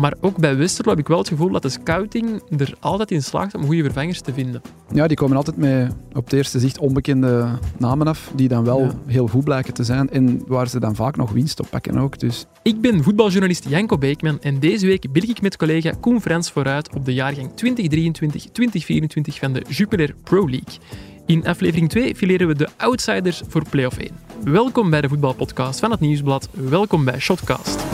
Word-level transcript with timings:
Maar 0.00 0.14
ook 0.20 0.36
bij 0.36 0.56
Westerlo 0.56 0.90
heb 0.90 0.98
ik 0.98 1.08
wel 1.08 1.18
het 1.18 1.28
gevoel 1.28 1.50
dat 1.50 1.62
de 1.62 1.68
scouting 1.68 2.42
er 2.58 2.74
altijd 2.80 3.10
in 3.10 3.22
slaagt 3.22 3.54
om 3.54 3.64
goede 3.64 3.82
vervangers 3.82 4.20
te 4.20 4.32
vinden. 4.32 4.62
Ja, 4.92 5.06
die 5.06 5.16
komen 5.16 5.36
altijd 5.36 5.56
met 5.56 5.92
op 6.12 6.24
het 6.24 6.32
eerste 6.32 6.58
zicht 6.58 6.78
onbekende 6.78 7.48
namen 7.78 8.06
af, 8.06 8.30
die 8.34 8.48
dan 8.48 8.64
wel 8.64 8.80
Ja. 8.80 8.90
heel 9.06 9.26
goed 9.26 9.44
blijken 9.44 9.74
te 9.74 9.84
zijn 9.84 10.10
en 10.10 10.42
waar 10.46 10.68
ze 10.68 10.80
dan 10.80 10.94
vaak 10.94 11.16
nog 11.16 11.30
winst 11.30 11.60
op 11.60 11.66
pakken 11.70 11.98
ook. 11.98 12.18
Dus 12.18 12.46
Ik 12.62 12.80
ben 12.80 13.02
voetbaljournalist 13.02 13.68
Janko 13.68 13.98
Beekman 13.98 14.40
en 14.40 14.58
deze 14.58 14.86
week 14.86 15.12
blik 15.12 15.28
ik 15.28 15.40
met 15.42 15.56
collega 15.56 15.92
Koen 16.00 16.20
Frans 16.20 16.50
vooruit 16.50 16.94
op 16.94 17.04
de 17.04 17.14
jaargang 17.14 17.50
2023-2024 17.50 19.38
van 19.38 19.52
de 19.52 19.64
Jupiler 19.68 20.14
Pro 20.22 20.50
League. 20.50 20.78
In 21.26 21.46
aflevering 21.46 21.88
2 21.88 22.14
fileren 22.14 22.46
we 22.48 22.54
de 22.54 22.68
outsiders 22.76 23.42
voor 23.48 23.62
play-off 23.70 23.98
1. 23.98 24.10
Welkom 24.44 24.90
bij 24.90 25.00
de 25.00 25.08
voetbalpodcast 25.08 25.80
van 25.80 25.90
het 25.90 26.00
Nieuwsblad. 26.00 26.48
Welkom 26.52 27.04
bij 27.04 27.18
Shotcast. 27.18 27.84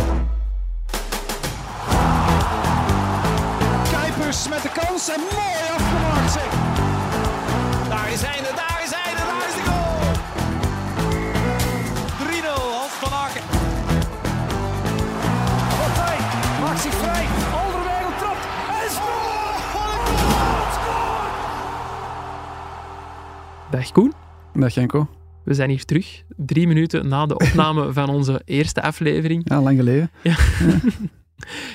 Dag 23.75 23.93
Koen, 23.93 24.13
dag 24.53 24.75
Janko. 24.75 25.09
we 25.45 25.55
zijn 25.55 25.71
hier 25.71 25.85
terug. 25.85 26.23
Drie 26.37 26.67
minuten 26.67 27.09
na 27.09 27.27
de 27.27 27.35
opname 27.35 27.93
van 27.93 28.09
onze 28.09 28.43
eerste 28.45 28.83
aflevering. 28.83 29.43
Ja, 29.45 29.63
lang 29.63 29.77
geleden. 29.79 30.11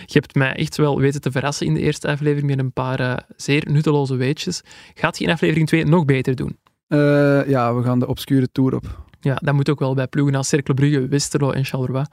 Je 0.05 0.19
hebt 0.19 0.35
mij 0.35 0.55
echt 0.55 0.77
wel 0.77 0.99
weten 0.99 1.21
te 1.21 1.31
verrassen 1.31 1.65
in 1.65 1.73
de 1.73 1.79
eerste 1.79 2.07
aflevering 2.07 2.47
met 2.47 2.59
een 2.59 2.73
paar 2.73 2.99
eh, 2.99 3.17
zeer 3.35 3.63
nutteloze 3.71 4.15
weetjes. 4.15 4.61
Gaat 4.93 5.17
je 5.17 5.23
in 5.25 5.31
aflevering 5.31 5.67
2 5.67 5.85
nog 5.85 6.05
beter 6.05 6.35
doen? 6.35 6.57
Eh, 6.87 7.49
ja, 7.49 7.75
we 7.75 7.83
gaan 7.83 7.99
de 7.99 8.07
obscure 8.07 8.51
tour 8.51 8.75
op. 8.75 9.03
Ja, 9.19 9.35
dat 9.35 9.53
moet 9.53 9.69
ook 9.69 9.79
wel 9.79 9.93
bij 9.93 10.07
ploegen 10.07 10.35
als 10.35 10.47
Cercle 10.47 10.73
Brugge, 10.73 11.07
Westerlo 11.07 11.51
en 11.51 11.65
Charleroi. 11.65 12.05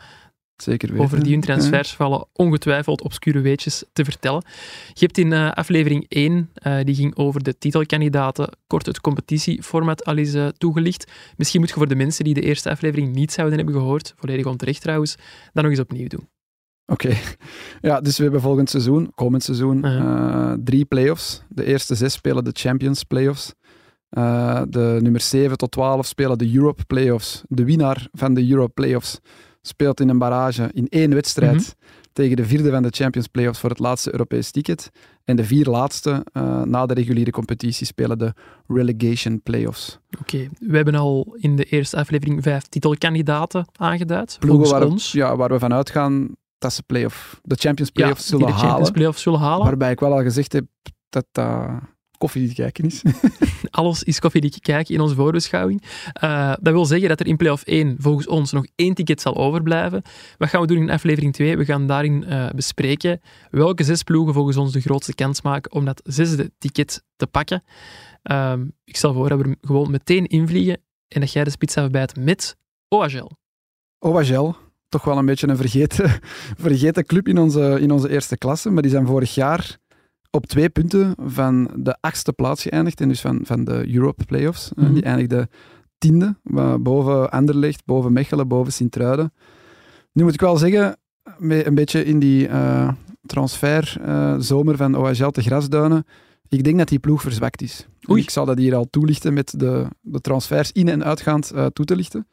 Zeker 0.56 0.88
weten. 0.88 1.04
Over 1.04 1.22
die 1.22 1.32
hun 1.32 1.40
transfers 1.40 1.94
vallen 1.94 2.26
ongetwijfeld 2.32 3.02
obscure 3.02 3.40
weetjes 3.40 3.84
te 3.92 4.04
vertellen. 4.04 4.44
Je 4.92 5.04
hebt 5.04 5.18
in 5.18 5.32
eh, 5.32 5.50
aflevering 5.52 6.06
1, 6.08 6.50
eh, 6.54 6.78
die 6.84 6.94
ging 6.94 7.16
over 7.16 7.42
de 7.42 7.58
titelkandidaten, 7.58 8.48
kort 8.66 8.86
het 8.86 9.00
competitieformat 9.00 10.04
al 10.04 10.16
eens 10.16 10.34
eh, 10.34 10.46
toegelicht. 10.46 11.12
Misschien 11.36 11.60
moet 11.60 11.68
je 11.68 11.74
voor 11.74 11.88
de 11.88 11.94
mensen 11.94 12.24
die 12.24 12.34
de 12.34 12.40
eerste 12.40 12.70
aflevering 12.70 13.14
niet 13.14 13.32
zouden 13.32 13.56
hebben 13.56 13.74
gehoord, 13.74 14.14
volledig 14.16 14.46
onterecht 14.46 14.80
trouwens, 14.80 15.16
dat 15.52 15.62
nog 15.62 15.72
eens 15.72 15.80
opnieuw 15.80 16.08
doen. 16.08 16.28
Oké. 16.86 17.16
Ja, 17.80 18.00
dus 18.00 18.16
we 18.16 18.22
hebben 18.22 18.40
volgend 18.40 18.70
seizoen, 18.70 19.12
komend 19.14 19.42
seizoen, 19.42 19.84
eh, 19.84 20.52
drie 20.64 20.84
play-offs. 20.84 21.42
De 21.48 21.64
eerste 21.64 21.94
zes 21.94 22.12
spelen 22.12 22.44
de 22.44 22.50
Champions 22.52 23.02
Playoffs. 23.02 23.54
De 24.68 24.98
nummer 25.00 25.20
7 25.20 25.56
tot 25.56 25.70
12 25.70 26.06
spelen 26.06 26.38
de 26.38 26.54
Europe 26.54 26.84
Playoffs. 26.84 27.42
De 27.48 27.64
winnaar 27.64 28.08
van 28.12 28.34
de 28.34 28.50
Europe 28.50 28.72
Playoffs 28.72 29.20
speelt 29.66 30.00
in 30.00 30.08
een 30.08 30.18
barrage 30.18 30.70
in 30.72 30.86
één 30.88 31.14
wedstrijd 31.14 31.54
Mhm. 31.54 31.70
tegen 32.12 32.36
de 32.36 32.44
vierde 32.44 32.70
van 32.70 32.82
de 32.82 32.88
Champions 32.90 33.26
Playoffs 33.26 33.60
voor 33.60 33.70
het 33.70 33.78
laatste 33.78 34.12
Europees 34.12 34.50
ticket. 34.50 34.90
En 35.24 35.36
de 35.36 35.44
vier 35.44 35.66
laatste 35.66 36.24
eh, 36.32 36.62
na 36.62 36.86
de 36.86 36.94
reguliere 36.94 37.30
competitie 37.30 37.86
spelen 37.86 38.18
de 38.18 38.34
Relegation 38.66 39.42
Playoffs. 39.42 39.98
Oké, 40.20 40.48
we 40.58 40.76
hebben 40.76 40.94
al 40.94 41.36
in 41.38 41.56
de 41.56 41.64
eerste 41.64 41.96
aflevering 41.96 42.42
vijf 42.42 42.62
titelkandidaten 42.62 43.66
aangeduid. 43.78 44.36
Ploegen 44.40 44.70
waar, 44.70 44.84
ons. 44.86 45.12
Ja, 45.12 45.36
waar 45.36 45.48
we 45.50 45.58
van 45.58 45.72
uitgaan 45.72 46.28
dat 46.58 46.72
ze 46.72 46.82
playoff, 46.82 47.40
de 47.42 47.54
Champions 47.54 47.90
Playoffs 47.90 48.20
die 48.26 48.28
zullen 48.28 48.46
de 48.46 48.52
Champions 48.52 48.76
halen. 48.78 48.92
Playoffs 48.92 49.22
zullen 49.22 49.40
halen. 49.40 49.66
Waarbij 49.66 49.90
ik 49.90 50.00
wel 50.00 50.12
al 50.12 50.22
gezegd 50.22 50.52
heb 50.52 50.64
dat 51.08 51.26
dat 51.32 51.68
koffie 52.18 52.48
te 52.48 52.54
kijken 52.54 52.84
is. 52.84 53.02
Alles 53.70 54.02
is 54.02 54.18
koffiedik 54.18 54.56
kijken 54.60 54.94
in 54.94 55.00
onze 55.00 55.14
voorbeschouwing. 55.14 55.82
Eh, 56.12 56.54
dat 56.60 56.72
wil 56.72 56.84
zeggen 56.84 57.08
dat 57.08 57.20
er 57.20 57.26
in 57.26 57.36
play-off 57.36 57.62
1 57.62 57.96
volgens 57.98 58.26
ons 58.26 58.52
nog 58.52 58.66
één 58.74 58.94
ticket 58.94 59.20
zal 59.20 59.36
overblijven. 59.36 60.02
Wat 60.38 60.48
gaan 60.48 60.60
we 60.60 60.66
doen 60.66 60.76
in 60.76 60.90
aflevering 60.90 61.32
2? 61.32 61.56
We 61.56 61.64
gaan 61.64 61.86
daarin 61.86 62.24
eh, 62.24 62.50
bespreken 62.50 63.20
welke 63.50 63.84
zes 63.84 64.02
ploegen 64.02 64.34
volgens 64.34 64.56
ons 64.56 64.72
de 64.72 64.80
grootste 64.80 65.14
kans 65.14 65.42
maken 65.42 65.72
om 65.72 65.84
dat 65.84 66.00
zesde 66.04 66.52
ticket 66.58 67.04
te 67.16 67.26
pakken. 67.26 67.62
Ehm, 68.22 68.66
ik 68.84 68.96
stel 68.96 69.12
voor 69.12 69.28
dat 69.28 69.38
we 69.38 69.48
er 69.48 69.56
gewoon 69.60 69.90
meteen 69.90 70.26
invliegen 70.26 70.80
en 71.08 71.20
dat 71.20 71.32
jij 71.32 71.44
de 71.44 71.50
spits 71.50 71.76
afbijt 71.76 72.16
met 72.16 72.56
OHL. 72.88 73.30
OHL, 73.98 74.54
toch 74.88 75.04
wel 75.04 75.18
een 75.18 75.26
beetje 75.26 75.48
een 75.48 75.56
vergeten, 75.56 76.20
vergeten 76.66 77.06
club 77.06 77.28
in 77.28 77.38
onze, 77.38 77.78
in 77.80 77.90
onze 77.90 78.10
eerste 78.10 78.38
klasse, 78.38 78.70
maar 78.70 78.82
die 78.82 78.90
zijn 78.90 79.06
vorig 79.06 79.34
jaar 79.34 79.78
op 80.30 80.46
twee 80.46 80.68
punten 80.68 81.14
van 81.26 81.70
de 81.76 81.96
achtste 82.00 82.32
plaats 82.32 82.62
geëindigd 82.62 83.00
en 83.00 83.08
dus 83.08 83.20
van, 83.20 83.40
van 83.42 83.64
de 83.64 83.94
Europe 83.94 84.24
Playoffs. 84.24 84.72
Eh, 84.76 84.84
Mhm. 84.84 84.92
Die 84.94 85.02
eindigde 85.02 85.48
tiende, 85.98 86.36
boven 86.80 87.30
Anderlecht, 87.30 87.84
boven 87.84 88.12
Mechelen, 88.12 88.48
boven 88.48 88.72
Sint-Truiden. 88.72 89.32
Nu 90.12 90.22
moet 90.22 90.34
ik 90.34 90.40
wel 90.40 90.56
zeggen, 90.56 90.96
met 91.38 91.66
een 91.66 91.74
beetje 91.74 92.04
in 92.04 92.18
die 92.18 92.48
eh 92.48 92.88
transferzomer 93.26 94.76
van 94.76 94.94
OHL 94.96 95.28
te 95.30 95.42
grasduinen, 95.42 96.04
ik 96.48 96.64
denk 96.64 96.78
dat 96.78 96.88
die 96.88 96.98
ploeg 96.98 97.20
verzwakt 97.22 97.62
is. 97.62 97.86
Oei. 98.10 98.22
Ik 98.22 98.30
zal 98.30 98.44
dat 98.44 98.58
hier 98.58 98.74
al 98.74 98.86
toelichten 98.90 99.34
met 99.34 99.54
de, 99.58 99.86
de 100.00 100.20
transfers 100.20 100.72
in- 100.72 100.88
en 100.88 101.04
uitgaand 101.04 101.50
eh, 101.50 101.66
toe 101.66 101.84
te 101.84 101.96
lichten. 101.96 102.28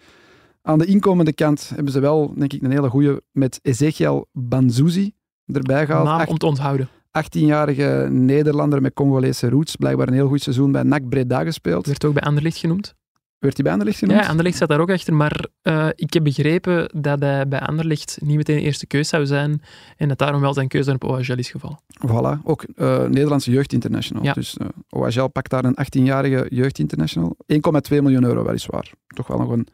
Aan 0.62 0.80
de 0.80 0.86
inkomende 0.86 1.34
kant 1.34 1.72
hebben 1.76 1.94
ze 1.94 2.00
wel, 2.00 2.34
denk 2.38 2.54
ik, 2.54 2.62
een 2.64 2.72
hele 2.72 2.90
goede 2.90 3.22
met 3.32 3.60
Ezekiel 3.62 4.28
Banzuzi 4.32 5.14
erbij 5.46 5.86
gehaald. 5.86 6.06
Naam 6.08 6.26
om 6.28 6.38
te 6.38 6.46
onthouden. 6.46 6.88
18-jarige 7.22 8.08
Nederlander 8.10 8.82
met 8.82 8.94
Congolese 8.94 9.50
roots. 9.50 9.76
Blijkbaar 9.76 10.08
een 10.08 10.14
heel 10.14 10.28
goed 10.28 10.42
seizoen 10.42 10.72
bij 10.72 10.84
NAC 10.84 11.10
Breda 11.10 11.44
gespeeld. 11.44 11.86
Werd 11.86 12.06
ook 12.06 12.14
bij 12.14 12.24
Anderlecht 12.24 12.58
genoemd. 12.58 12.96
Werd 13.40 13.56
hij 13.56 13.64
bij 13.64 13.72
Anderlecht 13.72 14.00
genoemd? 14.00 14.20
Ja, 14.20 14.28
Anderlecht 14.28 14.56
staat 14.56 14.70
daar 14.70 14.80
ook 14.80 14.92
achter, 14.92 15.14
maar 15.14 15.46
eh, 15.62 15.88
ik 15.96 16.14
heb 16.14 16.24
begrepen 16.24 16.90
dat 17.02 17.20
hij 17.20 17.48
bij 17.48 17.60
Anderlecht 17.60 18.18
niet 18.22 18.38
meteen 18.38 18.56
de 18.56 18.62
eerste 18.62 18.88
keus 18.88 19.10
zou 19.10 19.26
zijn 19.26 19.62
en 19.98 20.08
dat 20.08 20.18
daarom 20.18 20.42
wel 20.42 20.54
zijn 20.54 20.68
keuze 20.68 20.92
op 20.92 21.04
OHL 21.04 21.38
is 21.38 21.52
gevallen. 21.52 21.80
Voilà, 22.08 22.44
ook 22.44 22.64
eh, 22.76 23.04
Nederlandse 23.04 23.52
jeugdinternational. 23.52 24.24
Ja. 24.24 24.34
Dus 24.34 24.58
OHL 24.90 25.28
pakt 25.28 25.50
daar 25.50 25.66
een 25.66 25.78
18-jarige 25.78 26.46
jeugdinternational. 26.50 27.36
1,2 27.54 27.58
miljoen 27.90 28.24
euro 28.24 28.44
weliswaar. 28.44 28.92
Toch 29.08 29.28
wel 29.28 29.38
nog 29.38 29.50
een 29.50 29.68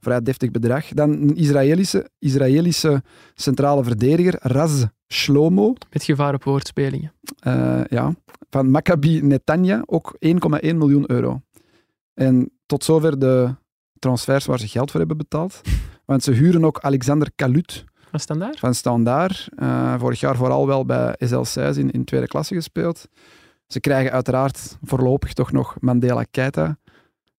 vrij 0.00 0.22
deftig 0.22 0.50
bedrag. 0.50 0.88
Dan 0.88 1.10
een 1.10 1.36
Israëlische, 1.36 2.10
Israëlische 2.18 3.02
centrale 3.34 3.84
verdediger, 3.84 4.38
Raz 4.40 4.84
Shlomo. 5.08 5.74
Met 5.90 6.02
gevaar 6.02 6.34
op 6.34 6.44
woordspelingen. 6.44 7.12
Eh, 7.38 7.80
ja, 7.88 8.14
van 8.50 8.70
Maccabi 8.70 9.22
Netanya, 9.22 9.82
ook 9.86 10.16
1,1 10.18 10.76
miljoen 10.76 11.10
euro. 11.10 11.40
En 12.14 12.50
tot 12.66 12.84
zover 12.84 13.18
de 13.18 13.54
transfers 13.98 14.46
waar 14.46 14.58
ze 14.58 14.68
geld 14.68 14.90
voor 14.90 14.98
hebben 15.00 15.16
betaald. 15.16 15.60
Want 16.04 16.22
ze 16.22 16.32
huren 16.32 16.64
ook 16.64 16.80
Alexander 16.80 17.30
Kalut 17.34 17.84
van 18.58 18.74
Standaard. 18.74 19.48
Eh, 19.56 19.94
vorig 19.98 20.20
jaar 20.20 20.36
vooral 20.36 20.66
wel 20.66 20.84
bij 20.84 21.14
SL 21.18 21.42
Seis 21.42 21.76
in, 21.76 21.90
in 21.90 22.04
tweede 22.04 22.26
klasse 22.26 22.54
gespeeld. 22.54 23.08
Ze 23.66 23.80
krijgen 23.80 24.12
uiteraard 24.12 24.78
voorlopig 24.82 25.32
toch 25.32 25.52
nog 25.52 25.76
Mandela 25.80 26.24
Keita 26.30 26.78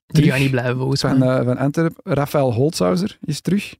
Die 0.07 0.31
gaan 0.31 0.39
niet 0.39 0.51
blijven 0.51 0.77
volgens 0.77 1.01
van, 1.01 1.17
mij. 1.17 1.39
eh 1.39 1.45
van 1.45 1.57
Antwerp. 1.57 1.99
Rafael 2.03 2.53
Holzhauser 2.53 3.17
is 3.21 3.41
terug 3.41 3.75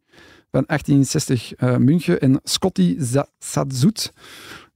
van 0.52 0.63
1860 0.66 1.53
eh 1.53 1.75
München. 1.78 2.19
En 2.19 2.40
Scotty 2.44 2.97
Sadzoet 3.40 4.13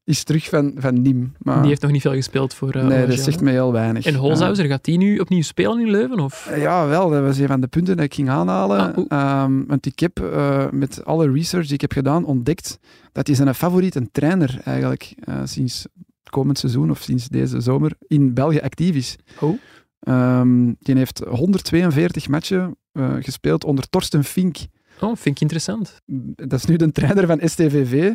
is 0.04 0.24
terug 0.24 0.50
van, 0.50 0.74
van 0.78 0.98
Nîmes. 1.08 1.38
Maar 1.40 1.60
Die 1.60 1.70
heeft 1.70 1.82
nog 1.82 1.92
niet 1.92 2.02
veel 2.02 2.14
gespeeld 2.14 2.54
voor 2.54 2.72
eh 2.72 2.86
nee, 2.86 3.06
dat 3.08 3.20
zegt 3.20 3.42
me 3.42 3.52
heel 3.52 3.72
weinig. 3.72 4.06
En 4.06 4.16
Holzhauser, 4.16 4.66
gaat 4.66 4.84
die 4.86 4.98
nu 4.98 5.20
opnieuw 5.20 5.42
spelen 5.42 5.80
in 5.80 5.92
Leuven? 5.92 6.20
Of? 6.20 6.48
Eh, 6.48 6.62
Ja, 6.62 6.88
wel. 6.88 7.10
Dat 7.10 7.22
was 7.22 7.38
een 7.38 7.48
van 7.48 7.62
de 7.62 7.68
punten 7.68 7.96
dat 7.96 8.06
ik 8.06 8.14
ging 8.14 8.30
aanhalen. 8.30 8.96
Ah. 8.96 9.06
Ehm, 9.08 9.66
want 9.66 9.86
ik 9.86 10.00
heb 10.00 10.20
eh, 10.20 10.70
met 10.72 11.06
alle 11.06 11.32
research 11.32 11.66
die 11.66 11.74
ik 11.74 11.82
heb 11.82 11.92
gedaan 11.92 12.26
ontdekt 12.26 12.80
dat 13.12 13.28
hij 13.28 13.36
zijn 13.36 13.56
favoriete 13.56 14.10
trainer 14.12 14.62
eigenlijk 14.64 15.14
eh, 15.20 15.36
sinds 15.44 15.86
komend 16.30 16.58
seizoen 16.58 16.92
of 16.92 17.02
sinds 17.02 17.28
deze 17.28 17.62
zomer 17.62 17.92
in 18.08 18.34
België 18.34 18.60
actief 18.60 18.96
is. 18.96 19.16
Oh. 19.40 19.58
Ehm, 20.00 20.74
die 20.80 20.96
heeft 20.98 21.20
142 21.30 22.28
matchen 22.28 22.76
eh, 22.92 23.14
gespeeld 23.20 23.64
onder 23.64 23.90
Torsten 23.90 24.24
Fink. 24.24 24.58
Oh, 25.02 25.16
vind 25.16 25.36
ik 25.36 25.42
interessant. 25.42 26.02
Dat 26.36 26.54
is 26.54 26.66
nu 26.66 26.76
de 26.76 26.92
trainer 26.92 27.28
van 27.28 27.40
STVV. 27.44 28.14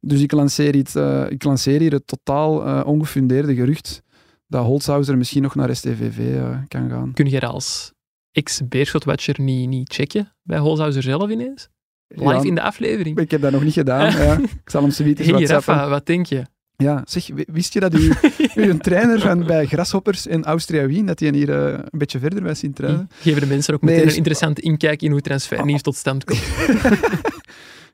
Dus 0.00 0.20
ik 0.20 0.32
lanceer, 0.32 0.74
iets, 0.74 0.94
eh, 0.94 1.30
ik 1.30 1.44
lanceer 1.44 1.80
hier 1.80 1.92
het 1.92 2.06
totaal 2.06 2.66
eh, 2.66 2.86
ongefundeerde 2.86 3.54
gerucht 3.54 4.02
dat 4.46 4.64
Holzhauser 4.64 5.16
misschien 5.16 5.42
nog 5.42 5.54
naar 5.54 5.76
STVV 5.76 6.18
eh, 6.18 6.58
kan 6.68 6.90
gaan. 6.90 7.12
Kun 7.12 7.26
je 7.26 7.40
dat 7.40 7.50
als 7.50 7.92
ex-Beerschot-watcher 8.32 9.40
niet, 9.40 9.68
niet 9.68 9.92
checken 9.92 10.32
bij 10.42 10.58
Holzhauser 10.58 11.02
zelf 11.02 11.30
ineens? 11.30 11.68
Live 12.08 12.24
Ja, 12.24 12.42
in 12.42 12.54
de 12.54 12.62
aflevering. 12.62 13.18
Ik 13.18 13.30
heb 13.30 13.40
dat 13.40 13.52
nog 13.52 13.62
niet 13.62 13.72
gedaan. 13.72 14.12
ja. 14.24 14.38
Ik 14.38 14.70
zal 14.70 14.82
hem 14.82 14.90
zoiets 14.90 15.26
Hey. 15.26 15.44
Rafa, 15.44 15.88
wat 15.88 16.06
denk 16.06 16.26
je? 16.26 16.42
Ja, 16.76 17.02
zeg, 17.06 17.28
wist 17.46 17.72
je 17.72 17.80
dat 17.80 17.94
u, 17.94 18.12
een 18.54 18.78
trainer 18.88 19.20
van 19.20 19.46
bij 19.46 19.66
Grasshoppers 19.66 20.26
in 20.26 20.44
Austria 20.44 20.86
Wien, 20.86 21.06
dat 21.06 21.20
hij 21.20 21.28
hier 21.28 21.50
eh, 21.66 21.72
een 21.72 21.98
beetje 21.98 22.18
verder 22.18 22.42
bij 22.42 22.54
Sint-Truiden? 22.54 23.08
Geven 23.20 23.40
de 23.40 23.46
mensen 23.46 23.74
ook 23.74 23.82
meteen 23.82 24.04
is- 24.04 24.10
een 24.10 24.16
interessante 24.16 24.60
inkijk 24.60 25.02
in 25.02 25.10
hoe 25.10 25.20
transfernieuws 25.20 25.82
tot 25.82 25.96
stand 25.96 26.24
komt. 26.24 26.42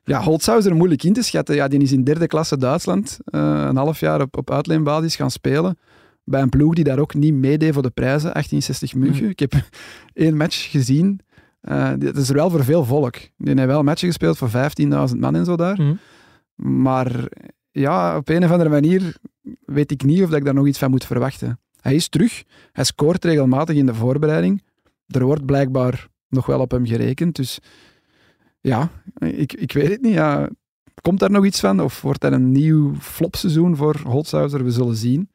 Ja, 0.05 0.21
Holzhauser 0.21 0.75
moeilijk 0.75 1.03
in 1.03 1.13
te 1.13 1.21
schatten. 1.21 1.55
Ja, 1.55 1.67
die 1.67 1.79
is 1.81 1.91
in 1.91 2.03
derde 2.03 2.27
klasse 2.27 2.57
Duitsland 2.57 3.19
uh, 3.25 3.65
een 3.69 3.75
half 3.75 3.99
jaar 3.99 4.21
op, 4.21 4.37
op 4.37 4.51
uitleenbasis 4.51 5.15
gaan 5.15 5.31
spelen. 5.31 5.77
Bij 6.23 6.41
een 6.41 6.49
ploeg 6.49 6.73
die 6.73 6.83
daar 6.83 6.99
ook 6.99 7.13
niet 7.13 7.33
meedeed 7.33 7.73
voor 7.73 7.81
de 7.81 7.89
prijzen, 7.89 8.31
1860 8.33 8.93
München. 8.95 9.23
Mm. 9.23 9.29
Ik 9.29 9.39
heb 9.39 9.53
één 10.13 10.37
match 10.37 10.71
gezien. 10.71 11.19
Uh, 11.69 11.89
dat 11.97 12.17
is 12.17 12.29
er 12.29 12.35
wel 12.35 12.49
voor 12.49 12.63
veel 12.63 12.85
volk. 12.85 13.15
Die 13.37 13.53
heeft 13.55 13.65
wel 13.65 13.83
matchen 13.83 14.07
gespeeld 14.07 14.37
voor 14.37 14.49
15.000 14.49 15.17
man 15.17 15.35
en 15.35 15.45
zo 15.45 15.55
daar. 15.55 15.81
Mm. 15.81 15.99
Maar 16.55 17.11
ja, 17.73 18.17
op 18.17 18.29
een 18.29 18.43
of 18.43 18.51
andere 18.51 18.69
manier 18.69 19.15
weet 19.65 19.91
ik 19.91 20.03
niet 20.03 20.23
of 20.23 20.31
ik 20.31 20.45
daar 20.45 20.53
nog 20.53 20.67
iets 20.67 20.79
van 20.79 20.89
moet 20.89 21.05
verwachten. 21.05 21.59
Hij 21.81 21.95
is 21.95 22.07
terug. 22.07 22.43
Hij 22.71 22.83
scoort 22.83 23.25
regelmatig 23.25 23.75
in 23.75 23.85
de 23.85 23.93
voorbereiding. 23.93 24.63
Er 25.07 25.23
wordt 25.23 25.45
blijkbaar 25.45 26.07
nog 26.27 26.45
wel 26.45 26.59
op 26.59 26.71
hem 26.71 26.85
gerekend. 26.85 27.35
Dus 27.35 27.59
ja, 28.61 28.89
ik, 29.17 29.53
ik 29.53 29.71
weet 29.71 29.89
het 29.89 30.01
niet. 30.01 30.13
Ja, 30.13 30.49
komt 31.01 31.19
daar 31.19 31.31
nog 31.31 31.45
iets 31.45 31.59
van? 31.59 31.81
Of 31.81 32.01
wordt 32.01 32.21
dat 32.21 32.31
een 32.31 32.51
nieuw 32.51 32.95
flopseizoen 32.95 33.75
voor 33.75 33.99
Holzhauser? 34.03 34.63
We 34.63 34.71
zullen 34.71 34.95
zien. 34.95 35.29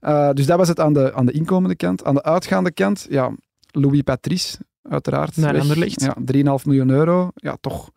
Uh, 0.00 0.30
dus 0.30 0.46
dat 0.46 0.58
was 0.58 0.68
het 0.68 0.80
aan 0.80 0.92
de, 0.92 1.14
aan 1.14 1.26
de 1.26 1.32
inkomende 1.32 1.76
kant. 1.76 2.04
Aan 2.04 2.14
de 2.14 2.22
uitgaande 2.22 2.72
kant, 2.72 3.06
ja, 3.10 3.32
Louis 3.70 4.02
Patrice, 4.02 4.58
uiteraard. 4.82 5.36
Naar 5.36 5.60
Anderlecht. 5.60 6.00
Ja, 6.00 6.16
3,5 6.58 6.64
miljoen 6.64 6.90
euro. 6.90 7.30
Ja, 7.34 7.56
toch 7.60 7.90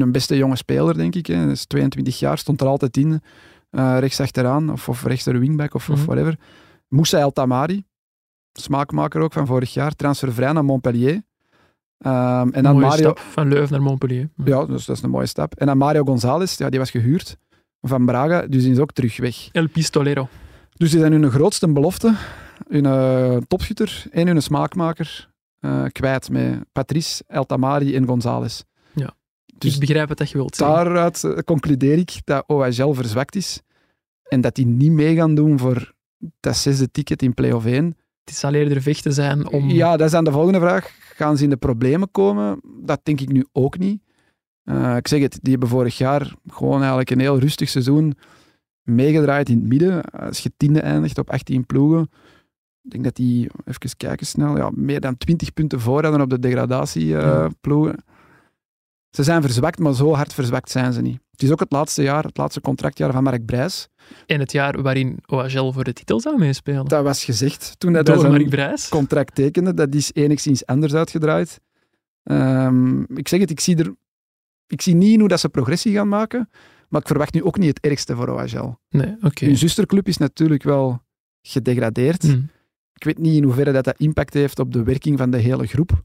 een 0.00 0.12
beste 0.12 0.36
jonge 0.36 0.56
speler, 0.56 0.94
denk 0.94 1.14
ik. 1.14 1.26
Hij 1.26 1.46
is 1.46 1.66
22 1.66 2.18
jaar, 2.18 2.38
stond 2.38 2.60
er 2.60 2.66
altijd 2.66 2.96
in. 2.96 3.22
Uh, 3.70 3.96
rechts 3.98 4.20
achteraan, 4.20 4.70
of, 4.72 4.88
of 4.88 5.04
rechts 5.04 5.24
de 5.24 5.38
wingback, 5.38 5.74
of, 5.74 5.88
mm 5.88 5.94
-hmm. 5.94 6.02
of 6.02 6.08
mhm. 6.08 6.16
whatever. 6.16 6.38
Moussa 6.88 7.18
El 7.18 7.32
Tamari, 7.32 7.84
smaakmaker 8.52 9.20
ook 9.20 9.32
van 9.32 9.46
vorig 9.46 9.74
jaar, 9.74 9.92
transfervrij 9.92 10.52
naar 10.52 10.64
Montpellier. 10.64 11.22
Um, 12.06 12.52
en 12.52 12.62
dan 12.62 12.78
Mario... 12.78 12.96
stap 12.96 13.18
van 13.18 13.48
Leuven 13.48 13.72
naar 13.72 13.82
Montpellier. 13.82 14.28
Ja, 14.44 14.64
dus 14.64 14.84
dat 14.84 14.96
is 14.96 15.02
een 15.02 15.10
mooie 15.10 15.26
stap. 15.26 15.54
En 15.54 15.66
dan 15.66 15.78
Mario 15.78 16.04
González, 16.04 16.58
ja, 16.58 16.68
die 16.68 16.78
was 16.78 16.90
gehuurd 16.90 17.36
van 17.80 18.06
Braga, 18.06 18.46
dus 18.46 18.62
die 18.62 18.72
is 18.72 18.78
ook 18.78 18.92
terug 18.92 19.16
weg. 19.16 19.48
El 19.52 19.68
Pistolero. 19.68 20.28
Dus 20.76 20.90
die 20.90 21.00
zijn 21.00 21.12
hun 21.12 21.30
grootste 21.30 21.72
belofte, 21.72 22.14
hun 22.68 22.84
uh, 22.84 23.36
topschutter 23.36 24.04
en 24.10 24.26
hun 24.26 24.42
smaakmaker 24.42 25.28
uh, 25.60 25.84
kwijt 25.92 26.30
met 26.30 26.58
Patrice, 26.72 27.24
El 27.26 27.44
Tamari 27.44 27.96
en 27.96 28.06
González. 28.06 28.62
Dus 29.58 29.74
ik 29.74 29.80
begrijp 29.80 30.08
wat 30.08 30.30
je 30.30 30.36
wilt 30.36 30.56
zeggen. 30.56 30.84
Daaruit 30.84 31.22
uh, 31.22 31.38
concludeer 31.38 31.98
ik 31.98 32.20
dat 32.24 32.44
OHL 32.46 32.92
verzwakt 32.92 33.36
is 33.36 33.60
en 34.22 34.40
dat 34.40 34.54
die 34.54 34.66
niet 34.66 34.92
mee 34.92 35.14
gaan 35.14 35.34
doen 35.34 35.58
voor 35.58 35.92
dat 36.40 36.56
zesde 36.56 36.90
ticket 36.90 37.22
in 37.22 37.34
play-off 37.34 37.66
1 37.66 37.96
het 38.24 38.34
zal 38.34 38.52
eerder 38.52 38.82
vechten 38.82 39.12
zijn 39.12 39.48
om... 39.48 39.70
Ja, 39.70 39.96
dat 39.96 40.06
is 40.06 40.12
dan 40.12 40.24
de 40.24 40.32
volgende 40.32 40.58
vraag. 40.58 40.96
Gaan 40.98 41.36
ze 41.36 41.44
in 41.44 41.50
de 41.50 41.56
problemen 41.56 42.10
komen? 42.10 42.60
Dat 42.82 43.00
denk 43.02 43.20
ik 43.20 43.32
nu 43.32 43.46
ook 43.52 43.78
niet. 43.78 44.02
Uh, 44.64 44.96
ik 44.96 45.08
zeg 45.08 45.20
het, 45.20 45.38
die 45.42 45.50
hebben 45.50 45.68
vorig 45.68 45.98
jaar 45.98 46.32
gewoon 46.46 46.78
eigenlijk 46.78 47.10
een 47.10 47.20
heel 47.20 47.38
rustig 47.38 47.68
seizoen 47.68 48.14
meegedraaid 48.82 49.48
in 49.48 49.58
het 49.58 49.66
midden. 49.66 50.02
Als 50.02 50.38
je 50.38 50.52
tiende 50.56 50.80
eindigt 50.80 51.18
op 51.18 51.30
18 51.30 51.66
ploegen, 51.66 52.10
ik 52.82 52.90
denk 52.90 53.04
dat 53.04 53.16
die, 53.16 53.50
even 53.64 53.96
kijken 53.96 54.26
snel, 54.26 54.56
ja, 54.56 54.70
meer 54.74 55.00
dan 55.00 55.16
20 55.16 55.52
punten 55.52 55.80
voor 55.80 56.02
hadden 56.02 56.20
op 56.20 56.30
de 56.30 56.38
degradatieploegen. 56.38 57.94
Uh, 57.98 58.13
ze 59.14 59.22
zijn 59.22 59.42
verzwakt, 59.42 59.78
maar 59.78 59.94
zo 59.94 60.14
hard 60.14 60.34
verzwakt 60.34 60.70
zijn 60.70 60.92
ze 60.92 61.00
niet. 61.00 61.18
Het 61.30 61.42
is 61.42 61.50
ook 61.50 61.60
het 61.60 61.72
laatste 61.72 62.02
jaar, 62.02 62.24
het 62.24 62.36
laatste 62.36 62.60
contractjaar 62.60 63.12
van 63.12 63.22
Mark 63.22 63.44
Brijs. 63.44 63.88
En 64.26 64.40
het 64.40 64.52
jaar 64.52 64.82
waarin 64.82 65.18
OHL 65.26 65.72
voor 65.72 65.84
de 65.84 65.92
titel 65.92 66.20
zou 66.20 66.38
meespelen. 66.38 66.84
Dat 66.84 67.04
was 67.04 67.24
gezegd 67.24 67.74
toen 67.78 67.94
hij 67.94 68.02
zijn 68.04 68.78
contract 68.90 69.34
tekende. 69.34 69.74
Dat 69.74 69.94
is 69.94 70.10
enigszins 70.12 70.66
anders 70.66 70.94
uitgedraaid. 70.94 71.60
Um, 72.22 73.06
ik 73.16 73.28
zeg 73.28 73.40
het, 73.40 73.50
ik 73.50 73.60
zie, 73.60 73.76
er, 73.76 73.94
ik 74.66 74.82
zie 74.82 74.94
niet 74.94 75.18
hoe 75.18 75.28
dat 75.28 75.40
ze 75.40 75.48
progressie 75.48 75.94
gaan 75.94 76.08
maken, 76.08 76.48
maar 76.88 77.00
ik 77.00 77.06
verwacht 77.06 77.34
nu 77.34 77.42
ook 77.42 77.58
niet 77.58 77.68
het 77.68 77.80
ergste 77.80 78.14
voor 78.14 78.28
OHL. 78.28 78.78
Nee, 78.88 79.16
oké. 79.20 79.44
Hun 79.44 79.56
zusterclub 79.56 80.08
is 80.08 80.16
natuurlijk 80.16 80.62
wel 80.62 81.02
gedegradeerd. 81.42 82.22
Hmm. 82.22 82.50
Ik 82.94 83.04
weet 83.04 83.18
niet 83.18 83.36
in 83.36 83.42
hoeverre 83.42 83.72
dat, 83.72 83.84
dat 83.84 83.98
impact 83.98 84.34
heeft 84.34 84.58
op 84.58 84.72
de 84.72 84.82
werking 84.82 85.18
van 85.18 85.30
de 85.30 85.38
hele 85.38 85.66
groep. 85.66 86.02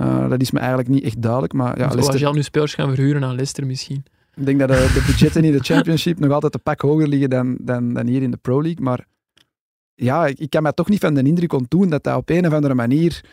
Uh, 0.00 0.28
dat 0.28 0.40
is 0.40 0.50
me 0.50 0.58
eigenlijk 0.58 0.88
niet 0.88 1.04
echt 1.04 1.22
duidelijk. 1.22 1.52
Maar 1.52 1.78
ja, 1.78 1.88
Leicester... 1.88 2.34
Nu 2.34 2.42
spelers 2.42 2.74
gaan 2.74 2.94
verhuren 2.94 3.24
aan 3.24 3.34
Leicester 3.34 3.66
misschien. 3.66 4.04
Ik 4.34 4.46
denk 4.46 4.58
dat 4.58 4.68
de, 4.68 4.74
de 4.74 5.04
budgetten 5.06 5.44
in 5.44 5.52
de 5.52 5.62
Championship 5.62 6.18
nog 6.18 6.32
altijd 6.32 6.54
een 6.54 6.62
pak 6.62 6.80
hoger 6.80 7.08
liggen 7.08 7.30
dan, 7.30 7.56
dan, 7.60 7.94
dan 7.94 8.06
hier 8.06 8.22
in 8.22 8.30
de 8.30 8.36
Pro 8.36 8.62
League. 8.62 8.84
Maar 8.84 9.06
ja, 9.94 10.26
ik, 10.26 10.38
ik 10.38 10.50
kan 10.50 10.62
me 10.62 10.74
toch 10.74 10.88
niet 10.88 11.00
van 11.00 11.14
de 11.14 11.22
indruk 11.22 11.52
ontdoen 11.52 11.88
dat 11.88 12.02
dat 12.02 12.16
op 12.16 12.30
een 12.30 12.46
of 12.46 12.52
andere 12.52 12.74
manier 12.74 13.24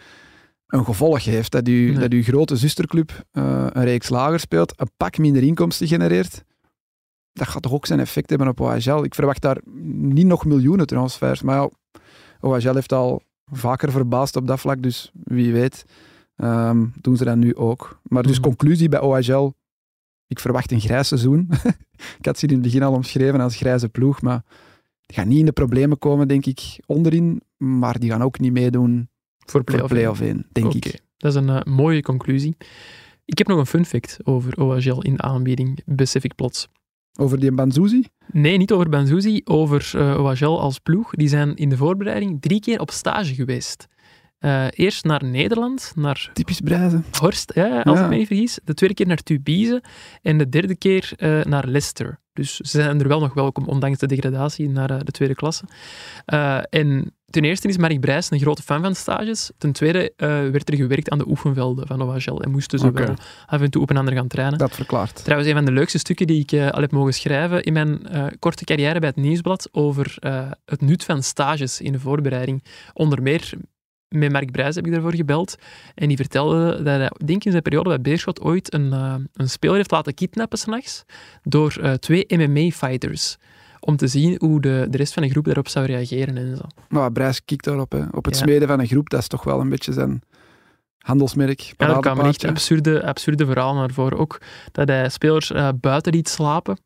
een 0.67 0.85
gevolg 0.85 1.23
heeft. 1.23 1.51
Dat 1.51 1.67
u, 1.67 1.93
dat 1.93 2.11
uw 2.11 2.23
grote 2.23 2.55
zusterclub 2.55 3.11
uh, 3.33 3.67
een 3.69 3.83
reeks 3.83 4.09
lager 4.09 4.39
speelt, 4.39 4.73
een 4.75 4.91
pak 4.97 5.17
minder 5.17 5.43
inkomsten 5.43 5.87
genereert. 5.87 6.43
Dat 7.33 7.47
gaat 7.47 7.61
toch 7.61 7.73
ook 7.73 7.85
zijn 7.85 7.99
effect 7.99 8.29
hebben 8.29 8.47
op 8.47 8.59
OHL. 8.59 9.03
Ik 9.03 9.15
verwacht 9.15 9.41
daar 9.41 9.57
niet 9.91 10.25
nog 10.25 10.45
miljoenen 10.45 10.87
transfers. 10.87 11.41
Maar 11.41 11.55
ja, 11.55 11.69
OHL 12.39 12.73
heeft 12.73 12.93
al 12.93 13.21
vaker 13.51 13.91
verbaasd 13.91 14.35
op 14.35 14.47
dat 14.47 14.59
vlak, 14.59 14.81
dus 14.81 15.11
wie 15.23 15.53
weet 15.53 15.85
um, 16.43 16.93
doen 17.01 17.17
ze 17.17 17.23
dat 17.23 17.37
nu 17.37 17.55
ook. 17.55 17.99
Maar 18.03 18.23
dus 18.23 18.39
mhm. 18.39 18.41
conclusie 18.41 18.89
bij 18.89 19.01
OHL, 19.01 19.53
ik 20.27 20.39
verwacht 20.39 20.71
een 20.71 20.79
grijs 20.79 21.07
seizoen. 21.07 21.49
ik 22.19 22.25
had 22.25 22.39
ze 22.39 22.45
in 22.45 22.53
het 22.53 22.61
begin 22.61 22.83
al 22.83 22.93
omschreven 22.93 23.41
als 23.41 23.55
grijze 23.55 23.89
ploeg, 23.89 24.21
maar 24.21 24.43
die 25.05 25.17
gaan 25.17 25.27
niet 25.27 25.39
in 25.39 25.45
de 25.45 25.51
problemen 25.51 25.97
komen, 25.97 26.27
denk 26.27 26.45
ik, 26.45 26.79
onderin. 26.85 27.41
Maar 27.57 27.99
die 27.99 28.09
gaan 28.09 28.21
ook 28.21 28.39
niet 28.39 28.51
meedoen 28.51 29.09
voor 29.37 29.63
play-off 29.63 29.93
play 29.93 30.29
1, 30.29 30.47
denk 30.51 30.73
ik. 30.73 31.01
Dat 31.17 31.31
is 31.31 31.41
een 31.41 31.47
uh, 31.47 31.61
mooie 31.63 32.01
conclusie. 32.01 32.57
Ik 33.25 33.37
heb 33.37 33.47
nog 33.47 33.57
een 33.57 33.65
fun 33.65 33.85
fact 33.85 34.19
over 34.23 34.61
OHL 34.61 35.01
in 35.01 35.15
de 35.15 35.21
aanbieding, 35.21 35.81
besef 35.85 36.23
ik 36.23 36.35
plots. 36.35 36.67
Over 37.19 37.39
die 37.39 37.51
Banzuzi? 37.51 38.03
Nee, 38.31 38.57
niet 38.57 38.71
over 38.71 38.89
Banzuzi, 38.89 39.41
over 39.43 39.91
uh, 39.95 40.11
eh, 40.11 40.23
OHL 40.23 40.61
als 40.61 40.79
ploeg. 40.79 41.11
Die 41.11 41.27
zijn 41.27 41.55
in 41.55 41.69
de 41.69 41.77
voorbereiding 41.77 42.41
drie 42.41 42.59
keer 42.59 42.79
op 42.79 42.91
stage 42.91 43.33
geweest. 43.33 43.87
Uh, 44.39 44.65
eerst 44.69 45.05
naar 45.05 45.25
Nederland, 45.25 45.91
naar 45.95 46.29
Typisch 46.33 46.59
Breizen. 46.59 47.05
Horst, 47.19 47.51
ja, 47.55 47.81
als 47.81 47.97
ja. 47.97 48.03
ik 48.03 48.09
me 48.09 48.15
niet 48.15 48.27
vergis. 48.27 48.59
De 48.63 48.73
tweede 48.73 48.95
keer 48.95 49.07
naar 49.07 49.23
Tubize 49.23 49.83
en 50.21 50.37
de 50.37 50.49
derde 50.49 50.75
keer 50.75 51.11
uh, 51.17 51.43
naar 51.43 51.67
Leicester. 51.67 52.19
Dus 52.33 52.55
ze 52.55 52.81
zijn 52.81 52.99
er 52.99 53.07
wel 53.07 53.19
nog 53.19 53.33
welkom, 53.33 53.65
ondanks 53.65 53.99
de 53.99 54.07
degradatie 54.07 54.69
naar 54.69 54.91
uh, 54.91 54.97
de 55.03 55.11
tweede 55.11 55.35
klasse. 55.35 55.63
en 56.69 57.13
ten 57.25 57.43
eerste 57.43 57.67
is 57.67 57.77
Mark 57.77 57.99
Brijs 57.99 58.31
een 58.31 58.39
grote 58.39 58.61
fan 58.61 58.81
van 58.81 58.95
stages. 58.95 59.51
Ten 59.57 59.71
tweede 59.71 60.13
werd 60.51 60.69
er 60.69 60.75
gewerkt 60.75 61.09
aan 61.09 61.17
de 61.17 61.27
oefenvelden 61.27 61.87
van 61.87 62.01
OHL 62.01 62.41
en 62.41 62.51
moesten 62.51 62.79
ze 62.79 62.87
okay. 62.87 63.05
wel 63.05 63.15
af 63.45 63.61
en 63.61 63.69
toe 63.69 63.81
op 63.81 63.89
een 63.89 63.97
ander 63.97 64.13
gaan 64.13 64.27
trainen. 64.27 64.57
Dat 64.57 64.75
verklaart. 64.75 65.23
Trouwens, 65.23 65.49
een 65.49 65.55
van 65.55 65.65
de 65.65 65.71
leukste 65.71 65.97
stukken 65.97 66.27
die 66.27 66.45
ik 66.47 66.71
al 66.71 66.81
heb 66.81 66.91
mogen 66.91 67.13
schrijven 67.13 67.63
in 67.63 67.73
mijn 67.73 68.01
korte 68.39 68.63
carrière 68.63 68.99
bij 68.99 69.09
het 69.09 69.17
Nieuwsblad 69.17 69.69
over 69.71 70.17
het 70.65 70.81
nut 70.81 71.03
van 71.03 71.23
stages 71.23 71.81
in 71.81 71.91
de 71.91 71.99
voorbereiding. 71.99 72.63
Onder 72.93 73.21
meer 73.21 73.53
met 74.09 74.31
Mark 74.31 74.51
Brijs 74.51 74.75
heb 74.75 74.85
ik 74.85 74.91
daarvoor 74.91 75.15
gebeld. 75.15 75.55
En 75.95 76.07
die 76.07 76.17
vertelde 76.17 76.83
dat 76.83 76.97
hij, 76.97 77.11
denk 77.25 77.43
in 77.43 77.51
zijn 77.51 77.63
periode 77.63 77.89
bij 77.89 78.01
Beerschot, 78.01 78.41
ooit 78.41 78.73
een, 78.73 78.85
uh, 78.85 79.15
een 79.33 79.49
speler 79.49 79.75
heeft 79.75 79.91
laten 79.91 80.13
kidnappen 80.13 80.57
s'nachts 80.57 81.03
door 81.43 81.77
uh, 81.81 81.93
twee 81.93 82.25
MMA-fighters. 82.27 83.37
Om 83.79 83.95
te 83.95 84.07
zien 84.07 84.35
hoe 84.39 84.61
de, 84.61 84.87
de 84.89 84.97
rest 84.97 85.13
van 85.13 85.23
de 85.23 85.29
groep 85.29 85.45
daarop 85.45 85.67
zou 85.67 85.85
reageren 85.85 86.37
en 86.37 86.57
zo. 86.57 86.63
Maar 86.89 87.11
Brijs 87.11 87.45
kikt 87.45 87.63
daarop. 87.63 87.91
Hè. 87.91 88.03
Op 88.11 88.25
het 88.25 88.35
ja. 88.35 88.41
smeden 88.41 88.67
van 88.67 88.79
een 88.79 88.87
groep, 88.87 89.09
dat 89.09 89.19
is 89.19 89.27
toch 89.27 89.43
wel 89.43 89.59
een 89.59 89.69
beetje 89.69 89.93
zijn 89.93 90.21
handelsmerk. 90.99 91.59
Ja, 91.59 91.87
er 91.87 91.99
kwamen 91.99 92.25
echt 92.25 92.45
absurde, 92.45 93.03
absurde 93.03 93.45
verhalen 93.45 93.75
naar 93.75 93.91
voren. 93.91 94.17
Ook 94.17 94.41
dat 94.71 94.87
hij 94.87 95.09
spelers 95.09 95.51
uh, 95.51 95.69
buiten 95.75 96.13
liet 96.13 96.29
slapen. 96.29 96.77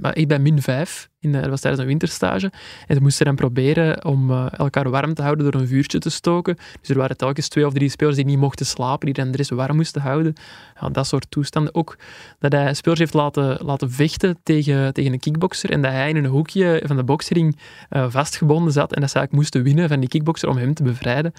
Maar 0.00 0.16
ik 0.16 0.28
ben 0.28 0.42
min 0.42 0.62
5, 0.62 1.08
in 1.20 1.32
dat 1.32 1.46
was 1.46 1.60
tijdens 1.60 1.82
een 1.82 1.88
winterstage. 1.88 2.52
En 2.86 2.94
ze 2.94 3.00
moesten 3.00 3.26
dan 3.26 3.34
proberen 3.34 4.04
om 4.04 4.30
uh, 4.30 4.46
elkaar 4.56 4.90
warm 4.90 5.14
te 5.14 5.22
houden 5.22 5.50
door 5.50 5.60
een 5.60 5.66
vuurtje 5.66 5.98
te 5.98 6.10
stoken. 6.10 6.56
Dus 6.80 6.88
er 6.88 6.98
waren 6.98 7.16
telkens 7.16 7.48
twee 7.48 7.66
of 7.66 7.72
drie 7.72 7.88
spelers 7.88 8.16
die 8.16 8.24
niet 8.24 8.38
mochten 8.38 8.66
slapen, 8.66 9.06
die 9.06 9.14
dan 9.14 9.30
de 9.30 9.36
rest 9.36 9.50
warm 9.50 9.76
moesten 9.76 10.02
houden. 10.02 10.34
Ja, 10.80 10.88
dat 10.88 11.06
soort 11.06 11.30
toestanden. 11.30 11.74
Ook 11.74 11.96
dat 12.38 12.52
hij 12.52 12.74
spelers 12.74 13.00
heeft 13.00 13.14
laten, 13.14 13.58
laten 13.64 13.90
vechten 13.90 14.38
tegen, 14.42 14.92
tegen 14.92 15.12
een 15.12 15.18
kickboxer 15.18 15.70
en 15.70 15.82
dat 15.82 15.92
hij 15.92 16.08
in 16.08 16.16
een 16.16 16.26
hoekje 16.26 16.82
van 16.84 16.96
de 16.96 17.04
boksering 17.04 17.58
uh, 17.90 18.06
vastgebonden 18.08 18.72
zat 18.72 18.92
en 18.92 19.00
dat 19.00 19.10
ze 19.10 19.16
eigenlijk 19.16 19.32
moesten 19.32 19.62
winnen 19.62 19.88
van 19.88 20.00
die 20.00 20.08
kickboxer 20.08 20.48
om 20.48 20.56
hem 20.56 20.74
te 20.74 20.82
bevrijden. 20.82 21.32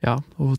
Ja, 0.00 0.18
of 0.36 0.56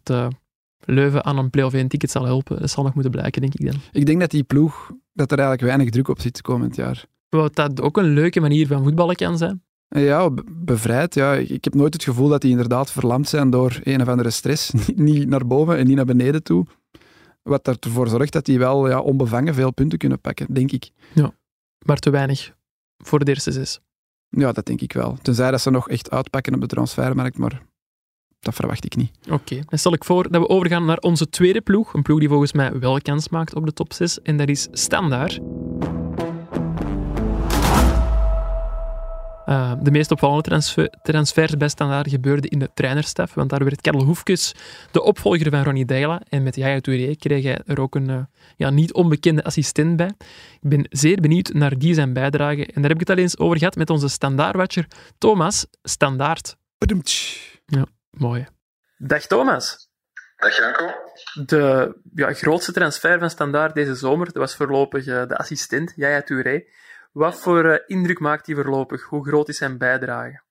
Leuven 0.85 1.25
aan 1.25 1.37
een 1.37 1.49
play-off 1.49 1.75
1 1.75 1.87
ticket 1.87 2.11
zal 2.11 2.25
helpen. 2.25 2.59
Dat 2.59 2.69
zal 2.69 2.83
nog 2.83 2.93
moeten 2.93 3.11
blijken, 3.11 3.41
denk 3.41 3.53
ik 3.53 3.65
dan. 3.65 3.81
Ik 3.91 4.05
denk 4.05 4.19
dat 4.19 4.29
die 4.29 4.43
ploeg, 4.43 4.91
dat 5.13 5.31
er 5.31 5.37
eigenlijk 5.37 5.67
weinig 5.67 5.89
druk 5.89 6.07
op 6.07 6.21
zit 6.21 6.41
komend 6.41 6.75
jaar. 6.75 7.05
Wat 7.29 7.55
dat 7.55 7.81
ook 7.81 7.97
een 7.97 8.13
leuke 8.13 8.39
manier 8.39 8.67
van 8.67 8.83
voetballen 8.83 9.15
kan 9.15 9.37
zijn. 9.37 9.63
Ja, 9.87 10.29
bevrijd. 10.51 11.13
Ja. 11.13 11.33
Ik 11.33 11.63
heb 11.63 11.73
nooit 11.73 11.93
het 11.93 12.03
gevoel 12.03 12.27
dat 12.27 12.41
die 12.41 12.51
inderdaad 12.51 12.91
verlamd 12.91 13.27
zijn 13.27 13.49
door 13.49 13.79
een 13.83 14.01
of 14.01 14.07
andere 14.07 14.29
stress. 14.29 14.71
niet 14.95 15.27
naar 15.27 15.47
boven 15.47 15.77
en 15.77 15.87
niet 15.87 15.95
naar 15.95 16.05
beneden 16.05 16.43
toe. 16.43 16.65
Wat 17.43 17.67
ervoor 17.67 18.07
zorgt 18.07 18.33
dat 18.33 18.45
die 18.45 18.59
wel 18.59 18.89
ja, 18.89 18.99
onbevangen 18.99 19.53
veel 19.53 19.73
punten 19.73 19.97
kunnen 19.97 20.19
pakken, 20.19 20.53
denk 20.53 20.71
ik. 20.71 20.89
Ja, 21.13 21.33
maar 21.85 21.97
te 21.97 22.09
weinig 22.09 22.53
voor 22.97 23.19
de 23.19 23.31
eerste 23.31 23.51
zes. 23.51 23.79
Ja, 24.29 24.51
dat 24.51 24.65
denk 24.65 24.81
ik 24.81 24.93
wel. 24.93 25.17
Tenzij 25.21 25.51
dat 25.51 25.61
ze 25.61 25.69
nog 25.69 25.89
echt 25.89 26.11
uitpakken 26.11 26.53
op 26.53 26.61
de 26.61 26.67
transfermarkt, 26.67 27.37
maar 27.37 27.61
dat 28.41 28.55
verwacht 28.55 28.85
ik 28.85 28.95
niet. 28.95 29.11
Oké, 29.29 29.59
dan 29.65 29.79
stel 29.79 29.93
ik 29.93 30.03
voor 30.03 30.31
dat 30.31 30.41
we 30.41 30.49
overgaan 30.49 30.85
naar 30.85 30.97
onze 30.97 31.29
tweede 31.29 31.61
ploeg. 31.61 31.93
Een 31.93 32.01
ploeg 32.01 32.19
die 32.19 32.29
volgens 32.29 32.53
mij 32.53 32.79
wel 32.79 33.01
kans 33.01 33.29
maakt 33.29 33.55
op 33.55 33.65
de 33.65 33.73
top 33.73 33.93
6. 33.93 34.21
En 34.21 34.37
dat 34.37 34.49
is 34.49 34.67
Standaard. 34.71 35.39
Uh, 39.45 39.73
de 39.81 39.91
meest 39.91 40.11
opvallende 40.11 40.41
transfer, 40.43 40.89
transfers 41.01 41.57
bij 41.57 41.67
Standaard 41.67 42.09
gebeurden 42.09 42.49
in 42.49 42.59
de 42.59 42.69
trainerstaf, 42.73 43.33
want 43.33 43.49
daar 43.49 43.63
werd 43.63 43.81
Karel 43.81 44.03
Hoefkes 44.03 44.55
de 44.91 45.03
opvolger 45.03 45.49
van 45.49 45.63
Ronnie 45.63 45.85
Deila. 45.85 46.21
En 46.29 46.43
met 46.43 46.55
Jaya 46.55 46.79
Touré 46.79 47.15
kreeg 47.15 47.43
hij 47.43 47.61
er 47.65 47.79
ook 47.79 47.95
een 47.95 48.09
uh, 48.09 48.21
ja, 48.57 48.69
niet 48.69 48.93
onbekende 48.93 49.43
assistent 49.43 49.95
bij. 49.95 50.11
Ik 50.61 50.69
ben 50.69 50.85
zeer 50.89 51.21
benieuwd 51.21 51.53
naar 51.53 51.77
die 51.77 51.93
zijn 51.93 52.13
bijdrage. 52.13 52.65
En 52.65 52.81
daar 52.81 52.91
heb 52.91 53.01
ik 53.01 53.07
het 53.07 53.09
al 53.09 53.23
eens 53.23 53.37
over 53.37 53.57
gehad 53.57 53.75
met 53.75 53.89
onze 53.89 54.07
standaardwatcher 54.07 54.87
Thomas 55.17 55.65
Standaard. 55.83 56.55
Ja, 57.65 57.85
mooi. 58.11 58.47
Dag 58.97 59.25
Thomas. 59.25 59.89
Dag 60.37 60.57
Janko. 60.57 60.93
De 61.45 61.93
ja, 62.13 62.33
grootste 62.33 62.71
transfer 62.71 63.19
van 63.19 63.29
Standaard 63.29 63.75
deze 63.75 63.95
zomer 63.95 64.25
dat 64.25 64.35
was 64.35 64.55
voorlopig 64.55 65.05
uh, 65.05 65.27
de 65.27 65.37
assistent, 65.37 65.93
Jaya 65.95 66.21
Touré. 66.21 66.65
Wat 67.11 67.39
voor 67.39 67.65
uh, 67.65 67.77
indruk 67.85 68.19
maakt 68.19 68.45
hij 68.45 68.55
voorlopig? 68.55 69.03
Hoe 69.03 69.27
groot 69.27 69.49
is 69.49 69.57
zijn 69.57 69.77
bijdrage? 69.77 70.41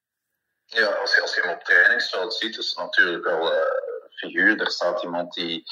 Ja, 0.64 0.86
als 0.86 1.14
je, 1.14 1.20
als 1.22 1.34
je 1.34 1.40
hem 1.40 1.50
op 1.50 1.64
trainingsveld 1.64 2.34
ziet, 2.34 2.58
is 2.58 2.68
het 2.68 2.78
natuurlijk 2.78 3.24
wel 3.24 3.52
uh, 3.52 3.58
een 3.58 4.10
figuur. 4.10 4.60
Er 4.60 4.70
staat 4.70 5.02
iemand 5.02 5.32
die 5.32 5.62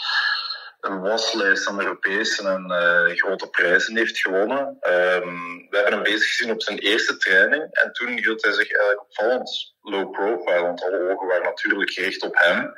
een 0.81 1.01
waslijst 1.01 1.69
aan 1.69 1.81
Europese 1.81 2.49
en 2.49 2.65
uh, 2.71 3.17
grote 3.17 3.49
prijzen 3.49 3.97
heeft 3.97 4.19
gewonnen. 4.19 4.79
Um, 4.83 5.67
we 5.71 5.77
hebben 5.77 5.93
hem 5.93 6.03
bezig 6.03 6.29
gezien 6.29 6.53
op 6.53 6.63
zijn 6.63 6.79
eerste 6.79 7.17
training 7.17 7.69
en 7.73 7.93
toen 7.93 8.09
hield 8.09 8.43
hij 8.43 8.53
zich 8.53 8.71
eigenlijk 8.71 9.01
opvallend 9.01 9.75
low 9.83 10.11
profile, 10.11 10.63
want 10.63 10.83
alle 10.83 11.11
ogen 11.13 11.27
waren 11.27 11.45
natuurlijk 11.45 11.91
gericht 11.91 12.23
op 12.23 12.37
hem. 12.37 12.73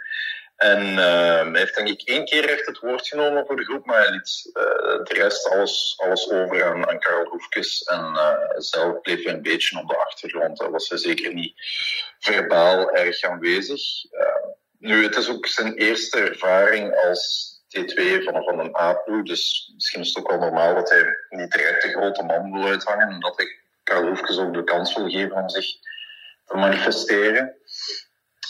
En 0.57 0.87
uh, 0.87 1.51
hij 1.51 1.51
heeft 1.53 1.77
denk 1.77 1.89
ik 1.89 2.03
één 2.09 2.25
keer 2.25 2.49
echt 2.49 2.67
het 2.67 2.79
woord 2.79 3.09
genomen 3.09 3.47
voor 3.47 3.57
de 3.57 3.65
groep, 3.65 3.87
maar 3.87 4.01
hij 4.01 4.11
liet 4.11 4.51
uh, 4.53 4.63
de 5.05 5.15
rest 5.15 5.49
alles, 5.49 5.95
alles 5.97 6.31
over 6.31 6.65
aan, 6.65 6.89
aan 6.89 6.99
Karel 6.99 7.29
Hoefkes. 7.29 7.83
En 7.83 8.01
uh, 8.15 8.33
zelf 8.57 9.01
bleef 9.01 9.25
hij 9.25 9.33
een 9.33 9.43
beetje 9.43 9.79
op 9.79 9.89
de 9.89 9.97
achtergrond. 9.97 10.59
Hij 10.59 10.69
was 10.69 10.89
hij 10.89 10.99
zeker 10.99 11.35
niet 11.35 11.55
verbaal 12.19 12.91
erg 12.91 13.23
aanwezig. 13.23 13.83
nu, 14.79 15.03
het 15.03 15.17
is 15.17 15.31
ook 15.31 15.47
zijn 15.47 15.75
eerste 15.75 16.21
ervaring 16.21 16.97
als 16.97 17.50
T2 17.79 18.25
van, 18.25 18.43
van 18.45 18.59
een 18.59 18.77
A-ploeg, 18.77 19.23
dus 19.23 19.71
misschien 19.75 20.01
is 20.01 20.09
het 20.09 20.19
ook 20.19 20.31
wel 20.31 20.39
normaal 20.39 20.75
dat 20.75 20.91
hij 20.91 21.17
niet 21.29 21.53
direct 21.53 21.83
de 21.83 21.89
grote 21.89 22.23
man 22.23 22.53
wil 22.53 22.69
uithangen 22.69 23.09
en 23.09 23.21
dat 23.21 23.37
hij 23.37 23.47
Karel 23.83 24.09
Hoefkes 24.09 24.39
ook 24.39 24.55
de 24.55 24.65
kans 24.65 24.95
wil 24.95 25.09
geven 25.09 25.37
om 25.37 25.49
zich 25.49 25.67
te 26.45 26.57
manifesteren. 26.57 27.57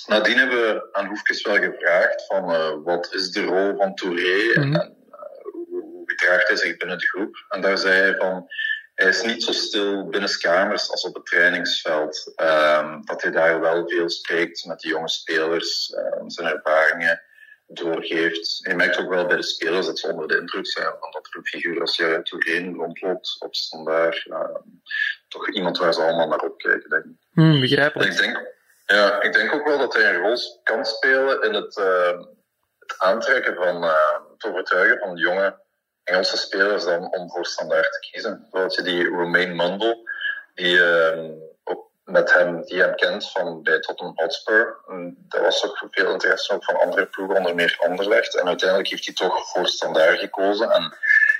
Nadien 0.07 0.39
hebben 0.39 0.61
we 0.61 0.89
aan 0.93 1.07
Hoefkes 1.07 1.43
wel 1.43 1.57
gevraagd 1.57 2.27
van 2.27 2.51
uh, 2.51 2.73
wat 2.85 3.15
is 3.15 3.31
de 3.31 3.45
rol 3.45 3.77
van 3.77 3.95
Touré 3.95 4.53
en, 4.55 4.63
en 4.63 4.97
uh, 5.11 5.53
hoe 5.63 6.03
gedraagt 6.05 6.49
hij 6.49 6.57
zich 6.57 6.77
binnen 6.77 6.99
de 6.99 7.07
groep. 7.07 7.45
En 7.49 7.61
daar 7.61 7.79
zei 7.79 7.95
hij 7.95 8.15
van 8.15 8.49
hij 8.95 9.09
is 9.09 9.23
niet 9.23 9.43
zo 9.43 9.53
stil 9.53 10.09
binnen 10.09 10.39
kamers 10.39 10.91
als 10.91 11.05
op 11.05 11.15
het 11.15 11.27
trainingsveld. 11.27 12.33
Um, 12.37 13.05
dat 13.05 13.23
hij 13.23 13.31
daar 13.31 13.61
wel 13.61 13.89
veel 13.89 14.11
spreekt 14.11 14.65
met 14.65 14.81
de 14.81 14.89
jonge 14.89 15.09
spelers, 15.09 15.95
um, 15.97 16.31
zijn 16.31 16.49
ervaringen 16.49 17.23
doorgeeft. 17.73 18.59
Je 18.63 18.75
merkt 18.75 18.99
ook 18.99 19.09
wel 19.09 19.27
bij 19.27 19.37
de 19.37 19.43
spelers 19.43 19.87
dat 19.87 19.99
ze 19.99 20.09
onder 20.09 20.29
de 20.29 20.39
indruk 20.39 20.67
zijn 20.67 20.95
van 21.01 21.11
dat 21.11 21.27
er 21.27 21.37
een 21.37 21.47
figuur 21.47 21.81
als 21.81 21.97
Jaren 21.97 22.25
Touré 22.25 22.73
rondloopt 22.73 23.37
op 23.39 23.55
standaard. 23.55 24.25
Uh, 24.27 24.57
toch 25.29 25.51
iemand 25.51 25.79
waar 25.79 25.95
ze 25.95 26.03
allemaal 26.03 26.29
naar 26.29 26.39
opkijken, 26.39 26.91
denk 26.91 27.05
ik. 27.05 27.11
Mm, 27.33 27.61
begrijpelijk. 27.61 28.11
Ik 28.11 28.19
denk, 28.19 28.55
ja, 28.87 29.23
ik 29.23 29.33
denk 29.33 29.55
ook 29.55 29.67
wel 29.67 29.79
dat 29.79 29.95
hij 29.95 30.15
een 30.15 30.21
rol 30.21 30.39
kan 30.63 30.85
spelen 30.85 31.43
in 31.43 31.55
het, 31.55 31.77
uh, 31.77 32.21
het 32.79 32.95
aantrekken 32.99 33.55
van, 33.55 33.85
uh, 33.85 34.19
het 34.33 34.45
overtuigen 34.45 34.99
van 34.99 35.17
jonge 35.17 35.59
Engelse 36.05 36.37
spelers 36.37 36.85
dan 36.85 37.13
om 37.15 37.31
voor 37.31 37.47
standaard 37.47 37.93
te 37.93 38.11
kiezen. 38.11 38.47
Zoals 38.53 38.77
je 38.77 38.83
die 38.83 39.09
Romain 39.09 39.57
Mundle, 39.57 40.11
die 40.55 40.83
ook 40.83 41.50
met 42.11 42.33
hem, 42.33 42.65
die 42.65 42.81
hem 42.81 42.95
kent 42.95 43.31
van 43.31 43.63
bij 43.63 43.81
Tottenham 43.81 44.15
Hotspur. 44.17 44.77
Er 45.29 45.43
was 45.43 45.65
ook 45.65 45.87
veel 45.91 46.13
interesse 46.13 46.53
ook 46.55 46.65
van 46.65 46.81
andere 46.81 47.07
ploegen, 47.07 47.37
onder 47.37 47.55
meer 47.55 47.77
Anderlecht. 47.89 48.37
En 48.37 48.47
uiteindelijk 48.47 48.89
heeft 48.89 49.05
hij 49.05 49.15
toch 49.15 49.49
voor 49.51 49.67
standaard 49.67 50.19
gekozen. 50.19 50.71
En 50.71 50.95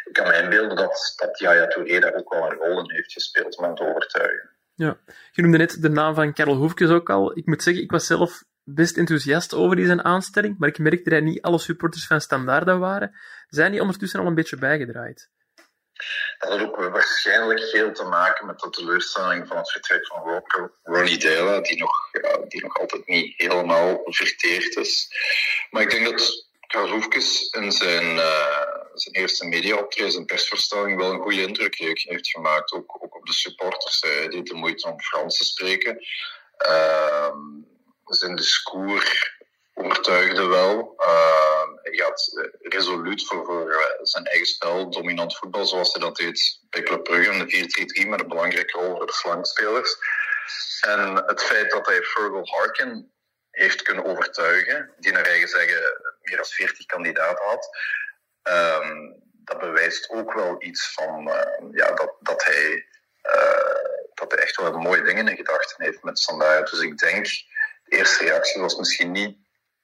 ik 0.05 0.13
kan 0.13 0.27
me 0.27 0.43
inbeelden 0.43 0.77
dat, 0.77 1.13
dat 1.17 1.39
Yaya 1.39 1.67
Touré 1.67 1.99
daar 1.99 2.15
ook 2.15 2.33
wel 2.33 2.51
een 2.51 2.57
rol 2.57 2.79
in 2.79 2.91
heeft 2.95 3.13
gespeeld 3.13 3.57
om 3.57 3.65
hem 3.65 3.75
te 3.75 3.89
overtuigen. 3.89 4.51
Ja, 4.75 4.99
je 5.33 5.43
noemde 5.43 5.59
net 5.59 5.83
de 5.83 5.89
naam 5.89 6.15
van 6.15 6.33
Karel 6.33 6.55
Hoefkes 6.55 6.91
ook 6.91 7.11
al. 7.11 7.39
Ik 7.39 7.47
moet 7.47 7.63
zeggen, 7.63 7.83
ik 7.83 7.91
was 7.91 8.07
zelf 8.07 8.43
best 8.65 8.97
enthousiast 8.97 9.55
over 9.55 9.87
zijn 9.87 10.05
aanstelling, 10.05 10.59
maar 10.59 10.69
ik 10.69 10.79
merkte 10.79 11.11
dat 11.11 11.23
niet 11.23 11.43
alle 11.43 11.59
supporters 11.59 12.07
van 12.07 12.21
Standaard 12.21 12.79
waren. 12.79 13.15
Zijn 13.49 13.71
die 13.71 13.81
ondertussen 13.81 14.21
al 14.21 14.27
een 14.27 14.35
beetje 14.35 14.57
bijgedraaid? 14.57 15.31
Dat 16.39 16.51
had 16.51 16.61
ook 16.61 16.77
waarschijnlijk 16.77 17.61
veel 17.61 17.93
te 17.93 18.05
maken 18.05 18.47
met 18.47 18.59
de 18.59 18.71
teleurstelling 18.71 19.47
van 19.47 19.57
het 19.57 19.71
vertrek 19.71 20.07
van 20.07 20.43
Ronnie 20.83 21.19
Dela, 21.19 21.61
die 21.61 21.79
nog, 21.79 22.11
die 22.49 22.63
nog 22.63 22.79
altijd 22.79 23.07
niet 23.07 23.35
helemaal 23.37 24.01
verteerd 24.05 24.77
is. 24.77 25.09
Maar 25.71 25.83
ik 25.83 25.91
denk 25.91 26.05
dat 26.05 26.49
Karel 26.67 26.91
Hoefkes 26.91 27.49
in 27.51 27.73
zijn, 27.73 28.17
uh, 28.17 28.67
zijn 28.95 29.15
eerste 29.15 29.47
mediaoptreden, 29.47 30.13
zijn 30.13 30.25
persverstelling, 30.25 30.99
wel 30.99 31.11
een 31.11 31.21
goede 31.21 31.43
indruk 31.43 31.77
heeft 31.77 32.29
gemaakt. 32.29 32.73
Ook, 32.73 33.05
ook 33.05 33.17
op 33.17 33.27
de 33.27 33.33
supporters. 33.33 34.01
Hij 34.01 34.29
deed 34.29 34.47
de 34.47 34.55
moeite 34.55 34.89
om 34.89 35.01
Frans 35.01 35.37
te 35.37 35.45
spreken. 35.45 36.07
Uh, 36.67 37.35
zijn 38.05 38.37
discours 38.37 39.39
overtuigde 39.85 40.47
wel. 40.47 40.95
Uh, 40.99 41.63
hij 41.83 41.93
gaat 41.93 42.49
resoluut 42.61 43.27
voor, 43.27 43.45
voor 43.45 43.99
zijn 44.03 44.25
eigen 44.25 44.47
spel, 44.47 44.91
dominant 44.91 45.37
voetbal, 45.37 45.67
zoals 45.67 45.93
hij 45.93 46.03
dat 46.03 46.17
deed 46.17 46.61
bij 46.71 46.83
Club 46.83 47.05
Brugge 47.05 47.33
in 47.33 47.39
de 47.39 48.05
4-3-3, 48.05 48.09
met 48.09 48.21
een 48.21 48.29
belangrijke 48.29 48.79
rol 48.79 48.97
voor 48.97 49.07
de 49.07 49.13
flankspelers. 49.13 49.97
En 50.81 51.15
het 51.27 51.43
feit 51.43 51.71
dat 51.71 51.87
hij 51.87 52.03
Fergal 52.03 52.47
Harkin 52.47 53.13
heeft 53.51 53.83
kunnen 53.83 54.05
overtuigen, 54.05 54.95
die 54.99 55.13
naar 55.13 55.27
eigen 55.27 55.49
zeggen 55.49 55.81
meer 56.23 56.37
dan 56.37 56.45
40 56.45 56.87
kandidaten 56.87 57.45
had, 57.45 57.69
um, 58.43 59.21
dat 59.45 59.59
bewijst 59.59 60.11
ook 60.11 60.33
wel 60.33 60.63
iets 60.63 60.93
van 60.93 61.29
uh, 61.29 61.71
ja, 61.73 61.93
dat, 61.93 62.17
dat, 62.21 62.45
hij, 62.45 62.87
uh, 63.23 64.11
dat 64.15 64.33
hij 64.33 64.41
echt 64.41 64.57
wel 64.57 64.79
mooie 64.79 65.03
dingen 65.03 65.29
in 65.29 65.37
gedachten 65.37 65.85
heeft 65.85 66.03
met 66.03 66.19
Standaard. 66.19 66.71
Dus 66.71 66.81
ik 66.81 66.99
denk, 66.99 67.25
de 67.85 67.97
eerste 67.97 68.25
reactie 68.25 68.61
was 68.61 68.77
misschien 68.77 69.13
niet 69.13 69.37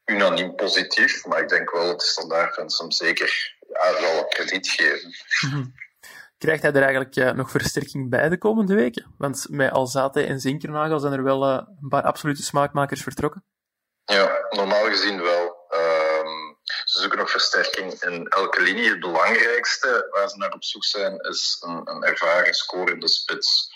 unaniem 0.07 0.55
positief, 0.55 1.25
maar 1.25 1.41
ik 1.41 1.49
denk 1.49 1.71
wel 1.71 1.87
dat 1.87 2.01
de 2.01 2.07
standaardfans 2.07 2.79
hem 2.79 2.91
zeker 2.91 3.57
ja, 3.69 4.01
wel 4.01 4.27
krediet 4.27 4.69
geven. 4.69 5.15
Mm-hmm. 5.41 5.75
Krijgt 6.39 6.63
hij 6.63 6.73
er 6.73 6.83
eigenlijk 6.83 7.17
uh, 7.17 7.31
nog 7.31 7.51
versterking 7.51 8.11
bij 8.11 8.29
de 8.29 8.39
komende 8.39 8.75
weken? 8.75 9.15
Want 9.19 9.47
met 9.49 9.71
Alzate 9.71 10.23
en 10.23 10.41
Zinkernagel 10.41 10.99
zijn 10.99 11.13
er 11.13 11.23
wel 11.23 11.49
uh, 11.49 11.63
een 11.83 11.89
paar 11.89 12.03
absolute 12.03 12.43
smaakmakers 12.43 13.03
vertrokken. 13.03 13.45
Ja, 14.05 14.47
normaal 14.51 14.85
gezien 14.85 15.23
wel. 15.23 15.57
Um, 15.71 16.59
ze 16.85 17.01
zoeken 17.01 17.19
nog 17.19 17.31
versterking 17.31 17.93
in 17.93 18.27
elke 18.27 18.63
linie. 18.63 18.89
Het 18.89 19.01
belangrijkste 19.01 20.09
waar 20.11 20.29
ze 20.29 20.37
naar 20.37 20.53
op 20.53 20.65
zoek 20.65 20.85
zijn 20.85 21.21
is 21.21 21.57
een, 21.61 21.81
een 21.85 22.03
ervaren 22.03 22.55
scorende 22.55 23.09
spits. 23.09 23.75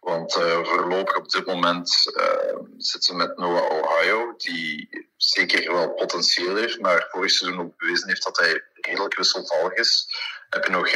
Want 0.00 0.36
uh, 0.36 0.64
voorlopig 0.64 1.16
op 1.16 1.30
dit 1.30 1.46
moment 1.46 2.12
uh, 2.16 2.58
zitten 2.76 3.02
ze 3.02 3.14
met 3.14 3.36
Noah 3.36 3.70
Ohio, 3.70 4.34
die 4.36 4.88
zeker 5.16 5.72
wel 5.72 5.94
potentieel 5.94 6.56
heeft, 6.56 6.80
maar 6.80 7.06
vorig 7.10 7.30
seizoen 7.30 7.60
ook 7.60 7.76
bewezen 7.76 8.08
heeft 8.08 8.22
dat 8.22 8.38
hij 8.38 8.62
redelijk 8.72 9.16
wisselvallig 9.16 9.72
is. 9.72 10.06
Dan 10.48 10.60
heb 10.60 10.70
je 10.70 10.76
nog 10.76 10.88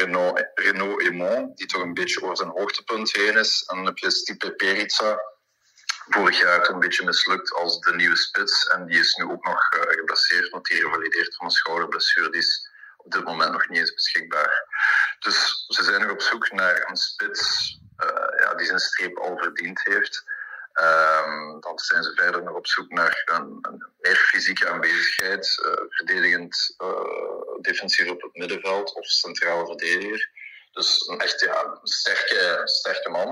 Renault, 0.55 1.01
Aymon, 1.01 1.53
die 1.55 1.67
toch 1.67 1.83
een 1.83 1.95
beetje 1.95 2.23
over 2.23 2.37
zijn 2.37 2.49
hoogtepunt 2.49 3.13
heen 3.13 3.37
is. 3.37 3.65
En 3.67 3.77
dan 3.77 3.87
heb 3.87 3.99
je 3.99 4.11
Stipe 4.11 4.53
Perica, 4.53 5.21
vorig 6.09 6.39
jaar 6.41 6.69
een 6.69 6.79
beetje 6.79 7.05
mislukt 7.05 7.53
als 7.53 7.81
de 7.81 7.95
nieuwe 7.95 8.17
spits. 8.17 8.67
En 8.67 8.87
die 8.87 8.99
is 8.99 9.15
nu 9.15 9.25
ook 9.25 9.45
nog 9.45 9.75
uh, 9.75 9.81
geblesseerd, 9.81 10.51
want 10.51 10.67
die 10.67 10.83
revalideert 10.83 11.37
van 11.37 11.47
een 11.47 11.53
schouderblessure. 11.53 12.31
Die 12.31 12.41
is 12.41 12.71
op 12.97 13.13
dit 13.13 13.25
moment 13.25 13.53
nog 13.53 13.69
niet 13.69 13.79
eens 13.79 13.95
beschikbaar. 13.95 14.67
Dus 15.19 15.65
ze 15.69 15.83
zijn 15.83 16.01
nog 16.01 16.11
op 16.11 16.21
zoek 16.21 16.53
naar 16.53 16.89
een 16.89 16.97
spits 16.97 17.81
ja, 18.41 18.55
die 18.55 18.67
zijn 18.67 18.79
streep 18.79 19.19
al 19.19 19.39
verdiend 19.39 19.81
heeft. 19.85 20.25
Um, 20.81 21.61
dan 21.61 21.79
zijn 21.79 22.03
ze 22.03 22.13
verder 22.15 22.43
nog 22.43 22.55
op 22.55 22.67
zoek 22.67 22.91
naar 22.91 23.23
een, 23.25 23.59
een 23.63 23.87
meer 24.01 24.17
fysieke 24.17 24.69
aanwezigheid, 24.69 25.63
uh, 25.65 25.73
verdedigend 25.89 26.75
uh, 26.79 27.61
defensief 27.61 28.11
op 28.11 28.23
het 28.23 28.35
middenveld 28.35 28.95
of 28.95 29.07
centrale 29.07 29.67
verdediger. 29.67 30.31
Dus 30.73 31.09
een 31.09 31.21
echt 31.21 31.41
ja, 31.41 31.65
een 31.65 31.87
sterke, 31.87 32.61
sterke 32.65 33.09
man. 33.11 33.29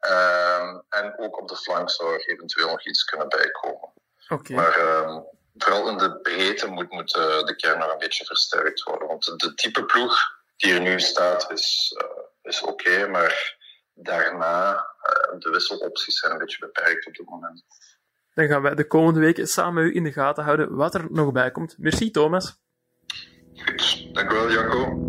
Um, 0.00 0.82
en 0.88 1.18
ook 1.18 1.40
op 1.40 1.48
de 1.48 1.56
flank 1.56 1.90
zou 1.90 2.14
er 2.14 2.28
eventueel 2.28 2.68
nog 2.68 2.86
iets 2.86 3.04
kunnen 3.04 3.28
bijkomen. 3.28 3.92
Okay. 4.28 4.56
Maar 4.56 4.80
um, 4.80 5.24
vooral 5.56 5.88
in 5.88 5.98
de 5.98 6.20
breedte 6.20 6.66
moet, 6.66 6.90
moet 6.90 7.16
uh, 7.16 7.42
de 7.44 7.56
kern 7.56 7.78
nog 7.78 7.92
een 7.92 7.98
beetje 7.98 8.24
versterkt 8.24 8.82
worden. 8.82 9.08
Want 9.08 9.24
de, 9.24 9.36
de 9.36 9.54
type 9.54 9.84
ploeg 9.84 10.18
die 10.56 10.74
er 10.74 10.80
nu 10.80 11.00
staat 11.00 11.50
is, 11.50 11.96
is 12.42 12.60
oké, 12.60 12.90
okay, 12.90 13.08
maar 13.08 13.56
daarna, 13.96 14.72
uh, 14.72 15.38
de 15.40 15.50
wisselopties 15.50 16.18
zijn 16.18 16.32
een 16.32 16.38
beetje 16.38 16.58
beperkt 16.58 17.06
op 17.06 17.14
dit 17.14 17.28
moment. 17.28 17.64
Dan 18.34 18.46
gaan 18.46 18.62
wij 18.62 18.74
de 18.74 18.86
komende 18.86 19.20
weken 19.20 19.46
samen 19.46 19.84
u 19.84 19.94
in 19.94 20.04
de 20.04 20.12
gaten 20.12 20.44
houden 20.44 20.74
wat 20.74 20.94
er 20.94 21.06
nog 21.10 21.32
bij 21.32 21.50
komt. 21.50 21.74
Merci 21.78 22.10
Thomas. 22.10 22.58
Goed, 23.54 24.14
dank 24.14 24.30
u 24.30 24.34
wel, 24.34 24.50
Jacco. 24.50 25.04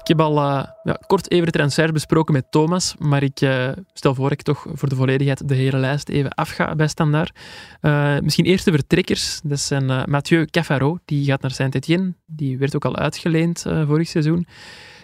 Ik 0.00 0.16
heb 0.16 0.26
al 0.26 0.36
uh, 0.36 0.64
ja, 0.82 0.98
kort 1.06 1.30
even 1.30 1.46
de 1.46 1.52
transfer 1.52 1.92
besproken 1.92 2.34
met 2.34 2.50
Thomas, 2.50 2.94
maar 2.98 3.22
ik 3.22 3.40
uh, 3.40 3.72
stel 3.92 4.14
voor 4.14 4.28
dat 4.28 4.38
ik 4.38 4.42
toch 4.42 4.66
voor 4.72 4.88
de 4.88 4.94
volledigheid 4.94 5.48
de 5.48 5.54
hele 5.54 5.76
lijst 5.76 6.08
even 6.08 6.30
afga 6.30 6.74
bij 6.74 6.88
Standaard. 6.88 7.38
Uh, 7.80 8.18
misschien 8.18 8.44
eerst 8.44 8.64
de 8.64 8.70
vertrekkers. 8.70 9.40
Dat 9.44 9.60
zijn 9.60 10.10
Mathieu 10.10 10.46
Cafaro, 10.46 10.98
die 11.04 11.24
gaat 11.24 11.40
naar 11.40 11.50
Saint-Etienne. 11.50 12.14
Die 12.26 12.58
werd 12.58 12.74
ook 12.74 12.84
al 12.84 12.96
uitgeleend 12.96 13.64
vorig 13.86 14.08
seizoen. 14.08 14.46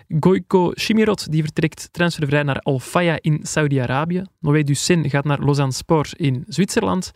Goiko 0.09 0.71
Chimirot 0.75 1.31
die 1.31 1.43
vertrekt 1.43 1.93
transfervrij 1.93 2.43
naar 2.43 2.59
Al 2.59 2.79
Faya 2.79 3.19
in 3.21 3.41
Saudi-Arabië. 3.43 4.25
Noé 4.41 4.63
Ducin 4.63 5.11
gaat 5.11 5.25
naar 5.25 5.45
Lausanne 5.45 5.73
Sport 5.73 6.13
in 6.13 6.45
Zwitserland. 6.49 7.13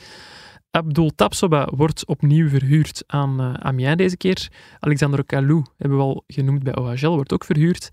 Abdul 0.70 1.10
Tapsoba 1.14 1.68
wordt 1.74 2.06
opnieuw 2.06 2.48
verhuurd 2.48 3.02
aan 3.06 3.40
uh, 3.40 3.54
Amiens 3.54 3.96
deze 3.96 4.16
keer. 4.16 4.48
Alexander 4.78 5.24
Kalou, 5.24 5.64
hebben 5.76 5.98
we 5.98 6.04
al 6.04 6.24
genoemd 6.26 6.62
bij 6.62 6.76
OHL, 6.76 7.08
wordt 7.08 7.32
ook 7.32 7.44
verhuurd. 7.44 7.88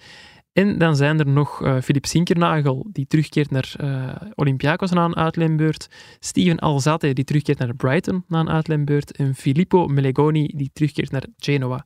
En 0.54 0.78
dan 0.78 0.96
zijn 0.96 1.20
er 1.20 1.28
nog 1.28 1.62
uh, 1.62 1.82
Philip 1.82 2.06
Sinkernagel, 2.06 2.88
die 2.92 3.08
terugkeert 3.08 3.52
naar 3.52 3.74
uh, 3.82 4.10
Olympiakos 4.36 4.92
na 4.92 5.06
een 5.06 5.16
uitleenbeurt. 5.16 5.88
Steven 6.20 6.60
Alzate, 6.60 7.14
die 7.14 7.24
terugkeert 7.24 7.58
naar 7.58 7.76
Brighton 7.76 8.24
na 8.28 8.40
een 8.40 8.50
uitleenbeurt. 8.50 9.12
En 9.12 9.36
Filippo 9.36 9.88
Melegoni, 9.88 10.52
die 10.56 10.70
terugkeert 10.74 11.12
naar 11.12 11.26
Genoa. 11.38 11.86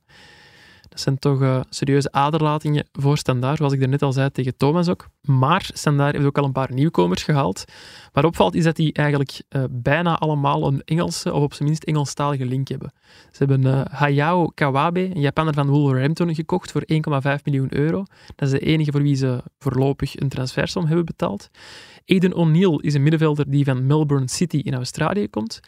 Dat 0.90 1.00
zijn 1.00 1.18
toch 1.18 1.40
uh, 1.40 1.60
serieuze 1.68 2.12
aderlatingen 2.12 2.86
voor 2.92 3.18
Standaard, 3.18 3.56
zoals 3.56 3.72
ik 3.72 3.88
net 3.88 4.02
al 4.02 4.12
zei 4.12 4.30
tegen 4.30 4.56
Thomas 4.56 4.88
ook. 4.88 5.08
Maar 5.20 5.70
Standaard 5.72 6.14
heeft 6.14 6.26
ook 6.26 6.38
al 6.38 6.44
een 6.44 6.52
paar 6.52 6.72
nieuwkomers 6.72 7.22
gehaald. 7.22 7.64
Wat 8.12 8.24
opvalt 8.24 8.54
is 8.54 8.64
dat 8.64 8.76
die 8.76 8.92
eigenlijk 8.92 9.42
uh, 9.48 9.64
bijna 9.70 10.18
allemaal 10.18 10.66
een 10.66 10.82
Engelse, 10.84 11.32
of 11.32 11.42
op 11.42 11.54
zijn 11.54 11.68
minst 11.68 11.84
Engelstalige 11.84 12.44
link 12.44 12.68
hebben. 12.68 12.92
Ze 13.30 13.44
hebben 13.44 13.66
uh, 13.66 13.80
Hayao 13.90 14.46
Kawabe, 14.54 15.00
een 15.00 15.20
Japaner 15.20 15.54
van 15.54 15.68
Wolverhampton, 15.68 16.34
gekocht 16.34 16.72
voor 16.72 16.82
1,5 16.82 17.42
miljoen 17.44 17.76
euro. 17.76 18.04
Dat 18.36 18.52
is 18.52 18.58
de 18.58 18.66
enige 18.66 18.92
voor 18.92 19.02
wie 19.02 19.16
ze 19.16 19.42
voorlopig 19.58 20.20
een 20.20 20.28
transfersom 20.28 20.86
hebben 20.86 21.04
betaald. 21.04 21.50
Aiden 22.06 22.34
O'Neill 22.34 22.78
is 22.80 22.94
een 22.94 23.02
middenvelder 23.02 23.50
die 23.50 23.64
van 23.64 23.86
Melbourne 23.86 24.28
City 24.28 24.56
in 24.56 24.74
Australië 24.74 25.28
komt. 25.28 25.60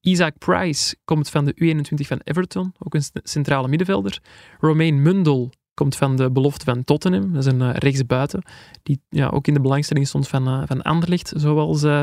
Isaac 0.00 0.38
Price 0.38 0.96
komt 1.04 1.30
van 1.30 1.44
de 1.44 1.54
U21 1.54 2.06
van 2.06 2.20
Everton, 2.24 2.74
ook 2.78 2.94
een 2.94 3.02
centrale 3.22 3.68
middenvelder. 3.68 4.22
Romain 4.60 5.02
Mundel 5.02 5.52
komt 5.74 5.96
van 5.96 6.16
de 6.16 6.30
belofte 6.30 6.64
van 6.64 6.84
Tottenham, 6.84 7.32
dat 7.32 7.46
is 7.46 7.52
een 7.52 7.60
uh, 7.60 7.70
rechtsbuiten, 7.74 8.42
die 8.82 9.00
ja, 9.08 9.28
ook 9.28 9.46
in 9.46 9.54
de 9.54 9.60
belangstelling 9.60 10.06
stond 10.06 10.28
van, 10.28 10.48
uh, 10.48 10.62
van 10.66 10.82
Anderlecht, 10.82 11.32
zoals 11.36 11.82
uh, 11.82 12.02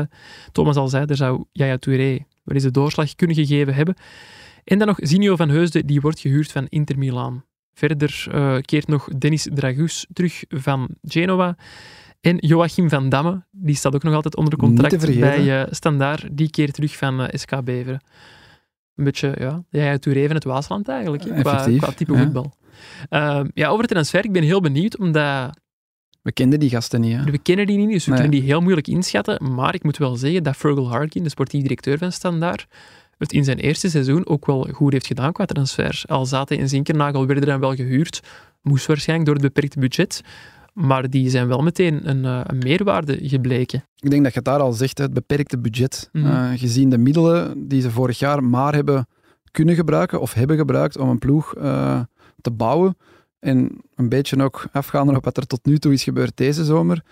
Thomas 0.52 0.76
al 0.76 0.88
zei. 0.88 1.06
Daar 1.06 1.16
zou 1.16 1.44
Yaya 1.52 1.76
Touré 1.76 2.18
wel 2.42 2.54
eens 2.54 2.62
de 2.62 2.70
doorslag 2.70 3.14
kunnen 3.14 3.36
gegeven 3.36 3.74
hebben. 3.74 3.94
En 4.64 4.78
dan 4.78 4.86
nog 4.86 4.96
Zinio 5.00 5.36
van 5.36 5.48
Heusden, 5.48 5.86
die 5.86 6.00
wordt 6.00 6.20
gehuurd 6.20 6.52
van 6.52 6.66
Inter 6.68 6.98
Milaan. 6.98 7.44
Verder 7.74 8.26
keert 8.60 8.86
nog 8.88 9.08
Dennis 9.18 9.48
Dragus 9.54 10.06
terug 10.12 10.44
van 10.48 10.88
Genoa. 11.02 11.56
En 12.26 12.36
Joachim 12.36 12.88
van 12.88 13.08
Damme, 13.08 13.44
die 13.50 13.74
staat 13.74 13.94
ook 13.94 14.02
nog 14.02 14.14
altijd 14.14 14.36
onder 14.36 14.58
contract 14.58 15.18
bij 15.20 15.60
uh, 15.60 15.66
Standaard. 15.70 16.26
Die 16.30 16.50
keert 16.50 16.74
terug 16.74 16.96
van 16.96 17.20
uh, 17.20 17.26
eh, 17.26 17.38
SK 17.38 17.64
Beveren. 17.64 18.00
Een 18.94 19.04
beetje, 19.04 19.34
ja, 19.38 19.64
ja 19.70 19.98
Touré 19.98 20.26
van 20.26 20.34
het 20.34 20.44
Waasland 20.44 20.88
eigenlijk, 20.88 21.22
qua, 21.22 21.66
qua, 21.78 21.92
type 21.92 22.16
voetbal. 22.16 22.54
Uh, 23.10 23.40
ja, 23.54 23.68
over 23.68 23.80
het 23.80 23.90
transfer, 23.90 24.24
ik 24.24 24.32
ben 24.32 24.42
heel 24.42 24.60
benieuwd, 24.60 24.98
omdat... 24.98 25.58
We 26.22 26.32
kenden 26.32 26.60
die 26.60 26.70
gasten 26.70 27.00
niet, 27.00 27.16
hè? 27.16 27.24
We 27.24 27.38
kennen 27.38 27.66
die 27.66 27.78
niet, 27.78 27.90
dus 27.90 28.06
we 28.06 28.12
kunnen 28.12 28.30
die 28.30 28.42
heel 28.42 28.60
moeilijk 28.60 28.88
inschatten. 28.88 29.54
Maar 29.54 29.74
ik 29.74 29.82
moet 29.82 29.96
wel 29.96 30.16
zeggen 30.16 30.42
dat 30.42 30.56
Fergal 30.56 30.88
Harkin, 30.88 31.22
de 31.22 31.28
sportief 31.28 31.62
directeur 31.62 31.98
van 31.98 32.12
Standaard, 32.12 32.66
het 33.18 33.32
in 33.32 33.44
zijn 33.44 33.58
eerste 33.58 33.90
seizoen 33.90 34.26
ook 34.26 34.46
wel 34.46 34.68
goed 34.72 34.92
heeft 34.92 35.06
gedaan 35.06 35.32
qua 35.32 35.44
transfer. 35.44 36.02
Al 36.06 36.26
zaten 36.26 36.58
in 36.58 36.68
Zinkernagel 36.68 37.26
werden 37.26 37.46
dan 37.46 37.60
wel 37.60 37.74
gehuurd, 37.74 38.20
moest 38.62 38.86
waarschijnlijk 38.86 39.28
door 39.28 39.38
het 39.38 39.54
beperkte 39.54 39.78
budget 39.78 40.22
maar 40.76 41.10
die 41.10 41.30
zijn 41.30 41.48
wel 41.48 41.62
meteen 41.62 42.08
een, 42.08 42.24
eh, 42.24 42.40
een, 42.46 42.58
meerwaarde 42.58 43.18
gebleken. 43.22 43.84
Ik 43.96 44.10
denk 44.10 44.22
dat 44.22 44.32
je 44.32 44.38
het 44.38 44.48
daar 44.48 44.60
al 44.60 44.72
zegt, 44.72 44.98
het 44.98 45.12
beperkte 45.12 45.58
budget. 45.58 46.08
Mm 46.12 46.56
gezien 46.56 46.90
de 46.90 46.98
middelen 46.98 47.68
die 47.68 47.80
ze 47.80 47.90
vorig 47.90 48.18
jaar 48.18 48.44
maar 48.44 48.74
hebben 48.74 49.06
kunnen 49.50 49.74
gebruiken 49.74 50.20
of 50.20 50.34
hebben 50.34 50.56
gebruikt 50.56 50.98
om 50.98 51.08
een 51.08 51.18
ploeg 51.18 51.56
uh, 51.56 52.00
te 52.40 52.50
bouwen. 52.50 52.96
En 53.38 53.80
een 53.94 54.08
beetje 54.08 54.42
ook 54.42 54.66
afgaande 54.72 55.16
op 55.16 55.24
wat 55.24 55.36
er 55.36 55.46
tot 55.46 55.64
nu 55.64 55.78
toe 55.78 55.92
is 55.92 56.02
gebeurd 56.02 56.36
deze 56.36 56.64
zomer. 56.64 57.02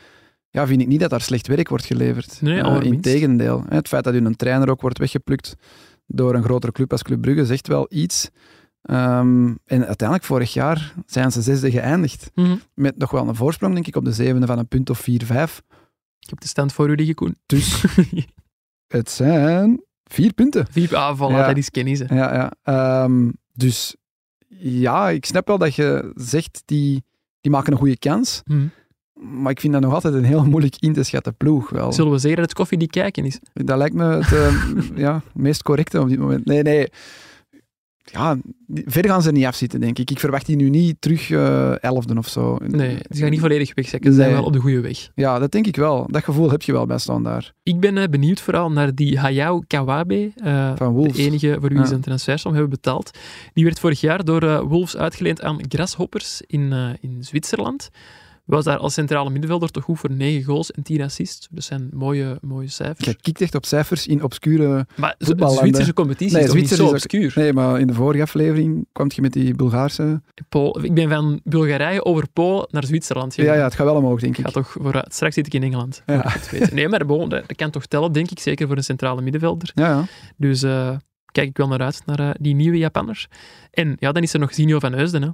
Ja, 0.50 0.66
vind 0.66 0.80
ik 0.80 0.86
niet 0.86 1.00
dat 1.00 1.10
daar 1.10 1.20
slecht 1.20 1.46
werk 1.46 1.68
wordt 1.68 1.84
geleverd. 1.84 2.38
Nee, 2.42 2.62
uh, 2.62 2.80
Integendeel. 2.82 3.64
Het 3.68 3.88
feit 3.88 4.04
dat 4.04 4.14
een 4.14 4.36
trainer 4.36 4.70
ook 4.70 4.80
wordt 4.80 4.98
weggeplukt 4.98 5.56
door 6.06 6.34
een 6.34 6.42
grotere 6.42 6.72
club 6.72 6.92
als 6.92 7.02
Club 7.02 7.20
Brugge 7.20 7.46
zegt 7.46 7.66
wel 7.66 7.86
iets. 7.88 8.30
Um, 8.90 9.58
en 9.64 9.86
uiteindelijk, 9.86 10.24
vorig 10.24 10.52
jaar, 10.52 10.94
zijn 11.06 11.32
ze 11.32 11.42
zesde 11.42 11.70
geëindigd. 11.70 12.30
Mm 12.34 12.60
Met 12.74 12.98
nog 12.98 13.10
wel 13.10 13.28
een 13.28 13.34
voorsprong, 13.34 13.74
denk 13.74 13.86
ik, 13.86 13.96
op 13.96 14.04
de 14.04 14.12
zevende 14.12 14.46
van 14.46 14.58
een 14.58 14.68
punt 14.68 14.90
of 14.90 14.98
vier, 14.98 15.24
vijf. 15.24 15.62
Ik 16.18 16.30
heb 16.30 16.40
de 16.40 16.48
stand 16.48 16.72
voor 16.72 16.90
u 16.90 16.94
liggen, 16.94 17.14
Koen. 17.14 17.36
Dus 17.46 17.84
het 18.96 19.10
zijn 19.10 19.82
vier 20.04 20.32
punten. 20.32 20.66
Vier 20.70 20.96
aanvallen, 20.96 21.36
ja. 21.36 21.46
dat 21.46 21.56
is 21.56 21.70
kennis. 21.70 21.98
Ja, 21.98 22.50
ja. 22.64 23.04
Um, 23.04 23.32
dus 23.52 23.96
ja, 24.58 25.08
ik 25.08 25.24
snap 25.24 25.46
wel 25.46 25.58
dat 25.58 25.74
je 25.74 26.12
zegt, 26.14 26.62
die, 26.64 27.04
die 27.40 27.50
maken 27.50 27.72
een 27.72 27.78
goede 27.78 27.98
kans. 27.98 28.42
Mm. 28.44 28.70
Maar 29.14 29.50
ik 29.50 29.60
vind 29.60 29.72
dat 29.72 29.82
nog 29.82 29.92
altijd 29.92 30.14
een 30.14 30.24
heel 30.24 30.44
moeilijk 30.44 30.76
in 30.78 30.92
te 30.92 31.02
schatten 31.02 31.36
ploeg. 31.36 31.70
Wel. 31.70 31.92
Zullen 31.92 32.12
we 32.12 32.18
zeggen 32.18 32.36
dat 32.36 32.48
het 32.48 32.58
koffie 32.58 32.78
die 32.78 32.88
kijken 32.88 33.24
is? 33.24 33.38
Dat 33.52 33.78
lijkt 33.78 33.94
me 33.94 34.04
het 34.04 34.32
uh, 34.32 34.96
ja, 35.04 35.22
meest 35.32 35.62
correcte 35.62 36.00
op 36.00 36.08
dit 36.08 36.18
moment. 36.18 36.44
Nee, 36.44 36.62
nee 36.62 36.88
ja, 38.12 38.36
verder 38.84 39.10
gaan 39.10 39.22
ze 39.22 39.32
niet 39.32 39.44
afzitten, 39.44 39.80
denk 39.80 39.98
ik. 39.98 40.10
Ik 40.10 40.18
verwacht 40.18 40.46
die 40.46 40.56
nu 40.56 40.68
niet 40.68 40.96
terug 40.98 41.28
uh, 41.28 41.82
elfde 41.82 42.16
of 42.16 42.28
zo. 42.28 42.56
Nee, 42.66 42.98
ze 43.10 43.20
gaan 43.20 43.30
niet 43.30 43.40
volledig 43.40 43.74
wegzekken. 43.74 44.10
Ze 44.12 44.16
zijn 44.16 44.32
wel 44.32 44.44
op 44.44 44.52
de 44.52 44.58
goede 44.58 44.80
weg. 44.80 45.10
Ja, 45.14 45.38
dat 45.38 45.52
denk 45.52 45.66
ik 45.66 45.76
wel. 45.76 46.06
Dat 46.10 46.24
gevoel 46.24 46.50
heb 46.50 46.62
je 46.62 46.72
wel 46.72 46.86
bij 46.86 46.98
daar. 47.22 47.52
Ik 47.62 47.80
ben 47.80 47.96
uh, 47.96 48.04
benieuwd 48.04 48.40
vooral 48.40 48.70
naar 48.70 48.94
die 48.94 49.18
Hayao 49.18 49.62
Kawabe, 49.66 50.32
uh, 50.44 50.72
Van 50.76 50.92
Wolves. 50.92 51.16
de 51.16 51.22
enige 51.22 51.56
voor 51.60 51.68
wie 51.68 51.78
ja. 51.78 51.84
ze 51.84 51.94
een 51.94 52.00
transfersom 52.00 52.52
hebben 52.52 52.70
betaald. 52.70 53.18
Die 53.52 53.64
werd 53.64 53.80
vorig 53.80 54.00
jaar 54.00 54.24
door 54.24 54.68
Wolves 54.68 54.96
uitgeleend 54.96 55.42
aan 55.42 55.58
Grasshoppers 55.68 56.42
in, 56.46 56.96
in 57.00 57.16
Zwitserland 57.20 57.90
was 58.44 58.64
daar 58.64 58.78
als 58.78 58.94
centrale 58.94 59.30
middenvelder 59.30 59.70
toch 59.70 59.84
goed 59.84 59.98
voor 59.98 60.10
9 60.10 60.44
goals 60.44 60.70
en 60.70 60.82
10 60.82 61.02
assists. 61.02 61.48
Dat 61.50 61.64
zijn 61.64 61.88
mooie, 61.92 62.38
mooie 62.40 62.68
cijfers. 62.68 63.06
Je 63.06 63.16
kijkt 63.20 63.40
echt 63.40 63.54
op 63.54 63.66
cijfers 63.66 64.06
in 64.06 64.22
obscure 64.22 64.86
Maar 64.96 65.14
de 65.18 65.48
Zwitserse 65.48 65.92
competitie 65.92 66.36
nee, 66.36 66.46
is 66.46 66.52
niet 66.52 66.68
zo 66.68 66.86
obscuur? 66.86 67.32
Nee, 67.34 67.52
maar 67.52 67.80
in 67.80 67.86
de 67.86 67.94
vorige 67.94 68.22
aflevering 68.22 68.86
kwam 68.92 69.10
je 69.14 69.22
met 69.22 69.32
die 69.32 69.54
Bulgaarse... 69.54 70.22
Pool, 70.48 70.84
ik 70.84 70.94
ben 70.94 71.08
van 71.08 71.40
Bulgarije 71.44 72.04
over 72.04 72.28
Polen 72.32 72.66
naar 72.70 72.84
Zwitserland 72.84 73.34
gegaan. 73.34 73.52
Ja, 73.52 73.58
ja, 73.58 73.64
het 73.64 73.74
gaat 73.74 73.86
wel 73.86 73.96
omhoog, 73.96 74.20
denk 74.20 74.38
ik. 74.38 74.44
Gaat 74.44 74.52
toch 74.52 74.70
vooruit. 74.70 75.14
Straks 75.14 75.34
zit 75.34 75.46
ik 75.46 75.54
in 75.54 75.62
Engeland. 75.62 76.02
Ja. 76.06 76.32
Nee, 76.72 76.88
maar 76.88 77.06
bon, 77.06 77.28
dat, 77.28 77.56
kan 77.56 77.70
toch 77.70 77.86
tellen, 77.86 78.12
denk 78.12 78.30
ik, 78.30 78.38
zeker 78.38 78.66
voor 78.66 78.76
een 78.76 78.84
centrale 78.84 79.22
middenvelder. 79.22 79.70
Ja, 79.74 79.88
ja. 79.88 80.04
Dus 80.36 80.62
uh, 80.62 80.96
kijk 81.32 81.48
ik 81.48 81.56
wel 81.56 81.68
naar 81.68 81.80
uit, 81.80 82.02
naar 82.06 82.20
uh, 82.20 82.30
die 82.40 82.54
nieuwe 82.54 82.78
Japanners. 82.78 83.28
En 83.70 83.96
ja, 83.98 84.12
dan 84.12 84.22
is 84.22 84.32
er 84.32 84.40
nog 84.40 84.54
Zinio 84.54 84.78
van 84.78 84.92
Heusden, 84.92 85.22
hè 85.22 85.28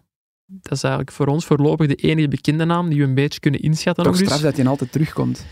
dat 0.51 0.73
is 0.73 0.83
eigenlijk 0.83 1.15
voor 1.15 1.27
ons 1.27 1.47
voorlopig 1.47 1.87
de 1.87 1.95
enige 1.95 2.29
bekende 2.29 2.65
naam 2.65 2.89
die 2.89 2.99
we 2.99 3.05
een 3.05 3.15
beetje 3.15 3.41
kunnen 3.41 3.61
inschatten. 3.61 4.05
Toch 4.05 4.17
straf 4.17 4.33
dus. 4.33 4.41
dat 4.41 4.57
hij 4.57 4.67
altijd 4.67 4.93
terugkomt. 4.93 5.47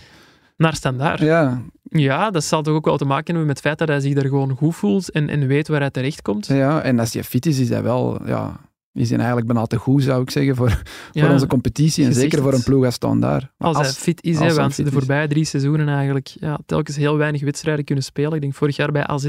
Naar 0.57 0.75
standaard. 0.75 1.21
Ja. 1.21 1.63
ja, 1.83 2.31
dat 2.31 2.45
zal 2.45 2.63
toch 2.63 2.75
ook 2.75 2.85
wel 2.85 2.97
te 2.97 3.05
maken 3.05 3.27
hebben 3.27 3.47
met 3.47 3.57
het 3.57 3.67
feit 3.67 3.79
dat 3.79 3.89
hij 3.89 4.01
zich 4.01 4.15
daar 4.15 4.29
gewoon 4.29 4.57
goed 4.57 4.75
voelt 4.75 5.11
en, 5.11 5.29
en 5.29 5.47
weet 5.47 5.69
waar 5.69 5.81
hij 5.81 5.91
terecht 5.91 6.23
komt. 6.23 6.47
Ja, 6.47 6.83
en 6.83 6.99
als 6.99 7.13
hij 7.13 7.25
fit 7.25 7.47
is, 7.47 7.59
is 7.59 7.69
hij 7.69 7.83
wel... 7.83 8.27
Ja, 8.27 8.61
is 8.93 9.09
hij 9.09 9.19
eigenlijk 9.19 9.47
bijna 9.47 9.67
te 9.67 9.77
goed, 9.77 10.03
zou 10.03 10.23
ik 10.23 10.31
zeggen, 10.31 10.57
voor, 10.57 10.83
voor 11.13 11.29
onze 11.29 11.47
competitie. 11.47 12.05
En 12.05 12.15
zeker 12.15 12.43
voor 12.43 12.53
een 12.53 12.63
ploeg 12.63 12.85
als 12.85 12.95
standaard. 12.95 13.47
Als, 13.59 13.77
als, 13.77 13.87
hij 13.87 13.97
fit 13.97 14.23
is, 14.23 14.39
hè, 14.39 14.55
want 14.55 14.77
de 14.77 14.91
voorbije 14.91 15.29
drie 15.29 15.45
seizoenen 15.45 15.89
eigenlijk 15.89 16.27
ja, 16.27 16.59
telkens 16.67 16.97
heel 16.97 17.17
weinig 17.17 17.43
wedstrijden 17.43 17.85
kunnen 17.85 18.05
spelen. 18.05 18.33
Ik 18.33 18.41
denk 18.41 18.55
vorig 18.55 18.77
jaar 18.77 18.93
bij 18.93 19.07
AZ 19.07 19.29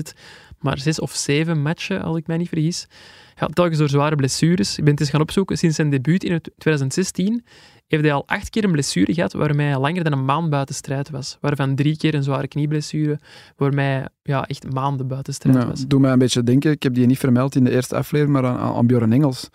maar 0.62 0.80
zes 0.80 1.00
of 1.00 1.16
zeven 1.16 1.62
matchen, 1.62 2.02
als 2.02 2.18
ik 2.18 2.28
mij 2.28 2.38
niet 2.38 2.48
vergis. 2.48 2.88
Ja, 3.36 3.48
telkens 3.48 3.78
door 3.78 3.90
zware 3.90 4.16
blessures. 4.16 4.78
Ik 4.78 4.84
ben 4.84 4.92
het 4.92 5.02
eens 5.02 5.10
gaan 5.10 5.22
opzoeken. 5.22 5.58
Sinds 5.58 5.76
zijn 5.76 5.90
debuut 5.90 6.24
in 6.24 6.42
2016 6.58 7.44
heeft 7.88 8.04
hij 8.04 8.14
al 8.14 8.24
acht 8.28 8.50
keer 8.50 8.64
een 8.64 8.72
blessure 8.72 9.14
gehad 9.14 9.34
waarmee 9.34 9.68
hij 9.68 9.80
langer 9.80 10.04
dan 10.04 10.14
een 10.14 10.26
maand 10.26 10.50
buiten 10.50 10.76
strijd 10.76 11.10
was. 11.10 11.38
Waarvan 11.42 11.76
drie 11.76 11.98
keer 11.98 12.14
een 12.14 12.24
zware 12.24 12.48
knieblessure, 12.48 13.20
waarmee 13.56 13.86
hij 13.86 14.08
ja, 14.24 14.48
echt 14.48 14.74
maanden 14.74 15.08
buiten 15.08 15.34
strijd 15.34 15.58
ja, 15.58 15.68
was. 15.68 15.88
Doe 15.88 16.00
mij 16.00 16.12
een 16.12 16.20
beetje 16.20 16.44
denken, 16.44 16.72
ik 16.72 16.84
heb 16.84 16.94
die 16.94 17.06
niet 17.06 17.18
vermeld 17.18 17.56
in 17.56 17.64
de 17.64 17.72
eerste 17.72 17.96
aflevering, 17.96 18.42
maar 18.42 18.52
aan, 18.52 18.76
aan 18.76 18.88
Bjorn 18.88 19.14
Engels 19.14 19.50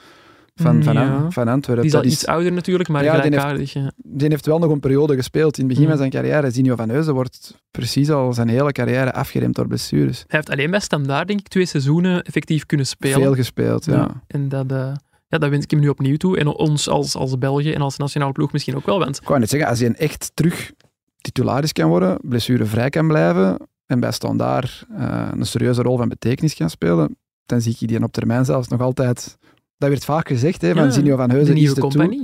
van, 0.55 0.83
van, 0.83 0.95
ja. 0.95 1.31
van 1.31 1.49
Antwerpen. 1.49 1.85
Die 1.85 1.93
is 1.93 1.99
al 1.99 2.05
iets 2.05 2.27
ouder 2.27 2.53
natuurlijk, 2.53 2.89
maar 2.89 3.05
ja, 3.05 3.15
gelijkaardig. 3.15 3.73
Die 3.73 3.83
heeft, 3.83 3.95
die 3.97 4.29
heeft 4.29 4.47
wel 4.47 4.59
nog 4.59 4.71
een 4.71 4.81
periode 4.81 5.15
gespeeld. 5.15 5.59
In 5.59 5.65
het 5.65 5.69
begin 5.69 5.83
mm. 5.83 5.89
van 5.89 5.99
zijn 5.99 6.11
carrière, 6.11 6.51
Zinio 6.51 6.77
van 6.77 6.89
Heuzen 6.89 7.15
wordt 7.15 7.63
precies 7.71 8.11
al 8.11 8.33
zijn 8.33 8.49
hele 8.49 8.73
carrière 8.73 9.13
afgeremd 9.13 9.55
door 9.55 9.67
blessures. 9.67 10.19
Hij 10.19 10.39
heeft 10.39 10.51
alleen 10.51 10.71
bij 10.71 10.81
Standaard, 10.81 11.27
denk 11.29 11.41
ik, 11.41 11.49
twee 11.49 11.67
seizoenen 11.67 12.23
effectief 12.23 12.67
kunnen 12.67 12.87
spelen. 12.87 13.21
Veel 13.21 13.35
gespeeld, 13.35 13.85
ja. 13.85 14.23
En 14.27 14.49
dat... 14.49 14.73
Uh, 14.73 14.93
ja, 15.29 15.41
dat 15.41 15.51
wens 15.51 15.65
ik 15.65 15.71
hem 15.71 15.81
nu 15.81 15.89
opnieuw 15.89 16.17
toe. 16.17 16.39
En 16.39 16.47
ons 16.47 16.89
als, 16.89 17.15
als 17.15 17.39
België 17.39 17.73
en 17.73 17.81
als 17.81 17.97
nationale 17.97 18.33
ploeg 18.33 18.53
misschien 18.53 18.77
ook 18.77 18.87
wel. 18.87 18.99
Want... 18.99 19.21
Ik 19.21 19.29
wou 19.29 19.41
net 19.41 19.51
zeggen, 19.51 19.69
als 19.69 19.79
hij 19.79 19.89
een 19.89 19.97
echt 19.97 20.31
terug 20.35 20.73
titularis 21.21 21.73
kan 21.73 21.89
worden, 21.89 22.19
blessurevrij 22.23 22.89
kan 22.89 23.07
blijven 23.07 23.57
en 23.87 24.01
bij 24.01 24.13
Standaard 24.13 24.87
eh, 24.97 25.29
een 25.33 25.47
serieuze 25.47 25.83
rol 25.83 25.97
van 25.97 26.09
betekenis 26.09 26.55
kan 26.55 26.71
spelen, 26.71 27.17
dan 27.47 27.61
zie 27.61 27.77
ik 27.79 27.89
die 27.89 28.03
op 28.03 28.13
termijn 28.13 28.45
zelfs 28.45 28.69
nog 28.69 28.81
altijd... 28.81 29.39
Dat 29.77 29.89
werd 29.89 30.05
vaak 30.05 30.29
gezegd, 30.29 30.63
hè, 30.63 30.73
van 30.73 30.85
Ja, 30.85 30.91
Zinio 30.91 31.17
van 31.17 31.31
Heuzen 31.31 31.55
de 31.55 31.61
is 31.61 31.75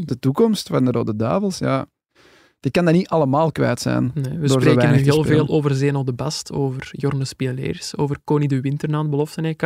de, 0.04 0.18
toekomst 0.18 0.68
van 0.68 0.84
de 0.84 0.90
Rode 0.90 1.16
Duivels. 1.16 1.58
Ja, 1.58 1.86
die 2.60 2.70
kan 2.70 2.84
dat 2.84 2.94
niet 2.94 3.08
allemaal 3.08 3.52
kwijt 3.52 3.80
zijn. 3.80 4.10
Nee, 4.14 4.38
we 4.38 4.48
spreken 4.48 4.90
nu 4.90 4.96
heel 4.96 5.24
veel 5.24 5.48
over 5.48 5.74
Zeno 5.74 6.04
de 6.04 6.12
Bast, 6.12 6.52
over 6.52 6.88
Jorne 6.92 7.24
Spieleers, 7.24 7.96
over 7.96 8.16
Connie 8.24 8.48
de 8.48 8.60
Winter 8.60 8.88
na 8.88 9.00
het 9.00 9.10
belofte 9.10 9.42
EK. 9.42 9.62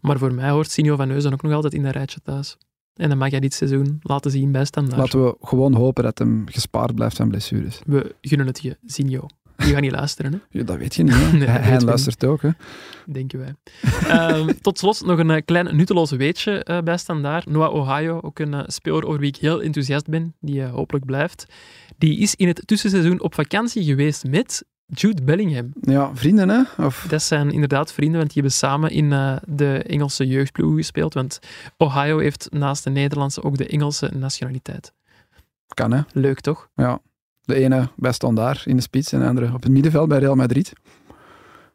Maar 0.00 0.18
voor 0.18 0.34
mij 0.34 0.50
hoort 0.50 0.70
Sinjo 0.70 0.96
van 0.96 1.08
Neuzen 1.08 1.32
ook 1.32 1.42
nog 1.42 1.52
altijd 1.52 1.74
in 1.74 1.82
dat 1.82 1.94
rijtje 1.94 2.20
thuis. 2.22 2.56
En 2.94 3.08
dan 3.08 3.18
mag 3.18 3.30
hij 3.30 3.40
dit 3.40 3.54
seizoen 3.54 3.98
laten 4.02 4.30
zien 4.30 4.52
bij 4.52 4.64
Standaard. 4.64 4.98
Laten 4.98 5.24
we 5.24 5.36
gewoon 5.40 5.74
hopen 5.74 6.04
dat 6.04 6.18
hem 6.18 6.42
gespaard 6.46 6.94
blijft 6.94 7.16
van 7.16 7.28
blessures. 7.28 7.80
We 7.86 8.14
gunnen 8.20 8.46
het 8.46 8.62
je, 8.62 8.76
Sinjo. 8.84 9.26
Die 9.56 9.72
gaat 9.72 9.80
niet 9.80 9.92
luisteren, 9.92 10.32
hè? 10.32 10.38
Ja, 10.50 10.64
dat 10.64 10.76
weet 10.76 10.94
je 10.94 11.02
niet. 11.02 11.14
Hè? 11.14 11.32
Nee, 11.38 11.48
hij 11.48 11.80
luistert 11.80 12.24
ook. 12.24 12.42
Hè? 12.42 12.50
denken 13.06 13.38
wij. 13.38 13.54
Ehm, 14.08 14.52
tot 14.62 14.78
slot 14.78 15.04
nog 15.04 15.18
een 15.18 15.30
eh, 15.30 15.42
klein 15.44 15.76
nutteloos 15.76 16.10
weetje 16.10 16.64
eh, 16.64 16.78
bij 16.82 16.96
Standaard. 16.96 17.46
Noah 17.46 17.74
Ohio, 17.74 18.20
ook 18.20 18.38
een 18.38 18.54
eh, 18.54 18.62
speler 18.66 19.06
over 19.06 19.20
wie 19.20 19.28
ik 19.28 19.36
heel 19.36 19.62
enthousiast 19.62 20.08
ben, 20.08 20.34
die 20.40 20.64
hopelijk 20.64 21.04
blijft. 21.04 21.46
Die 21.98 22.18
is 22.18 22.34
in 22.34 22.48
het 22.48 22.62
tussenseizoen 22.64 23.20
op 23.20 23.34
vakantie 23.34 23.84
geweest 23.84 24.24
met 24.24 24.64
Jude 24.86 25.22
Bellingham. 25.22 25.72
Ja, 25.80 26.10
vrienden 26.14 26.48
hè? 26.48 26.84
Of, 26.84 27.06
Dat 27.08 27.22
zijn 27.22 27.50
inderdaad 27.50 27.92
vrienden, 27.92 28.18
want 28.18 28.32
die 28.32 28.42
hebben 28.42 28.58
samen 28.58 28.90
in 28.90 29.08
de 29.44 29.82
Engelse 29.86 30.26
jeugdploeg 30.26 30.76
gespeeld. 30.76 31.14
Want 31.14 31.38
Ohio 31.76 32.18
heeft 32.18 32.48
naast 32.50 32.84
de 32.84 32.90
Nederlandse 32.90 33.42
ook 33.42 33.56
de 33.56 33.66
Engelse 33.66 34.10
nationaliteit. 34.14 34.92
kan 35.74 35.92
hè? 35.92 36.00
Leuk 36.12 36.40
toch? 36.40 36.68
Ja. 36.74 37.00
De 37.46 37.54
ene 37.54 37.88
bij 37.96 38.12
Standaard 38.12 38.66
in 38.66 38.76
de 38.76 38.82
spits 38.82 39.12
en 39.12 39.20
de 39.20 39.26
andere 39.26 39.54
op 39.54 39.62
het 39.62 39.72
middenveld 39.72 40.08
bij 40.08 40.18
Real 40.18 40.34
Madrid. 40.34 40.72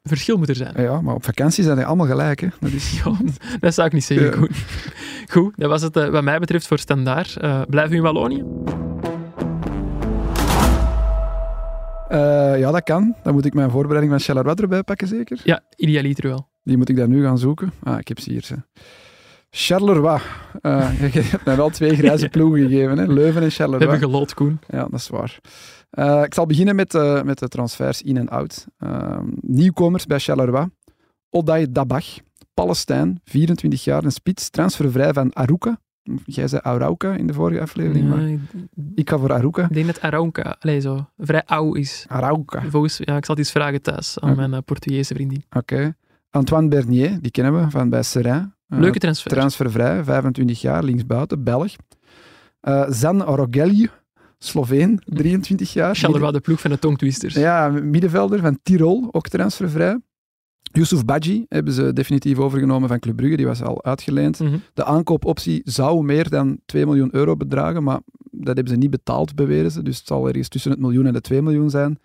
Verschil 0.03 0.37
moet 0.37 0.49
er 0.49 0.55
zijn. 0.55 0.73
Ja, 0.81 1.01
maar 1.01 1.15
op 1.15 1.23
vakantie 1.23 1.63
zijn 1.63 1.75
die 1.75 1.85
allemaal 1.85 2.07
gelijk. 2.07 2.39
Hè? 2.39 2.47
Dat 2.59 2.71
is... 2.71 2.91
Ja, 3.03 3.11
dat 3.59 3.73
zou 3.73 3.87
ik 3.87 3.93
niet 3.93 4.03
zeggen, 4.03 4.25
Ja. 4.25 4.31
Koen. 4.31 4.49
Goed, 5.29 5.53
dat 5.57 5.69
was 5.69 5.81
het 5.81 5.95
eh, 5.97 6.09
wat 6.09 6.23
mij 6.23 6.39
betreft 6.39 6.67
voor 6.67 6.77
Standaard. 6.79 7.35
Eh 7.37 7.61
blijven 7.69 7.91
we 7.91 7.97
in 7.97 8.01
Wallonië? 8.01 8.43
Eh, 12.07 12.59
ja, 12.59 12.71
dat 12.71 12.83
kan. 12.83 13.15
Dan 13.23 13.33
moet 13.33 13.45
ik 13.45 13.53
mijn 13.53 13.69
voorbereiding 13.69 14.11
van 14.11 14.21
Charleroi 14.21 14.55
erbij 14.55 14.83
pakken, 14.83 15.07
zeker. 15.07 15.41
Ja, 15.43 15.61
idealiter 15.75 16.27
wel. 16.27 16.49
Die 16.63 16.77
moet 16.77 16.89
ik 16.89 16.95
dan 16.95 17.09
nu 17.09 17.23
gaan 17.23 17.37
zoeken. 17.37 17.71
Ah, 17.83 17.99
ik 17.99 18.07
heb 18.07 18.19
ze 18.19 18.31
hier. 18.31 18.43
Ze. 18.43 18.55
Charleroi. 19.55 20.19
Eh, 20.61 20.99
je 21.13 21.21
hebt 21.21 21.45
mij 21.45 21.55
wel 21.55 21.69
twee 21.69 21.95
grijze 21.95 22.29
ploegen 22.35 22.61
gegeven. 22.69 22.97
Hè? 22.97 23.05
Leuven 23.05 23.41
en 23.41 23.47
We 23.47 23.53
Charleroi. 23.53 23.89
hebben 23.89 24.09
geloot, 24.09 24.33
Koen. 24.33 24.59
Ja, 24.67 24.81
dat 24.83 24.93
is 24.99 25.07
waar. 25.07 25.39
Eh, 25.89 26.21
ik 26.23 26.33
zal 26.33 26.45
beginnen 26.45 26.75
met, 26.75 26.95
eh, 26.95 27.21
met 27.23 27.39
de 27.39 27.47
transfers 27.47 28.01
in 28.01 28.17
en 28.17 28.29
out. 28.29 28.65
Ehm, 28.77 29.25
nieuwkomers 29.41 30.05
bij 30.05 30.19
Charleroi. 30.19 30.67
Oday 31.29 31.67
Dabach, 31.71 32.05
Palestijn, 32.53 33.19
24 33.23 33.83
jaar, 33.83 34.03
een 34.03 34.11
spits, 34.11 34.49
transfervrij 34.49 35.13
van 35.13 35.33
Aruka. 35.33 35.79
Jij 36.25 36.47
zei 36.47 36.61
Arauca 36.63 37.13
in 37.13 37.27
de 37.27 37.33
vorige 37.33 37.61
aflevering, 37.61 38.09
Ja, 38.09 38.15
maar 38.15 38.27
ik 38.29 38.39
ik 38.95 39.09
ga 39.09 39.17
voor 39.17 39.33
Aruka. 39.33 39.63
ik 39.63 39.73
denk 39.73 39.85
dat 39.85 40.01
Araunca 40.01 40.55
allee, 40.59 40.79
zo, 40.79 41.05
vrij 41.17 41.43
oud 41.45 41.77
is. 41.77 42.05
Arauca, 42.07 42.61
Volgens, 42.69 42.97
ja, 42.97 43.15
ik 43.17 43.25
zal 43.25 43.35
eens 43.37 43.51
vragen 43.51 43.81
thuis 43.81 44.19
aan 44.19 44.35
mijn 44.49 44.63
Portugese 44.63 45.13
vriendin. 45.13 45.43
oké. 45.49 45.95
Antoine 46.29 46.67
Bernier, 46.67 47.17
die 47.21 47.31
kennen 47.31 47.63
we 47.63 47.69
van 47.69 47.89
bij 47.89 48.03
Seraing. 48.03 48.53
Eh, 48.71 48.79
Leuke 48.79 48.99
transfer. 48.99 49.31
Transfervrij, 49.31 50.03
25 50.03 50.61
jaar, 50.61 50.83
linksbuiten, 50.83 51.43
Belg. 51.43 51.75
Eh 52.61 52.85
Zan 52.89 53.21
Rogelje, 53.21 53.89
Sloveen, 54.37 55.01
23 55.05 55.73
jaar. 55.73 55.95
Charleroi, 55.95 56.31
de 56.31 56.39
ploeg 56.39 56.59
van 56.59 56.71
de 56.71 56.79
tongtwisters. 56.79 57.33
Ja, 57.33 57.69
middenvelder 57.69 58.39
van 58.39 58.59
Tirol, 58.63 59.07
ook 59.11 59.27
transfervrij. 59.27 59.99
Yusuf 60.73 61.05
Badji 61.05 61.45
hebben 61.49 61.73
ze 61.73 61.93
definitief 61.93 62.37
overgenomen 62.37 62.89
van 62.89 62.99
Club 62.99 63.15
Brugge, 63.15 63.37
die 63.37 63.45
was 63.45 63.61
al 63.61 63.83
uitgeleend. 63.83 64.39
Mhm. 64.39 64.57
De 64.73 64.83
aankoopoptie 64.83 65.61
zou 65.63 66.03
meer 66.03 66.29
dan 66.29 66.59
2 66.65 66.85
miljoen 66.85 67.09
euro 67.11 67.35
bedragen, 67.35 67.83
maar 67.83 67.99
dat 68.31 68.55
hebben 68.55 68.73
ze 68.73 68.79
niet 68.79 68.89
betaald, 68.89 69.35
beweren 69.35 69.71
ze. 69.71 69.83
Dus 69.83 69.97
het 69.97 70.07
zal 70.07 70.27
ergens 70.27 70.47
tussen 70.47 70.71
het 70.71 70.79
miljoen 70.79 71.05
en 71.05 71.13
de 71.13 71.21
2 71.21 71.41
miljoen 71.41 71.69
zijn. 71.69 71.99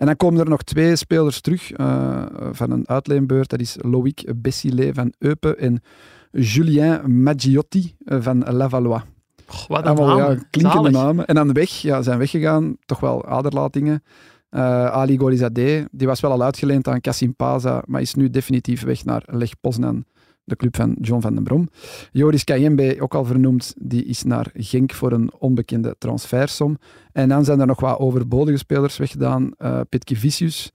En 0.00 0.06
dan 0.06 0.16
komen 0.16 0.40
er 0.40 0.48
nog 0.48 0.62
twee 0.62 0.96
spelers 0.96 1.40
terug 1.40 1.72
eh, 1.72 2.22
van 2.52 2.70
een 2.70 2.88
uitleenbeurt. 2.88 3.50
Dat 3.50 3.60
is 3.60 3.76
Loïc 3.78 4.32
Bessile 4.36 4.94
van 4.94 5.12
Eupen 5.18 5.58
en 5.58 5.82
Julien 6.30 7.22
Maggiotti 7.22 7.94
eh, 8.04 8.18
van 8.20 8.38
Lavallois. 8.52 9.02
Goh, 9.46 9.68
wat 9.68 9.86
een 9.86 10.06
ja, 10.06 10.16
namen. 10.16 10.46
klinkende 10.50 10.90
Zalig. 10.90 11.02
namen. 11.02 11.26
En 11.26 11.38
aan 11.38 11.46
de 11.46 11.52
weg 11.52 11.70
ja, 11.70 12.02
zijn 12.02 12.18
weggegaan, 12.18 12.76
toch 12.86 13.00
wel 13.00 13.26
aderlatingen. 13.26 14.02
Eh, 14.50 14.86
Ali 14.86 15.18
Golizadeh, 15.18 15.84
die 15.90 16.06
was 16.06 16.20
wel 16.20 16.30
al 16.30 16.42
uitgeleend 16.42 16.88
aan 16.88 17.00
Kassim 17.00 17.34
Paza, 17.34 17.82
maar 17.86 18.00
is 18.00 18.14
nu 18.14 18.30
definitief 18.30 18.82
weg 18.82 19.04
naar 19.04 19.22
Leg 19.26 19.60
Poznan, 19.60 20.04
de 20.50 20.56
club 20.56 20.76
van 20.76 20.96
John 21.00 21.20
van 21.20 21.34
den 21.34 21.44
Brom. 21.44 21.68
Joris 22.12 22.44
Kayembe, 22.44 22.96
ook 23.00 23.14
al 23.14 23.24
vernoemd, 23.24 23.74
die 23.78 24.04
is 24.04 24.22
naar 24.22 24.50
Genk 24.54 24.92
voor 24.92 25.12
een 25.12 25.32
onbekende 25.38 25.94
transfersom. 25.98 26.78
En 27.12 27.28
dan 27.28 27.44
zijn 27.44 27.60
er 27.60 27.66
nog 27.66 27.80
wat 27.80 27.98
overbodige 27.98 28.58
spelers 28.58 28.96
weggedaan. 28.96 29.52
Uh, 29.58 29.80
Petke 29.88 30.16
Vicius 30.16 30.72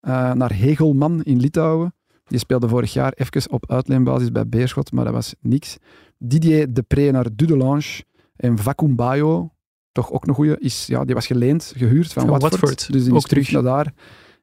eh, 0.00 0.32
naar 0.32 0.52
Hegelman 0.52 1.22
in 1.22 1.40
Litouwen. 1.40 1.94
Die 2.24 2.38
speelde 2.38 2.68
vorig 2.68 2.92
jaar 2.92 3.12
even 3.16 3.50
op 3.50 3.70
uitleenbasis 3.70 4.32
bij 4.32 4.48
Beerschot, 4.48 4.92
maar 4.92 5.04
dat 5.04 5.14
was 5.14 5.34
niks. 5.40 5.76
Didier 6.18 6.74
Depré 6.74 7.10
naar 7.10 7.26
Dudelange. 7.34 8.04
En 8.36 8.58
Vakumbayo, 8.58 9.52
toch 9.92 10.12
ook 10.12 10.26
een 10.26 10.34
goeie, 10.34 10.58
is, 10.58 10.86
ja, 10.86 11.04
die 11.04 11.14
was 11.14 11.26
geleend, 11.26 11.72
gehuurd 11.76 12.12
van, 12.12 12.22
Van 12.22 12.30
Watford. 12.38 12.60
Watford, 12.60 12.92
Dus 12.92 13.02
die 13.04 13.12
ook 13.12 13.18
is 13.18 13.24
terug 13.24 13.46
terug. 13.46 13.62
naar 13.62 13.72
daar. 13.72 13.92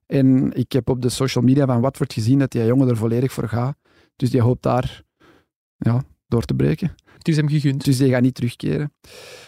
En 0.05 0.53
ik 0.53 0.71
heb 0.71 0.89
op 0.89 1.01
de 1.01 1.09
social 1.09 1.43
media 1.43 1.65
van 1.65 1.81
Watford 1.81 2.13
gezien 2.13 2.39
dat 2.39 2.51
die 2.51 2.65
jongen 2.65 2.89
er 2.89 2.97
volledig 2.97 3.31
voor 3.31 3.47
gaat. 3.49 3.77
Dus 4.17 4.29
die 4.29 4.41
hoopt 4.41 4.63
daar 4.63 5.01
ja, 5.77 6.03
door 6.27 6.43
te 6.45 6.53
breken. 6.53 6.95
Het 7.17 7.27
is 7.27 7.35
hem 7.37 7.49
gegund. 7.49 7.85
Dus 7.85 7.97
die 7.97 8.09
gaat 8.09 8.21
niet 8.21 8.35
terugkeren. 8.35 8.93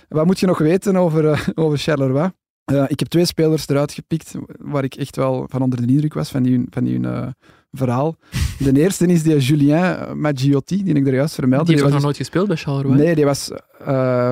Wat 0.09 0.25
moet 0.25 0.39
je 0.39 0.45
nog 0.45 0.57
weten 0.57 0.95
over, 0.95 1.29
eh, 1.31 1.47
over 1.55 1.77
Charleroi? 1.77 2.31
Eh, 2.65 2.83
ik 2.87 2.99
heb 2.99 3.07
twee 3.07 3.25
spelers 3.25 3.67
eruit 3.67 3.91
gepikt 3.91 4.35
waar 4.57 4.83
ik 4.83 4.95
echt 4.95 5.15
wel 5.15 5.45
van 5.49 5.61
onder 5.61 5.85
de 5.87 5.91
indruk 5.93 6.13
was 6.13 6.29
van 6.29 6.43
die, 6.43 6.65
van 6.69 6.83
die 6.83 7.07
eh, 7.07 7.27
verhaal. 7.71 8.15
De 8.59 8.79
eerste 8.81 9.05
is 9.05 9.23
die 9.23 9.37
Julien 9.37 10.19
Maggiotti, 10.21 10.83
die 10.83 10.93
ik 10.93 11.07
er 11.07 11.13
juist 11.13 11.35
vermeldde. 11.35 11.65
Die 11.73 11.75
heeft 11.81 11.93
was 11.93 12.01
nog 12.03 12.11
dus- 12.11 12.19
nooit 12.19 12.29
gespeeld 12.29 12.47
bij 12.47 12.57
Charleroi. 12.57 12.97
Nee, 12.97 13.15
die 13.15 13.25
was 13.25 13.51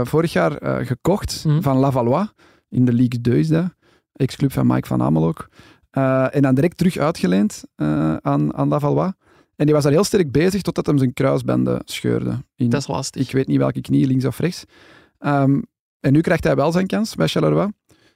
vorig 0.10 0.34
jaar 0.34 0.86
gekocht 0.86 1.44
Mhm. 1.46 1.62
van 1.62 1.78
Lavallois. 1.78 2.28
In 2.70 2.86
de 2.86 2.94
Ligue 2.94 3.22
2 3.22 3.40
is 3.40 3.48
dat. 3.48 3.76
Ex-club 4.14 4.52
van 4.52 4.68
Mike 4.68 4.88
van 4.88 5.02
Amelok. 5.02 5.50
Eh, 5.90 6.36
en 6.36 6.42
dan 6.42 6.56
direct 6.56 6.78
terug 6.78 6.98
uitgeleend 6.98 7.64
aan, 8.22 8.54
aan 8.56 8.68
Lavallois. 8.68 9.12
En 9.58 9.66
die 9.66 9.74
was 9.74 9.84
daar 9.84 9.92
heel 9.92 10.04
sterk 10.04 10.32
bezig 10.32 10.62
totdat 10.62 10.86
hem 10.86 10.98
zijn 10.98 11.14
kruisbanden 11.14 11.82
scheurde. 11.86 12.44
In, 12.56 12.70
Dat 12.70 12.82
is 12.82 12.88
lastig. 12.88 13.22
ik 13.22 13.32
weet 13.32 13.48
niet 13.48 13.58
welke 13.58 13.82
knie, 13.82 14.08
links 14.08 14.26
of 14.26 14.40
rechts. 14.40 14.64
Ehm, 15.20 15.62
en 16.00 16.14
nu 16.14 16.22
krijgt 16.22 16.44
hij 16.44 16.56
wel 16.56 16.72
zijn 16.72 16.88
kans 16.88 17.16
bij 17.16 17.28
Charleroi. 17.28 17.72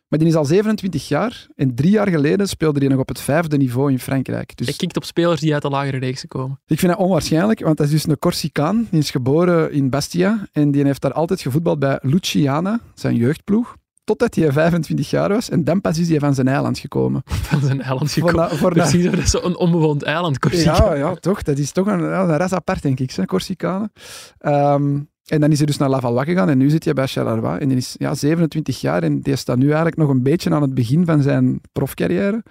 Maar 0.07 0.19
die 0.19 0.27
is 0.27 0.35
al 0.35 0.45
27 0.45 1.07
jaar. 1.07 1.47
En 1.55 1.75
drie 1.75 1.91
jaar 1.91 2.07
geleden 2.07 2.47
speelde 2.47 2.79
hij 2.79 2.87
nog 2.87 2.99
op 2.99 3.07
het 3.07 3.19
vijfde 3.21 3.57
niveau 3.57 3.91
in 3.91 3.99
Frankrijk. 3.99 4.57
Dus 4.57 4.67
Hij 4.67 4.75
kikt 4.75 4.97
op 4.97 5.03
spelers 5.03 5.41
die 5.41 5.53
uit 5.53 5.61
de 5.61 5.69
lagere 5.69 5.97
reeks 5.97 6.25
komen. 6.27 6.59
ik 6.65 6.79
vind 6.79 6.91
dat 6.91 7.01
onwaarschijnlijk, 7.01 7.59
want 7.59 7.77
hij 7.77 7.87
is 7.87 7.93
dus 7.93 8.07
een 8.07 8.19
Corsicaan. 8.19 8.87
Die 8.89 8.99
is 8.99 9.11
geboren 9.11 9.71
in 9.71 9.89
Bastia 9.89 10.47
en 10.51 10.71
die 10.71 10.85
heeft 10.85 11.01
daar 11.01 11.13
altijd 11.13 11.41
gevoetbald 11.41 11.79
bij 11.79 11.99
Luciana, 12.01 12.79
zijn 12.93 13.15
jeugdploeg. 13.15 13.75
Totdat 14.11 14.35
hij 14.35 14.51
25 14.51 15.09
jaar 15.09 15.29
was 15.29 15.49
en 15.49 15.63
dan 15.63 15.81
pas 15.81 15.97
is 15.97 16.09
hij 16.09 16.19
van 16.19 16.33
zijn 16.33 16.47
eiland 16.47 16.77
gekomen. 16.79 17.21
Van 17.51 17.59
zijn 17.61 17.81
eiland 17.81 18.11
Voor 18.11 18.29
gekomen. 18.29 18.49
na- 18.49 18.55
voor 18.57 18.75
na- 18.75 18.81
Precies, 18.83 19.05
dat 19.11 19.19
is 19.19 19.29
zo'n 19.31 19.57
onbewoond 19.57 20.03
eiland, 20.03 20.39
Corsica. 20.39 20.75
ja, 20.75 20.93
ja, 20.95 21.13
toch. 21.15 21.41
Dat 21.41 21.57
is 21.57 21.71
toch 21.71 21.87
een, 21.87 21.99
een 21.99 22.37
ras 22.37 22.53
apart, 22.53 22.81
denk 22.81 22.99
ik, 22.99 23.11
hè, 23.11 23.25
Corsicanen. 23.25 23.91
Ehm, 24.37 24.99
en 25.25 25.39
dan 25.41 25.51
is 25.51 25.57
hij 25.57 25.65
dus 25.65 25.77
naar 25.77 25.89
Lavallois 25.89 26.25
gegaan 26.27 26.49
en 26.49 26.57
nu 26.57 26.69
zit 26.69 26.83
hij 26.83 26.93
bij 26.93 27.07
Charleroi. 27.07 27.59
En 27.59 27.67
die 27.67 27.77
is 27.77 27.95
ja, 27.97 28.13
27 28.15 28.81
jaar 28.81 29.03
en 29.03 29.21
die 29.21 29.35
staat 29.35 29.57
nu 29.57 29.65
eigenlijk 29.65 29.97
nog 29.97 30.09
een 30.09 30.23
beetje 30.23 30.49
aan 30.53 30.61
het 30.61 30.73
begin 30.73 31.05
van 31.05 31.21
zijn 31.21 31.61
profcarrière. 31.71 32.43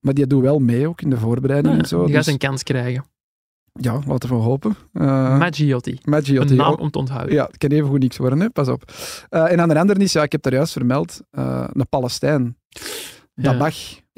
Maar 0.00 0.14
die 0.14 0.26
doet 0.26 0.42
wel 0.42 0.58
mee 0.58 0.88
ook 0.88 1.00
in 1.00 1.10
de 1.10 1.18
voorbereiding 1.18 1.74
Ja, 1.74 1.80
en 1.80 1.86
zo. 1.88 1.96
die 1.98 2.06
gaat 2.06 2.14
Dus, 2.16 2.24
zijn 2.24 2.38
kans 2.38 2.62
krijgen. 2.62 3.04
Ja, 3.80 4.00
laten 4.06 4.28
we 4.28 4.34
hopen. 4.34 4.76
Uh, 4.92 5.38
Maggiotti. 5.38 5.98
Maggiotti. 6.04 6.52
Een 6.52 6.58
naam 6.58 6.74
om 6.74 6.90
te 6.90 6.98
onthouden. 6.98 7.34
Ja, 7.34 7.44
het 7.44 7.58
kan 7.58 7.70
even 7.70 7.88
goed 7.88 7.98
niks 7.98 8.16
worden, 8.16 8.40
hè? 8.40 8.50
pas 8.50 8.68
op. 8.68 8.92
Eh, 9.28 9.52
en 9.52 9.60
aan 9.60 9.68
de 9.68 9.78
andere 9.78 10.00
is, 10.00 10.12
ja, 10.12 10.22
ik 10.22 10.32
heb 10.32 10.42
daar 10.42 10.52
juist 10.52 10.72
vermeld, 10.72 11.20
eh, 11.30 11.64
een 11.72 11.88
Palestijn. 11.88 12.56
Ja. 13.34 13.52
Dabach. 13.52 13.76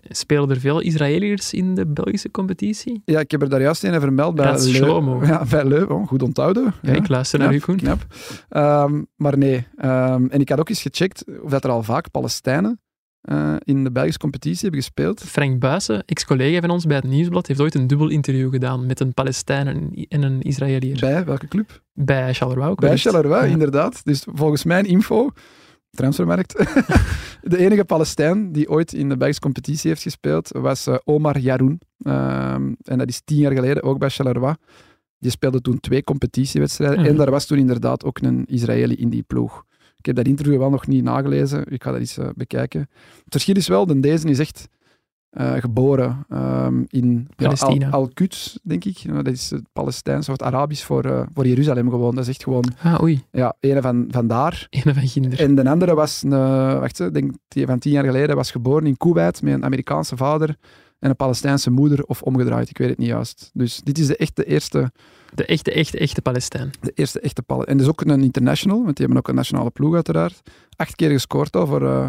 Spelen 0.08 0.50
er 0.50 0.60
veel 0.60 0.80
Israëliërs 0.80 1.52
in 1.52 1.74
de 1.74 1.86
Belgische 1.86 2.30
competitie? 2.30 3.02
Ja, 3.04 3.20
ik 3.20 3.30
heb 3.30 3.42
er 3.42 3.48
daar 3.48 3.60
juist 3.60 3.84
een 3.84 4.00
vermeld 4.00 4.34
bij 4.34 4.58
Shlomo. 4.58 5.20
Ja, 5.26 5.44
bij 5.50 5.64
Leu. 5.64 5.84
Oh, 5.84 6.06
goed 6.06 6.22
onthouden. 6.22 6.74
Ja, 6.82 6.92
ik 6.92 7.08
luister 7.08 7.38
naar 7.38 7.54
u, 7.54 7.58
Koen. 7.58 7.76
Knap. 7.76 8.06
Ehm, 8.48 9.02
maar 9.16 9.38
nee. 9.38 9.66
Ehm, 9.76 10.26
en 10.26 10.40
ik 10.40 10.48
had 10.48 10.58
ook 10.58 10.68
eens 10.68 10.82
gecheckt 10.82 11.24
of 11.42 11.50
dat 11.50 11.64
er 11.64 11.70
al 11.70 11.82
vaak 11.82 12.10
Palestijnen 12.10 12.80
eh, 13.26 13.54
in 13.64 13.84
de 13.84 13.90
Belgische 13.92 14.18
competitie 14.18 14.60
hebben 14.60 14.80
gespeeld. 14.80 15.20
Frank 15.20 15.58
Buijsen, 15.60 16.04
ex-collega 16.04 16.60
van 16.60 16.70
ons 16.70 16.84
bij 16.86 16.96
het 16.96 17.04
Nieuwsblad, 17.04 17.46
heeft 17.46 17.60
ooit 17.60 17.74
een 17.74 17.86
dubbel 17.86 18.08
interview 18.08 18.50
gedaan 18.50 18.86
met 18.86 19.00
een 19.00 19.14
Palestijn 19.14 19.66
en- 19.66 19.90
en 20.08 20.22
een 20.22 20.42
Israëliër. 20.42 20.98
Bij 21.00 21.24
welke 21.24 21.48
club? 21.48 21.82
Bij 21.92 22.34
Charleroi. 22.34 22.74
Bij. 22.74 22.96
Charleroi, 22.96 23.44
Ja. 23.46 23.52
inderdaad. 23.52 24.04
Dus 24.04 24.26
volgens 24.34 24.64
mijn 24.64 24.84
info, 24.84 25.30
transfermarkt, 25.90 26.52
De 27.42 27.58
enige 27.58 27.84
Palestijn 27.84 28.52
die 28.52 28.68
ooit 28.70 28.92
in 28.92 29.08
de 29.08 29.16
Belgische 29.16 29.40
competitie 29.42 29.90
heeft 29.90 30.02
gespeeld 30.02 30.50
was 30.52 30.86
eh, 30.86 30.94
Omar 31.04 31.38
Yaroun. 31.38 31.80
Ehm, 31.98 32.72
en 32.82 32.98
dat 32.98 33.08
is 33.08 33.20
tien 33.24 33.38
jaar 33.38 33.52
geleden 33.52 33.82
ook 33.82 33.98
bij 33.98 34.08
Charleroi. 34.10 34.54
Die 35.18 35.30
speelde 35.30 35.60
toen 35.60 35.80
twee 35.80 36.02
competitiewedstrijden. 36.04 37.00
Mhm. 37.00 37.08
En 37.08 37.16
daar 37.16 37.30
was 37.30 37.46
toen 37.46 37.58
inderdaad 37.58 38.04
ook 38.04 38.18
een 38.18 38.44
Israëli 38.46 38.94
in 38.94 39.08
die 39.10 39.22
ploeg. 39.22 39.64
Ik 39.98 40.06
heb 40.06 40.16
dat 40.16 40.26
interview 40.26 40.59
wel 40.59 40.70
nog 40.70 40.87
niet 40.87 41.04
nagelezen. 41.04 41.64
Ik 41.72 41.82
ga 41.82 41.90
dat 41.90 42.00
eens 42.00 42.18
eh, 42.18 42.28
bekijken. 42.35 42.80
Het 42.80 43.24
verschil 43.28 43.56
is 43.56 43.68
wel, 43.68 43.87
de 43.87 44.00
deze 44.00 44.28
is 44.28 44.38
echt 44.38 44.68
eh, 45.30 45.52
geboren 45.54 46.24
ehm, 46.28 46.82
in 46.88 47.28
ja, 47.37 47.44
Palestina. 47.46 47.87
Al- 47.90 47.92
Al-Quds, 48.00 48.59
denk 48.62 48.85
ik. 48.85 49.04
Nou, 49.04 49.22
dat 49.22 49.32
is 49.32 49.50
het 49.50 49.62
Palestijns 49.72 50.26
of 50.28 50.32
het 50.32 50.42
Arabisch 50.42 50.85
voor, 50.85 51.04
eh, 51.04 51.22
voor 51.35 51.46
Jeruzalem 51.46 51.90
gewoon. 51.90 52.14
Dat 52.14 52.24
is 52.24 52.30
echt 52.30 52.42
gewoon 52.42 52.64
Ah, 52.82 53.02
oei. 53.02 53.24
ja, 53.30 53.54
een 53.61 53.82
van, 53.82 54.06
van 54.11 54.26
daar. 54.26 54.66
Ene 54.70 54.94
van 54.94 55.09
Ginder. 55.09 55.40
En 55.40 55.54
de 55.54 55.68
andere 55.70 55.94
was, 55.94 56.22
een, 56.22 56.30
wacht, 56.80 57.00
ik 57.00 57.14
denk 57.14 57.32
die 57.48 57.66
van 57.66 57.78
tien 57.78 57.92
jaar 57.92 58.04
geleden, 58.04 58.37
was 58.37 58.50
geboren 58.50 58.87
in 58.87 58.96
Kuwait 58.96 59.42
met 59.42 59.54
een 59.54 59.64
Amerikaanse 59.64 60.16
vader 60.16 60.56
en 60.98 61.11
een 61.11 61.16
Palestijnse 61.16 61.70
moeder, 61.70 62.04
of 62.04 62.22
omgedraaid, 62.22 62.70
ik 62.70 62.78
weet 62.78 62.88
het 62.88 62.98
niet 62.98 63.09
juist. 63.09 63.50
Dus 63.52 63.80
dit 63.82 63.98
is 63.98 64.06
de 64.06 64.16
echte 64.16 64.44
eerste, 64.44 64.92
De 65.37 65.44
echte, 65.46 65.72
echte, 65.72 65.99
echte 65.99 66.22
Palestijn. 66.22 66.70
de 66.81 66.92
eerste 66.94 67.20
echte 67.20 67.42
Palestijn. 67.42 67.79
En 67.79 67.85
dat 67.85 67.94
is 67.94 68.01
ook 68.03 68.11
een 68.11 68.22
international, 68.22 68.83
want 68.85 68.96
die 68.96 69.05
hebben 69.07 69.16
ook 69.16 69.29
een 69.29 69.35
nationale 69.35 69.70
ploeg 69.70 69.94
uiteraard. 69.94 70.42
Acht 70.77 70.94
keer 70.94 71.11
gescoord 71.11 71.57
al 71.57 71.66
voor, 71.66 71.87
eh, 71.88 72.07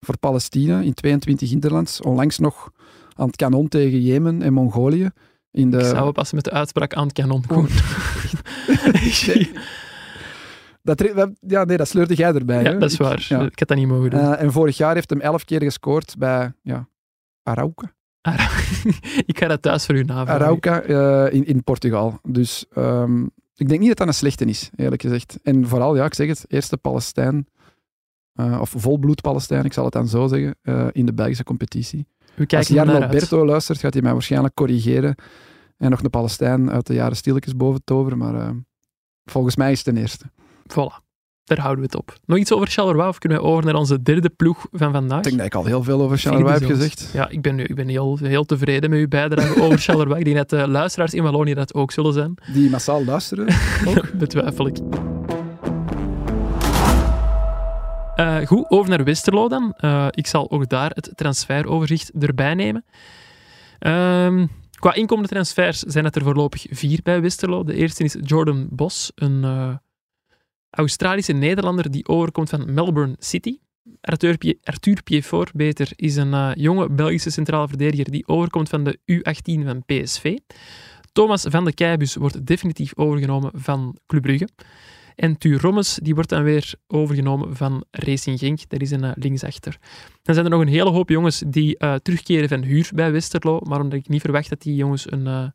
voor 0.00 0.18
Palestina 0.18 0.80
in 0.80 0.94
22 0.94 1.50
interlands. 1.50 2.00
Onlangs 2.00 2.38
nog 2.38 2.70
aan 3.16 3.26
het 3.26 3.36
kanon 3.36 3.68
tegen 3.68 4.00
Jemen 4.02 4.42
en 4.42 4.52
Mongolië. 4.52 5.10
In 5.50 5.70
de, 5.70 5.78
Ik 5.78 5.84
zou 5.84 6.06
oppassen 6.08 6.36
met 6.36 6.44
de 6.44 6.50
uitspraak 6.50 6.94
aan 6.94 7.04
het 7.04 7.12
kanon. 7.12 7.46
Koen. 7.46 7.68
dat, 10.82 11.30
ja, 11.40 11.64
nee, 11.64 11.76
dat 11.76 11.88
sleurde 11.88 12.14
jij 12.14 12.32
erbij. 12.34 12.62
ja, 12.62 12.70
hè? 12.72 12.78
dat 12.78 12.88
is 12.88 12.94
Ik- 12.94 13.00
waar. 13.00 13.26
ja. 13.28 13.40
Ik 13.40 13.58
had 13.58 13.68
dat 13.68 13.76
niet 13.76 13.86
mogen 13.88 14.10
doen. 14.10 14.20
Eh, 14.20 14.42
en 14.42 14.52
vorig 14.52 14.76
jaar 14.76 14.94
heeft 14.94 15.10
hem 15.10 15.20
elf 15.20 15.44
keer 15.44 15.62
gescoord 15.62 16.14
bij 16.18 16.52
ja, 16.62 16.88
Arauca. 17.42 17.92
Ik 19.30 19.38
ga 19.38 19.48
dat 19.48 19.62
thuis 19.62 19.86
voor 19.86 19.94
u 19.94 20.02
navragen. 20.02 20.44
Arauca 20.44 20.82
eh, 20.82 21.34
in, 21.34 21.46
in 21.46 21.64
Portugal. 21.64 22.18
Dus 22.22 22.66
ehm, 22.72 23.24
ik 23.60 23.68
denk 23.68 23.80
niet 23.80 23.88
dat 23.88 23.98
dat 23.98 24.06
een 24.06 24.14
slechte 24.14 24.44
is, 24.44 24.70
eerlijk 24.76 25.02
gezegd. 25.02 25.38
En 25.42 25.68
vooral, 25.68 25.96
ja, 25.96 26.04
ik 26.04 26.14
zeg 26.14 26.28
het, 26.28 26.44
eerste 26.48 26.76
Palestijn, 26.76 27.46
eh, 28.32 28.60
of 28.60 28.74
volbloed 28.76 29.20
Palestijn, 29.20 29.64
ik 29.64 29.72
zal 29.72 29.84
het 29.84 29.92
dan 29.92 30.08
zo 30.08 30.26
zeggen, 30.26 30.56
eh, 30.62 30.86
in 30.92 31.06
de 31.06 31.12
Belgische 31.12 31.44
competitie. 31.44 32.06
Als 32.48 32.68
Jan 32.68 32.88
er. 32.88 33.02
Alberto 33.02 33.44
luistert, 33.44 33.78
gaat 33.78 33.92
hij 33.92 34.02
mij 34.02 34.12
waarschijnlijk 34.12 34.54
corrigeren 34.54 35.14
en 35.76 35.90
nog 35.90 36.02
een 36.02 36.10
Palestijn 36.10 36.70
uit 36.70 36.86
de 36.86 36.94
jaren 36.94 37.16
stilletjes 37.16 37.56
boven 37.56 37.84
toveren, 37.84 38.18
maar 38.18 38.34
eh, 38.34 38.50
volgens 39.24 39.56
mij 39.56 39.70
is 39.70 39.84
het 39.84 39.94
ten 39.94 39.96
eerste. 39.96 40.24
Voilà. 40.68 41.09
Daar 41.50 41.58
houden 41.58 41.84
we 41.84 41.90
het 41.90 42.00
op. 42.00 42.18
Nog 42.24 42.38
iets 42.38 42.52
over 42.52 42.68
Charleroi 42.68 43.08
of 43.08 43.18
kunnen 43.18 43.38
we 43.38 43.44
over 43.44 43.64
naar 43.64 43.74
onze 43.74 44.02
derde 44.02 44.28
ploeg 44.28 44.66
van 44.72 44.92
vandaag? 44.92 45.18
Ik 45.18 45.24
denk 45.24 45.36
dat 45.36 45.46
ik 45.46 45.54
al 45.54 45.64
heel 45.64 45.82
veel 45.82 46.00
over 46.00 46.18
Charleroi 46.18 46.52
heb 46.52 46.64
gezegd. 46.64 47.10
Ja, 47.12 47.28
ik 47.28 47.42
ben, 47.42 47.54
nu, 47.54 47.64
ik 47.64 47.74
ben 47.74 47.88
heel, 47.88 48.18
heel 48.22 48.44
tevreden 48.44 48.90
met 48.90 48.98
uw 48.98 49.08
bijdrage 49.08 49.62
over 49.62 49.78
Charleroi. 49.84 50.18
Ik 50.18 50.24
denk 50.24 50.36
dat 50.36 50.50
de 50.50 50.68
luisteraars 50.68 51.14
in 51.14 51.22
Wallonië 51.22 51.54
dat 51.54 51.74
ook 51.74 51.92
zullen 51.92 52.12
zijn. 52.12 52.34
Die 52.52 52.70
massaal 52.70 53.04
luisteren. 53.04 53.48
ook. 53.88 54.12
Betwijfel 54.12 54.66
ik. 54.66 54.76
Eh, 58.14 58.46
goed, 58.46 58.64
over 58.68 58.90
naar 58.90 59.04
Westerlo 59.04 59.48
dan. 59.48 59.74
Eh, 59.76 60.06
ik 60.10 60.26
zal 60.26 60.50
ook 60.50 60.68
daar 60.68 60.90
het 60.94 61.10
transferoverzicht 61.14 62.10
erbij 62.18 62.54
nemen. 62.54 62.84
Ehm, 63.78 64.46
qua 64.78 64.94
inkomende 64.94 65.28
transfers 65.28 65.78
zijn 65.78 66.04
het 66.04 66.16
er 66.16 66.22
voorlopig 66.22 66.66
vier 66.70 67.00
bij 67.02 67.20
Westerlo. 67.20 67.64
De 67.64 67.74
eerste 67.74 68.04
is 68.04 68.16
Jordan 68.20 68.66
Bos, 68.70 69.12
een 69.14 69.44
eh, 69.44 69.74
Australische 70.70 71.32
Nederlander 71.32 71.90
die 71.90 72.08
overkomt 72.08 72.50
van 72.50 72.74
Melbourne 72.74 73.16
City. 73.18 73.58
Arthur, 74.00 74.38
Pie- 74.38 74.58
Arthur 74.62 75.50
beter, 75.54 75.92
is 75.96 76.16
een 76.16 76.34
eh, 76.34 76.50
jonge 76.54 76.90
Belgische 76.90 77.30
centrale 77.30 77.68
verdediger 77.68 78.10
die 78.10 78.28
overkomt 78.28 78.68
van 78.68 78.84
de 78.84 78.98
U18 79.12 79.64
van 79.64 79.84
PSV. 79.86 80.36
Thomas 81.12 81.44
van 81.48 81.64
de 81.64 81.74
Keibus 81.74 82.14
wordt 82.14 82.46
definitief 82.46 82.92
overgenomen 82.96 83.50
van 83.54 83.96
Club 84.06 84.22
Brugge. 84.22 84.48
En 85.14 85.38
Tuur 85.38 85.60
Rommes 85.60 85.98
die 86.02 86.14
wordt 86.14 86.28
dan 86.28 86.42
weer 86.42 86.74
overgenomen 86.86 87.56
van 87.56 87.84
Racing 87.90 88.38
Genk. 88.38 88.68
Dat 88.68 88.80
is 88.80 88.90
een 88.90 89.04
eh, 89.04 89.12
linksachter. 89.14 89.78
Dan 90.22 90.34
zijn 90.34 90.46
er 90.46 90.52
nog 90.52 90.60
een 90.60 90.68
hele 90.68 90.90
hoop 90.90 91.08
jongens 91.08 91.42
die 91.46 91.78
eh, 91.78 91.94
terugkeren 91.94 92.48
van 92.48 92.62
huur 92.62 92.90
bij 92.94 93.12
Westerlo. 93.12 93.60
Maar 93.60 93.80
omdat 93.80 93.98
ik 93.98 94.08
niet 94.08 94.20
verwacht 94.20 94.48
dat 94.48 94.62
die 94.62 94.74
jongens 94.74 95.12
een 95.12 95.52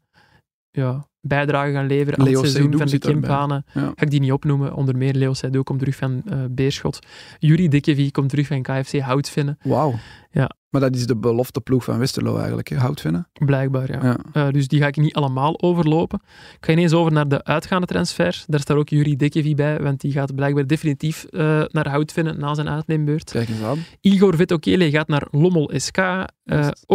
ja, 0.76 1.08
bijdrage 1.22 1.72
gaan 1.72 1.88
leveren 1.88 2.20
aan 2.20 2.26
Leo 2.26 2.42
het 2.42 2.50
seizoen 2.52 2.78
van 2.78 2.88
de. 2.88 2.98
Kimpanen, 3.00 3.66
Ja. 3.74 3.82
ga 3.82 3.94
ik 4.02 4.10
die 4.10 4.20
niet 4.20 4.32
opnoemen. 4.32 4.74
Onder 4.74 4.98
meer 4.98 5.14
Leo 5.14 5.34
Seydoux 5.34 5.64
komt 5.66 5.80
terug 5.80 5.96
van 5.96 6.22
eh, 6.26 6.38
Beerschot. 6.52 7.00
Yuri 7.40 7.68
Dikkevi 7.68 8.12
komt 8.12 8.30
terug 8.30 8.48
van 8.48 8.62
KFC 8.62 9.00
Houtvinnen. 9.00 9.58
Wauw. 9.64 9.94
Ja. 10.32 10.50
Maar 10.70 10.82
dat 10.84 10.96
is 10.96 11.06
de 11.08 11.18
belofte 11.18 11.62
ploeg 11.62 11.84
van 11.84 11.98
Westerlo 12.00 12.38
eigenlijk, 12.38 12.68
hè? 12.70 12.76
Houtvinnen. 12.78 13.28
Blijkbaar, 13.34 13.92
ja. 13.92 14.00
Ja. 14.04 14.18
Eh, 14.48 14.54
dus 14.54 14.68
die 14.68 14.80
ga 14.82 14.88
ik 14.88 14.96
niet 14.98 15.14
allemaal 15.14 15.62
overlopen. 15.62 16.20
Ik 16.60 16.66
ga 16.66 16.72
ineens 16.72 16.94
over 16.94 17.12
naar 17.12 17.28
de 17.28 17.44
uitgaande 17.44 17.88
transfers. 17.88 18.44
Daar 18.48 18.60
staat 18.60 18.78
ook 18.78 18.90
Yuri 18.90 19.16
Dikkevi 19.16 19.56
bij, 19.56 19.80
want 19.80 20.02
die 20.02 20.12
gaat 20.12 20.36
blijkbaar 20.36 20.68
definitief 20.68 21.24
eh, 21.24 21.64
naar 21.68 21.90
Houtvinnen 21.90 22.40
na 22.40 22.54
zijn 22.54 22.70
uitneembeurt. 22.70 23.32
Kijk 23.32 23.50
eens 23.50 23.62
aan. 23.62 23.78
Igor 24.02 24.36
Vetokele 24.36 24.90
gaat 24.90 25.08
naar 25.08 25.28
Lommel 25.32 25.72
SK. 25.76 25.98
eh 25.98 26.26
Juist. 26.44 26.86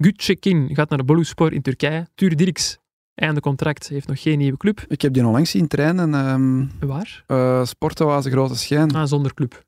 Ogus 0.00 0.26
Gu- 0.26 0.32
Gutçekin 0.34 0.68
gaat 0.74 0.88
naar 0.88 0.98
de 0.98 1.04
Boluspor 1.04 1.52
in 1.52 1.62
Turkije. 1.62 2.06
Tuur 2.14 2.36
Dirks, 2.36 2.78
einde 3.14 3.40
contract, 3.40 3.88
heeft 3.88 4.08
nog 4.08 4.22
geen 4.22 4.38
nieuwe 4.38 4.56
club. 4.56 4.84
Ik 4.88 5.00
heb 5.02 5.12
die 5.12 5.26
onlangs 5.26 5.50
zien 5.50 5.68
trainen. 5.68 6.14
ehm 6.14 6.66
Waar? 6.88 7.24
eh 7.26 7.64
Sportoase 7.64 8.30
Grote 8.30 8.56
Schijn. 8.56 8.94
Ah, 8.94 9.06
zonder 9.06 9.34
club. 9.34 9.64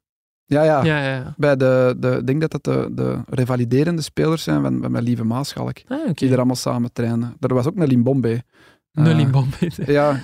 Ja, 0.46 0.62
ja. 0.62 0.84
Ja, 0.84 1.08
ja. 1.14 1.34
Bij 1.36 1.56
de, 1.56 1.94
de, 1.98 2.16
ik 2.20 2.26
denk 2.26 2.40
dat 2.40 2.50
dat 2.50 2.64
de, 2.64 2.88
de 2.94 3.20
revaliderende 3.28 4.02
spelers 4.02 4.42
zijn 4.42 4.62
van, 4.62 4.78
van 4.82 4.90
mijn 4.90 5.04
lieve 5.04 5.24
Maaschalk. 5.24 5.76
Ah, 5.88 5.98
oké. 6.00 6.12
Die 6.14 6.30
er 6.30 6.36
allemaal 6.36 6.56
samen 6.56 6.92
trainen. 6.92 7.36
Er 7.40 7.54
was 7.54 7.66
ook 7.66 7.76
een 7.76 7.86
Limbombe. 7.86 8.42
Nul 8.92 9.12
Eh, 9.12 9.18
in 9.18 9.30
Bombay. 9.30 9.70
Ja, 9.94 10.20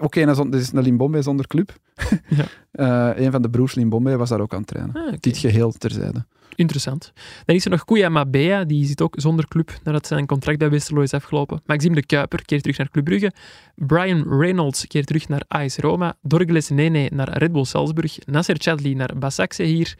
oké, 0.00 0.04
okay, 0.04 0.34
dit 0.50 0.54
is 0.60 0.72
een 0.72 0.82
Limbombe 0.82 1.22
zonder 1.22 1.46
club. 1.46 1.72
Ja. 2.28 2.44
Eh, 2.70 3.24
een 3.24 3.30
van 3.30 3.42
de 3.42 3.50
broers 3.50 3.74
Limbombe 3.74 4.16
was 4.16 4.28
daar 4.28 4.40
ook 4.40 4.52
aan 4.52 4.58
het 4.58 4.66
trainen. 4.68 4.94
Ah. 4.96 5.12
Dit 5.20 5.38
geheel 5.38 5.72
terzijde. 5.72 6.26
Interessant. 6.54 7.12
Dan 7.44 7.56
is 7.56 7.64
er 7.64 7.70
nog 7.70 7.84
Kuya 7.84 8.08
Mabea, 8.08 8.64
die 8.64 8.86
zit 8.86 9.02
ook 9.02 9.14
zonder 9.18 9.48
club 9.48 9.78
nadat 9.82 10.06
zijn 10.06 10.26
contract 10.26 10.58
bij 10.58 10.70
Westerlo 10.70 11.00
is 11.00 11.12
afgelopen. 11.14 11.60
Maxime 11.66 11.94
de 11.94 12.06
Kuiper 12.06 12.44
keert 12.44 12.62
terug 12.62 12.78
naar 12.78 12.90
Club 12.90 13.04
Brugge. 13.04 13.32
Brian 13.74 14.38
Reynolds 14.38 14.86
keert 14.86 15.06
terug 15.06 15.28
naar 15.28 15.42
AS 15.48 15.76
Roma. 15.76 16.14
Dorgles 16.22 16.68
Nene 16.68 17.10
naar 17.12 17.38
Red 17.38 17.52
Bull 17.52 17.64
Salzburg. 17.64 18.18
Nasser 18.26 18.56
Chadli 18.58 18.94
naar 18.94 19.12
Basakse 19.18 19.62
hier. 19.62 19.96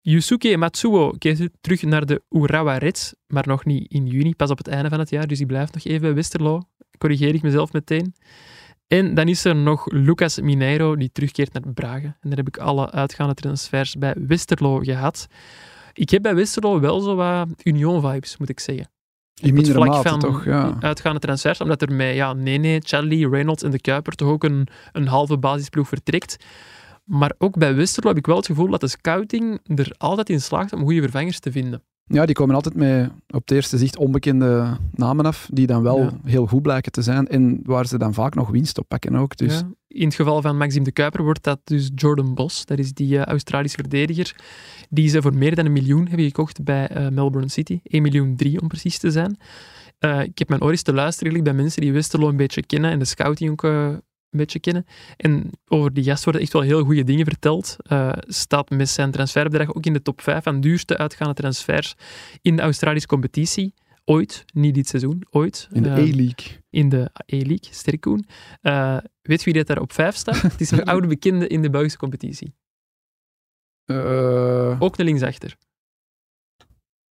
Yusuke 0.00 0.56
Matsuo 0.56 1.10
keert 1.18 1.48
terug 1.60 1.82
naar 1.82 2.06
de 2.06 2.22
Urawa 2.30 2.76
Reds, 2.76 3.14
maar 3.26 3.46
nog 3.46 3.64
niet 3.64 3.90
in 3.92 4.06
juni, 4.06 4.34
pas 4.34 4.50
op 4.50 4.58
het 4.58 4.68
einde 4.68 4.88
van 4.88 4.98
het 4.98 5.10
jaar, 5.10 5.26
dus 5.26 5.38
die 5.38 5.46
blijft 5.46 5.74
nog 5.74 5.84
even 5.84 6.00
bij 6.00 6.14
Westerlo. 6.14 6.62
Corrigeer 7.02 7.34
ik 7.34 7.42
mezelf 7.42 7.72
meteen. 7.72 8.14
En 8.86 9.14
dan 9.14 9.28
is 9.28 9.44
er 9.44 9.56
nog 9.56 9.90
Lucas 9.90 10.40
Mineiro, 10.40 10.96
die 10.96 11.10
terugkeert 11.12 11.52
naar 11.52 11.72
Brage. 11.72 12.06
En 12.06 12.28
daar 12.28 12.36
heb 12.36 12.48
ik 12.48 12.58
alle 12.58 12.90
uitgaande 12.90 13.34
transfers 13.34 13.96
bij 13.96 14.14
Westerlo 14.26 14.78
gehad. 14.78 15.26
Ik 15.92 16.10
heb 16.10 16.22
bij 16.22 16.34
Westerlo 16.34 16.80
wel 16.80 17.00
zo 17.00 17.14
wat 17.14 17.48
Union-vibes, 17.62 18.36
moet 18.36 18.48
ik 18.48 18.60
zeggen. 18.60 18.90
In 19.40 19.56
het 19.56 19.70
vlak 19.70 19.88
mate, 19.88 20.08
van 20.08 20.18
toch? 20.18 20.44
Ja. 20.44 20.76
uitgaande 20.80 21.20
transfers, 21.20 21.60
omdat 21.60 21.82
er 21.82 21.92
met 21.92 22.14
ja, 22.14 22.32
Nene, 22.32 22.80
Charlie, 22.84 23.28
Reynolds 23.28 23.62
en 23.62 23.70
de 23.70 23.80
Kuiper 23.80 24.12
toch 24.12 24.28
ook 24.28 24.44
een, 24.44 24.68
een 24.92 25.06
halve 25.06 25.38
basisploeg 25.38 25.88
vertrekt. 25.88 26.36
Maar 27.04 27.34
ook 27.38 27.58
bij 27.58 27.74
Westerlo 27.74 28.08
heb 28.08 28.18
ik 28.18 28.26
wel 28.26 28.36
het 28.36 28.46
gevoel 28.46 28.68
dat 28.68 28.80
de 28.80 28.88
scouting 28.88 29.60
er 29.76 29.94
altijd 29.98 30.30
in 30.30 30.40
slaagt 30.40 30.72
om 30.72 30.82
goede 30.82 31.02
vervangers 31.02 31.40
te 31.40 31.52
vinden. 31.52 31.82
Ja, 32.04 32.26
die 32.26 32.34
komen 32.34 32.54
altijd 32.54 32.74
met 32.74 33.10
op 33.28 33.40
het 33.40 33.50
eerste 33.50 33.78
zicht 33.78 33.96
onbekende 33.96 34.76
namen 34.90 35.26
af, 35.26 35.48
die 35.52 35.66
dan 35.66 35.82
wel 35.82 35.98
Ja. 35.98 36.10
heel 36.24 36.46
goed 36.46 36.62
blijken 36.62 36.92
te 36.92 37.02
zijn 37.02 37.28
en 37.28 37.60
waar 37.62 37.86
ze 37.86 37.98
dan 37.98 38.14
vaak 38.14 38.34
nog 38.34 38.50
winst 38.50 38.78
op 38.78 38.88
pakken 38.88 39.14
ook. 39.16 39.36
Dus 39.36 39.58
Ja. 39.58 39.70
In 39.88 40.04
het 40.06 40.14
geval 40.14 40.42
van 40.42 40.56
Maxime 40.56 40.84
de 40.84 40.92
Kuiper 40.92 41.22
wordt 41.22 41.42
dat 41.42 41.60
dus 41.64 41.90
Jordan 41.94 42.34
Bos. 42.34 42.64
Dat 42.64 42.78
is 42.78 42.92
die 42.92 43.18
eh, 43.18 43.24
Australische 43.24 43.76
verdediger 43.80 44.36
die 44.90 45.08
ze 45.08 45.22
voor 45.22 45.34
meer 45.34 45.54
dan 45.54 45.66
een 45.66 45.72
miljoen 45.72 46.06
hebben 46.06 46.26
gekocht 46.26 46.62
bij 46.64 46.88
eh, 46.88 47.08
Melbourne 47.08 47.50
City. 47.50 47.80
1 47.82 48.02
miljoen 48.02 48.36
3 48.36 48.60
om 48.60 48.68
precies 48.68 48.98
te 48.98 49.10
zijn. 49.10 49.36
Eh, 49.98 50.20
ik 50.20 50.38
heb 50.38 50.48
mijn 50.48 50.62
oortjes 50.62 50.82
te 50.82 50.92
luisteren 50.92 51.42
bij 51.44 51.52
mensen 51.52 51.80
die 51.80 51.92
Westerlo 51.92 52.28
een 52.28 52.36
beetje 52.36 52.66
kennen 52.66 52.90
en 52.90 52.98
de 52.98 53.04
scouting 53.04 53.50
ook 53.50 53.64
eh, 53.64 53.88
een 54.32 54.38
beetje 54.38 54.60
kennen. 54.60 54.86
En 55.16 55.50
over 55.66 55.92
die 55.92 56.04
gast 56.04 56.24
worden 56.24 56.42
echt 56.42 56.52
wel 56.52 56.62
heel 56.62 56.84
goede 56.84 57.04
dingen 57.04 57.24
verteld. 57.26 57.76
Eh, 57.82 58.12
staat 58.20 58.70
met 58.70 58.88
zijn 58.88 59.10
transferbedrag 59.10 59.74
ook 59.74 59.86
in 59.86 59.92
de 59.92 60.02
top 60.02 60.20
5 60.20 60.42
van 60.42 60.60
duurste 60.60 60.96
uitgaande 60.98 61.34
transfers 61.34 61.94
in 62.42 62.56
de 62.56 62.62
Australische 62.62 63.08
competitie. 63.08 63.74
Ooit, 64.04 64.44
niet 64.54 64.74
dit 64.74 64.88
seizoen, 64.88 65.26
ooit. 65.30 65.68
in 65.72 65.82
de 65.82 65.88
Eh, 65.88 65.94
A-League. 65.96 66.60
in 66.70 66.88
de 66.88 67.10
E-League, 67.26 67.72
Sterkoen. 67.74 68.26
Eh 68.60 68.98
weet 69.22 69.44
wie 69.44 69.54
dat 69.54 69.66
daar 69.66 69.80
op 69.80 69.92
5 69.92 70.14
staat? 70.16 70.40
Het 70.42 70.60
is 70.60 70.70
een 70.70 70.84
oude 70.92 71.06
bekende 71.06 71.46
in 71.46 71.62
de 71.62 71.70
Belgische 71.70 71.98
competitie. 71.98 72.54
Ook 74.78 74.98
een 74.98 75.04
linksachter. 75.04 75.56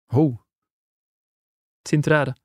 oh. 0.08 0.38
Sint-Truiden. 1.88 2.36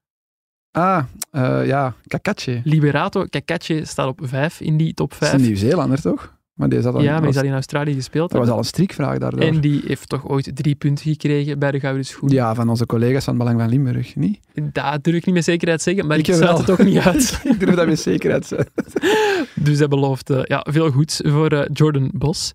Ah, 0.76 1.02
eh, 1.30 1.66
ja, 1.66 1.94
Kakatje. 2.06 2.60
Liberato 2.64 3.24
Kakatje 3.30 3.84
staat 3.84 4.08
op 4.08 4.20
5 4.22 4.60
in 4.60 4.76
die 4.76 4.94
top 4.94 5.10
Dat 5.10 5.22
is 5.22 5.28
5. 5.28 5.40
een 5.40 5.46
Nieuw-Zeelander, 5.46 6.00
toch? 6.00 6.34
Maar 6.54 6.68
die 6.68 6.80
zat 6.80 6.94
al 6.94 7.02
Ja, 7.02 7.12
maar 7.12 7.22
die 7.22 7.32
zal 7.32 7.44
in 7.44 7.52
Australië 7.52 7.94
gespeeld 7.94 8.30
Dat 8.30 8.40
was 8.40 8.50
al 8.50 8.58
een 8.58 8.64
strikvraag 8.64 9.18
daardoor. 9.18 9.40
En 9.40 9.60
die 9.60 9.82
heeft 9.86 10.08
toch 10.08 10.28
ooit 10.28 10.50
drie 10.54 10.74
punten 10.74 11.04
gekregen 11.04 11.58
bij 11.58 11.70
de 11.70 11.80
Gouden 11.80 12.04
Schoen. 12.04 12.28
Ja, 12.28 12.54
van 12.54 12.68
onze 12.68 12.86
collega's 12.86 13.24
van 13.24 13.38
Belang 13.38 13.60
van 13.60 13.68
Limburg, 13.68 14.16
niet? 14.16 14.40
Dat 14.54 15.04
durf 15.04 15.16
ik 15.16 15.26
niet 15.26 15.34
met 15.34 15.44
zekerheid 15.44 15.82
zeggen, 15.82 16.06
maar 16.06 16.18
ik, 16.18 16.28
Ik 16.28 16.34
sluit 16.34 16.58
het 16.58 16.70
ook 16.70 16.84
niet 16.84 16.98
uit. 16.98 17.40
ik 17.52 17.60
durf 17.60 17.74
dat 17.74 17.86
met 17.86 18.00
zekerheid 18.00 18.48
te 18.48 18.48
zeggen. 18.48 19.44
Dus 19.66 19.78
dat 19.78 19.88
belooft 19.88 20.30
eh, 20.30 20.40
ja, 20.42 20.66
veel 20.70 20.90
goeds 20.90 21.20
voor 21.24 21.48
eh, 21.48 21.68
Jordan 21.72 22.10
Bos. 22.14 22.52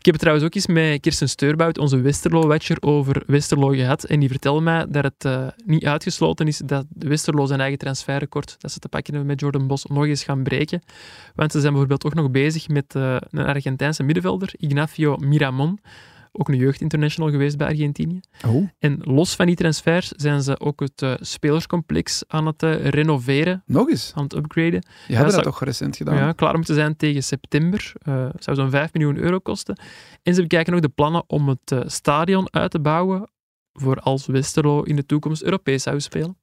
Ik 0.00 0.06
heb 0.06 0.14
het 0.14 0.24
trouwens 0.24 0.48
ook 0.48 0.54
eens 0.54 0.66
met 0.66 1.00
Kirsten 1.00 1.28
Steurbout, 1.28 1.78
onze 1.78 2.00
Westerlo-watcher, 2.00 2.76
over 2.80 3.22
Westerlo 3.26 3.68
gehad. 3.68 4.04
En 4.04 4.20
die 4.20 4.28
vertelde 4.28 4.60
mij 4.60 4.86
dat 4.88 5.04
het 5.04 5.24
eh, 5.24 5.46
niet 5.64 5.84
uitgesloten 5.86 6.46
is 6.46 6.58
dat 6.58 6.86
Westerlo 6.98 7.46
zijn 7.46 7.60
eigen 7.60 7.78
transferrecord, 7.78 8.56
dat 8.58 8.72
ze 8.72 8.78
te 8.78 8.88
pakken 8.88 9.12
hebben 9.12 9.30
met 9.30 9.40
Jordan 9.40 9.66
Bos, 9.66 9.84
nog 9.84 10.06
eens 10.06 10.24
gaan 10.24 10.42
breken. 10.42 10.82
Want 11.34 11.52
ze 11.52 11.60
zijn 11.60 11.72
bijvoorbeeld 11.72 12.04
ook 12.04 12.14
nog 12.14 12.30
bezig 12.30 12.68
met 12.68 12.94
eh, 12.94 13.16
een 13.30 13.46
Argentijnse 13.46 14.02
middenvelder, 14.02 14.52
Ignacio 14.56 15.16
Miramon. 15.16 15.80
Ook 16.32 16.48
een 16.48 16.56
jeugdinternational 16.56 17.30
geweest 17.30 17.56
bij 17.56 17.66
Argentinië. 17.66 18.20
Oh, 18.46 18.68
En 18.78 18.98
los 19.02 19.34
van 19.36 19.46
die 19.46 19.56
transfers 19.56 20.08
zijn 20.08 20.42
ze 20.42 20.60
ook 20.60 20.80
het 20.80 21.02
eh, 21.02 21.14
spelerscomplex 21.20 22.22
aan 22.26 22.46
het 22.46 22.62
eh, 22.62 22.84
renoveren, 22.86 23.62
nog 23.66 23.88
eens. 23.90 24.12
aan 24.14 24.22
het 24.22 24.34
upgraden. 24.36 24.84
Je 25.08 25.14
hebt 25.16 25.30
zou- 25.30 25.42
dat 25.42 25.52
toch 25.52 25.64
recent 25.64 25.96
gedaan? 25.96 26.16
Ja, 26.16 26.32
klaar 26.32 26.54
moeten 26.56 26.74
zijn 26.74 26.96
tegen 26.96 27.22
september. 27.22 27.92
Eh 28.02 28.28
zou 28.38 28.56
zo'n 28.56 28.70
5 28.70 28.92
miljoen 28.92 29.16
euro 29.16 29.38
kosten. 29.38 29.80
En 30.22 30.34
ze 30.34 30.40
bekijken 30.40 30.74
ook 30.74 30.82
de 30.82 30.88
plannen 30.88 31.24
om 31.26 31.48
het 31.48 31.74
stadion 31.86 32.52
uit 32.54 32.70
te 32.70 32.80
bouwen 32.80 33.28
voor 33.72 33.96
als 34.00 34.26
Westerlo 34.26 34.82
in 34.82 34.96
de 34.96 35.06
toekomst 35.06 35.42
Europees 35.42 35.82
zou 35.82 36.00
spelen. 36.00 36.36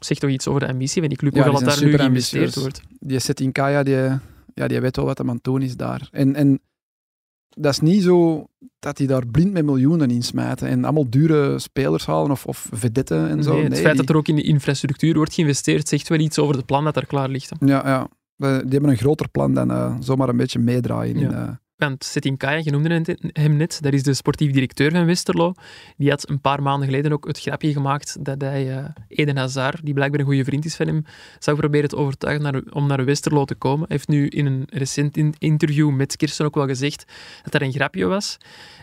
Zegt 0.00 0.20
toch 0.20 0.30
iets 0.30 0.48
over 0.48 0.60
de 0.60 0.68
ambitie 0.68 1.00
van 1.00 1.08
die 1.08 1.18
club, 1.18 1.34
Ja, 1.34 1.42
hoeveel 1.42 1.64
dat 1.66 1.74
daar 1.74 1.84
nu 1.84 1.96
geïnvesteerd 1.96 2.54
wordt. 2.54 2.80
Die 2.98 3.18
Setin 3.18 3.52
Kaya, 3.52 3.82
die, 3.82 3.94
ja, 4.54 4.66
die 4.68 4.80
weet 4.80 4.96
wel 4.96 5.04
wat 5.04 5.18
hij 5.18 5.26
aan 5.26 5.34
het 5.34 5.44
doen 5.44 5.62
is 5.62 5.76
daar. 5.76 6.08
En, 6.12 6.34
en 6.34 6.60
dat 7.50 7.72
is 7.72 7.80
niet 7.80 8.02
zo 8.02 8.46
dat 8.78 8.98
hij 8.98 9.06
daar 9.06 9.26
blind 9.26 9.52
met 9.52 9.64
miljoenen 9.64 10.10
in 10.10 10.22
smijten 10.22 10.68
en 10.68 10.84
allemaal 10.84 11.10
dure 11.10 11.58
spelers 11.58 12.06
halen 12.06 12.30
of, 12.30 12.46
of 12.46 12.68
vedetten 12.72 13.28
en 13.28 13.42
zo. 13.42 13.52
Nee, 13.52 13.62
het 13.62 13.72
Nee, 13.72 13.80
feit 13.80 13.96
die- 13.96 14.00
dat 14.06 14.10
er 14.14 14.16
ook 14.20 14.28
in 14.28 14.36
de 14.36 14.42
infrastructuur 14.42 15.14
wordt 15.14 15.34
geïnvesteerd, 15.34 15.88
zegt 15.88 16.08
wel 16.08 16.18
iets 16.18 16.38
over 16.38 16.56
het 16.56 16.66
plan 16.66 16.84
dat 16.84 16.94
daar 16.94 17.06
klaar 17.06 17.28
ligt. 17.28 17.50
hè. 17.58 17.66
Ja, 17.66 17.82
ja. 17.88 18.08
Die 18.36 18.70
hebben 18.70 18.90
een 18.90 18.96
groter 18.96 19.28
plan 19.28 19.54
dan 19.54 19.70
eh, 19.70 19.94
zomaar 20.00 20.28
een 20.28 20.36
beetje 20.36 20.58
meedraaien. 20.58 21.14
In, 21.16 21.30
Ja. 21.30 21.60
Want 21.80 22.04
Setin 22.04 22.36
Kaya, 22.36 22.60
je 22.64 22.70
noemde 22.70 23.04
hem 23.32 23.56
net, 23.56 23.78
dat 23.82 23.92
is 23.92 24.02
de 24.02 24.14
sportief 24.14 24.52
directeur 24.52 24.90
van 24.90 25.04
Westerlo. 25.06 25.52
Die 25.96 26.10
had 26.10 26.28
een 26.28 26.40
paar 26.40 26.62
maanden 26.62 26.88
geleden 26.88 27.12
ook 27.12 27.26
het 27.26 27.40
grapje 27.40 27.72
gemaakt 27.72 28.24
dat 28.24 28.40
hij 28.40 28.76
eh, 28.78 28.84
Eden 29.08 29.36
Hazard, 29.36 29.84
die 29.84 29.94
blijkbaar 29.94 30.20
een 30.20 30.26
goede 30.26 30.44
vriend 30.44 30.64
is 30.64 30.76
van 30.76 30.86
hem, 30.86 31.04
zou 31.38 31.56
proberen 31.56 31.88
te 31.88 31.96
overtuigen 31.96 32.72
om 32.74 32.86
naar 32.86 33.04
Westerlo 33.04 33.44
te 33.44 33.54
komen. 33.54 33.86
Hij 33.88 33.96
heeft 33.96 34.08
nu 34.08 34.28
in 34.28 34.46
een 34.46 34.66
recent 34.70 35.16
in- 35.16 35.34
interview 35.38 35.90
met 35.90 36.16
Kirsten 36.16 36.46
ook 36.46 36.54
wel 36.54 36.66
gezegd 36.66 37.04
dat 37.42 37.52
dat 37.52 37.62
een 37.62 37.72
grapje 37.72 38.06
was. 38.06 38.38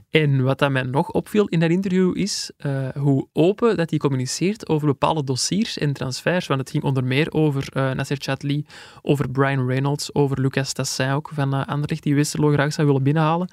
En 0.09 0.43
wat 0.43 0.59
dat 0.59 0.71
mij 0.71 0.83
nog 0.83 1.11
opviel 1.11 1.47
in 1.47 1.59
dat 1.59 1.69
interview 1.69 2.17
is 2.17 2.51
eh, 2.57 2.87
hoe 2.95 3.27
open 3.33 3.77
dat 3.77 3.89
hij 3.89 3.99
communiceert 3.99 4.69
over 4.69 4.87
bepaalde 4.87 5.23
dossiers 5.23 5.77
en 5.77 5.93
transfers. 5.93 6.47
Want 6.47 6.59
het 6.59 6.69
ging 6.69 6.83
onder 6.83 7.03
meer 7.03 7.31
over 7.31 7.67
eh 7.73 7.91
Nasser 7.91 8.17
Chatli, 8.19 8.65
over 9.01 9.29
Brian 9.31 9.67
Reynolds, 9.67 10.13
over 10.13 10.41
Lucas 10.41 10.73
Tassin 10.73 11.09
ook 11.09 11.29
van 11.33 11.53
uh, 11.55 11.65
Anderlecht, 11.65 12.03
die 12.03 12.15
Westerlo 12.15 12.51
graag 12.51 12.73
zou 12.73 12.86
willen 12.87 13.03
binnenhalen. 13.03 13.49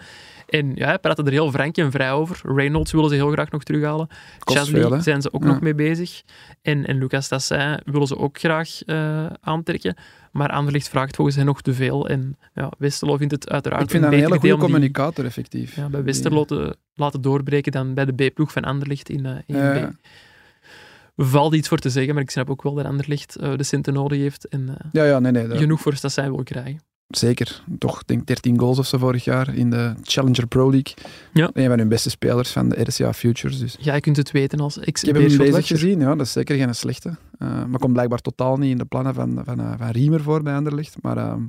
En 0.48 0.72
ja, 0.74 0.86
hij 0.86 0.98
praatte 0.98 1.22
er 1.22 1.30
heel 1.32 1.50
frank 1.50 1.76
en 1.76 1.90
vrij 1.90 2.12
over. 2.12 2.40
Reynolds 2.54 2.92
willen 2.92 3.08
ze 3.08 3.14
heel 3.14 3.30
graag 3.30 3.50
nog 3.50 3.62
terughalen. 3.62 4.08
Hè? 4.44 5.00
zijn 5.00 5.22
ze 5.22 5.32
ook 5.32 5.42
Ja. 5.42 5.48
nog 5.48 5.60
mee 5.60 5.74
bezig. 5.74 6.22
En, 6.62 6.86
en 6.86 6.98
Lucas 6.98 7.28
Tassin 7.28 7.80
willen 7.84 8.06
ze 8.06 8.18
ook 8.18 8.38
graag 8.38 8.82
eh, 8.84 9.26
aantrekken. 9.40 9.96
Maar 10.32 10.48
Anderlecht 10.48 10.88
vraagt 10.88 11.16
volgens 11.16 11.36
hen 11.36 11.46
nog 11.46 11.62
te 11.62 11.74
veel. 11.74 12.08
En 12.08 12.36
ja, 12.54 12.72
Westerlo 12.78 13.16
vindt 13.16 13.32
het 13.32 13.50
uiteraard 13.50 13.82
ik 13.82 13.90
vind 13.90 14.02
dat 14.02 14.12
een 14.12 14.18
beter 14.18 14.32
hele 14.34 14.48
goede 14.48 14.64
communicator, 14.64 15.24
effectief. 15.24 15.76
ja, 15.76 15.88
bij 15.88 16.02
Westerlo 16.04 16.44
te 16.44 16.76
laten 16.94 17.20
doorbreken 17.20 17.72
dan 17.72 17.94
bij 17.94 18.04
de 18.04 18.12
B-ploeg 18.30 18.52
van 18.52 18.62
Anderlecht 18.64 19.08
in, 19.08 19.26
eh 19.26 19.36
in 19.46 19.56
Ja. 19.56 19.86
B. 19.90 19.94
Valt 21.16 21.54
iets 21.54 21.68
voor 21.68 21.78
te 21.78 21.90
zeggen, 21.90 22.14
maar 22.14 22.22
ik 22.22 22.30
snap 22.30 22.50
ook 22.50 22.62
wel 22.62 22.74
dat 22.74 22.84
Anderlecht 22.86 23.36
eh, 23.36 23.56
de 23.56 23.62
centen 23.62 23.92
nodig 23.94 24.18
heeft 24.18 24.48
en 24.48 24.76
Ja, 24.92 25.04
ja, 25.04 25.18
nee, 25.18 25.32
nee. 25.32 25.46
dat- 25.48 25.58
genoeg 25.58 25.80
voor 25.80 25.94
Stassijn 25.94 26.32
wil 26.34 26.42
krijgen. 26.42 26.80
Zeker. 27.08 27.62
Toch, 27.78 28.04
denk 28.04 28.26
13 28.26 28.58
goals 28.58 28.78
of 28.78 28.86
zo 28.86 28.98
vorig 28.98 29.24
jaar 29.24 29.54
in 29.54 29.70
de 29.70 29.94
Challenger 30.02 30.46
Pro 30.46 30.70
League. 30.70 30.94
Ja. 31.32 31.50
Een 31.52 31.68
van 31.68 31.78
hun 31.78 31.88
beste 31.88 32.10
spelers 32.10 32.50
van 32.50 32.68
de 32.68 32.80
RCA 32.80 33.12
Futures. 33.12 33.58
Dus. 33.58 33.76
Ja, 33.80 33.94
je 33.94 34.00
kunt 34.00 34.16
het 34.16 34.30
weten 34.30 34.60
als 34.60 34.78
ex 34.78 35.02
Ik 35.04 35.14
heb 35.14 35.28
hem 35.28 35.36
bezig 35.38 35.66
gezien, 35.66 36.00
ja, 36.00 36.14
dat 36.14 36.26
is 36.26 36.32
zeker 36.32 36.56
geen 36.56 36.74
slechte. 36.74 37.16
Eh, 37.38 37.64
maar 37.64 37.78
komt 37.80 37.92
blijkbaar 37.92 38.20
totaal 38.20 38.56
niet 38.56 38.70
in 38.70 38.78
de 38.78 38.84
plannen 38.84 39.14
van, 39.14 39.42
van, 39.44 39.60
eh, 39.60 39.72
van 39.78 39.90
Riemer 39.90 40.22
voor 40.22 40.42
bij 40.42 40.54
Anderlecht. 40.54 40.96
Maar 41.02 41.16
ehm, 41.16 41.42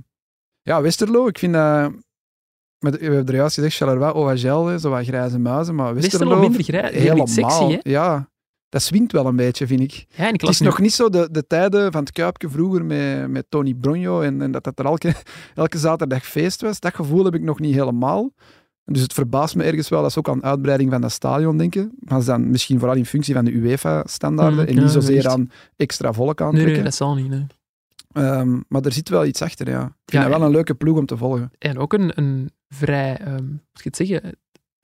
ja, 0.62 0.82
Westerlo, 0.82 1.28
ik 1.28 1.38
vind 1.38 1.54
dat... 1.54 1.92
Met, 2.80 2.98
we 3.00 3.06
hebben 3.06 3.26
er 3.26 3.36
juist 3.36 3.56
gezegd, 3.56 3.76
Charleroi, 3.76 4.72
hè, 4.72 4.80
zo 4.80 4.90
wat 4.90 5.06
grijze 5.06 5.40
muizen, 5.40 5.76
maar 5.76 5.94
Westerlo... 5.94 6.20
Westerlo 6.20 6.50
minder 6.50 6.64
grijs, 6.64 6.96
helemaal. 6.96 7.28
sexy, 7.28 7.64
hè? 7.64 7.78
Ja, 7.82 8.30
dat 8.76 8.84
swingt 8.84 9.12
wel 9.12 9.26
een 9.26 9.36
beetje, 9.36 9.68
vind 9.68 9.80
ik. 9.82 10.06
Ja, 10.10 10.28
en 10.28 10.34
ik 10.34 10.42
Het 10.42 10.50
is 10.50 10.60
nu- 10.60 10.66
nog 10.66 10.80
niet 10.80 10.94
zo 10.94 11.10
de, 11.10 11.28
de 11.32 11.48
tijden 11.48 11.92
van 11.92 12.02
het 12.02 12.12
Kuipje 12.12 12.50
vroeger 12.50 12.86
met, 12.86 13.28
met 13.30 13.46
Tony 13.50 13.74
Bronjo 13.74 14.22
en, 14.22 14.42
en 14.42 14.52
dat 14.52 14.64
dat 14.64 14.80
er 14.80 14.86
elke, 14.86 15.14
elke 15.56 15.78
zaterdag 15.78 16.26
feest 16.26 16.62
was. 16.62 16.80
Dat 16.80 16.96
gevoel 16.96 17.24
heb 17.26 17.36
ik 17.36 17.42
nog 17.42 17.60
niet 17.60 17.74
helemaal. 17.76 18.34
Dus 18.86 19.02
het 19.02 19.14
verbaast 19.14 19.56
me 19.56 19.64
ergens 19.64 19.90
wel 19.90 20.02
dat 20.02 20.12
ze 20.12 20.20
ook 20.20 20.30
aan 20.30 20.44
uitbreiding 20.44 20.92
van 20.92 21.02
dat 21.02 21.12
stadion 21.12 21.58
denken. 21.58 21.92
Maar 22.00 22.20
ze 22.22 22.26
dan 22.28 22.50
misschien 22.50 22.80
vooral 22.80 22.98
in 22.98 23.06
functie 23.06 23.34
van 23.34 23.46
de 23.46 23.52
UEFA-standaarden 23.52 24.60
Mm, 24.60 24.66
en 24.68 24.74
ja, 24.76 24.82
niet 24.82 24.92
zozeer 24.92 25.28
aan 25.28 25.52
extra 25.76 26.14
volk 26.14 26.40
Nee, 26.40 26.48
aantrekken. 26.48 26.74
nee, 26.74 26.84
dat 26.84 26.96
zal 26.96 27.16
niet. 27.16 27.30
nee. 27.30 27.46
Ehm, 28.14 28.60
maar 28.68 28.82
er 28.82 28.94
zit 28.94 29.10
wel 29.10 29.26
iets 29.26 29.42
achter, 29.42 29.70
ja. 29.70 29.82
Ik 29.84 29.92
vind 30.12 30.24
Ja, 30.24 30.30
dat 30.30 30.38
wel 30.38 30.48
een 30.48 30.54
leuke 30.54 30.74
ploeg 30.76 30.98
om 30.98 31.06
te 31.06 31.18
volgen. 31.18 31.52
En 31.58 31.78
ook 31.78 31.94
een, 31.94 32.12
een 32.16 32.50
vrij, 32.70 33.20
hoe 33.24 33.42
moet 33.42 33.60
ik 33.80 33.84
het 33.84 33.96
zeggen, 33.96 34.36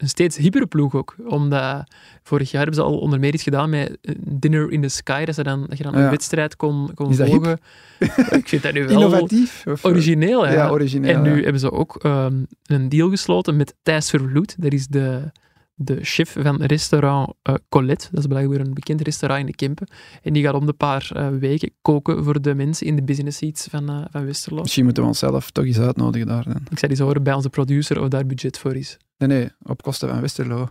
een 0.02 0.10
steeds 0.10 0.38
hippere 0.38 0.66
ploeg 0.68 0.96
ook. 0.96 1.16
Omdat 1.26 1.84
vorig 2.24 2.52
jaar 2.52 2.62
hebben 2.62 2.80
ze 2.80 2.86
al 2.86 3.00
onder 3.00 3.20
meer 3.20 3.34
iets 3.34 3.44
gedaan 3.44 3.70
met 3.70 3.98
Dinner 4.20 4.72
in 4.72 4.82
the 4.82 4.88
Sky, 4.88 5.26
dat, 5.26 5.36
ze 5.36 5.44
dan, 5.44 5.66
dat 5.70 5.78
je 5.78 5.84
dan 5.84 5.94
Ja. 5.94 6.04
een 6.04 6.10
wedstrijd 6.10 6.56
kon, 6.56 6.94
kon 6.94 7.16
volgen. 7.16 7.60
ik 8.40 8.48
vind 8.48 8.64
dat 8.64 8.74
nu 8.74 8.88
wel 8.88 8.92
Innovatief? 8.92 9.64
Of, 9.68 9.84
eh, 9.84 9.92
origineel. 9.92 10.46
Ja. 10.46 10.52
Ja, 10.52 10.70
origineel. 10.70 11.16
En 11.16 11.22
nu 11.22 11.36
ja. 11.36 11.42
hebben 11.42 11.60
ze 11.60 11.72
ook 11.72 11.96
ehm, 11.96 12.44
een 12.66 12.90
deal 12.90 13.10
gesloten 13.10 13.56
met 13.56 13.76
Thijs 13.84 14.10
Vervloed. 14.10 14.62
Dat 14.62 14.74
is 14.74 14.88
de, 14.88 15.32
de 15.76 15.98
chef 16.02 16.36
van 16.40 16.64
restaurant 16.64 17.34
eh, 17.42 17.56
Colette. 17.70 18.08
Dat 18.12 18.20
is 18.20 18.28
blijkbaar 18.28 18.60
een 18.60 18.74
bekend 18.74 19.02
restaurant 19.02 19.42
in 19.42 19.48
de 19.48 19.56
Kempen. 19.56 19.88
En 20.22 20.34
die 20.34 20.44
gaat 20.44 20.54
om 20.54 20.66
de 20.66 20.74
paar 20.74 21.12
eh, 21.14 21.28
weken 21.40 21.72
koken 21.82 22.24
voor 22.24 22.42
de 22.42 22.56
mensen 22.56 22.88
in 22.88 22.96
de 22.96 23.04
business 23.04 23.38
seats 23.38 23.68
van, 23.70 24.08
van 24.12 24.26
Westerlo. 24.26 24.62
Misschien 24.62 24.84
moeten 24.84 25.04
we 25.04 25.10
onszelf 25.10 25.52
toch 25.52 25.66
eens 25.66 25.80
uitnodigen 25.80 26.28
daar 26.28 26.44
dan. 26.44 26.62
Ik 26.70 26.80
zou 26.80 26.92
eens 26.92 27.02
horen 27.02 27.24
bij 27.24 27.34
onze 27.34 27.50
producer 27.50 28.02
of 28.02 28.08
daar 28.08 28.26
budget 28.26 28.58
voor 28.58 28.76
is. 28.76 28.98
Nee, 29.28 29.38
nee, 29.38 29.50
op 29.64 29.82
kosten 29.82 30.10
van 30.10 30.22
Westerlo. 30.22 30.70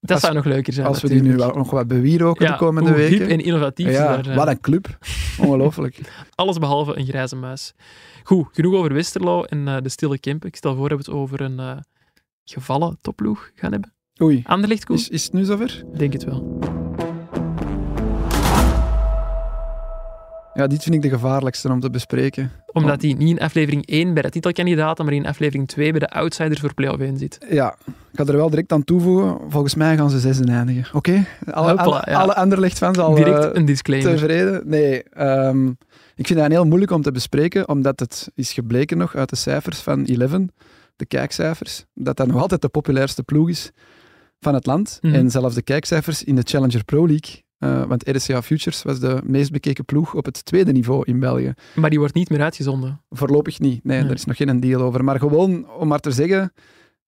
Dat 0.00 0.10
Als- 0.10 0.20
zou 0.20 0.34
nog 0.34 0.44
leuker 0.44 0.72
zijn. 0.72 0.86
Als 0.86 1.02
we 1.02 1.08
die 1.08 1.22
nu 1.22 1.36
wel 1.36 1.50
nog 1.54 1.70
wat 1.70 1.88
bewieroken 1.88 2.44
ja, 2.46 2.52
de 2.52 2.58
komende 2.58 2.88
hoe 2.90 2.98
weken. 2.98 3.18
hip 3.18 3.28
en 3.28 3.40
innovatief 3.40 3.90
ja, 3.90 4.16
daar. 4.16 4.34
wat 4.34 4.48
een 4.48 4.60
club. 4.60 4.98
Ongelooflijk. 5.40 6.00
Alles 6.34 6.58
behalve 6.58 6.98
een 6.98 7.06
grijze 7.06 7.36
muis. 7.36 7.74
Goed, 8.22 8.46
genoeg 8.52 8.74
over 8.74 8.92
Westerlo 8.92 9.42
en 9.42 9.68
eh, 9.68 9.76
de 9.82 9.88
stille 9.88 10.18
Kempen. 10.18 10.48
Ik 10.48 10.56
stel 10.56 10.74
voor 10.76 10.88
dat 10.88 10.98
we 10.98 11.10
het 11.10 11.20
over 11.20 11.40
een 11.40 11.58
eh, 11.58 11.76
gevallen 12.44 12.98
topploeg 13.00 13.50
gaan 13.54 13.72
hebben. 13.72 13.92
Oei. 14.22 14.42
Anderlecht, 14.46 14.84
Koen? 14.84 14.96
Is, 14.96 15.08
is 15.08 15.24
het 15.24 15.32
nu 15.32 15.44
zover? 15.44 15.82
Denk 15.96 16.12
het 16.12 16.24
wel. 16.24 16.58
Ja, 20.54 20.66
dit 20.66 20.82
vind 20.82 20.94
ik 20.94 21.02
de 21.02 21.08
gevaarlijkste 21.08 21.68
om 21.68 21.80
te 21.80 21.90
bespreken. 21.90 22.50
Omdat 22.72 23.02
hij 23.02 23.12
niet 23.12 23.28
in 23.28 23.40
aflevering 23.40 23.86
1 23.86 24.14
bij 24.14 24.22
de 24.22 24.30
titelkandidaten, 24.30 25.04
maar 25.04 25.14
in 25.14 25.26
aflevering 25.26 25.68
2 25.68 25.90
bij 25.90 26.00
de 26.00 26.08
outsiders 26.10 26.60
voor 26.60 26.74
play-off 26.74 27.00
1 27.00 27.18
zit. 27.18 27.38
Ja, 27.50 27.76
ik 27.86 27.94
ga 28.18 28.24
er 28.24 28.36
wel 28.36 28.50
direct 28.50 28.72
aan 28.72 28.84
toevoegen. 28.84 29.38
Volgens 29.48 29.74
mij 29.74 29.96
gaan 29.96 30.10
ze 30.10 30.18
zesde 30.18 30.52
eindigen. 30.52 30.96
Oké? 30.96 31.24
Alle, 31.50 31.68
Hopla, 31.68 31.84
alle, 31.84 32.02
ja. 32.06 32.20
alle 32.20 32.34
Anderlecht-fans 32.34 32.98
al 32.98 33.14
Direct 33.14 33.44
eh, 33.44 33.50
een 33.52 33.64
disclaimer. 33.64 34.10
tevreden? 34.12 34.62
Nee. 34.64 35.02
ehm, 35.02 35.66
ik 36.14 36.26
vind 36.26 36.38
dat 36.38 36.50
heel 36.50 36.66
moeilijk 36.66 36.92
om 36.92 37.02
te 37.02 37.12
bespreken, 37.12 37.68
omdat 37.68 38.00
het 38.00 38.30
is 38.34 38.52
gebleken 38.52 38.98
nog 38.98 39.14
uit 39.16 39.28
de 39.30 39.36
cijfers 39.36 39.78
van 39.78 40.04
Eleven, 40.04 40.52
de 40.96 41.06
kijkcijfers, 41.06 41.84
dat 41.94 42.16
dat 42.16 42.26
nog 42.26 42.40
altijd 42.40 42.62
de 42.62 42.68
populairste 42.68 43.22
ploeg 43.22 43.48
is 43.48 43.70
van 44.40 44.54
het 44.54 44.66
land. 44.66 44.98
Mhm. 45.00 45.14
En 45.14 45.30
zelfs 45.30 45.54
de 45.54 45.62
kijkcijfers 45.62 46.24
in 46.24 46.36
de 46.36 46.42
Challenger 46.44 46.84
Pro 46.84 47.06
League, 47.06 47.42
eh, 47.60 47.84
want 47.84 48.08
RCA 48.08 48.42
Futures 48.42 48.82
was 48.82 49.00
de 49.00 49.20
meest 49.24 49.50
bekeken 49.52 49.84
ploeg 49.84 50.14
op 50.14 50.24
het 50.24 50.44
tweede 50.44 50.72
niveau 50.72 51.02
in 51.04 51.20
België. 51.20 51.54
Maar 51.74 51.90
die 51.90 51.98
wordt 51.98 52.14
niet 52.14 52.30
meer 52.30 52.40
uitgezonden. 52.42 53.00
Voorlopig 53.10 53.58
niet. 53.58 53.84
Nee, 53.84 53.98
Nee. 53.98 54.06
daar 54.06 54.16
is 54.16 54.24
nog 54.24 54.36
geen 54.36 54.60
deal 54.60 54.82
over. 54.82 55.04
Maar 55.04 55.18
gewoon 55.18 55.70
om 55.70 55.88
maar 55.88 56.00
te 56.00 56.10
zeggen, 56.10 56.52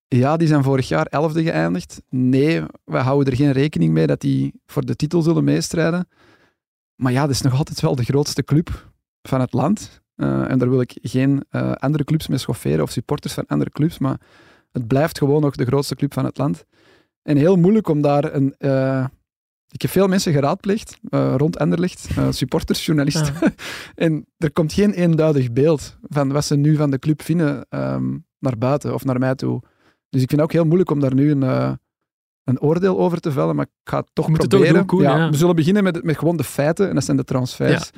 ja, 0.09 0.36
die 0.36 0.48
zijn 0.48 0.62
vorig 0.62 0.88
jaar 0.88 1.07
elfde 1.07 1.42
geëindigd. 1.42 2.03
Nee, 2.09 2.62
we 2.84 2.96
houden 2.96 3.32
er 3.32 3.38
geen 3.38 3.53
rekening 3.53 3.92
mee 3.92 4.07
dat 4.07 4.20
die 4.20 4.53
voor 4.66 4.84
de 4.84 4.96
titel 4.96 5.22
zullen 5.22 5.44
meestrijden. 5.44 6.09
Maar 6.94 7.12
ja, 7.12 7.20
dat 7.20 7.30
is 7.30 7.40
nog 7.40 7.57
altijd 7.59 7.80
wel 7.80 7.96
de 7.96 8.05
grootste 8.05 8.42
club 8.44 8.90
van 9.22 9.40
het 9.40 9.53
land. 9.53 10.00
Eh, 10.14 10.50
en 10.50 10.59
daar 10.59 10.70
wil 10.70 10.80
ik 10.80 10.98
geen 11.03 11.44
eh, 11.48 11.72
andere 11.72 12.05
clubs 12.05 12.26
mee 12.28 12.38
schofferen 12.38 12.82
of 12.82 12.90
supporters 12.90 13.32
van 13.34 13.46
andere 13.46 13.70
clubs, 13.70 13.98
maar 13.98 14.20
het 14.72 14.86
blijft 14.86 15.18
gewoon 15.18 15.40
nog 15.40 15.55
de 15.57 15.64
grootste 15.64 15.94
club 15.94 16.12
van 16.14 16.24
het 16.24 16.38
land. 16.38 16.64
En 17.22 17.36
heel 17.36 17.57
moeilijk 17.57 17.88
om 17.88 18.00
daar 18.00 18.34
een, 18.34 18.55
ik 19.73 19.83
heb 19.83 19.91
veel 19.91 20.09
mensen 20.09 20.33
geraadpleegd 20.33 20.97
uh, 21.11 21.35
rond 21.37 21.57
Enderlicht, 21.57 22.09
uh, 22.18 22.27
supporters, 22.31 22.87
journalisten. 22.87 23.35
En 23.95 24.27
er 24.39 24.53
komt 24.53 24.73
geen 24.73 24.93
eenduidig 24.93 25.53
beeld 25.53 25.97
van 26.03 26.33
wat 26.33 26.45
ze 26.45 26.57
nu 26.57 26.77
van 26.77 26.91
de 26.91 26.99
club 26.99 27.23
vinden 27.23 27.66
ehm, 27.68 28.18
naar 28.39 28.59
buiten 28.59 28.95
of 28.95 29.05
naar 29.05 29.18
mij 29.18 29.35
toe. 29.35 29.61
Dus 30.09 30.23
ik 30.23 30.29
vind 30.29 30.41
het 30.41 30.41
ook 30.41 30.53
heel 30.53 30.64
moeilijk 30.64 30.91
om 30.91 31.01
daar 31.01 31.14
nu 31.14 31.31
een, 31.31 31.43
uh, 31.43 31.73
een 32.45 32.61
oordeel 32.61 32.99
over 32.99 33.20
te 33.20 33.33
vellen, 33.33 33.57
maar 33.57 33.64
ik 33.64 33.91
ga 33.91 33.99
het 33.99 34.09
toch 34.12 34.27
het 34.27 34.37
proberen. 34.49 34.75
doen, 34.75 34.87
Koen, 34.87 35.03
ja. 35.03 35.31
We 35.31 35.37
zullen 35.37 35.57
beginnen 35.57 35.83
met, 35.85 36.03
met 36.03 36.18
gewoon 36.18 36.37
de 36.37 36.45
feiten, 36.45 36.89
en 36.89 36.95
dat 36.95 37.05
zijn 37.05 37.16
de 37.16 37.25
transfers. 37.25 37.91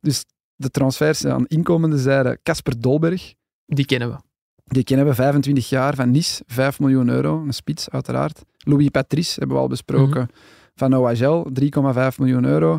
Dus 0.00 0.24
de 0.56 0.70
transfers 0.70 1.24
aan 1.26 1.46
inkomende 1.46 1.98
zijde, 1.98 2.38
Casper 2.42 2.80
Dolberg. 2.80 3.34
Die 3.66 3.84
kennen 3.84 4.10
we. 4.10 4.16
Die 4.64 4.84
kennen 4.84 5.06
we, 5.06 5.14
25 5.14 5.68
jaar, 5.68 5.94
van 5.94 6.10
Nice, 6.10 6.42
5 6.46 6.80
miljoen 6.80 7.08
euro, 7.08 7.42
een 7.42 7.52
spits 7.54 7.90
uiteraard. 7.90 8.42
Louis 8.58 8.88
Patrice 8.88 9.38
hebben 9.38 9.56
we 9.56 9.62
al 9.62 9.68
besproken, 9.68 10.20
Mhm. 10.20 10.30
Van 10.74 10.96
OHL, 10.96 11.46
3,5 11.52 12.16
miljoen 12.18 12.44
euro. 12.44 12.78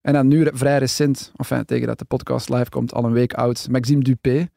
En 0.00 0.12
dan 0.12 0.28
nu 0.28 0.48
vrij 0.52 0.78
recent, 0.78 1.32
enfin, 1.36 1.64
tegen 1.64 1.86
dat 1.86 1.98
de 1.98 2.04
podcast 2.04 2.48
live 2.48 2.68
komt, 2.70 2.94
al 2.94 3.04
een 3.04 3.12
week 3.12 3.32
oud, 3.34 3.66
Maxime 3.70 4.02
Dupé. 4.02 4.48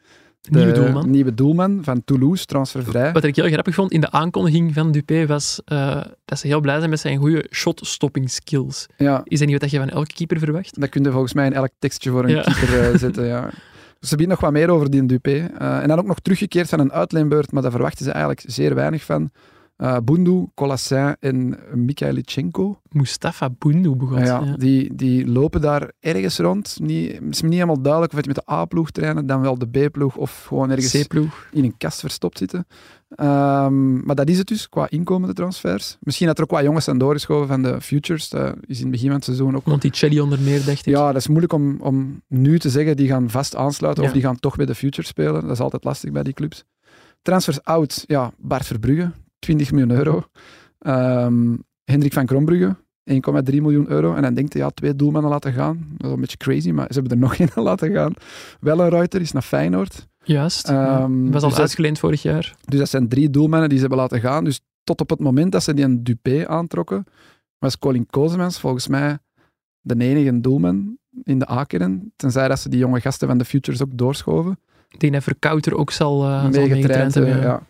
De 0.42 0.58
Nieuwe 0.58 0.72
doelman. 0.74 1.10
nieuwe 1.10 1.34
doelman 1.34 1.80
van 1.84 2.04
Toulouse, 2.04 2.46
transfervrij. 2.46 3.12
Wat 3.12 3.24
ik 3.24 3.36
heel 3.36 3.48
grappig 3.50 3.76
vond 3.76 3.92
in 3.92 4.02
de 4.02 4.12
aankondiging 4.12 4.74
van 4.74 4.92
Dupé 4.92 5.26
was 5.26 5.62
eh, 5.66 6.02
dat 6.26 6.40
ze 6.40 6.48
heel 6.48 6.60
blij 6.62 6.78
zijn 6.78 6.90
met 6.90 7.00
zijn 7.00 7.18
goede 7.18 7.48
shot-stopping 7.52 8.30
skills. 8.30 8.86
Ja, 8.98 9.22
Is 9.24 9.40
dat 9.40 9.48
niet 9.48 9.62
wat 9.62 9.72
je 9.72 9.78
van 9.78 9.90
elke 9.90 10.14
keeper 10.14 10.40
verwacht? 10.40 10.80
dat 10.82 10.90
kun 10.90 11.04
je 11.04 11.12
volgens 11.12 11.34
mij 11.34 11.46
in 11.46 11.54
elk 11.54 11.70
tekstje 11.80 12.12
voor 12.12 12.24
een 12.24 12.30
Ja. 12.30 12.42
keeper 12.42 12.92
eh, 12.92 12.98
zetten. 13.06 13.26
Ja. 13.26 13.50
Dus 14.00 14.10
ze 14.10 14.16
bieden 14.16 14.30
nog 14.36 14.40
wat 14.44 14.52
meer 14.52 14.70
over 14.70 14.90
die 14.90 15.06
Dupé. 15.06 15.50
Eh, 15.58 15.82
en 15.82 15.88
dan 15.88 16.00
ook 16.00 16.06
nog 16.08 16.20
teruggekeerd 16.20 16.70
van 16.70 16.80
een 16.80 16.92
uitleenbeurt, 16.92 17.52
maar 17.52 17.62
daar 17.62 17.72
verwachten 17.72 18.06
ze 18.06 18.12
eigenlijk 18.12 18.44
zeer 18.46 18.76
weinig 18.76 19.04
van. 19.04 19.32
Eh 19.78 19.98
Bundu, 20.04 20.46
Colassin 20.56 21.16
en 21.20 21.58
Mikhailichenko. 21.74 22.80
Mustafa 22.90 23.50
Bundu 23.58 23.96
begon. 23.96 24.20
Ja, 24.20 24.26
ja. 24.26 24.56
Die, 24.58 24.96
die 24.96 25.28
lopen 25.28 25.62
daar 25.62 25.92
ergens 26.00 26.38
rond. 26.38 26.78
Niet, 26.82 27.12
het 27.14 27.24
is 27.30 27.42
me 27.42 27.48
niet 27.48 27.58
helemaal 27.58 27.82
duidelijk 27.82 28.12
of 28.12 28.18
het 28.18 28.28
met 28.28 28.36
de 28.36 28.52
A-ploeg 28.52 28.92
trainen, 28.92 29.26
dan 29.26 29.42
wel 29.42 29.58
de 29.58 29.68
B-ploeg 29.88 30.16
of 30.16 30.46
gewoon 30.48 30.70
ergens 30.70 31.04
C-ploeg. 31.04 31.48
in 31.52 31.64
een 31.64 31.78
kast 31.78 32.00
verstopt 32.00 32.38
zitten. 32.38 32.68
Ehm, 33.10 34.06
maar 34.06 34.16
dat 34.16 34.30
is 34.30 34.38
het 34.38 34.48
dus, 34.48 34.70
qua 34.70 34.90
inkomende 34.90 35.34
transfers. 35.34 35.98
Misschien 36.00 36.28
dat 36.28 36.38
er 36.38 36.44
ook 36.44 36.52
wat 36.52 36.64
jongens 36.64 36.86
zijn 36.86 36.98
doorgeschoven 36.98 37.48
van 37.48 37.62
de 37.62 37.82
Futures. 37.82 38.30
Dat 38.30 38.56
is 38.66 38.78
in 38.78 38.82
het 38.84 38.92
begin 38.92 39.08
van 39.08 39.16
het 39.16 39.26
seizoen 39.26 39.56
ook 39.56 39.66
Monticelli 39.66 40.20
onder 40.22 40.40
meer, 40.40 40.66
dacht 40.66 40.86
ik. 40.86 40.94
ja, 40.94 41.08
dat 41.08 41.16
is 41.16 41.28
moeilijk 41.28 41.54
om, 41.54 41.78
om 41.82 42.22
nu 42.28 42.60
te 42.60 42.70
zeggen, 42.70 42.96
die 42.98 43.08
gaan 43.08 43.30
vast 43.30 43.56
aansluiten 43.56 44.04
Ja. 44.04 44.10
of 44.10 44.16
die 44.16 44.24
gaan 44.26 44.40
toch 44.40 44.56
bij 44.56 44.66
de 44.66 44.76
Future 44.76 45.08
spelen. 45.08 45.42
Dat 45.42 45.52
is 45.52 45.60
altijd 45.60 45.84
lastig 45.84 46.12
bij 46.12 46.24
die 46.24 46.34
clubs. 46.34 46.64
Transfers 47.22 47.64
out, 47.64 48.04
ja, 48.08 48.32
Bart 48.38 48.66
Verbrugge, 48.66 49.12
20 49.48 49.72
miljoen 49.72 49.98
euro. 49.98 50.24
Ehm, 50.80 51.56
Hendrik 51.84 52.14
van 52.14 52.26
Krombrugge, 52.26 52.76
1,3 53.04 53.62
miljoen 53.62 53.90
euro. 53.90 54.14
En 54.14 54.22
dan 54.22 54.34
denkt 54.34 54.54
hij, 54.54 54.62
ja, 54.62 54.70
twee 54.70 54.96
doelmannen 54.96 55.32
laten 55.32 55.54
gaan. 55.54 55.78
Dat 55.78 55.98
is 55.98 56.06
wel 56.06 56.12
een 56.12 56.20
beetje 56.20 56.38
crazy, 56.38 56.72
maar 56.72 56.86
ze 56.90 57.00
hebben 57.00 57.12
er 57.12 57.24
nog 57.28 57.36
één 57.36 57.50
laten 57.56 57.92
gaan. 57.92 58.14
Wel 58.60 58.80
een 58.80 58.90
Reuter 58.90 59.22
is 59.22 59.32
naar 59.32 59.42
Feyenoord. 59.42 60.08
Juist. 60.24 60.70
Ehm, 60.70 61.32
was 61.32 61.44
al 61.44 61.50
dus 61.50 61.60
uitgeleend 61.60 62.00
vorig 62.00 62.22
jaar. 62.22 62.56
Dus 62.66 62.80
dat 62.80 62.90
zijn 62.90 63.08
drie 63.08 63.30
doelmannen 63.30 63.70
die 63.70 63.78
ze 63.78 63.84
hebben 63.84 64.02
laten 64.02 64.20
gaan. 64.20 64.44
Dus 64.44 64.62
tot 64.84 65.02
op 65.02 65.10
het 65.10 65.20
moment 65.20 65.52
dat 65.52 65.64
ze 65.64 65.74
die 65.74 65.86
een 65.86 66.04
Dupé 66.04 66.48
aantrokken, 66.48 67.06
was 67.58 67.80
Colin 67.80 68.06
Kozemans 68.06 68.60
volgens 68.60 68.88
mij 68.88 69.18
de 69.82 69.96
enige 69.98 70.40
doelman 70.40 70.98
in 71.24 71.40
de 71.40 71.50
A-kern. 71.50 72.12
Tenzij 72.16 72.48
dat 72.48 72.60
ze 72.60 72.70
die 72.70 72.80
jonge 72.80 73.02
gasten 73.02 73.28
van 73.28 73.38
de 73.38 73.46
Futures 73.46 73.82
ook 73.82 73.98
doorschoven. 73.98 74.60
Ik 74.90 75.00
denk 75.00 75.14
dat 75.14 75.24
Verkouter 75.24 75.76
ook 75.76 75.92
zal, 75.92 76.24
uh, 76.24 76.42
zal 76.42 76.50
meegetraind 76.68 77.14
hebben. 77.14 77.42
Ja. 77.42 77.62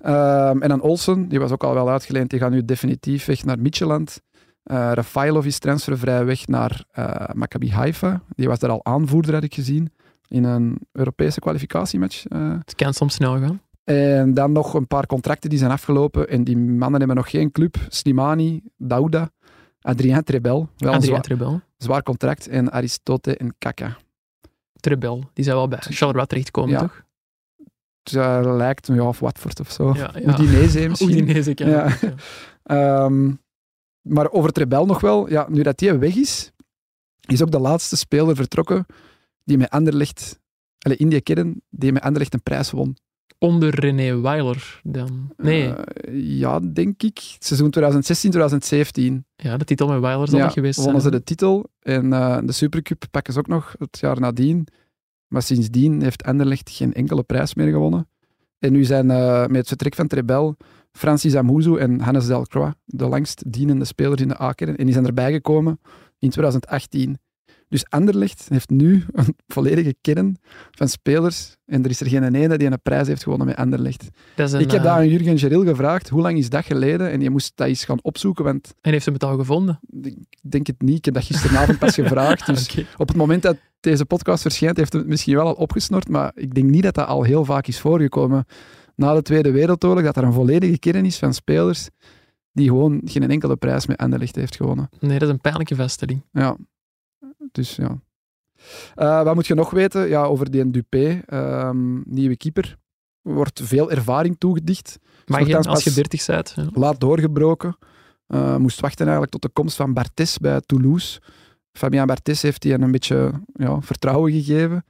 Ehm, 0.00 0.62
en 0.62 0.68
dan 0.68 0.80
Olsen, 0.80 1.28
die 1.28 1.38
was 1.38 1.50
ook 1.50 1.64
al 1.64 1.74
wel 1.74 1.90
uitgeleend. 1.90 2.30
Die 2.30 2.38
gaat 2.38 2.50
nu 2.50 2.64
definitief 2.64 3.24
weg 3.24 3.44
naar 3.44 3.58
Midtjylland. 3.58 4.20
Uh, 4.64 4.90
Rafailov 4.94 5.46
is 5.46 5.58
transfervrij 5.58 6.24
weg 6.24 6.46
naar 6.46 6.84
uh, 6.98 7.14
Maccabi 7.32 7.70
Haifa. 7.70 8.20
Die 8.28 8.48
was 8.48 8.58
daar 8.58 8.70
al 8.70 8.84
aanvoerder, 8.84 9.34
had 9.34 9.42
ik 9.42 9.54
gezien, 9.54 9.92
in 10.28 10.44
een 10.44 10.78
Europese 10.92 11.40
kwalificatiematch. 11.40 12.24
Uh, 12.28 12.52
Het 12.58 12.74
kan 12.74 12.94
soms 12.94 13.14
snel 13.14 13.38
gaan. 13.38 13.60
en 13.84 14.34
dan 14.34 14.52
nog 14.52 14.74
een 14.74 14.86
paar 14.86 15.06
contracten 15.06 15.50
die 15.50 15.58
zijn 15.58 15.70
afgelopen. 15.70 16.28
En 16.28 16.44
die 16.44 16.56
mannen 16.58 16.98
hebben 16.98 17.16
nog 17.16 17.30
geen 17.30 17.52
club. 17.52 17.76
Slimani, 17.88 18.62
Dauda, 18.76 19.30
Adrien 19.80 20.24
Trebel. 20.24 20.68
Wel 20.76 20.92
Adrien 20.92 21.20
Trebel. 21.20 21.60
zwaar 21.76 22.02
contract. 22.02 22.48
En 22.48 22.72
Aristote 22.72 23.36
en 23.36 23.54
Kaka. 23.58 23.96
Trebel, 24.80 25.30
die 25.32 25.44
zou 25.44 25.56
wel 25.56 25.68
bij 25.68 25.78
Charleroi 25.80 26.26
terechtkomen, 26.26 26.70
Ja. 26.70 26.78
toch? 26.80 27.02
Dus 28.02 28.12
dat 28.12 28.44
lijkt 28.46 28.86
ja, 28.86 29.08
of 29.08 29.18
Watford 29.18 29.60
of 29.60 29.70
zo. 29.70 29.92
Ja, 29.94 30.10
ja. 30.14 30.40
Udinese 30.40 30.88
misschien. 30.88 31.10
Udinese, 31.10 31.52
Ja. 31.54 31.66
ja. 31.66 31.96
Ehm, 32.62 33.32
maar 34.00 34.30
over 34.30 34.52
Trebel 34.52 34.86
nog 34.86 35.00
wel. 35.00 35.30
Ja, 35.30 35.46
nu 35.48 35.62
dat 35.62 35.80
hij 35.80 35.98
weg 35.98 36.14
is, 36.14 36.52
is 37.26 37.42
ook 37.42 37.50
de 37.50 37.58
laatste 37.58 37.96
speler 37.96 38.36
vertrokken 38.36 38.86
die 39.44 39.58
met 39.58 39.70
Anderlecht, 39.70 40.38
alle 40.78 40.96
in 40.96 41.08
die 41.08 41.20
kern, 41.20 41.62
die 41.70 41.92
met 41.92 42.02
Anderlecht 42.02 42.34
een 42.34 42.42
prijs 42.42 42.70
won. 42.70 42.96
Onder 43.38 43.80
René 43.80 44.20
Weiler 44.20 44.80
dan. 44.82 45.32
Nee, 45.36 45.74
Eh, 45.74 46.38
ja, 46.38 46.60
denk 46.60 47.02
ik. 47.02 47.18
Seizoen 47.38 47.70
2016, 47.70 48.30
2017. 48.30 49.24
ja, 49.36 49.56
de 49.56 49.64
titel 49.64 49.88
met 49.88 50.00
Weiler 50.00 50.28
zal 50.28 50.38
ja, 50.38 50.44
dat 50.44 50.52
geweest 50.52 50.74
zijn. 50.74 50.84
wonnen 50.86 51.02
ze 51.04 51.10
de 51.10 51.24
titel. 51.24 51.70
En 51.82 52.12
eh, 52.12 52.38
de 52.44 52.52
Supercup 52.52 53.04
pakken 53.10 53.32
ze 53.32 53.38
ook 53.38 53.46
nog 53.46 53.74
het 53.78 53.98
jaar 53.98 54.20
nadien. 54.20 54.66
Maar 55.28 55.42
sindsdien 55.42 56.02
heeft 56.02 56.22
Anderlecht 56.24 56.70
geen 56.70 56.92
enkele 56.94 57.22
prijs 57.22 57.54
meer 57.54 57.70
gewonnen. 57.70 58.08
En 58.58 58.72
nu 58.72 58.84
zijn 58.84 59.10
eh, 59.10 59.40
met 59.46 59.56
het 59.56 59.68
vertrek 59.68 59.94
van 59.94 60.06
Trebel 60.06 60.56
Francis 60.92 61.34
Amuzu 61.36 61.76
en 61.76 62.00
Hannes 62.00 62.26
Delcroix 62.26 62.74
de 62.84 63.06
langst 63.06 63.52
dienende 63.52 63.84
spelers 63.84 64.20
in 64.22 64.28
de 64.28 64.40
A-kern. 64.42 64.76
En 64.76 64.84
die 64.84 64.92
zijn 64.94 65.06
erbij 65.06 65.32
gekomen 65.32 65.80
in 66.18 66.30
2018. 66.30 67.18
Dus 67.68 67.84
Anderlecht 67.88 68.46
heeft 68.48 68.70
nu 68.70 69.04
een 69.12 69.34
volledige 69.46 69.94
kern 70.00 70.36
van 70.70 70.88
spelers. 70.88 71.56
En 71.66 71.84
er 71.84 71.90
is 71.90 72.00
er 72.00 72.08
geen 72.08 72.34
ene 72.34 72.58
die 72.58 72.70
een 72.70 72.82
prijs 72.82 73.06
heeft 73.06 73.22
gewonnen 73.22 73.46
met 73.46 73.56
Anderlecht. 73.56 74.08
Een, 74.36 74.60
ik 74.60 74.70
heb 74.70 74.80
eh, 74.80 74.82
daar 74.82 74.96
aan 74.96 75.08
Jurgen 75.08 75.38
Geril 75.38 75.64
gevraagd, 75.64 76.08
hoe 76.08 76.20
lang 76.20 76.38
is 76.38 76.50
dat 76.50 76.64
geleden? 76.64 77.10
En 77.10 77.20
je 77.20 77.30
moest 77.30 77.52
dat 77.54 77.66
eens 77.66 77.84
gaan 77.84 78.02
opzoeken, 78.02 78.44
want 78.44 78.74
En 78.80 78.92
heeft 78.92 79.04
ze 79.04 79.10
het 79.10 79.24
al 79.24 79.36
gevonden? 79.36 79.80
ik 80.02 80.16
denk 80.40 80.66
het 80.66 80.82
niet. 80.82 80.98
Ik 80.98 81.04
heb 81.04 81.14
dat 81.14 81.24
gisteravond 81.24 81.78
pas 81.78 81.94
gevraagd. 82.02 82.46
Dus 82.46 82.84
op 82.96 83.08
het 83.08 83.16
moment 83.16 83.42
dat 83.42 83.56
deze 83.80 84.04
podcast 84.04 84.42
verschijnt, 84.42 84.76
heeft 84.76 84.92
het 84.92 85.06
misschien 85.06 85.34
wel 85.34 85.46
al 85.46 85.52
opgesnort. 85.52 86.08
Maar 86.08 86.32
ik 86.34 86.54
denk 86.54 86.70
niet 86.70 86.82
dat 86.82 86.94
dat 86.94 87.06
al 87.06 87.22
heel 87.22 87.44
vaak 87.44 87.66
is 87.66 87.80
voorgekomen. 87.80 88.44
Na 88.94 89.14
de 89.14 89.22
Tweede 89.22 89.50
Wereldoorlog, 89.50 90.04
dat 90.04 90.16
er 90.16 90.24
een 90.24 90.32
volledige 90.32 90.78
kern 90.78 91.04
is 91.04 91.18
van 91.18 91.34
spelers 91.34 91.88
die 92.52 92.68
gewoon 92.68 93.00
geen 93.04 93.30
enkele 93.30 93.56
prijs 93.56 93.86
met 93.86 93.96
Anderlecht 93.96 94.36
heeft 94.36 94.56
gewonnen. 94.56 94.88
Nee, 95.00 95.18
dat 95.18 95.28
is 95.28 95.34
een 95.34 95.40
pijnlijke 95.40 95.76
vaststelling. 95.76 96.22
Ja. 96.32 96.56
Dus 97.52 97.76
ja. 97.76 98.00
Eh, 98.94 99.22
wat 99.22 99.34
moet 99.34 99.46
je 99.46 99.54
nog 99.54 99.70
weten? 99.70 100.08
Ja, 100.08 100.22
over 100.24 100.50
die 100.50 100.70
Dupé, 100.70 101.22
ehm, 101.26 102.00
nieuwe 102.04 102.36
keeper. 102.36 102.76
Er 103.22 103.32
wordt 103.34 103.60
veel 103.64 103.90
ervaring 103.90 104.38
toegedicht. 104.38 104.98
Maar 105.26 105.40
nogthans 105.40 105.66
als 105.66 105.78
je 105.78 105.84
pas- 105.84 105.94
30 105.94 106.26
bent. 106.26 106.52
Ja. 106.56 106.68
laat 106.72 107.00
doorgebroken. 107.00 107.76
Eh, 108.26 108.56
moest 108.56 108.80
wachten 108.80 109.00
eigenlijk 109.02 109.32
tot 109.32 109.42
de 109.42 109.48
komst 109.48 109.76
van 109.76 109.92
Bartes 109.92 110.38
bij 110.38 110.60
Toulouse. 110.60 111.20
Fabian 111.72 112.06
Bartes 112.06 112.42
heeft 112.42 112.62
hij 112.62 112.72
een 112.72 112.90
beetje 112.90 113.32
ja, 113.52 113.80
vertrouwen 113.80 114.32
gegeven. 114.32 114.84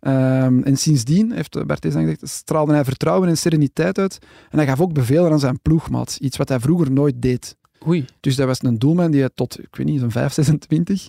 Ehm, 0.00 0.62
en 0.62 0.76
sindsdien, 0.76 1.32
heeft 1.32 1.66
Bartes 1.66 1.92
dan 1.92 2.02
gezegd, 2.02 2.28
straalde 2.28 2.72
hij 2.72 2.84
vertrouwen 2.84 3.28
en 3.28 3.36
sereniteit 3.38 3.98
uit. 3.98 4.18
En 4.50 4.58
hij 4.58 4.66
gaf 4.66 4.80
ook 4.80 4.92
bevelen 4.92 5.30
aan 5.30 5.38
zijn 5.38 5.60
ploegmaat. 5.62 6.16
Iets 6.20 6.36
wat 6.36 6.48
hij 6.48 6.60
vroeger 6.60 6.90
nooit 6.90 7.22
deed. 7.22 7.56
Oei, 7.86 8.04
Dus 8.20 8.36
dat 8.36 8.46
was 8.46 8.62
een 8.62 8.78
doelman 8.78 9.10
die 9.10 9.34
tot, 9.34 9.58
ik 9.62 9.76
weet 9.76 9.86
niet, 9.86 10.00
zo'n 10.00 10.10
5, 10.10 10.32
26 10.32 11.08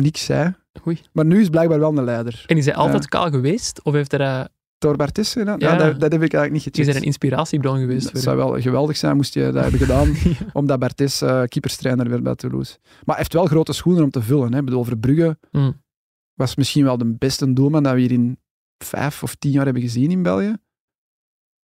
niks 0.00 0.24
zei. 0.24 0.54
oei. 0.86 1.00
Maar 1.12 1.24
nu 1.24 1.40
is 1.40 1.48
blijkbaar 1.48 1.78
wel 1.78 1.98
een 1.98 2.04
leider. 2.04 2.44
En 2.46 2.56
is 2.56 2.64
hij 2.64 2.74
altijd 2.74 3.08
kaal 3.08 3.30
geweest? 3.30 3.82
Of 3.84 3.92
heeft 3.94 4.12
er, 4.12 4.20
eh, 4.20 4.44
Door 4.78 4.96
Bartes 4.96 5.32
gedaan? 5.32 5.58
Ja, 5.58 5.72
Ja. 5.72 5.76
dat, 5.78 6.00
dat 6.00 6.12
heb 6.12 6.22
ik 6.22 6.32
eigenlijk 6.32 6.52
niet 6.52 6.64
is 6.64 6.64
gecheckt. 6.78 6.88
er 6.88 6.96
een 6.96 7.06
inspiratiebron 7.06 7.78
geweest 7.78 8.02
Het 8.02 8.10
voor 8.12 8.20
zou 8.20 8.36
wel 8.36 8.60
geweldig 8.60 8.96
zijn 8.96 9.16
moest 9.16 9.34
je 9.34 9.50
dat 9.52 9.62
hebben 9.62 9.80
gedaan. 9.80 10.12
hem? 10.14 10.34
omdat 10.52 10.78
Bartes 10.78 11.20
eh 11.22 11.42
keeperstrainer 11.44 12.08
werd 12.08 12.22
bij 12.22 12.34
Toulouse. 12.34 12.76
Maar 12.80 13.00
hij 13.06 13.16
heeft 13.16 13.32
wel 13.32 13.46
grote 13.46 13.72
schoenen 13.72 14.02
om 14.02 14.10
te 14.10 14.22
vullen. 14.22 14.52
Hè. 14.52 14.58
Ik 14.58 14.64
bedoel, 14.64 14.84
Verbrugge 14.84 15.38
Mm. 15.50 15.82
was 16.34 16.56
misschien 16.56 16.84
wel 16.84 16.98
de 16.98 17.06
beste 17.14 17.52
doelman 17.52 17.82
dat 17.82 17.92
we 17.94 18.00
hier 18.00 18.12
in 18.12 18.38
vijf 18.84 19.22
of 19.22 19.34
tien 19.34 19.50
jaar 19.52 19.64
hebben 19.64 19.82
gezien 19.82 20.10
in 20.10 20.22
België. 20.22 20.56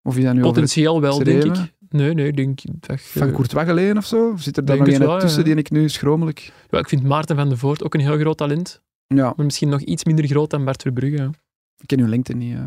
Of 0.03 0.17
is 0.17 0.25
dat 0.25 0.35
nu 0.35 0.41
Potentieel 0.41 1.01
wel, 1.01 1.25
denk 1.25 1.45
ik. 1.45 1.75
Nee, 1.89 2.15
nee, 2.15 2.33
denk 2.33 2.61
dat... 2.87 3.01
je- 3.13 3.19
van 3.19 3.33
Courtois 3.33 3.67
geleden 3.67 3.97
of 3.97 4.05
zo? 4.07 4.31
Of 4.31 4.41
zit 4.43 4.57
er 4.57 4.65
dan 4.65 4.79
nog 4.79 4.87
een 4.89 5.19
tussen 5.19 5.39
ja. 5.41 5.45
die 5.49 5.57
ik 5.57 5.71
nu 5.71 5.89
schromelijk... 5.89 6.53
Ja, 6.71 6.79
ik 6.79 6.89
vind 6.89 7.03
Maarten 7.03 7.37
van 7.37 7.49
der 7.49 7.59
Voort 7.59 7.83
ook 7.85 7.95
een 7.95 8.01
heel 8.01 8.19
groot 8.19 8.37
talent. 8.37 8.83
Ja, 9.07 9.33
Maar 9.37 9.45
misschien 9.45 9.69
nog 9.69 9.81
iets 9.81 10.05
minder 10.05 10.27
groot 10.27 10.51
dan 10.51 10.65
Bart 10.65 10.83
Verbrugge. 10.83 11.31
ik 11.79 11.87
ken 11.87 12.01
uw 12.01 12.07
lengte 12.07 12.33
niet. 12.33 12.55
eh. 12.55 12.61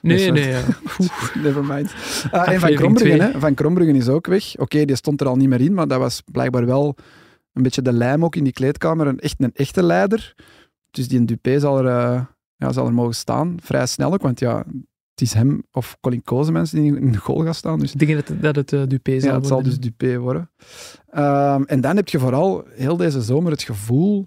Nee, 0.00 0.30
nee. 0.30 0.54
Never 1.44 1.64
mind. 1.64 1.94
Ah, 2.30 2.48
en 2.52 2.60
Van 2.60 2.74
Krombruggen, 2.74 3.20
hè. 3.32 3.38
Van 3.40 3.54
Krombruggen 3.54 3.96
is 3.96 4.08
ook 4.08 4.26
weg. 4.26 4.56
Oké, 4.56 4.84
die 4.84 4.96
stond 4.96 5.20
er 5.20 5.26
al 5.26 5.36
niet 5.36 5.48
meer 5.48 5.60
in, 5.60 5.74
maar 5.74 5.88
dat 5.88 5.98
was 5.98 6.22
blijkbaar 6.32 6.66
wel 6.66 6.96
een 7.52 7.62
beetje 7.62 7.82
de 7.82 7.92
lijm 7.92 8.24
ook 8.24 8.36
in 8.36 8.44
die 8.44 8.52
kleedkamer. 8.52 9.06
Een, 9.06 9.18
echt 9.18 9.34
een 9.42 9.52
echte 9.54 9.82
leider. 9.82 10.34
Dus 10.90 11.08
die 11.08 11.24
Dupé 11.24 11.58
zal 11.58 11.78
er, 11.78 11.86
eh, 11.86 12.24
ja, 12.56 12.72
zal 12.72 12.86
er 12.86 12.92
mogen 12.94 13.14
staan. 13.14 13.56
Vrij 13.62 13.86
snel 13.86 14.12
ook, 14.12 14.22
want 14.22 14.40
ja, 14.40 14.64
het 15.14 15.20
is 15.22 15.32
hem 15.32 15.62
of 15.72 15.96
Colin 16.00 16.22
Kozemans 16.22 16.70
die 16.70 16.96
in 16.96 17.12
de 17.12 17.18
goal 17.18 17.44
gaat 17.44 17.56
staan. 17.56 17.78
Dus 17.78 17.92
Ik 17.92 17.98
denk 17.98 18.12
dat 18.14 18.28
het, 18.28 18.42
dat 18.42 18.56
het 18.56 18.72
eh, 18.72 18.82
Dupé 18.86 19.20
zal 19.20 19.30
ja, 19.30 19.36
het 19.36 19.46
zal 19.46 19.62
dus 19.62 19.78
Dupé 19.78 20.18
worden. 20.18 20.50
Ehm, 21.10 21.62
en 21.62 21.80
dan 21.80 21.96
heb 21.96 22.08
je 22.08 22.18
vooral 22.18 22.64
heel 22.70 22.96
deze 22.96 23.22
zomer 23.22 23.50
het 23.52 23.62
gevoel 23.62 24.26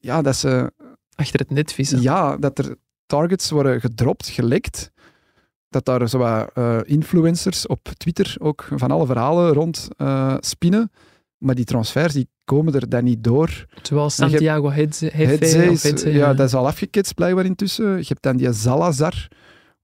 ja, 0.00 0.22
dat, 0.22 0.36
ze, 0.36 0.72
Achter 1.14 1.40
het 1.40 1.50
net 1.50 1.72
vissen. 1.72 2.00
ja, 2.02 2.36
dat 2.36 2.58
er 2.58 2.76
targets 3.06 3.50
worden 3.50 3.80
gedropt, 3.80 4.28
gelekt. 4.28 4.90
Dat 5.68 5.84
daar 5.84 6.08
zo 6.08 6.18
wat, 6.18 6.50
eh, 6.54 6.78
influencers 6.84 7.66
op 7.66 7.88
Twitter 7.96 8.36
ook 8.38 8.68
van 8.74 8.90
alle 8.90 9.06
verhalen 9.06 9.52
rond 9.52 9.88
eh, 9.96 10.34
spinnen. 10.40 10.90
Maar 11.38 11.54
die 11.54 11.64
transfers 11.64 12.12
die 12.12 12.28
komen 12.44 12.74
er 12.74 12.88
dan 12.88 13.04
niet 13.04 13.24
door. 13.24 13.64
Hebt- 15.10 15.10
Santiago 15.10 15.40
Hedze, 15.40 15.72
is- 15.72 15.82
Hedze, 15.82 16.12
ja, 16.12 16.34
dat 16.34 16.46
is 16.46 16.54
al 16.54 16.66
afgeketst 16.66 17.14
blijkbaar 17.14 17.44
intussen. 17.44 17.96
Je 17.98 18.04
hebt 18.08 18.22
dan 18.22 18.36
die 18.36 18.52
Salazar 18.52 19.28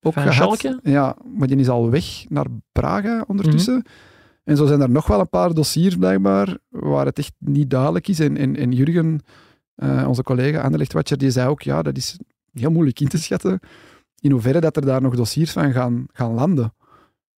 ook 0.01 0.13
Van 0.13 0.23
gehad. 0.23 0.35
Schalke? 0.59 0.81
Ja, 0.91 1.17
maar 1.37 1.49
die 1.49 1.57
is 1.57 1.69
al 1.69 1.91
weg 1.91 2.25
naar 2.29 2.47
Braga 2.73 3.25
ondertussen. 3.27 3.75
Mhm. 3.75 3.87
En 4.45 4.57
zo 4.57 4.67
zijn 4.67 4.81
er 4.81 4.91
nog 4.91 5.07
wel 5.07 5.21
een 5.21 5.29
paar 5.29 5.55
dossiers 5.55 5.97
blijkbaar 5.97 6.57
waar 6.69 7.07
het 7.07 7.19
echt 7.19 7.33
niet 7.39 7.71
duidelijk 7.71 8.09
is. 8.09 8.21
En, 8.21 8.37
en, 8.37 8.57
en 8.57 8.73
Jurgen, 8.73 9.21
eh, 9.75 10.05
onze 10.09 10.23
collega 10.23 10.61
Anderlecht 10.61 10.93
Watcher, 10.93 11.19
die 11.19 11.31
zei 11.31 11.49
ook, 11.49 11.63
ja, 11.63 11.83
dat 11.83 11.97
is 11.97 12.19
heel 12.53 12.71
moeilijk 12.71 13.01
in 13.01 13.09
te 13.09 13.19
schatten 13.19 13.61
in 14.21 14.31
hoeverre 14.31 14.61
dat 14.61 14.77
er 14.77 14.85
daar 14.85 15.03
nog 15.03 15.17
dossiers 15.17 15.51
van 15.53 15.73
gaan, 15.73 16.07
gaan 16.13 16.33
landen. 16.35 16.75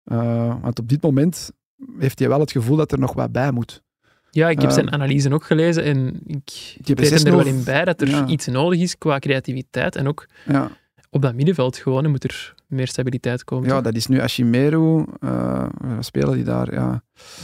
Eh, 0.04 0.56
want 0.62 0.80
op 0.80 0.90
dit 0.90 1.02
moment 1.02 1.52
heeft 2.00 2.20
hij 2.20 2.28
wel 2.28 2.40
het 2.40 2.52
gevoel 2.52 2.76
dat 2.78 2.92
er 2.92 3.00
nog 3.00 3.14
wat 3.14 3.32
bij 3.32 3.52
moet. 3.52 3.82
Ja, 4.30 4.50
ik 4.50 4.60
heb 4.60 4.70
Eh, 4.70 4.76
zijn 4.76 4.92
analyse 4.92 5.34
ook 5.34 5.44
gelezen 5.44 5.84
en 5.84 6.22
ik 6.26 6.76
hem 6.84 7.26
er 7.26 7.36
wel 7.36 7.46
in 7.46 7.64
bij 7.64 7.86
dat 7.86 8.02
er 8.02 8.10
Ja. 8.10 8.28
iets 8.28 8.48
nodig 8.48 8.80
is 8.80 8.98
qua 8.98 9.20
creativiteit 9.20 9.96
en 9.96 10.08
ook 10.08 10.28
Ja, 10.46 10.72
op 11.14 11.22
dat 11.22 11.36
middenveld 11.36 11.78
gewoon 11.78 12.10
moet 12.10 12.24
er 12.24 12.54
meer 12.68 12.88
stabiliteit 12.88 13.44
komen. 13.44 13.68
ja 13.68 13.74
toch? 13.76 13.84
dat 13.84 13.96
is 13.96 14.08
nu 14.08 14.22
Ashimeru, 14.22 15.06
eh 15.20 15.68
spelen 16.00 16.34
die 16.34 16.44
daar, 16.44 16.74
ja. 16.74 17.04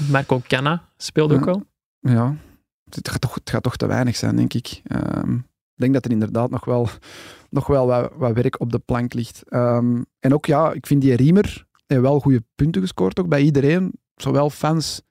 Marco 0.09 0.41
Canna 0.47 0.83
speelde 0.97 1.35
ook 1.35 1.47
al. 1.47 1.63
Ja, 1.99 2.35
het 2.89 3.09
gaat 3.09 3.21
toch, 3.21 3.33
het 3.33 3.49
gaat 3.49 3.63
toch 3.63 3.75
te 3.77 3.87
weinig 3.87 4.15
zijn, 4.15 4.35
denk 4.35 4.53
ik. 4.53 4.81
Ehm, 4.87 5.33
ik 5.35 5.83
denk 5.83 5.93
dat 5.93 6.05
er 6.05 6.11
inderdaad 6.11 6.49
nog 6.49 6.65
wel, 6.65 6.89
nog 7.49 7.67
wel 7.67 7.87
wat, 7.87 8.11
wat 8.15 8.33
werk 8.33 8.59
op 8.59 8.71
de 8.71 8.79
plank 8.79 9.13
ligt. 9.13 9.43
Ehm, 9.49 10.01
en 10.19 10.33
ook, 10.33 10.45
ja, 10.45 10.71
ik 10.71 10.87
vind 10.87 11.01
die 11.01 11.15
Riemer 11.15 11.65
heeft 11.87 12.01
wel 12.01 12.19
goede 12.19 12.43
punten 12.55 12.81
gescoord, 12.81 13.19
ook 13.19 13.27
bij 13.27 13.41
iedereen. 13.41 13.93
Zowel 14.15 14.49
fans 14.49 15.01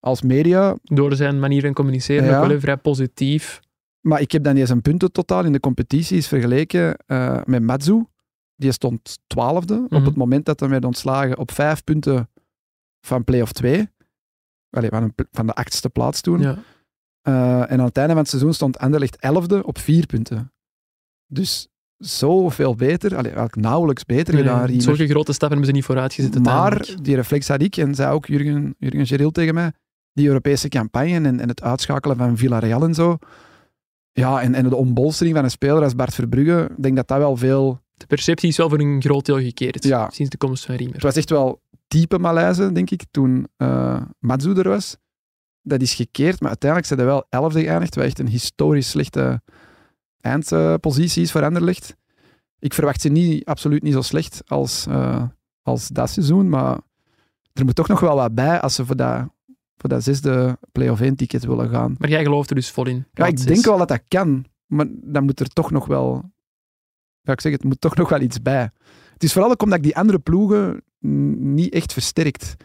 als 0.00 0.22
media. 0.22 0.76
Door 0.82 1.14
zijn 1.14 1.38
manier 1.40 1.60
van 1.62 1.72
communiceren 1.72 2.24
Ja. 2.24 2.40
ook 2.42 2.46
wel 2.48 2.60
vrij 2.60 2.76
positief. 2.76 3.60
Maar 4.06 4.20
ik 4.20 4.32
heb 4.32 4.44
dan 4.44 4.54
niet 4.54 4.66
zijn 4.66 4.82
punten 4.82 5.12
totaal 5.12 5.44
in 5.44 5.52
de 5.52 5.60
competities 5.60 6.26
vergeleken 6.26 6.96
eh, 7.06 7.40
met 7.44 7.62
Matsu. 7.62 8.04
Die 8.56 8.72
stond 8.72 9.18
twaalfde 9.26 9.74
Mhm. 9.74 9.94
op 9.96 10.04
het 10.04 10.16
moment 10.16 10.44
dat 10.46 10.60
hij 10.60 10.68
werd 10.68 10.84
ontslagen 10.84 11.38
op 11.38 11.50
vijf 11.50 11.84
punten 11.84 12.30
van 13.06 13.24
play-off 13.24 13.52
2. 13.52 13.88
Allee, 14.70 14.88
van, 14.90 15.02
een 15.02 15.14
van 15.30 15.46
de 15.46 15.54
achtste 15.54 15.90
plaats 15.90 16.20
toen. 16.20 16.40
Ja. 16.40 16.58
Eh, 17.20 17.70
en 17.72 17.78
aan 17.78 17.84
het 17.86 17.96
einde 17.96 18.12
van 18.12 18.20
het 18.22 18.28
seizoen 18.28 18.54
stond 18.54 18.78
Anderlecht 18.78 19.16
elfde 19.16 19.64
op 19.66 19.78
vier 19.78 20.06
punten. 20.06 20.52
Dus 21.26 21.68
zoveel 21.96 22.74
beter, 22.74 23.16
allee, 23.16 23.32
nauwelijks 23.50 24.04
beter 24.04 24.36
gedaan. 24.36 24.56
Nee, 24.56 24.66
Riemer. 24.66 24.82
zulke 24.84 25.06
grote 25.08 25.32
stappen 25.32 25.48
hebben 25.48 25.66
ze 25.66 25.72
niet 25.72 25.84
vooruitgezet 25.84 26.38
maar 26.42 26.60
uiteindelijk. 26.62 27.04
die 27.04 27.14
reflex 27.14 27.48
had 27.48 27.62
ik, 27.62 27.76
en 27.76 27.94
zei 27.94 28.12
ook 28.12 28.26
Jurgen, 28.26 28.74
Jurgen 28.78 29.06
Geril 29.06 29.30
tegen 29.30 29.54
mij, 29.54 29.72
die 30.12 30.26
Europese 30.26 30.68
campagne 30.68 31.14
en, 31.28 31.40
en 31.40 31.48
het 31.48 31.62
uitschakelen 31.62 32.16
van 32.16 32.36
Villarreal 32.36 32.84
en 32.84 32.94
zo. 32.94 33.18
Ja, 34.16 34.42
en, 34.42 34.54
en 34.54 34.68
de 34.68 34.76
ombolstering 34.76 35.34
van 35.36 35.44
een 35.44 35.50
speler 35.50 35.82
als 35.82 35.94
Bart 35.94 36.14
Verbrugge, 36.14 36.68
ik 36.76 36.82
denk 36.82 36.96
dat 36.96 37.08
dat 37.08 37.18
wel 37.18 37.36
veel... 37.36 37.82
De 37.94 38.06
perceptie 38.06 38.48
is 38.48 38.56
wel 38.56 38.68
voor 38.68 38.80
een 38.80 39.02
groot 39.02 39.24
deel 39.26 39.40
gekeerd 39.40 39.84
Ja. 39.84 40.10
sinds 40.10 40.30
de 40.30 40.36
komst 40.36 40.64
van 40.64 40.74
Riemer. 40.74 40.94
Het 40.94 41.02
was 41.02 41.16
echt 41.16 41.30
wel 41.30 41.60
diepe 41.88 42.18
malaise, 42.18 42.72
denk 42.72 42.90
ik, 42.90 43.02
toen 43.10 43.46
Matsu 44.18 44.54
er 44.54 44.68
was. 44.68 44.96
Dat 45.62 45.80
is 45.80 45.94
gekeerd, 45.94 46.40
maar 46.40 46.48
uiteindelijk 46.48 46.88
zijn 46.90 47.00
er 47.00 47.06
wel 47.06 47.24
elfde 47.28 47.60
geëindigd, 47.60 47.94
wat 47.94 48.04
echt 48.04 48.18
een 48.18 48.28
historisch 48.28 48.90
slechte 48.90 49.42
eindpositie 50.20 51.22
is 51.22 51.32
voor 51.32 51.44
Anderlecht. 51.44 51.96
Ik 52.58 52.74
verwacht 52.74 53.00
ze 53.00 53.08
niet, 53.08 53.44
absoluut 53.44 53.82
niet 53.82 53.92
zo 53.92 54.02
slecht 54.02 54.42
als, 54.46 54.86
eh, 54.86 55.22
als 55.62 55.88
dat 55.88 56.10
seizoen, 56.10 56.48
maar 56.48 56.78
er 57.52 57.64
moet 57.64 57.74
toch 57.74 57.88
nog 57.88 58.00
wel 58.00 58.16
wat 58.16 58.34
bij 58.34 58.60
als 58.60 58.74
ze 58.74 58.86
voor 58.86 58.96
dat, 58.96 59.28
voor 59.76 59.88
dat 59.88 60.02
zesde 60.02 60.58
play-off 60.72 61.00
1 61.00 61.16
ticket 61.16 61.44
willen 61.44 61.68
gaan. 61.68 61.94
Maar 61.98 62.08
jij 62.08 62.22
gelooft 62.22 62.50
er 62.50 62.56
dus 62.56 62.70
vol 62.70 62.86
in. 62.86 63.06
Ja, 63.12 63.26
ik 63.26 63.46
denk 63.46 63.64
wel 63.64 63.78
dat 63.78 63.88
dat 63.88 64.02
kan, 64.08 64.44
maar 64.66 64.86
dan 64.90 65.24
moet 65.24 65.40
er 65.40 65.48
toch 65.48 65.70
nog 65.70 65.86
wel... 65.86 66.32
Ik 67.22 67.40
zeg 67.40 67.52
het, 67.52 67.64
moet 67.64 67.80
toch 67.80 67.96
nog 67.96 68.08
wel 68.08 68.20
iets 68.20 68.42
bij. 68.42 68.70
Het 69.12 69.22
is 69.22 69.32
vooral 69.32 69.50
ook 69.50 69.62
omdat 69.62 69.78
ik 69.78 69.84
die 69.84 69.96
andere 69.96 70.18
ploegen 70.18 70.82
niet 71.54 71.72
echt 71.72 71.92
versterkt 71.92 72.56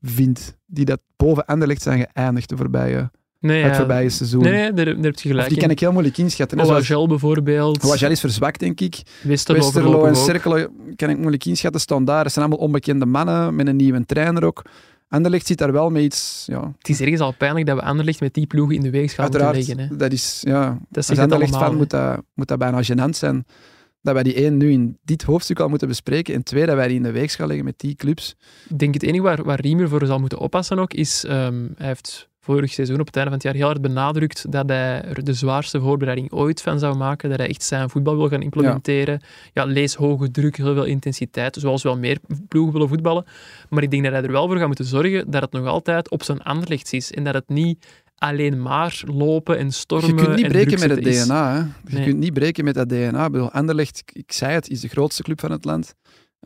vind, 0.00 0.56
die 0.66 0.84
dat 0.84 1.00
boven 1.16 1.44
Anderlecht 1.44 1.82
zijn 1.82 2.08
geëindigd 2.12 2.48
de 2.48 2.56
voorbije, 2.56 3.10
nee, 3.40 3.62
het 3.62 3.70
ja. 3.70 3.76
voorbije 3.76 4.08
seizoen. 4.08 4.42
Nee, 4.42 4.52
nee, 4.52 4.72
daar, 4.72 4.84
daar 4.84 5.04
heb 5.04 5.18
je 5.18 5.28
gelijk 5.28 5.46
die 5.46 5.56
in. 5.56 5.62
kan 5.62 5.70
ik 5.70 5.80
heel 5.80 5.92
moeilijk 5.92 6.18
inschatten. 6.18 6.60
Oagel 6.60 7.08
bijvoorbeeld. 7.08 7.84
Oagel 7.84 8.10
is 8.10 8.20
verzwakt, 8.20 8.60
denk 8.60 8.80
ik. 8.80 9.02
Westerlo, 9.22 9.60
Westerlo 9.60 10.04
en. 10.04 10.16
Cerkelen 10.16 10.70
kan 10.96 11.10
ik 11.10 11.18
moeilijk 11.18 11.44
inschatten. 11.44 11.80
Staan 11.80 12.04
daar. 12.04 12.24
Het 12.24 12.32
zijn 12.32 12.44
allemaal 12.44 12.64
onbekende 12.66 13.06
mannen 13.06 13.54
met 13.54 13.66
een 13.66 13.76
nieuwe 13.76 14.06
trainer 14.06 14.44
ook. 14.44 14.62
Anderlecht 15.08 15.46
zit 15.46 15.58
daar 15.58 15.72
wel 15.72 15.90
met 15.90 16.02
iets... 16.02 16.44
Ja, 16.46 16.72
Het 16.78 16.88
is 16.88 17.00
ergens 17.00 17.20
al 17.20 17.32
pijnlijk 17.32 17.66
dat 17.66 17.76
we 17.76 17.82
Anderlecht 17.82 18.20
met 18.20 18.34
die 18.34 18.46
ploegen 18.46 18.74
in 18.76 18.82
de 18.82 18.90
weegschaal 18.90 19.28
moeten 19.28 19.50
leggen. 19.52 19.78
Hè. 19.78 19.96
Dat 19.96 20.12
is... 20.12 20.40
Ja, 20.40 20.68
Dat 20.88 20.96
Als 20.96 21.06
zegt 21.06 21.08
het 21.08 21.18
Anderlecht 21.18 21.52
allemaal. 21.52 21.68
fan 21.68 21.72
hè. 21.72 21.76
moet 21.82 21.90
dat, 21.90 22.22
moet 22.34 22.48
dat 22.48 22.58
bijna 22.58 22.82
gênant 22.82 23.16
zijn 23.16 23.44
dat 24.06 24.14
wij 24.14 24.22
die 24.22 24.34
één 24.34 24.56
nu 24.56 24.70
in 24.70 24.98
dit 25.04 25.22
hoofdstuk 25.22 25.60
al 25.60 25.68
moeten 25.68 25.88
bespreken 25.88 26.34
en 26.34 26.42
twee, 26.42 26.66
dat 26.66 26.74
wij 26.74 26.86
die 26.88 26.96
in 26.96 27.02
de 27.02 27.10
weegschaal 27.10 27.46
leggen 27.46 27.64
met 27.64 27.78
die 27.78 27.94
clubs. 27.94 28.36
Ik 28.68 28.78
denk 28.78 28.94
het 28.94 29.02
enige 29.02 29.22
waar, 29.22 29.44
waar 29.44 29.60
Riemer 29.60 29.88
voor 29.88 30.06
zal 30.06 30.18
moeten 30.18 30.38
oppassen 30.38 30.78
ook, 30.78 30.92
is 30.94 31.24
ehm, 31.24 31.66
hij 31.76 31.86
heeft 31.86 32.28
vorig 32.46 32.72
seizoen 32.72 33.00
op 33.00 33.06
het 33.06 33.16
einde 33.16 33.30
van 33.30 33.38
het 33.38 33.46
jaar 33.48 33.54
heel 33.56 33.66
hard 33.66 33.80
benadrukt 33.80 34.52
dat 34.52 34.68
hij 34.68 35.02
er 35.02 35.24
de 35.24 35.32
zwaarste 35.34 35.80
voorbereiding 35.80 36.32
ooit 36.32 36.62
van 36.62 36.78
zou 36.78 36.96
maken, 36.96 37.28
dat 37.28 37.38
hij 37.38 37.48
echt 37.48 37.62
zijn 37.62 37.90
voetbal 37.90 38.16
wil 38.16 38.28
gaan 38.28 38.42
implementeren. 38.42 39.20
Ja, 39.52 39.64
lees 39.64 39.94
hoge 39.94 40.30
druk, 40.30 40.56
heel 40.56 40.74
veel 40.74 40.84
intensiteit, 40.84 41.56
zoals 41.60 41.82
wel 41.82 41.98
meer 41.98 42.18
ploegen 42.48 42.72
willen 42.72 42.88
voetballen. 42.88 43.24
Maar 43.68 43.82
ik 43.82 43.90
denk 43.90 44.02
dat 44.02 44.12
hij 44.12 44.22
er 44.22 44.32
wel 44.32 44.46
voor 44.46 44.56
gaat 44.56 44.66
moeten 44.66 44.84
zorgen 44.84 45.30
dat 45.30 45.42
het 45.42 45.52
nog 45.52 45.66
altijd 45.66 46.10
op 46.10 46.22
zijn 46.22 46.42
Anderlechts 46.42 46.92
is 46.92 47.12
en 47.12 47.24
dat 47.24 47.34
het 47.34 47.48
niet 47.48 47.86
alleen 48.18 48.62
maar 48.62 49.02
lopen 49.06 49.58
en 49.58 49.72
stormen 49.72 50.08
Je 50.08 50.14
kunt 50.14 50.34
niet 50.36 50.44
en 50.44 50.50
breken 50.50 50.78
met 50.80 50.90
het 50.90 51.06
is. 51.06 51.24
DNA. 51.24 51.52
Hè. 51.52 51.58
Je 51.58 51.66
Nee. 51.96 52.04
kunt 52.04 52.18
niet 52.18 52.32
breken 52.32 52.64
met 52.64 52.74
dat 52.74 52.88
DNA. 52.88 53.24
Ik 53.24 53.32
bedoel, 53.32 53.50
Anderlecht, 53.50 54.02
ik 54.12 54.32
zei 54.32 54.52
het, 54.52 54.68
is 54.68 54.80
de 54.80 54.88
grootste 54.88 55.22
club 55.22 55.40
van 55.40 55.50
het 55.50 55.64
land. 55.64 55.94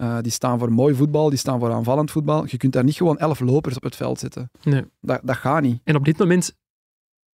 Eh, 0.01 0.19
die 0.21 0.33
staan 0.33 0.59
voor 0.59 0.73
mooi 0.73 0.95
voetbal, 0.95 1.29
die 1.29 1.39
staan 1.39 1.59
voor 1.61 1.73
aanvallend 1.73 2.11
voetbal. 2.11 2.45
Je 2.47 2.57
kunt 2.57 2.73
daar 2.73 2.85
niet 2.85 2.97
gewoon 2.97 3.19
elf 3.19 3.41
lopers 3.41 3.77
op 3.77 3.83
het 3.83 3.97
veld 3.97 4.19
zetten. 4.19 4.51
Nee. 4.63 4.85
Dat, 5.01 5.21
dat 5.23 5.37
gaat 5.37 5.63
niet. 5.63 5.81
En 5.85 5.97
op 5.97 6.05
dit 6.05 6.19
moment 6.19 6.47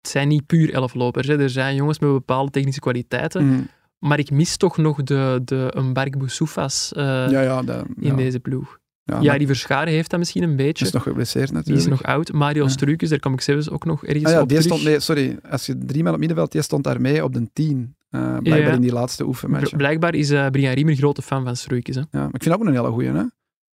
het 0.01 0.11
zijn 0.11 0.29
niet 0.29 0.47
puur 0.47 0.73
elf 0.73 0.95
lopers. 0.95 1.27
Hè. 1.27 1.39
Er 1.39 1.51
zijn 1.51 1.75
jongens 1.75 1.99
met 1.99 2.11
bepaalde 2.11 2.51
technische 2.51 2.81
kwaliteiten. 2.81 3.45
Mm. 3.47 3.69
Maar 3.99 4.19
ik 4.19 4.31
mis 4.31 4.57
toch 4.57 4.77
nog 4.77 5.03
de, 5.03 5.41
de 5.45 5.73
Mbark 5.81 6.19
Boussoufas 6.19 6.93
eh, 6.93 7.05
Ja, 7.05 7.41
ja, 7.41 7.62
dat, 7.62 7.87
in 7.87 8.07
ja. 8.07 8.14
deze 8.14 8.41
ploeg. 8.41 8.79
Ja, 9.21 9.39
die 9.39 9.47
Verscharen 9.47 9.93
heeft 9.93 10.11
dat 10.11 10.19
misschien 10.19 10.43
een 10.43 10.57
beetje. 10.57 10.85
is 10.85 10.93
nog 10.93 11.03
geblesseerd 11.03 11.47
die 11.47 11.55
natuurlijk. 11.57 11.85
is 11.85 11.91
nog 11.91 12.03
oud. 12.03 12.33
Mario 12.33 12.62
Ja. 12.62 12.69
Struikens, 12.69 13.11
daar 13.11 13.19
kom 13.19 13.33
ik 13.33 13.41
zelfs 13.41 13.71
ook 13.71 13.85
nog 13.85 14.05
ergens 14.05 14.25
Ah 14.25 14.33
ja, 14.33 14.41
op 14.41 14.49
die 14.49 14.59
terug. 14.59 14.73
stond 14.73 14.89
mee, 14.89 15.01
sorry, 15.01 15.39
als 15.51 15.67
je 15.67 15.79
drie 15.79 16.03
man 16.03 16.12
op 16.12 16.19
middenveld, 16.19 16.53
die 16.53 16.62
stond 16.62 16.85
daar 16.85 17.01
mee 17.01 17.25
op 17.25 17.33
de 17.33 17.51
tien. 17.53 17.95
Eh, 18.17 18.39
blijkbaar 18.43 18.71
Ja. 18.71 18.75
in 18.77 18.81
die 18.81 18.93
laatste 18.93 19.25
oefenmatch. 19.27 19.71
Bl- 19.71 19.77
Blijkbaar 19.77 20.14
is 20.14 20.31
eh 20.31 20.47
Brian 20.47 20.73
Riemer 20.75 20.95
grote 20.95 21.23
fan 21.23 21.45
van 21.45 21.57
Struikens. 21.57 21.97
Hè. 21.97 22.03
Ja, 22.03 22.09
maar 22.25 22.35
ik 22.35 22.43
vind 22.43 22.45
dat 22.45 22.55
ook 22.55 22.64
een 22.67 22.75
hele 22.75 22.91
goeie, 22.91 23.09
hè. 23.09 23.12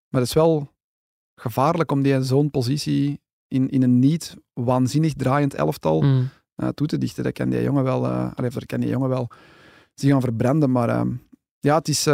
Maar 0.08 0.20
het 0.20 0.22
is 0.28 0.32
wel 0.32 0.72
gevaarlijk 1.34 1.92
om 1.92 2.02
die 2.02 2.22
zo'n 2.22 2.50
positie 2.50 3.20
in, 3.48 3.70
in 3.70 3.82
een 3.82 3.98
niet 3.98 4.36
waanzinnig 4.52 5.12
draaiend 5.14 5.54
elftal 5.54 6.02
Mm. 6.02 6.28
eh, 6.54 6.68
toe 6.68 6.86
te 6.86 6.98
dichten. 6.98 7.24
Dat 7.24 7.32
kan 7.32 7.48
die 7.50 7.62
jongen 7.62 7.84
wel, 7.84 8.04
eh 8.06 8.30
allee, 8.34 8.50
dat 8.50 8.66
kan 8.66 8.80
die 8.80 8.88
jongen 8.88 9.08
wel 9.08 9.28
zich 9.94 10.10
gaan 10.10 10.20
verbranden. 10.20 10.70
Maar 10.70 10.88
ehm, 10.88 11.10
ja, 11.60 11.74
het 11.78 11.88
is... 11.88 12.06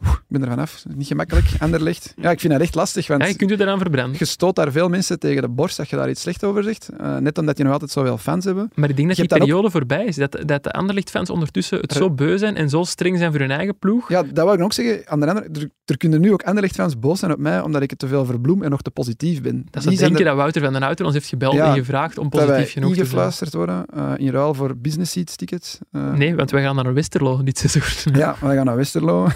ik 0.00 0.22
ben 0.28 0.42
er 0.42 0.48
vanaf. 0.48 0.82
Niet 0.94 1.06
gemakkelijk. 1.06 1.46
Anderlecht. 1.58 2.12
Ja, 2.16 2.30
ik 2.30 2.40
vind 2.40 2.52
dat 2.52 2.62
echt 2.62 2.74
lastig, 2.74 3.06
want 3.06 3.22
Ja, 3.22 3.28
je 3.28 3.34
kunt 3.36 3.50
je 3.50 3.60
eraan 3.60 3.78
verbranden. 3.78 4.16
je 4.18 4.24
stoot 4.24 4.56
daar 4.56 4.72
veel 4.72 4.88
mensen 4.88 5.18
tegen 5.18 5.42
de 5.42 5.48
borst 5.48 5.76
dat 5.76 5.88
je 5.88 5.96
daar 5.96 6.10
iets 6.10 6.20
slecht 6.20 6.44
over 6.44 6.62
zegt. 6.62 6.88
Eh, 6.98 7.16
net 7.16 7.38
omdat 7.38 7.56
je 7.56 7.62
nog 7.64 7.72
altijd 7.72 7.90
zoveel 7.90 8.18
fans 8.18 8.44
hebben. 8.44 8.70
Maar 8.74 8.88
ik 8.88 8.96
denk 8.96 9.08
dat 9.08 9.16
Je 9.16 9.26
die 9.26 9.38
periode 9.38 9.70
voorbij 9.70 10.04
is. 10.04 10.16
Dat, 10.16 10.38
dat 10.46 10.62
de 10.62 10.72
Anderlecht-fans 10.72 11.30
ondertussen 11.30 11.78
het 11.80 11.92
zo 11.92 12.10
beu 12.10 12.38
zijn 12.38 12.56
en 12.56 12.68
zo 12.68 12.82
streng 12.84 13.18
zijn 13.18 13.30
voor 13.30 13.40
hun 13.40 13.50
eigen 13.50 13.78
ploeg. 13.78 14.08
Ja, 14.08 14.22
dat 14.22 14.44
wou 14.44 14.52
ik 14.52 14.58
nog 14.58 14.72
zeggen. 14.74 15.02
Aan 15.08 15.20
de 15.20 15.26
andere, 15.26 15.48
er, 15.52 15.68
er 15.84 15.96
kunnen 15.96 16.20
nu 16.20 16.32
ook 16.32 16.42
Anderlecht-fans 16.42 16.98
boos 16.98 17.18
zijn 17.18 17.32
op 17.32 17.38
mij, 17.38 17.60
omdat 17.60 17.82
ik 17.82 17.90
het 17.90 17.98
te 17.98 18.06
veel 18.08 18.24
verbloem 18.24 18.62
en 18.62 18.70
nog 18.70 18.82
te 18.82 18.90
positief 18.90 19.42
ben. 19.42 19.66
Dat 19.70 19.86
is 19.86 19.98
denken 19.98 20.18
er- 20.18 20.24
dat 20.24 20.36
Wouter 20.36 20.62
van 20.62 20.72
den 20.72 20.82
Houten 20.82 21.04
ons 21.04 21.14
heeft 21.14 21.28
gebeld 21.28 21.54
Ja, 21.54 21.66
en 21.66 21.74
gevraagd 21.74 22.18
om 22.18 22.28
wij 22.30 22.44
positief 22.46 22.72
genoeg 22.72 22.88
te 22.88 22.94
zijn. 22.94 23.06
ingefluisterd 23.06 23.54
worden 23.54 23.84
eh, 23.94 24.12
in 24.16 24.30
ruil 24.30 24.54
voor 24.54 24.76
business 24.76 25.12
seats 25.12 25.36
tickets. 25.36 25.78
Eh, 25.92 26.12
Nee, 26.12 26.34
want 26.34 26.50
wij 26.50 26.62
gaan 26.62 26.74
naar 26.76 26.94
Westerlo 26.94 27.42
dit 27.42 27.58
seizoen. 27.58 28.14
Ja, 28.14 28.36
we 28.40 28.54
gaan 28.54 28.64
naar 28.66 28.76
Westerlo. 28.76 29.26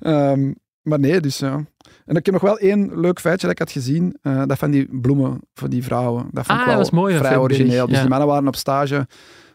Ehm, 0.00 0.52
maar 0.82 0.98
nee, 0.98 1.20
dus 1.20 1.38
ja. 1.38 1.64
En 2.04 2.16
ik 2.16 2.24
heb 2.24 2.34
nog 2.34 2.42
wel 2.42 2.58
één 2.58 3.00
leuk 3.00 3.20
feitje 3.20 3.42
dat 3.46 3.50
ik 3.50 3.58
had 3.58 3.70
gezien. 3.70 4.16
eh, 4.22 4.42
dat 4.46 4.58
van 4.58 4.70
die 4.70 5.00
bloemen 5.00 5.40
voor 5.54 5.68
die 5.68 5.84
vrouwen. 5.84 6.28
Dat 6.30 6.46
vond 6.46 6.58
Ah, 6.58 6.64
ik 6.64 6.70
wel 6.74 6.82
dat 6.82 6.92
mooi 6.92 7.14
van 7.16 7.24
vrij 7.24 7.36
origineel. 7.38 7.86
Dus 7.86 7.94
ja. 7.94 8.00
die 8.00 8.10
mannen 8.10 8.28
waren 8.28 8.46
op 8.48 8.56
stage 8.56 9.06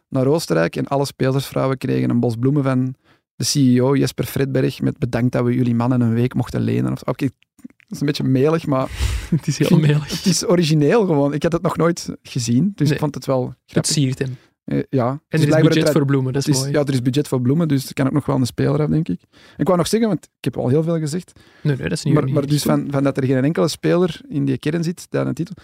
naar 0.10 0.26
Oostenrijk 0.28 0.76
en 0.76 0.88
alle 0.88 1.06
spelersvrouwen 1.06 1.78
kregen 1.78 2.10
een 2.10 2.20
bos 2.20 2.36
bloemen 2.36 2.64
van 2.64 2.96
de 3.36 3.44
CEO 3.44 3.96
Jesper 3.96 4.26
Fredberg 4.26 4.82
met 4.82 4.98
bedankt 4.98 5.32
dat 5.32 5.44
we 5.46 5.54
jullie 5.54 5.76
mannen 5.76 6.02
een 6.02 6.14
week 6.14 6.34
mochten 6.34 6.62
lenen. 6.62 6.92
Of, 6.92 7.02
oké, 7.02 7.26
dat 7.56 7.90
is 7.90 8.00
een 8.00 8.06
beetje 8.06 8.24
melig, 8.24 8.66
maar 8.66 8.88
Het 9.36 9.48
is 9.48 9.58
heel 9.58 9.80
melig. 9.80 10.10
het 10.18 10.26
is 10.26 10.48
origineel 10.48 11.06
gewoon. 11.06 11.34
Ik 11.34 11.44
had 11.44 11.52
het 11.52 11.62
nog 11.62 11.78
nooit 11.78 12.10
gezien, 12.22 12.72
dus 12.76 12.86
Nee. 12.86 12.94
ik 12.94 13.00
vond 13.00 13.16
het 13.16 13.26
wel 13.26 13.46
Het 13.48 13.56
grappig. 13.66 13.92
siert 13.92 14.20
hem. 14.20 14.38
Eh, 14.70 14.84
ja. 14.90 15.22
En 15.28 15.42
er 15.42 15.48
is 15.48 15.64
budget 15.64 15.90
voor 15.90 16.06
bloemen, 16.06 16.34
dat 16.34 16.48
is, 16.48 16.58
mooi. 16.58 16.72
ja, 16.72 16.80
er 16.80 16.94
is 16.94 17.02
budget 17.02 17.28
voor 17.28 17.42
bloemen, 17.42 17.68
dus 17.68 17.88
er 17.88 17.94
kan 17.94 18.06
ook 18.06 18.14
nog 18.14 18.26
wel 18.26 18.36
een 18.36 18.46
speler 18.46 18.82
af, 18.82 18.90
denk 18.90 19.08
ik. 19.08 19.22
Ik 19.58 19.66
wou 19.66 19.78
nog 19.78 19.88
zeggen, 19.88 20.10
want 20.10 20.24
ik 20.24 20.44
heb 20.44 20.58
al 20.58 20.68
heel 20.68 20.84
veel 20.84 21.00
gezegd, 21.00 21.32
Nee, 21.62 21.76
nee, 21.76 21.84
dat 21.84 21.98
is 21.98 22.04
niet 22.04 22.14
maar, 22.14 22.30
maar 22.30 22.46
dus 22.46 22.64
van, 22.64 22.88
van 22.90 23.04
dat 23.04 23.18
er 23.18 23.26
geen 23.26 23.44
enkele 23.44 23.68
speler 23.68 24.22
in 24.28 24.46
die 24.46 24.58
kern 24.58 24.84
zit, 24.84 25.06
dat 25.10 25.28
een 25.28 25.34
titel... 25.34 25.56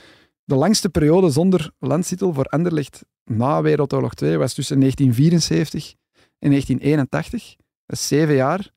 De 0.43 0.55
langste 0.55 0.89
periode 0.89 1.29
zonder 1.29 1.71
landstitel 1.79 2.33
voor 2.33 2.45
Anderlecht 2.45 3.05
na 3.23 3.61
Wereldoorlog 3.61 4.13
2 4.13 4.37
was 4.37 4.53
tussen 4.53 4.79
1974 4.79 5.93
en 6.39 6.49
1981. 6.49 7.55
Dat 7.85 7.97
is 7.97 8.07
zeven 8.07 8.35
jaar. 8.35 8.69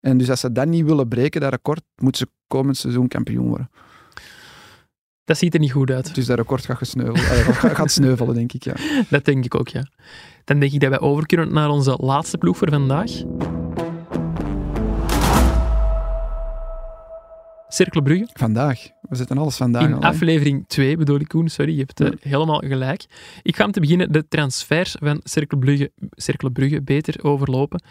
En 0.00 0.18
dus 0.18 0.30
als 0.30 0.40
ze 0.40 0.52
dat 0.52 0.66
niet 0.66 0.84
willen 0.84 1.08
breken, 1.08 1.40
dat 1.40 1.50
record, 1.50 1.82
moeten 1.96 2.26
ze 2.26 2.32
komend 2.46 2.76
seizoen 2.76 3.08
kampioen 3.08 3.48
worden. 3.48 3.70
Dat 5.24 5.38
ziet 5.38 5.54
er 5.54 5.60
niet 5.60 5.72
goed 5.72 5.90
uit. 5.90 6.14
Dus 6.14 6.26
dat 6.26 6.36
record 6.36 6.64
gaat 6.64 6.76
gesneuvelen. 6.76 7.24
Gaat, 7.54 7.76
gaat 7.76 7.90
sneuvelen, 7.90 8.34
denk 8.34 8.52
ik, 8.52 8.64
ja. 8.64 8.74
Dat 9.10 9.24
denk 9.24 9.44
ik 9.44 9.54
ook, 9.54 9.68
ja. 9.68 9.86
Dan 10.44 10.58
denk 10.58 10.72
ik 10.72 10.80
dat 10.80 10.90
wij 10.90 11.00
over 11.00 11.26
kunnen 11.26 11.52
naar 11.52 11.70
onze 11.70 11.98
laatste 12.00 12.38
ploeg 12.38 12.56
voor 12.56 12.70
vandaag. 12.70 13.10
Cercle 17.68 18.02
Brugge. 18.02 18.28
Vandaag. 18.32 18.88
We 19.00 19.16
zetten 19.16 19.38
alles 19.38 19.56
vandaag 19.56 19.82
In 19.82 19.94
al, 19.94 20.02
aflevering 20.02 20.64
2 20.66 20.96
bedoel 20.96 21.20
ik, 21.20 21.28
Koen. 21.28 21.48
Sorry, 21.48 21.72
je 21.72 21.78
hebt 21.78 22.00
eh, 22.00 22.10
helemaal 22.20 22.58
gelijk. 22.58 23.06
Ik 23.42 23.56
ga 23.56 23.64
om 23.64 23.72
te 23.72 23.80
beginnen 23.80 24.12
de 24.12 24.28
transfers 24.28 24.96
van 25.00 25.20
Cercle 25.24 25.58
Brugge, 25.58 25.92
Cercle 26.10 26.50
Brugge 26.50 26.82
beter 26.82 27.24
overlopen. 27.24 27.82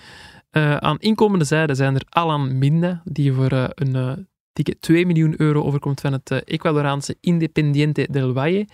Eh, 0.50 0.78
aan 0.78 1.00
inkomende 1.00 1.46
zijde 1.46 1.76
zijn 1.76 1.96
er 1.96 2.06
Alan 2.10 2.58
Minda, 2.58 3.02
die 3.04 3.34
voor 3.34 3.52
eh, 3.52 3.66
een 3.70 4.28
dikke 4.54 4.80
2 4.80 5.06
miljoen 5.06 5.34
euro 5.38 5.64
overkomt 5.64 6.02
van 6.02 6.14
het 6.14 6.32
eh, 6.32 6.38
Ecuadoraanse 6.46 7.18
Independiente 7.20 8.08
del 8.10 8.34
Valle. 8.34 8.68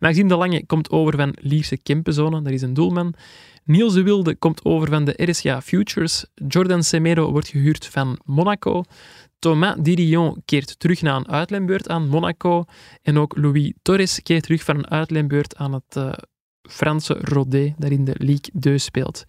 Maxime 0.00 0.28
de 0.28 0.36
Lange 0.36 0.66
komt 0.66 0.90
over 0.90 1.16
van 1.16 1.36
Lierse 1.40 1.76
Kempenzone, 1.76 2.42
dat 2.42 2.52
is 2.52 2.62
een 2.62 2.74
doelman. 2.74 3.14
Niels 3.64 3.94
de 3.94 4.02
Wilde 4.02 4.34
komt 4.34 4.64
over 4.64 4.88
van 4.88 5.04
de 5.04 5.30
RSA 5.30 5.62
Futures. 5.62 6.26
Jordan 6.48 6.82
Semedo 6.82 7.30
wordt 7.30 7.48
gehuurd 7.48 7.86
van 7.86 8.18
Monaco. 8.24 8.82
Thomas 9.38 9.76
Dirion 9.78 10.42
keert 10.44 10.78
terug 10.78 11.02
na 11.02 11.16
een 11.16 11.28
uitleenbeurt 11.28 11.88
aan 11.88 12.08
Monaco. 12.08 12.64
En 13.02 13.18
ook 13.18 13.36
Louis 13.36 13.72
Torres 13.82 14.22
keert 14.22 14.42
terug 14.42 14.64
van 14.64 14.76
een 14.76 14.90
uitleenbeurt 14.90 15.56
aan 15.56 15.72
het 15.72 15.96
eh, 15.96 16.12
Franse 16.62 17.18
Rodé, 17.20 17.74
dat 17.78 17.90
in 17.90 18.04
de 18.04 18.14
Ligue 18.18 18.52
2 18.60 18.78
speelt. 18.78 19.24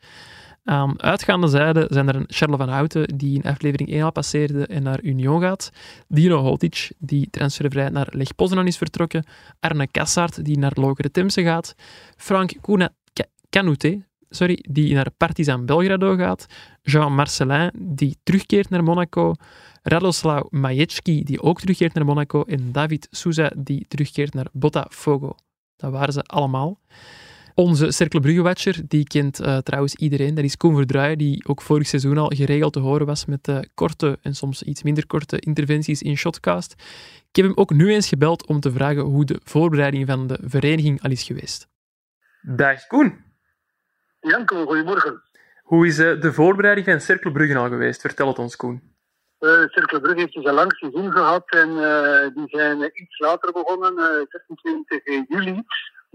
Aan 0.66 1.02
uitgaande 1.02 1.48
zijde 1.48 1.88
zijn 1.90 2.08
er 2.08 2.16
een 2.16 2.26
Charles 2.28 2.58
van 2.58 2.70
Houten, 2.70 3.18
die 3.18 3.36
in 3.36 3.50
aflevering 3.50 3.90
1 3.90 4.04
al 4.04 4.12
passeerde 4.12 4.66
en 4.68 4.84
naar 4.84 5.02
Union 5.02 5.42
gaat. 5.42 5.70
Dino 6.08 6.42
Holtic, 6.42 6.92
die 6.98 7.30
transfervrij 7.30 7.90
naar 7.90 8.08
Leg 8.12 8.36
Poznan 8.36 8.68
is 8.68 8.78
vertrokken. 8.78 9.26
Arne 9.60 9.88
Kassaert, 9.88 10.46
die 10.46 10.58
naar 10.58 10.72
Lokere 10.76 11.12
Temse 11.12 11.44
gaat. 11.44 11.76
Frank 12.18 12.54
Kuna 12.62 12.90
sorry, 14.30 14.64
die 14.70 14.94
naar 14.94 15.12
Partizan 15.18 15.66
Belgrado 15.66 16.16
gaat. 16.16 16.46
Jean 16.82 17.16
Marcelin, 17.16 17.72
die 17.78 18.18
terugkeert 18.24 18.70
naar 18.70 18.84
Monaco. 18.84 19.34
Radoslav 19.84 20.44
Majecki, 20.50 21.24
die 21.24 21.42
ook 21.42 21.60
terugkeert 21.60 21.94
naar 21.94 22.06
Monaco. 22.06 22.44
En 22.44 22.72
David 22.72 23.08
Souza, 23.12 23.52
die 23.58 23.86
terugkeert 23.88 24.34
naar 24.34 24.48
Botafogo. 24.52 25.36
Dat 25.76 25.92
waren 25.92 26.14
ze 26.14 26.22
allemaal. 26.22 26.80
Onze 27.58 27.92
Cercle 27.92 28.20
Brugge-watcher, 28.20 28.82
die 28.88 29.04
kent 29.04 29.40
eh, 29.40 29.58
trouwens 29.58 29.96
iedereen. 29.96 30.36
Dat 30.36 30.44
is 30.44 30.58
Koen 30.58 30.76
Verdraaien, 30.76 31.18
die 31.18 31.48
ook 31.48 31.62
vorig 31.62 31.88
seizoen 31.88 32.18
al 32.18 32.32
geregeld 32.36 32.74
te 32.74 32.80
horen 32.80 33.06
was 33.06 33.26
met 33.26 33.48
eh, 33.48 33.60
korte 33.74 34.18
en 34.22 34.36
soms 34.36 34.64
iets 34.64 34.84
minder 34.84 35.08
korte 35.08 35.40
interventies 35.40 36.02
in 36.02 36.18
Shotcast. 36.18 36.72
Ik 37.30 37.36
heb 37.36 37.46
hem 37.46 37.58
ook 37.58 37.70
nu 37.70 37.94
eens 37.94 38.08
gebeld 38.08 38.46
om 38.48 38.60
te 38.60 38.72
vragen 38.72 39.02
hoe 39.02 39.26
de 39.26 39.40
voorbereiding 39.44 40.08
van 40.08 40.28
de 40.28 40.40
vereniging 40.44 41.02
al 41.02 41.12
is 41.12 41.24
geweest. 41.24 41.68
Dag 42.42 42.88
Koen. 42.88 43.24
Janko, 44.20 44.66
goedemorgen. 44.66 45.22
Hoe 45.64 45.88
is 45.88 46.00
eh, 46.00 46.22
de 46.22 46.34
voorbereiding 46.34 46.88
van 46.88 47.00
Cercle 47.00 47.32
Brugge 47.32 47.58
al 47.58 47.70
geweest? 47.70 48.02
Vertel 48.02 48.28
het 48.28 48.40
ons, 48.40 48.56
Koen. 48.56 48.94
Uh, 49.40 49.68
Cercle 49.68 50.02
Brugge 50.02 50.20
heeft 50.20 50.34
dus 50.34 50.46
een 50.46 50.54
lang 50.54 50.74
seizoen 50.74 51.12
gehad 51.12 51.52
en 51.52 51.70
eh, 51.70 52.36
die 52.36 52.48
zijn 52.48 52.92
iets 52.94 53.20
later 53.20 53.52
begonnen, 53.52 53.98
eh 53.98 54.26
26 54.30 55.04
juli. 55.28 55.64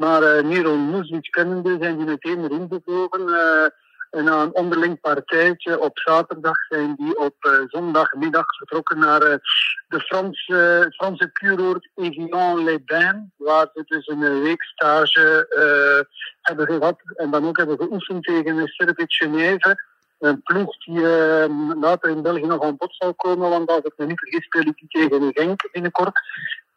Maar 0.01 0.22
eh 0.22 0.44
Miro 0.44 0.76
Muslic 0.76 1.30
kennende 1.30 1.76
zijn 1.80 1.96
die 1.96 2.07
meteen 2.07 2.44
erin 2.44 2.68
gevlogen. 2.70 3.28
eh, 3.28 3.68
en 4.11 4.24
na 4.24 4.42
een 4.42 4.55
onderling 4.55 5.01
partijtje 5.01 5.80
op 5.80 5.98
zaterdag 5.98 6.57
zijn 6.68 6.94
die 6.96 7.18
op 7.18 7.34
eh, 7.40 7.53
zondagmiddag 7.66 8.57
vertrokken 8.57 8.98
naar 8.98 9.20
de 9.88 10.01
Franse, 10.01 10.92
Franse 10.96 11.32
kuuroord 11.32 11.88
Evian-les-Bains, 11.94 13.24
waar 13.36 13.68
ze 13.74 13.82
dus 13.86 14.07
een 14.07 14.42
week 14.42 14.62
stage 14.62 15.46
hebben 16.40 16.66
gehad 16.66 17.01
en 17.16 17.30
dan 17.30 17.46
ook 17.46 17.57
hebben 17.57 17.76
geoefend 17.76 18.24
tegen 18.24 18.66
Servet 18.66 19.14
Genève. 19.14 19.82
Een 20.18 20.42
ploeg 20.42 20.76
die 20.76 21.01
later 21.80 22.11
in 22.11 22.22
België 22.22 22.46
nog 22.46 22.62
aan 22.62 22.76
bod 22.76 22.94
zal 22.94 23.14
komen, 23.14 23.51
want 23.51 23.70
als 23.70 23.82
ik 23.82 23.92
me 23.96 24.07
niet 24.07 24.18
vergis 24.18 24.44
speel 24.44 24.62
ik 24.62 24.84
tegen 24.88 25.32
Genk 25.32 25.68
binnenkort. 25.72 26.20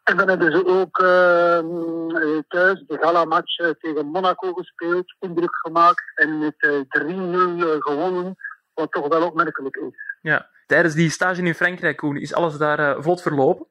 En 0.04 0.16
dan 0.16 0.28
hebben 0.28 0.52
ze 0.52 0.66
ook 0.66 0.98
eh, 0.98 1.58
eh, 1.58 2.42
thuis 2.48 2.84
de 2.86 2.98
gala-match 3.00 3.58
eh, 3.58 3.70
tegen 3.80 4.06
Monaco 4.06 4.52
gespeeld, 4.52 5.14
indruk 5.18 5.56
gemaakt 5.56 6.12
en 6.14 6.38
met 6.38 6.54
eh, 6.56 6.70
3-0 6.70 7.08
eh, 7.08 7.66
gewonnen, 7.78 8.36
wat 8.74 8.92
toch 8.92 9.08
wel 9.08 9.26
opmerkelijk 9.26 9.76
is. 9.76 10.18
Ja. 10.20 10.48
Tijdens 10.66 10.94
die 10.94 11.10
stage 11.10 11.42
in 11.42 11.54
Frankrijk, 11.54 11.96
Koen, 11.96 12.16
is 12.16 12.34
alles 12.34 12.56
daar 12.56 13.02
vlot 13.02 13.22
verlopen? 13.22 13.66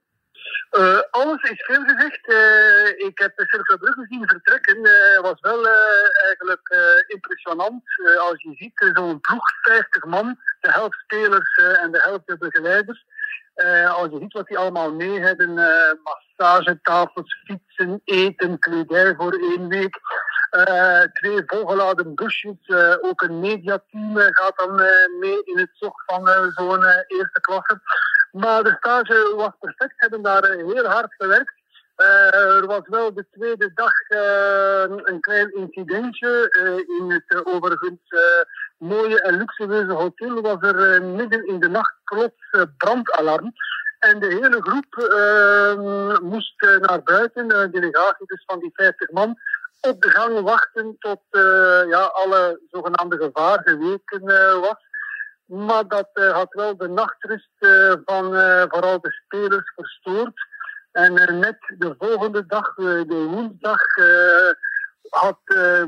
Alles 1.11 1.41
is 1.41 1.65
veel 1.65 1.83
gezegd. 1.83 2.27
Ik 2.97 3.19
heb 3.19 3.35
de 3.35 3.77
Brugge 3.79 4.05
zien 4.09 4.27
vertrekken. 4.27 4.77
Het 4.83 5.21
was 5.21 5.39
wel 5.39 5.67
eigenlijk 6.25 6.75
impressionant. 7.07 7.83
Als 8.19 8.41
je 8.41 8.53
ziet, 8.55 8.91
zo'n 8.93 9.19
ploeg, 9.19 9.43
50 9.61 10.05
man, 10.05 10.37
de 10.59 10.71
helft 10.71 10.99
spelers 10.99 11.55
en 11.55 11.91
de 11.91 12.01
helft 12.01 12.27
de 12.27 12.37
begeleiders. 12.37 13.05
Eh, 13.53 13.93
als 13.95 14.07
je 14.11 14.17
ziet 14.19 14.33
wat 14.33 14.47
die 14.47 14.57
allemaal 14.57 14.93
mee 14.93 15.19
hebben, 15.19 15.57
eh, 15.57 15.93
massagetafels, 16.03 17.43
fietsen, 17.45 18.01
eten, 18.03 18.59
kledij 18.59 19.15
voor 19.15 19.33
één 19.33 19.67
week. 19.67 19.99
Eh, 20.49 21.01
twee 21.01 21.43
volgeladen 21.45 22.15
busjes. 22.15 22.57
ook 23.01 23.21
een 23.21 23.39
mediateam 23.39 24.17
gaat 24.17 24.57
dan 24.57 24.75
mee 25.19 25.43
in 25.43 25.57
het 25.57 25.69
zog 25.73 26.03
van 26.05 26.27
zo'n 26.55 26.83
eerste 27.07 27.41
klasse. 27.41 27.81
Maar 28.31 28.63
de 28.63 28.75
stage 28.79 29.33
was 29.35 29.51
perfect, 29.59 29.93
hebben 29.95 30.21
daar 30.21 30.49
heel 30.51 30.85
hard 30.85 31.13
gewerkt. 31.17 31.53
Er 31.95 32.65
was 32.65 32.81
wel 32.83 33.13
de 33.13 33.25
tweede 33.31 33.71
dag 33.73 33.93
een 35.05 35.19
klein 35.19 35.53
incidentje. 35.53 36.47
In 36.99 37.11
het 37.11 37.45
overigens 37.45 38.01
mooie 38.83 39.21
en 39.21 39.37
luxueuze 39.37 39.93
hotel 39.93 40.41
was 40.41 40.61
er 40.61 40.93
eh, 40.93 41.01
midden 41.01 41.47
in 41.47 41.59
de 41.59 41.69
nacht 41.69 41.93
plots 42.13 42.49
eh, 42.51 42.61
brandalarm. 42.77 43.53
En 43.99 44.19
de 44.19 44.27
hele 44.27 44.61
groep 44.61 44.93
eh, 44.95 46.19
moest 46.19 46.61
eh, 46.61 46.77
naar 46.77 47.03
buiten, 47.03 47.61
een 47.61 47.71
delegatie 47.71 48.25
dus 48.25 48.43
van 48.45 48.59
die 48.59 48.71
50 48.73 49.11
man, 49.11 49.39
op 49.81 50.01
de 50.01 50.09
gang 50.09 50.39
wachten 50.39 50.95
tot 50.99 51.21
ja, 51.89 52.01
alle 52.01 52.59
zogenaamde 52.71 53.17
gevaar 53.17 53.61
geweken 53.63 54.21
was. 54.61 54.91
Maar 55.45 55.87
dat 55.87 56.09
had 56.13 56.53
wel 56.53 56.77
de 56.77 56.87
nachtrust 56.87 57.49
van 58.05 58.25
vooral 58.69 59.01
de 59.01 59.11
spelers 59.11 59.71
verstoord. 59.75 60.47
En 60.91 61.39
net 61.39 61.57
de 61.77 61.95
volgende 61.97 62.45
dag, 62.45 62.75
de 62.75 63.27
woensdag, 63.29 63.81
had 65.13 65.39
uh, 65.45 65.79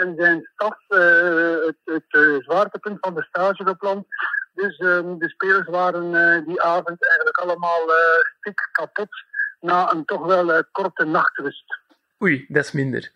en 0.00 0.14
zijn 0.16 0.48
staf 0.54 0.76
uh, 0.88 1.66
het, 1.66 1.76
het 1.84 2.42
zwaartepunt 2.44 2.98
van 3.00 3.14
de 3.14 3.22
stage 3.22 3.64
gepland. 3.64 4.06
Dus 4.54 4.80
um, 4.80 5.18
de 5.18 5.28
spelers 5.28 5.68
waren 5.68 6.44
die 6.46 6.62
avond 6.62 7.06
eigenlijk 7.08 7.36
allemaal 7.36 7.90
stik 8.38 8.68
kapot 8.72 9.08
na 9.60 9.92
een 9.92 10.04
toch 10.04 10.26
wel 10.26 10.64
korte 10.72 11.04
nachtrust. 11.04 11.78
Oei, 12.22 12.44
dat 12.48 12.64
is 12.64 12.72
minder. 12.72 13.10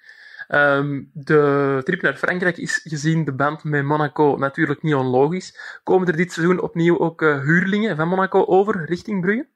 Um, 0.49 1.11
de 1.13 1.81
trip 1.85 2.03
naar 2.03 2.15
Frankrijk 2.15 2.57
is 2.57 2.81
gezien 2.85 3.25
de 3.25 3.35
band 3.35 3.65
met 3.65 3.85
Monaco 3.85 4.37
natuurlijk 4.39 4.83
niet 4.83 4.95
onlogisch. 4.95 5.81
Komen 5.85 6.09
er 6.09 6.17
dit 6.17 6.33
seizoen 6.33 6.61
opnieuw 6.61 6.99
ook 6.99 7.21
huurlingen 7.21 7.97
van 7.97 8.09
Monaco 8.09 8.45
over 8.45 8.85
richting 8.85 9.21
Brugge? 9.21 9.47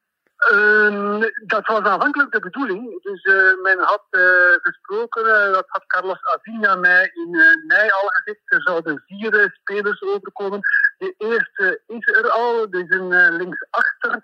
Uh, 0.53 1.25
dat 1.47 1.67
was 1.67 1.81
aanvankelijk 1.81 2.33
de 2.33 2.41
bedoeling. 2.41 3.03
Dus 3.03 3.25
uh, 3.25 3.63
men 3.63 3.79
had 3.79 4.05
uh, 4.11 4.23
gesproken, 4.63 5.25
dat 5.53 5.65
had 5.67 5.87
Carlos 5.87 6.19
Avina 6.35 6.75
mij 6.75 7.11
in 7.15 7.31
mei 7.67 7.91
al 7.91 8.09
gezegd. 8.09 8.41
Er 8.45 8.63
zouden 8.63 9.03
vier 9.07 9.57
spelers 9.61 10.03
overkomen. 10.03 10.61
De 10.99 11.15
eerste 11.19 11.81
is 11.87 12.07
er 12.07 12.31
al, 12.31 12.71
dus 12.71 12.85
een 12.89 13.37
linksachter. 13.37 14.21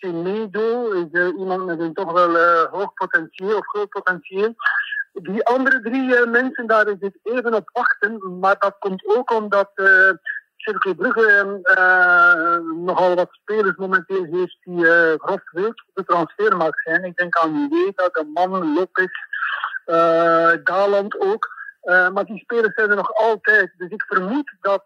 Semedo 0.00 0.90
is 0.90 1.30
iemand 1.38 1.64
met 1.64 1.80
een 1.80 1.94
toch 1.94 2.12
wel 2.12 2.36
hoog 2.66 2.92
potentieel 2.94 3.56
of 3.56 3.66
groot 3.66 3.88
potentieel. 3.88 4.54
Die 5.22 5.44
andere 5.44 5.80
drie 5.80 6.16
eh, 6.16 6.30
mensen, 6.30 6.66
daar 6.66 6.88
is 6.88 7.00
het 7.00 7.18
even 7.22 7.54
op 7.54 7.70
wachten. 7.72 8.38
Maar 8.40 8.56
dat 8.58 8.76
komt 8.78 9.06
ook 9.06 9.30
omdat 9.32 9.70
Cirkel 10.66 10.94
Brugge 10.94 11.60
uh, 11.62 12.84
nogal 12.84 13.14
wat 13.14 13.28
spelers 13.30 13.76
momenteel 13.76 14.24
heeft 14.24 14.56
die 14.64 14.84
uh, 14.84 15.14
grof 15.16 15.42
wild 15.50 15.82
op 15.86 15.94
de 15.94 16.04
transfermarkt 16.04 16.82
zijn. 16.82 17.04
Ik 17.04 17.16
denk 17.16 17.36
aan 17.36 17.68
Weta, 17.70 18.08
de 18.08 18.30
Man, 18.34 18.74
Lopez, 18.74 19.12
uh, 19.86 20.52
Galand 20.64 21.20
ook. 21.20 21.54
Maar 22.12 22.24
die 22.24 22.38
spelers 22.38 22.74
zijn 22.74 22.90
er 22.90 22.96
nog 22.96 23.14
altijd. 23.14 23.72
Dus 23.76 23.90
ik 23.90 24.04
vermoed 24.08 24.54
dat 24.60 24.84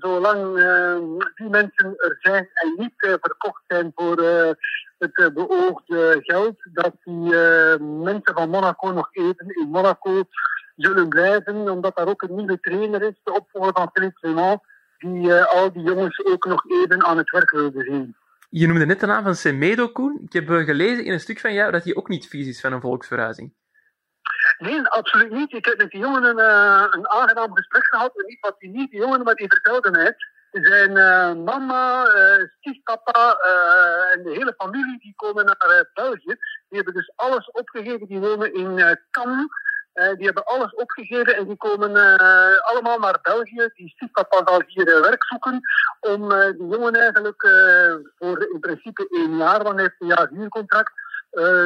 zolang 0.00 0.56
uh, 0.56 0.96
die 1.34 1.48
mensen 1.48 1.94
er 1.96 2.16
zijn 2.20 2.48
en 2.52 2.74
niet 2.76 2.92
verkocht 2.96 3.62
zijn 3.66 3.92
voor 3.94 4.22
het 4.98 5.34
beoogde 5.34 6.18
geld, 6.22 6.56
dat 6.72 6.92
die 7.04 7.34
mensen 7.80 8.34
van 8.34 8.50
Monaco 8.50 8.90
nog 8.90 9.08
even 9.12 9.46
in 9.48 9.68
Monaco 9.68 10.22
zullen 10.76 11.08
blijven, 11.08 11.70
omdat 11.70 11.96
daar 11.96 12.08
ook 12.08 12.22
een 12.22 12.34
nieuwe 12.34 12.60
trainer 12.60 13.02
is, 13.02 13.20
de 13.22 13.32
opvolger 13.32 13.72
van 13.72 13.90
Philippe 13.92 14.20
Clement, 14.20 14.60
die 15.00 15.34
al 15.34 15.72
die 15.72 15.82
jongens 15.82 16.24
ook 16.24 16.44
nog 16.44 16.64
even 16.70 17.04
aan 17.04 17.16
het 17.16 17.30
werk 17.30 17.50
wilde 17.50 17.82
zien. 17.84 18.16
Je 18.48 18.66
noemde 18.66 18.86
net 18.86 19.00
de 19.00 19.06
naam 19.06 19.22
van 19.22 19.34
Semedo, 19.34 19.88
Koen. 19.88 20.20
Ik 20.24 20.32
heb 20.32 20.48
gelezen 20.48 21.04
in 21.04 21.12
een 21.12 21.20
stuk 21.20 21.40
van 21.40 21.52
jou 21.52 21.72
dat 21.72 21.84
hij 21.84 21.94
ook 21.94 22.08
niet 22.08 22.28
vies 22.28 22.46
is 22.46 22.60
van 22.60 22.72
een 22.72 22.80
volksverhuizing. 22.80 23.54
Nee, 24.58 24.88
absoluut 24.88 25.30
niet. 25.30 25.52
Ik 25.52 25.64
heb 25.64 25.78
met 25.78 25.90
die 25.90 26.00
jongen 26.00 26.24
een, 26.24 26.38
uh, 26.38 26.86
een 26.90 27.08
aangenaam 27.08 27.56
gesprek 27.56 27.86
gehad. 27.86 28.18
En 28.18 28.26
niet 28.26 28.40
wat 28.40 28.54
die 28.58 28.70
niet, 28.70 28.90
die 28.90 29.00
jongen, 29.00 29.22
maar 29.22 29.34
die 29.34 29.48
vertelde 29.48 29.90
mij. 29.90 30.14
Zijn 30.50 30.90
uh, 30.90 31.44
mama, 31.44 32.06
uh, 32.14 32.48
stiefpapa 32.58 33.32
en 34.12 34.22
de 34.22 34.30
hele 34.30 34.54
familie 34.56 34.98
die 34.98 35.12
komen 35.16 35.44
naar 35.44 35.90
België. 35.94 36.36
Die 36.68 36.76
hebben 36.76 36.94
dus 36.94 37.12
alles 37.16 37.50
opgegeven. 37.50 38.06
Die 38.06 38.18
wonen 38.18 38.54
in 38.54 38.98
Cannes. 40.00 40.16
die 40.16 40.24
hebben 40.26 40.44
alles 40.44 40.74
opgegeven 40.74 41.36
en 41.36 41.46
die 41.46 41.56
komen 41.56 42.18
allemaal 42.60 42.98
naar 42.98 43.18
België. 43.22 43.70
Die 43.74 43.88
stiefpapa 43.88 44.42
zal 44.44 44.62
hier 44.66 44.84
werk 44.84 45.24
zoeken 45.24 45.60
om 46.00 46.28
die 46.28 46.68
jongen 46.68 46.94
eigenlijk 46.94 47.42
voor 48.18 48.48
in 48.52 48.60
principe 48.60 49.08
één 49.10 49.36
jaar, 49.36 49.62
want 49.62 49.74
hij 49.74 49.82
heeft 49.82 49.94
een 49.98 50.06
jaar 50.06 50.28
huurcontract, 50.30 50.92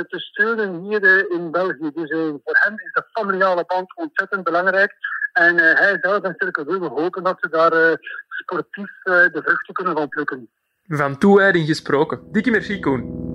te 0.08 0.18
steunen 0.18 0.80
hier 0.80 1.30
in 1.30 1.50
België. 1.50 1.90
Dus 1.94 2.10
voor 2.44 2.58
hem 2.58 2.72
is 2.78 2.92
de 2.92 3.04
familiale 3.12 3.64
band 3.66 3.96
ontzettend 3.96 4.44
belangrijk. 4.44 4.94
En 5.32 5.56
hij 5.56 5.98
zelf 6.00 6.22
en 6.22 6.34
Cirkel 6.38 6.64
Brugge 6.64 6.88
hopen 6.88 7.22
dat 7.22 7.36
ze 7.40 7.48
daar 7.48 7.98
sportief 8.28 8.90
de 9.04 9.40
vruchten 9.44 9.74
kunnen 9.74 9.96
van 9.96 10.08
plukken. 10.08 10.48
Van 10.86 11.18
toewijding 11.18 11.66
gesproken. 11.66 12.20
Dikke 12.32 12.50
merci, 12.50 12.80
Koen. 12.80 13.33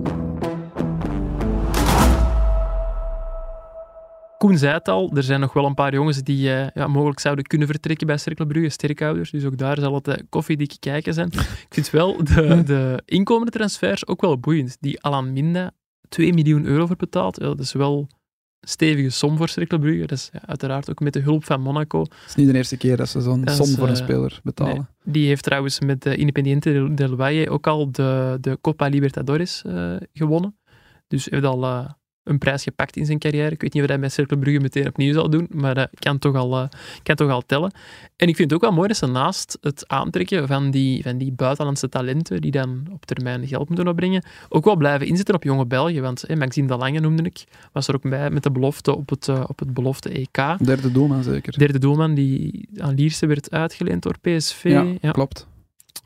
Koen 4.40 4.58
zei 4.58 4.72
het 4.72 4.88
al, 4.88 5.10
er 5.14 5.22
zijn 5.22 5.40
nog 5.40 5.52
wel 5.52 5.66
een 5.66 5.74
paar 5.74 5.92
jongens 5.92 6.22
die 6.22 6.48
uh, 6.48 6.70
ja, 6.74 6.86
mogelijk 6.86 7.20
zouden 7.20 7.44
kunnen 7.44 7.66
vertrekken 7.66 8.06
bij 8.06 8.16
Cirkelbrugge, 8.16 8.68
sterkhouders. 8.68 9.30
Dus 9.30 9.44
ook 9.44 9.58
daar 9.58 9.78
zal 9.78 9.94
het 9.94 10.08
uh, 10.08 10.14
koffiedik 10.28 10.76
kijken 10.78 11.14
zijn. 11.14 11.28
Ik 11.28 11.66
vind 11.68 11.90
wel 11.90 12.24
de, 12.24 12.62
de 12.64 13.02
inkomende 13.04 13.50
transfers 13.50 14.06
ook 14.06 14.20
wel 14.20 14.38
boeiend. 14.38 14.76
Die 14.80 15.02
Alan 15.02 15.32
Minda 15.32 15.70
2 16.08 16.32
miljoen 16.32 16.64
euro 16.64 16.86
voor 16.86 16.96
betaald. 16.96 17.40
Ja, 17.40 17.46
dat 17.46 17.58
is 17.58 17.72
wel 17.72 17.98
een 18.60 18.68
stevige 18.68 19.10
som 19.10 19.36
voor 19.36 19.48
Cirkelbrugge. 19.48 20.06
Dat 20.06 20.18
is 20.18 20.30
ja, 20.32 20.40
uiteraard 20.46 20.90
ook 20.90 21.00
met 21.00 21.12
de 21.12 21.20
hulp 21.20 21.44
van 21.44 21.60
Monaco. 21.60 22.00
Het 22.00 22.12
is 22.26 22.34
niet 22.34 22.48
de 22.48 22.54
eerste 22.54 22.76
keer 22.76 22.96
dat 22.96 23.08
ze 23.08 23.20
zo'n 23.20 23.48
som 23.48 23.66
voor 23.66 23.88
een 23.88 23.96
speler 23.96 24.40
betalen. 24.42 24.74
Nee. 24.74 25.12
Die 25.12 25.26
heeft 25.26 25.44
trouwens 25.44 25.80
met 25.80 26.02
de 26.02 26.16
Independiente 26.16 26.94
del 26.94 27.16
Valle 27.16 27.50
ook 27.50 27.66
al 27.66 27.92
de, 27.92 28.38
de 28.40 28.58
Copa 28.60 28.86
Libertadores 28.86 29.62
uh, 29.66 29.96
gewonnen. 30.12 30.56
Dus 31.08 31.24
heeft 31.30 31.44
al 31.44 31.88
een 32.30 32.38
prijs 32.38 32.62
gepakt 32.62 32.96
in 32.96 33.06
zijn 33.06 33.18
carrière. 33.18 33.50
Ik 33.50 33.60
weet 33.60 33.72
niet 33.72 33.82
of 33.82 33.88
hij 33.88 33.98
met 33.98 34.12
Cercle 34.12 34.38
Brugge 34.38 34.60
meteen 34.60 34.86
opnieuw 34.86 35.12
zal 35.12 35.30
doen, 35.30 35.46
maar 35.50 35.74
dat 35.74 35.88
kan 35.98 36.18
toch 36.18 36.34
al, 36.36 36.58
uh, 36.58 36.68
kan 37.02 37.16
toch 37.16 37.30
al 37.30 37.42
tellen. 37.46 37.72
En 38.16 38.28
ik 38.28 38.36
vind 38.36 38.50
het 38.50 38.52
ook 38.52 38.68
wel 38.68 38.76
mooi 38.76 38.88
dat 38.88 38.96
ze 38.96 39.06
naast 39.06 39.58
het 39.60 39.84
aantrekken 39.88 40.46
van 40.46 40.70
die, 40.70 41.02
van 41.02 41.18
die 41.18 41.32
buitenlandse 41.32 41.88
talenten, 41.88 42.40
die 42.40 42.50
dan 42.50 42.86
op 42.92 43.06
termijn 43.06 43.46
geld 43.46 43.68
moeten 43.68 43.88
opbrengen, 43.88 44.24
ook 44.48 44.64
wel 44.64 44.76
blijven 44.76 45.06
inzetten 45.06 45.34
op 45.34 45.42
jonge 45.42 45.66
België. 45.66 46.00
Want 46.00 46.24
hey, 46.26 46.36
Maxime 46.36 46.66
de 46.66 46.76
Lange 46.76 47.00
noemde 47.00 47.22
ik, 47.22 47.44
was 47.72 47.88
er 47.88 47.94
ook 47.94 48.08
bij 48.10 48.30
met 48.30 48.42
de 48.42 48.50
belofte 48.50 48.96
op 48.96 49.08
het, 49.08 49.28
uh, 49.28 49.44
op 49.46 49.58
het 49.58 49.74
belofte 49.74 50.08
EK. 50.08 50.64
Derde 50.64 50.92
doelman 50.92 51.22
zeker. 51.22 51.58
Derde 51.58 51.78
doelman 51.78 52.14
die 52.14 52.68
aan 52.78 52.94
Lierse 52.94 53.26
werd 53.26 53.50
uitgeleend 53.50 54.02
door 54.02 54.18
PSV. 54.20 54.64
Ja, 54.64 54.86
ja. 55.00 55.10
klopt. 55.10 55.48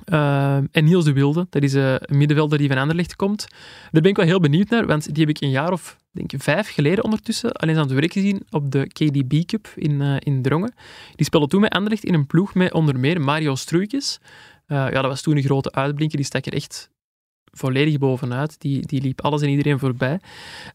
Uh, 0.07 0.57
en 0.57 0.85
Niels 0.85 1.05
de 1.05 1.12
Wilde, 1.12 1.47
dat 1.51 1.62
is 1.62 1.72
een 1.72 1.99
middenvelder 2.09 2.59
die 2.59 2.68
van 2.68 2.79
Anderlecht 2.79 3.16
komt. 3.16 3.47
Daar 3.91 4.03
ben 4.03 4.11
ik 4.11 4.16
wel 4.16 4.27
heel 4.27 4.41
benieuwd 4.41 4.68
naar, 4.68 4.87
want 4.87 5.14
die 5.14 5.27
heb 5.27 5.37
ik 5.37 5.43
een 5.43 5.51
jaar 5.51 5.72
of 5.72 5.97
denk 6.15 6.33
ik, 6.33 6.43
vijf 6.43 6.69
geleden 6.69 7.05
ondertussen 7.05 7.53
al 7.53 7.69
eens 7.69 7.79
aan 7.79 7.85
het 7.85 7.93
werk 7.93 8.12
gezien 8.12 8.43
op 8.51 8.71
de 8.71 8.87
KDB 8.87 9.45
Cup 9.45 9.73
in, 9.77 10.01
uh, 10.01 10.17
in 10.19 10.43
Drongen. 10.43 10.75
Die 11.15 11.27
speelde 11.27 11.47
toen 11.47 11.61
met 11.61 11.73
Anderlecht 11.73 12.05
in 12.05 12.15
een 12.15 12.27
ploeg 12.27 12.55
met 12.55 12.73
onder 12.73 12.99
meer 12.99 13.21
Mario 13.21 13.55
Struikens. 13.55 14.19
ja, 14.67 14.91
dat 14.91 15.05
was 15.05 15.23
toen 15.23 15.37
een 15.37 15.43
grote 15.43 15.73
uitblinker, 15.73 16.17
die 16.17 16.27
stak 16.27 16.47
er 16.47 16.53
echt 16.53 16.91
volledig 17.55 17.99
bovenuit. 17.99 18.61
Die, 18.61 18.87
die 18.87 19.01
liep 19.01 19.21
alles 19.21 19.43
en 19.43 19.49
iedereen 19.49 19.79
voorbij. 19.79 20.21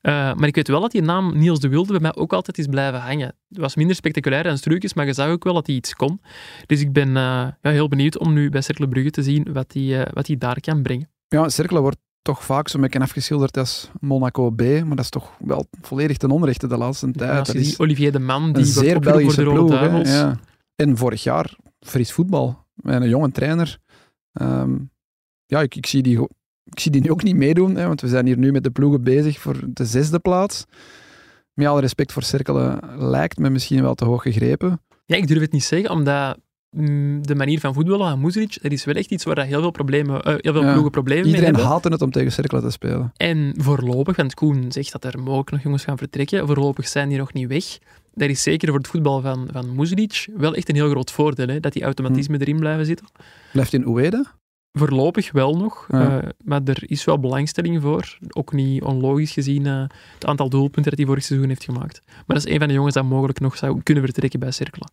Uh, 0.02 0.34
maar 0.34 0.48
ik 0.48 0.56
weet 0.56 0.68
wel 0.68 0.82
dat 0.82 0.92
die 0.92 1.02
naam 1.02 1.38
Niels 1.38 1.60
de 1.60 1.68
Wilde 1.68 1.92
bij 1.92 2.02
mij 2.02 2.16
ook 2.16 2.34
altijd 2.34 2.58
is 2.58 2.68
blijven 2.68 3.00
hangen. 3.00 3.36
Het 3.50 3.58
was 3.58 3.76
minder 3.76 3.96
spectaculair 3.96 4.44
dan 4.44 4.58
Struikens, 4.58 4.94
maar 4.94 5.06
je 5.06 5.14
zag 5.14 5.30
ook 5.30 5.44
wel 5.44 5.54
dat 5.54 5.68
hij 5.68 5.76
iets 5.76 5.94
kon. 5.94 6.22
Dus 6.66 6.82
ik 6.82 6.94
ben 6.94 7.12
ja, 7.12 7.58
heel 7.62 7.88
benieuwd 7.88 8.18
om 8.18 8.34
nu 8.34 8.50
bij 8.50 8.62
Cercle 8.62 8.88
Brugge 8.88 9.10
te 9.10 9.24
zien 9.24 9.54
wat 9.54 9.74
hij, 9.74 10.08
wat 10.14 10.30
daar 10.38 10.60
kan 10.60 10.82
brengen. 10.82 11.10
Ja, 11.28 11.50
Cercle 11.50 11.82
wordt 11.82 11.98
toch 12.22 12.43
vaak 12.43 12.67
zo 12.67 12.80
met 12.80 12.95
afgeschilderd 12.95 13.57
als 13.57 13.91
Monaco 13.99 14.49
B, 14.49 14.61
maar 14.61 14.95
dat 14.95 14.99
is 14.99 15.09
toch 15.09 15.32
wel 15.39 15.65
volledig 15.82 16.17
ten 16.17 16.32
onrechte 16.32 16.67
de 16.67 16.78
laatste 16.78 17.11
tijd. 17.11 17.47
Ja, 17.47 17.53
dat 17.53 17.63
die 17.63 17.80
Olivier 17.80 18.11
de 18.11 18.20
Man, 18.20 18.53
die 18.53 18.65
zeer 18.65 18.99
Belgische 18.99 19.43
voor 19.43 19.70
de 19.70 19.89
ploeg. 19.89 20.07
Ja. 20.07 20.39
En 20.76 20.97
vorig 20.97 21.24
jaar 21.24 21.55
fris 21.80 22.11
voetbal, 22.11 22.65
met 22.74 23.01
een 23.01 23.09
jonge 23.09 23.32
trainer. 23.32 23.78
Um, 24.41 24.91
ja, 25.45 25.61
ik, 25.61 25.76
ik 25.76 25.86
zie 25.86 26.01
die 26.01 26.28
ik 26.63 26.80
zie 26.80 26.91
die 26.91 27.01
nu 27.01 27.11
ook 27.11 27.24
niet 27.24 27.36
meedoen, 27.36 27.76
hè, 27.76 27.88
want 27.88 28.01
we 28.01 28.07
zijn 28.07 28.26
hier 28.26 28.38
nu 28.38 28.51
met 28.51 28.63
de 28.63 28.72
ploegen 28.72 29.03
bezig 29.03 29.39
voor 29.39 29.59
de 29.67 29.86
zesde 29.86 30.20
plaats. 30.20 30.65
Met 31.53 31.67
alle 31.67 31.82
respect 31.82 32.13
voor 32.13 32.24
Cerkelen 32.24 32.80
lijkt 32.97 33.38
me 33.38 33.49
misschien 33.49 33.82
wel 33.82 33.95
te 33.95 34.05
hoog 34.05 34.22
gegrepen. 34.22 34.82
Ja, 35.05 35.15
ik 35.15 35.28
durf 35.28 35.41
het 35.41 35.51
niet 35.51 35.63
zeggen, 35.63 35.89
omdat 35.89 36.38
de 37.22 37.36
manier 37.36 37.59
van 37.59 37.74
voetballen 37.74 38.07
aan 38.07 38.20
Moesric, 38.20 38.57
dat 38.61 38.72
is 38.72 38.86
wel 38.86 38.95
echt 38.95 39.11
iets 39.11 39.24
waar 39.24 39.45
heel 39.45 39.61
veel, 39.61 39.72
problemen, 39.72 40.15
uh, 40.15 40.24
heel 40.38 40.53
veel 40.53 40.63
Ja, 40.63 40.72
ploegen 40.72 40.91
problemen 40.91 41.24
mee 41.24 41.32
Iedereen 41.34 41.53
hebben. 41.53 41.72
haatte 41.72 41.89
het 41.89 42.01
om 42.01 42.11
tegen 42.11 42.32
Cerkelen 42.32 42.63
te 42.63 42.70
spelen. 42.70 43.11
En 43.17 43.53
voorlopig, 43.57 44.15
want 44.15 44.34
Koen 44.34 44.72
zegt 44.72 44.91
dat 44.91 45.03
er 45.03 45.20
mogelijk 45.20 45.51
nog 45.51 45.61
jongens 45.63 45.84
gaan 45.84 45.97
vertrekken, 45.97 46.47
voorlopig 46.47 46.88
zijn 46.88 47.09
die 47.09 47.17
nog 47.17 47.34
niet 47.34 47.47
weg. 47.47 47.78
Dat 48.13 48.30
is 48.30 48.43
zeker 48.43 48.67
voor 48.67 48.78
het 48.78 48.88
voetbal 48.88 49.22
van, 49.22 49.47
van 49.51 49.88
wel 50.36 50.55
echt 50.55 50.70
een 50.70 50.76
heel 50.76 50.89
groot 50.89 51.11
voordeel, 51.11 51.47
hè, 51.47 51.59
dat 51.59 51.74
die 51.74 51.84
automatismen 51.84 52.39
erin 52.41 52.59
blijven 52.59 52.86
zitten. 52.86 53.07
Blijft 53.51 53.74
in 53.74 53.88
Uede? 53.88 54.26
Voorlopig 54.72 55.32
wel 55.32 55.57
nog, 55.57 55.88
Ja. 55.91 56.22
eh, 56.22 56.30
maar 56.43 56.61
er 56.65 56.84
is 56.86 57.05
wel 57.05 57.20
belangstelling 57.20 57.82
voor. 57.82 58.17
Ook 58.30 58.53
niet 58.53 58.84
onlogisch 58.84 59.32
gezien 59.32 59.65
eh, 59.65 59.82
het 60.13 60.26
aantal 60.26 60.49
doelpunten 60.49 60.84
dat 60.89 60.97
hij 60.97 61.05
vorig 61.07 61.24
seizoen 61.24 61.49
heeft 61.49 61.63
gemaakt. 61.63 62.01
Maar 62.05 62.24
dat 62.38 62.45
is 62.45 62.51
een 62.53 62.59
van 62.59 62.67
de 62.67 62.74
jongens 62.74 62.93
dat 62.93 63.03
mogelijk 63.03 63.39
nog 63.39 63.57
zou 63.57 63.80
kunnen 63.84 64.03
vertrekken 64.03 64.39
bij 64.39 64.51
Cerkelen. 64.51 64.91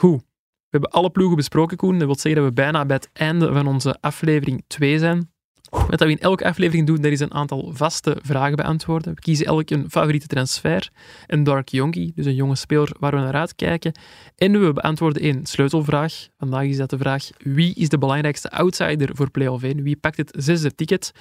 Goed, 0.00 0.20
we 0.20 0.68
hebben 0.70 0.90
alle 0.90 1.10
ploegen 1.10 1.36
besproken, 1.36 1.76
Koen. 1.76 1.98
Dat 1.98 2.06
wil 2.06 2.18
zeggen 2.18 2.34
dat 2.34 2.44
we 2.44 2.52
bijna 2.52 2.84
bij 2.84 2.96
het 2.96 3.10
einde 3.12 3.52
van 3.52 3.66
onze 3.66 3.96
aflevering 4.00 4.64
2 4.66 4.98
zijn. 4.98 5.30
Wat 5.70 6.00
we 6.00 6.10
in 6.10 6.18
elke 6.18 6.44
aflevering 6.44 6.86
doen, 6.86 7.00
dat 7.00 7.12
is 7.12 7.20
een 7.20 7.34
aantal 7.34 7.70
vaste 7.74 8.16
vragen 8.22 8.56
beantwoorden. 8.56 9.14
We 9.14 9.20
kiezen 9.20 9.46
elk 9.46 9.70
een 9.70 9.90
favoriete 9.90 10.26
transfer, 10.26 10.90
een 11.26 11.44
dark 11.44 11.68
jonkie, 11.68 12.12
dus 12.14 12.26
een 12.26 12.34
jonge 12.34 12.56
speler 12.56 12.96
waar 12.98 13.14
we 13.14 13.20
naar 13.20 13.34
uitkijken. 13.34 13.92
En 14.36 14.60
we 14.60 14.72
beantwoorden 14.72 15.22
één 15.22 15.46
sleutelvraag. 15.46 16.28
Vandaag 16.38 16.64
is 16.64 16.76
dat 16.76 16.90
de 16.90 16.98
vraag, 16.98 17.28
wie 17.38 17.74
is 17.74 17.88
de 17.88 17.98
belangrijkste 17.98 18.50
outsider 18.50 19.16
voor 19.16 19.30
play-off 19.30 19.62
1? 19.62 19.82
Wie 19.82 19.96
pakt 19.96 20.16
het 20.16 20.32
zesde 20.38 20.74
ticket? 20.74 21.12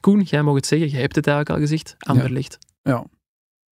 Koen, 0.00 0.20
jij 0.20 0.42
mag 0.42 0.54
het 0.54 0.66
zeggen, 0.66 0.88
jij 0.88 1.00
hebt 1.00 1.16
het 1.16 1.26
eigenlijk 1.26 1.56
al 1.58 1.66
gezegd, 1.66 1.94
Anderlecht. 1.98 2.58
Ja. 2.82 3.04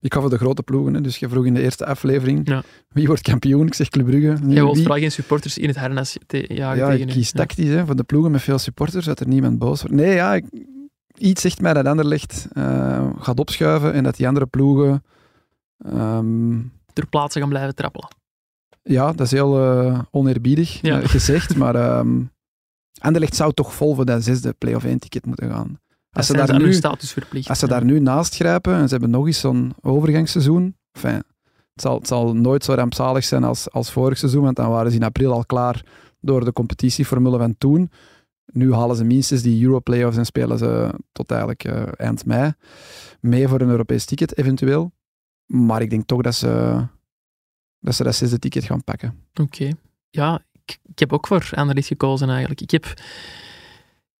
Ik 0.02 0.14
ga 0.14 0.20
voor 0.22 0.30
de 0.30 0.38
grote 0.38 0.64
ploegen. 0.64 0.94
Hè. 0.94 1.02
Dus 1.02 1.18
je 1.18 1.30
vroeg 1.30 1.46
in 1.46 1.54
de 1.54 1.62
eerste 1.62 1.86
aflevering 1.86 2.48
Ja. 2.50 2.64
wie 2.90 3.08
wordt 3.08 3.22
kampioen. 3.22 3.68
Ik 3.68 3.74
zeg 3.74 3.90
Club 3.90 4.06
Brugge. 4.06 4.38
Nu, 4.44 4.54
Jij 4.54 4.62
wilt 4.64 4.74
wie- 4.74 4.82
vooral 4.84 5.00
geen 5.02 5.12
supporters 5.12 5.58
in 5.58 5.68
het 5.68 5.78
harnas 5.78 6.18
te 6.28 6.46
jagen 6.54 6.78
Ja, 6.78 6.90
tegen 6.90 7.08
ik 7.08 7.14
kies 7.14 7.30
Ja. 7.32 7.38
tactisch 7.38 7.68
hè, 7.70 7.86
voor 7.86 7.96
de 7.96 8.04
ploegen 8.04 8.32
met 8.32 8.42
veel 8.42 8.58
supporters, 8.58 9.06
dat 9.06 9.20
er 9.20 9.28
niemand 9.28 9.60
boos 9.60 9.82
wordt. 9.82 9.96
Nee, 9.96 10.14
ja, 10.14 10.34
ik- 10.36 10.46
iets 11.18 11.42
zegt 11.42 11.62
mij 11.62 11.74
dat 11.74 11.86
Anderlecht 11.86 12.48
eh 12.54 13.10
gaat 13.20 13.40
opschuiven 13.40 13.94
en 13.94 14.04
dat 14.04 14.16
die 14.16 14.28
andere 14.28 14.46
ploegen... 14.46 15.04
ehm, 15.78 16.58
Ter 16.94 17.08
plaatse 17.08 17.40
gaan 17.40 17.50
blijven 17.50 17.76
trappelen. 17.76 18.08
ja, 18.84 19.12
dat 19.12 19.26
is 19.26 19.32
heel 19.32 19.60
eh, 19.62 20.00
oneerbiedig 20.12 20.82
Ja. 20.82 21.02
eh, 21.02 21.08
gezegd, 21.10 21.56
maar 21.62 21.76
ehm 21.76 22.22
Anderlecht 23.02 23.36
zou 23.36 23.54
toch 23.54 23.74
vol 23.74 23.96
voor 23.96 24.06
dat 24.06 24.24
zesde 24.24 24.54
play-off 24.58 24.86
1 24.86 25.00
ticket 25.00 25.26
moeten 25.26 25.50
gaan. 25.52 25.80
Als 26.20 26.28
ze, 26.28 26.46
daar 26.46 26.60
nu, 26.60 26.74
status 26.74 27.12
verplicht. 27.12 27.50
als 27.50 27.60
ze 27.60 27.68
daar 27.68 27.86
nu 27.86 28.00
naast 28.00 28.36
grijpen 28.36 28.74
en 28.74 28.86
ze 28.88 28.92
hebben 28.92 29.10
nog 29.10 29.26
eens 29.26 29.40
zo'n 29.40 29.74
overgangsseizoen, 29.82 30.76
enfin, 30.92 31.24
het, 31.74 31.82
zal, 31.82 31.98
het 31.98 32.08
zal 32.08 32.36
nooit 32.36 32.64
zo 32.64 32.74
rampzalig 32.74 33.24
zijn 33.24 33.44
als, 33.44 33.72
als 33.72 33.92
vorig 33.92 34.18
seizoen, 34.18 34.44
want 34.44 34.56
dan 34.56 34.70
waren 34.70 34.92
ze 34.92 34.98
in 34.98 35.04
april 35.04 35.32
al 35.32 35.46
klaar 35.46 35.84
door 36.22 36.46
de 36.46 36.54
competitieformule 36.54 37.38
van 37.38 37.58
toen. 37.58 37.92
Nu 38.46 38.74
halen 38.74 38.96
ze 38.96 39.04
minstens 39.04 39.42
die 39.42 39.64
Europlayoffs 39.64 40.18
en 40.18 40.26
spelen 40.26 40.58
ze 40.58 40.94
tot 41.12 41.30
eigenlijk 41.32 41.64
eh, 41.64 41.84
eind 41.96 42.26
mei 42.26 42.54
mee 43.20 43.48
voor 43.48 43.62
een 43.62 43.70
Europees 43.70 44.06
ticket, 44.06 44.38
eventueel. 44.38 44.92
Maar 45.46 45.82
ik 45.82 45.90
denk 45.90 46.08
toch 46.08 46.22
dat 46.22 46.36
ze 46.36 46.84
dat, 47.80 47.96
ze 47.96 48.04
dat 48.04 48.16
zesde 48.16 48.40
ticket 48.40 48.64
gaan 48.64 48.84
pakken. 48.84 49.26
Oké. 49.42 49.72
Ja, 50.10 50.46
ik, 50.52 50.80
ik 50.84 51.00
heb 51.00 51.14
ook 51.14 51.28
voor 51.28 51.50
Anderlecht 51.52 51.88
gekozen 51.88 52.30
eigenlijk. 52.30 52.62
Ik 52.62 52.72
heb... 52.72 52.94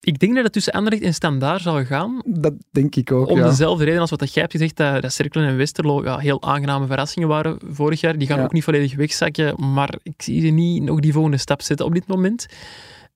Ik 0.02 0.20
denk 0.20 0.36
dat 0.36 0.44
het 0.44 0.54
tussen 0.54 0.74
Anderlecht 0.74 1.04
en 1.04 1.14
Standaard 1.14 1.62
zal 1.62 1.86
gaan. 1.86 2.22
Dat 2.26 2.54
denk 2.72 2.96
ik 2.96 3.12
ook, 3.12 3.28
Om 3.30 3.38
ja. 3.38 3.48
dezelfde 3.50 3.84
reden 3.84 4.00
als 4.00 4.10
wat 4.10 4.34
jij 4.34 4.42
hebt 4.42 4.52
gezegd, 4.54 4.76
dat, 4.76 5.02
dat 5.02 5.14
Cerkelen 5.14 5.48
en 5.48 5.58
Westerlo 5.58 6.04
ja, 6.04 6.18
heel 6.18 6.42
aangename 6.42 6.88
verrassingen 6.88 7.28
waren 7.28 7.60
vorig 7.70 8.02
jaar. 8.02 8.18
Die 8.18 8.28
gaan 8.28 8.38
Ja. 8.38 8.44
ook 8.44 8.52
niet 8.54 8.64
volledig 8.64 8.96
wegzakken, 8.96 9.74
maar 9.74 10.00
ik 10.04 10.22
zie 10.22 10.42
ze 10.42 10.48
niet 10.48 10.84
nog 10.84 11.00
die 11.00 11.14
volgende 11.14 11.38
stap 11.38 11.62
zetten 11.62 11.86
op 11.86 11.94
dit 11.94 12.08
moment. 12.08 12.46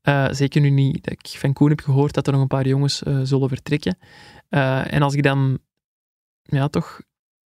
Eh, 0.01 0.27
zeker 0.31 0.61
nu 0.61 0.69
niet 0.69 1.03
dat 1.03 1.13
ik 1.13 1.27
van 1.39 1.53
Koen 1.53 1.69
heb 1.69 1.79
gehoord 1.81 2.13
dat 2.13 2.27
er 2.27 2.34
nog 2.34 2.41
een 2.41 2.47
paar 2.47 2.67
jongens 2.67 3.03
eh, 3.03 3.19
zullen 3.23 3.49
vertrekken. 3.49 3.97
Eh, 4.49 4.93
en 4.93 5.01
als 5.01 5.13
ik 5.13 5.23
dan 5.23 5.59
ja, 6.43 6.67
toch 6.67 7.01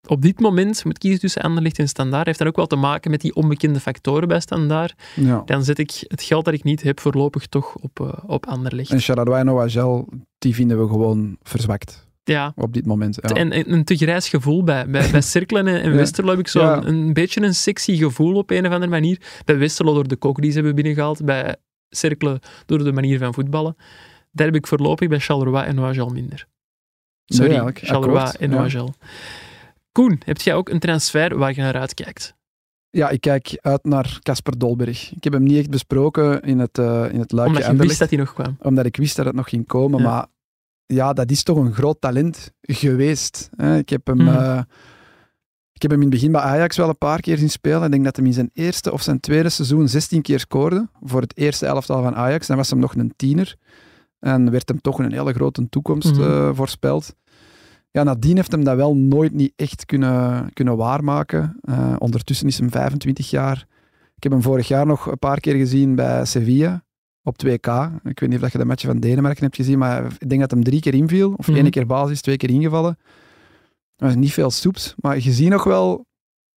op 0.09 0.22
dit 0.22 0.40
moment 0.40 0.84
moet 0.84 0.98
kiezen 0.98 1.20
tussen 1.20 1.42
Anderlecht 1.42 1.78
en 1.78 1.88
Standaard, 1.88 2.26
heeft 2.26 2.38
dat 2.38 2.48
ook 2.48 2.57
wel 2.57 2.66
te 2.66 2.76
maken 2.76 3.11
met 3.11 3.20
die 3.20 3.34
onbekende 3.34 3.80
factoren 3.80 4.28
bij 4.28 4.40
Standaard. 4.40 4.94
ja. 5.14 5.42
Dan 5.44 5.64
zet 5.64 5.78
ik 5.78 6.04
het 6.09 6.22
geld 6.22 6.44
dat 6.44 6.54
ik 6.54 6.64
niet 6.64 6.82
heb 6.82 7.00
voorlopig 7.00 7.46
toch 7.46 7.76
op, 7.76 8.00
eh, 8.00 8.12
op 8.26 8.46
Anderlecht. 8.46 8.90
En 8.90 9.00
Oagel, 9.50 10.09
die 10.38 10.54
vinden 10.54 10.80
we 10.80 10.88
gewoon 10.88 11.36
verzwakt 11.42 12.07
Ja, 12.24 12.52
op 12.57 12.72
dit 12.72 12.86
moment. 12.86 13.18
Ja. 13.20 13.34
En, 13.34 13.52
en 13.52 13.72
een 13.72 13.84
te 13.84 13.96
grijs 13.96 14.28
gevoel 14.28 14.64
bij. 14.64 14.90
Bij, 14.90 15.11
bij 15.11 15.20
Cirkelen 15.20 15.66
en, 15.66 15.82
en 15.82 15.90
Ja. 15.90 15.96
Westerlo 15.96 16.30
heb 16.30 16.38
ik 16.38 16.48
zo 16.48 16.72
een, 16.72 16.88
een 16.88 17.12
beetje 17.12 17.42
een 17.42 17.54
sexy 17.54 17.96
gevoel 17.96 18.36
op 18.36 18.50
een 18.50 18.66
of 18.66 18.72
andere 18.72 18.90
manier. 18.90 19.20
Bij 19.44 19.59
Westerlo 19.59 19.94
door 19.94 20.09
de 20.09 20.16
kok 20.16 20.40
die 20.40 20.50
ze 20.50 20.57
hebben 20.57 20.74
binnengehaald. 20.74 21.24
Bij 21.24 21.57
Cirkelen 21.88 22.38
door 22.66 22.84
de 22.84 22.92
manier 22.92 23.18
van 23.18 23.34
voetballen. 23.34 23.76
Daar 24.32 24.46
heb 24.46 24.57
ik 24.57 24.66
voorlopig 24.66 25.09
bij 25.09 25.18
Charleroi 25.18 25.64
en 25.64 25.74
Noagel 25.74 26.09
minder. 26.09 26.46
Sorry, 27.24 27.72
Charleroi 27.74 28.30
en 28.38 28.50
ja. 28.50 28.84
Koen, 29.97 30.20
heb 30.24 30.40
jij 30.40 30.55
ook 30.55 30.68
een 30.68 30.78
transfer 30.78 31.38
waar 31.38 31.55
je 31.55 31.61
naar 31.61 31.76
uitkijkt? 31.76 32.34
Ja, 32.90 33.09
ik 33.09 33.20
kijk 33.20 33.59
uit 33.61 33.84
naar 33.84 34.18
Casper 34.22 34.59
Dolberg. 34.59 35.12
Ik 35.14 35.24
heb 35.24 35.32
hem 35.32 35.42
niet 35.42 35.59
echt 35.59 35.70
besproken 35.70 36.42
in 36.42 36.59
het, 36.59 36.78
eh 36.78 37.05
in 37.12 37.18
het 37.20 37.32
luikje 37.32 37.47
Omdat 37.47 37.62
je 37.62 37.68
Anderlecht, 37.68 37.78
wist 37.88 37.99
dat 37.99 38.09
hij 38.11 38.18
nog 38.18 38.32
kwam. 38.32 38.57
omdat 38.61 38.86
ik 38.86 38.97
wist 38.97 39.16
dat 39.16 39.26
het 39.26 39.34
nog 39.34 39.49
ging 39.49 39.66
komen. 39.66 40.01
Ja. 40.03 40.09
Maar 40.09 40.26
ja, 40.86 41.12
dat 41.12 41.30
is 41.30 41.42
toch 41.42 41.57
een 41.57 41.72
groot 41.74 42.01
talent 42.01 42.53
geweest. 42.61 43.51
Hè. 43.57 43.76
Ik, 43.76 43.88
heb 43.88 44.07
hem, 44.07 44.16
Mhm. 44.16 44.28
eh, 44.36 44.61
ik 45.72 45.82
heb 45.82 45.90
hem 45.90 46.01
in 46.01 46.07
het 46.07 46.14
begin 46.16 46.32
bij 46.32 46.40
Ajax 46.40 46.76
wel 46.76 46.88
een 46.88 46.99
paar 46.99 47.20
keer 47.20 47.38
zien 47.38 47.51
spelen. 47.51 47.82
Ik 47.84 47.90
denk 47.90 48.05
dat 48.05 48.16
hij 48.16 48.24
in 48.26 48.32
zijn 48.32 48.51
eerste 48.53 48.92
of 48.92 49.03
zijn 49.03 49.20
tweede 49.20 49.49
seizoen 49.49 49.88
16 49.88 50.22
keer 50.22 50.40
scoorde. 50.40 50.88
Voor 51.03 51.20
het 51.20 51.36
eerste 51.36 51.66
elftal 51.66 52.03
van 52.03 52.14
Ajax. 52.14 52.47
Dan 52.47 52.57
was 52.57 52.70
hem 52.70 52.78
nog 52.78 52.94
een 52.94 53.12
tiener. 53.16 53.57
En 54.18 54.51
werd 54.51 54.68
hem 54.68 54.80
toch 54.80 54.99
een 54.99 55.12
hele 55.12 55.32
grote 55.32 55.68
toekomst 55.68 56.12
Mhm. 56.12 56.22
eh, 56.22 56.51
voorspeld. 56.55 57.14
Ja, 57.97 58.03
nadien 58.03 58.36
heeft 58.36 58.51
hem 58.53 58.64
dat 58.64 58.76
wel 58.76 58.97
nooit 58.97 59.32
niet 59.32 59.53
echt 59.57 59.86
kunnen, 59.86 60.51
kunnen 60.53 60.76
waarmaken. 60.76 61.57
Eh, 61.61 61.97
ondertussen 61.99 62.47
is 62.47 62.59
hem 62.59 62.70
25 62.70 63.30
jaar. 63.30 63.66
Ik 64.16 64.22
heb 64.22 64.32
hem 64.32 64.42
vorig 64.42 64.68
jaar 64.68 64.86
nog 64.86 65.07
een 65.07 65.18
paar 65.18 65.40
keer 65.40 65.55
gezien 65.55 65.94
bij 65.94 66.24
Sevilla 66.24 66.84
op 67.22 67.36
2K. 67.38 67.66
Ik 68.05 68.20
weet 68.20 68.28
niet 68.28 68.42
of 68.42 68.53
je 68.53 68.59
dat 68.59 68.66
match 68.66 68.84
van 68.84 69.01
Denemarken 69.01 69.42
hebt 69.42 69.57
gezien, 69.57 69.78
maar 69.78 70.05
ik 70.18 70.28
denk 70.28 70.40
dat 70.40 70.51
hem 70.51 70.64
drie 70.64 70.80
keer 70.80 70.94
inviel. 70.94 71.34
Of 71.36 71.49
Mhm. 71.49 71.57
één 71.57 71.70
keer 71.70 71.86
basis, 71.86 72.20
twee 72.20 72.36
keer 72.36 72.51
ingevallen. 72.51 72.99
Dat 73.97 74.09
is 74.09 74.14
niet 74.16 74.32
veel 74.32 74.51
soeps, 74.51 74.94
maar 75.01 75.18
je 75.18 75.32
ziet 75.32 75.49
nog 75.49 75.64
wel, 75.64 76.07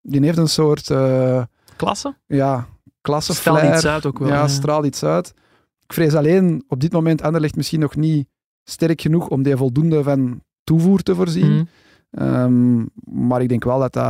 die 0.01 0.21
heeft 0.23 0.37
een 0.37 0.47
soort 0.49 0.89
eh 0.89 1.43
Klasse? 1.75 2.15
ja, 2.27 2.67
klasse 3.01 3.33
Stel 3.33 3.73
iets 3.73 3.85
uit 3.85 4.05
ook 4.05 4.19
wel. 4.19 4.27
ja, 4.27 4.47
straalt 4.47 4.85
iets 4.85 5.03
uit. 5.03 5.33
Ik 5.83 5.93
vrees 5.93 6.15
alleen 6.15 6.63
op 6.67 6.79
dit 6.79 6.91
moment 6.91 7.21
Anderlecht 7.21 7.55
misschien 7.55 7.79
nog 7.79 7.95
niet 7.95 8.27
sterk 8.63 9.01
genoeg 9.01 9.27
om 9.27 9.43
die 9.43 9.55
voldoende 9.57 10.03
van 10.03 10.41
toevoer 10.69 11.01
te 11.03 11.15
voorzien. 11.15 11.51
Mhm. 11.51 11.63
Ehm, 12.11 12.85
maar 13.27 13.41
ik 13.41 13.49
denk 13.49 13.63
wel 13.63 13.79
dat 13.79 13.93
dat, 13.93 14.03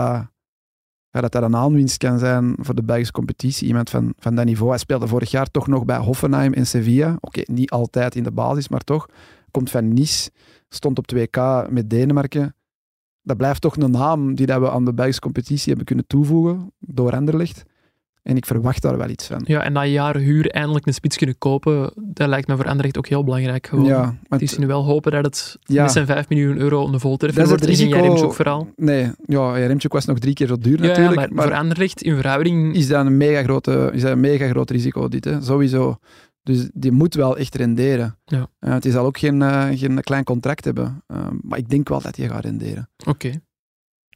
ja, 1.09 1.21
dat 1.21 1.31
dat 1.31 1.43
een 1.43 1.55
aanwinst 1.55 1.97
kan 1.97 2.19
zijn 2.19 2.55
voor 2.57 2.75
de 2.75 2.83
Belgische 2.83 3.13
competitie. 3.13 3.67
Iemand 3.67 3.89
van, 3.89 4.13
van 4.17 4.35
dat 4.35 4.45
niveau. 4.45 4.69
Hij 4.69 4.79
speelde 4.79 5.07
vorig 5.07 5.31
jaar 5.31 5.51
toch 5.51 5.67
nog 5.67 5.85
bij 5.85 5.97
Hoffenheim 5.97 6.53
en 6.53 6.67
Sevilla. 6.67 7.17
Oké, 7.19 7.41
niet 7.45 7.69
altijd 7.69 8.15
in 8.15 8.23
de 8.23 8.31
basis, 8.31 8.67
maar 8.67 8.83
toch. 8.83 9.05
Komt 9.51 9.69
van 9.69 9.93
Nice, 9.93 10.29
stond 10.69 10.97
op 10.97 11.05
2K 11.15 11.69
met 11.69 11.89
Denemarken. 11.89 12.55
Dat 13.21 13.37
blijft 13.37 13.61
toch 13.61 13.75
een 13.75 13.91
naam 13.91 14.35
die 14.35 14.45
dat 14.45 14.59
we 14.59 14.71
aan 14.71 14.85
de 14.85 14.93
Belgische 14.93 15.21
competitie 15.21 15.67
hebben 15.67 15.85
kunnen 15.85 16.07
toevoegen 16.07 16.71
door 16.79 17.15
Anderlecht. 17.15 17.63
En 18.29 18.37
ik 18.37 18.45
verwacht 18.45 18.81
daar 18.81 18.97
wel 18.97 19.09
iets 19.09 19.27
van. 19.27 19.41
Ja, 19.45 19.63
en 19.63 19.73
na 19.73 19.85
jaren 19.85 20.21
huur 20.21 20.49
eindelijk 20.51 20.85
een 20.85 20.93
spits 20.93 21.17
kunnen 21.17 21.37
kopen, 21.37 21.91
dat 21.95 22.27
lijkt 22.27 22.47
me 22.47 22.55
voor 22.55 22.67
Anderlecht 22.67 22.97
ook 22.97 23.07
heel 23.07 23.23
belangrijk. 23.23 23.67
Gewoon. 23.67 23.85
Ja, 23.85 24.15
Het 24.29 24.41
is 24.41 24.57
nu 24.57 24.67
wel 24.67 24.85
hopen 24.85 25.11
dat 25.11 25.25
het 25.25 25.57
Ja. 25.61 25.81
met 25.83 25.91
zijn 25.91 26.05
5 26.05 26.29
miljoen 26.29 26.57
euro 26.57 26.87
een 26.87 26.99
voltreffer 26.99 27.43
Dat 27.43 27.51
is 27.51 27.79
het 27.79 27.89
wordt. 27.89 28.05
risico- 28.05 28.31
verhaal. 28.31 28.67
Nee, 28.75 29.11
ja, 29.25 29.77
was 29.87 30.05
nog 30.05 30.19
drie 30.19 30.33
keer 30.33 30.47
zo 30.47 30.57
duur 30.57 30.81
Ja, 30.81 30.87
natuurlijk. 30.87 31.15
maar, 31.15 31.33
maar 31.33 31.45
voor 31.47 31.55
Anderlecht 31.55 32.01
in 32.01 32.15
verhouding... 32.15 32.75
is 32.75 32.87
dat 32.87 33.05
een 33.05 33.17
mega, 33.17 33.43
grote, 33.43 33.89
is 33.93 34.01
dat 34.01 34.11
een 34.11 34.19
mega 34.19 34.47
groot 34.47 34.69
risico, 34.69 35.07
dit. 35.07 35.25
Hè? 35.25 35.41
Sowieso. 35.41 35.97
Dus 36.43 36.69
die 36.73 36.91
moet 36.91 37.13
wel 37.13 37.37
echt 37.37 37.55
renderen. 37.55 38.17
Ja. 38.25 38.47
Eh, 38.59 38.73
het 38.73 38.85
zal 38.89 39.05
ook 39.05 39.17
geen, 39.17 39.41
eh, 39.41 39.65
geen 39.73 40.03
klein 40.03 40.23
contract 40.23 40.65
hebben. 40.65 41.03
Eh, 41.07 41.17
maar 41.41 41.57
ik 41.57 41.69
denk 41.69 41.89
wel 41.89 42.01
dat 42.01 42.15
hij 42.15 42.27
gaat 42.27 42.43
renderen. 42.43 42.89
Oké. 43.05 43.31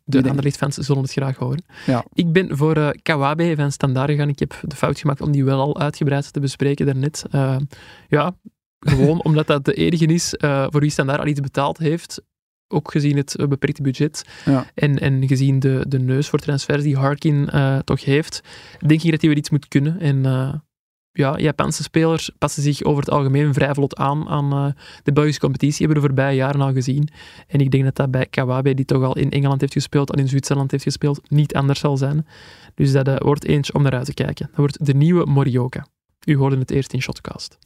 De 0.06 0.12
denk- 0.12 0.28
Anderlecht-fans 0.28 0.76
zullen 0.76 1.02
het 1.02 1.12
graag 1.12 1.38
horen. 1.38 1.64
Ja. 1.86 2.06
Ik 2.14 2.32
ben 2.32 2.58
voor 2.58 2.76
eh 2.76 2.90
Kawabe 3.02 3.54
van 3.56 3.72
Standaard 3.72 4.10
gegaan. 4.10 4.30
Ik 4.30 4.40
heb 4.40 4.60
de 4.62 4.76
fout 4.76 5.00
gemaakt 5.00 5.22
om 5.22 5.32
die 5.32 5.44
wel 5.46 5.60
al 5.60 5.80
uitgebreid 5.80 6.34
te 6.34 6.40
bespreken 6.40 6.86
daarnet. 6.86 7.26
Eh, 7.32 7.58
ja, 8.08 8.36
gewoon 8.80 9.24
omdat 9.28 9.48
dat 9.48 9.66
de 9.66 9.74
enige 9.74 10.06
is 10.06 10.36
eh, 10.36 10.66
voor 10.70 10.82
wie 10.82 10.90
Standaard 10.90 11.20
al 11.20 11.28
iets 11.28 11.40
betaald 11.40 11.78
heeft. 11.78 12.22
Ook 12.68 12.92
gezien 12.92 13.18
het 13.18 13.36
beperkte 13.50 13.82
budget 13.82 14.24
Ja. 14.46 14.66
en, 14.74 15.00
en 15.00 15.28
gezien 15.28 15.60
de, 15.60 15.86
de 15.88 16.00
neus 16.00 16.30
voor 16.30 16.40
transfers 16.40 16.84
die 16.84 16.98
Harkin 16.98 17.50
toch 17.84 18.04
heeft, 18.06 18.42
denk 18.80 19.04
ik 19.04 19.12
dat 19.12 19.20
hij 19.22 19.30
weer 19.30 19.40
iets 19.40 19.50
moet 19.50 19.68
kunnen. 19.68 20.00
En 20.00 20.26
ja, 21.14 21.38
Japanse 21.38 21.84
spelers 21.84 22.32
passen 22.38 22.64
zich 22.64 22.84
over 22.84 23.04
het 23.04 23.12
algemeen 23.12 23.54
vrij 23.54 23.74
vlot 23.74 23.96
aan 23.98 24.28
aan 24.30 24.52
eh, 24.52 24.66
de 25.04 25.12
Belgische 25.14 25.40
competitie, 25.40 25.86
hebben 25.86 26.04
we 26.04 26.08
de 26.08 26.14
voorbije 26.14 26.36
jaren 26.38 26.62
al 26.62 26.74
gezien. 26.74 27.10
En 27.48 27.60
ik 27.60 27.72
denk 27.72 27.84
dat 27.84 27.96
dat 27.96 28.12
bij 28.12 28.26
Kawabe, 28.26 28.74
die 28.74 28.86
toch 28.86 29.04
al 29.04 29.18
in 29.18 29.32
Engeland 29.32 29.62
heeft 29.62 29.74
gespeeld 29.74 30.12
en 30.12 30.20
in 30.20 30.28
Zwitserland 30.28 30.72
heeft 30.72 30.84
gespeeld, 30.84 31.22
niet 31.30 31.54
anders 31.56 31.80
zal 31.80 31.98
zijn. 31.98 32.28
Dus 32.76 32.92
dat 32.92 33.08
eh, 33.08 33.16
wordt 33.18 33.46
eentje 33.46 33.74
om 33.74 33.82
naar 33.84 33.94
uit 33.94 34.06
te 34.06 34.14
kijken. 34.14 34.46
Dat 34.48 34.58
wordt 34.58 34.86
de 34.86 34.94
nieuwe 34.94 35.26
Morioka. 35.26 35.86
U 36.26 36.38
hoorde 36.38 36.58
het 36.58 36.72
eerst 36.72 36.94
in 36.94 37.02
Shotcast. 37.02 37.58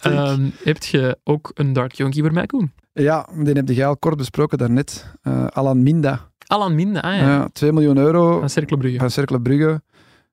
Ehm 0.00 0.48
heb 0.64 0.82
je 0.82 1.18
ook 1.24 1.50
een 1.54 1.72
Dark 1.72 1.92
Jonkie 1.92 2.22
voor 2.22 2.32
mij, 2.32 2.46
Koen? 2.46 2.72
ja, 2.92 3.28
die 3.42 3.52
heb 3.54 3.68
je 3.68 3.84
al 3.84 3.96
kort 3.96 4.16
besproken 4.16 4.58
daarnet. 4.58 5.06
Eh 5.22 5.46
Alan 5.46 5.82
Minda. 5.82 6.30
Alan 6.46 6.74
Minde, 6.74 7.02
ah 7.02 7.16
ja, 7.16 7.20
Ja, 7.26 7.48
2 7.52 7.72
miljoen 7.72 7.96
euro 7.96 8.38
van 8.38 8.48
Cercle 8.50 8.76
Brugge. 8.76 8.98
van 8.98 9.10
Cercle 9.10 9.40
Brugge. 9.40 9.82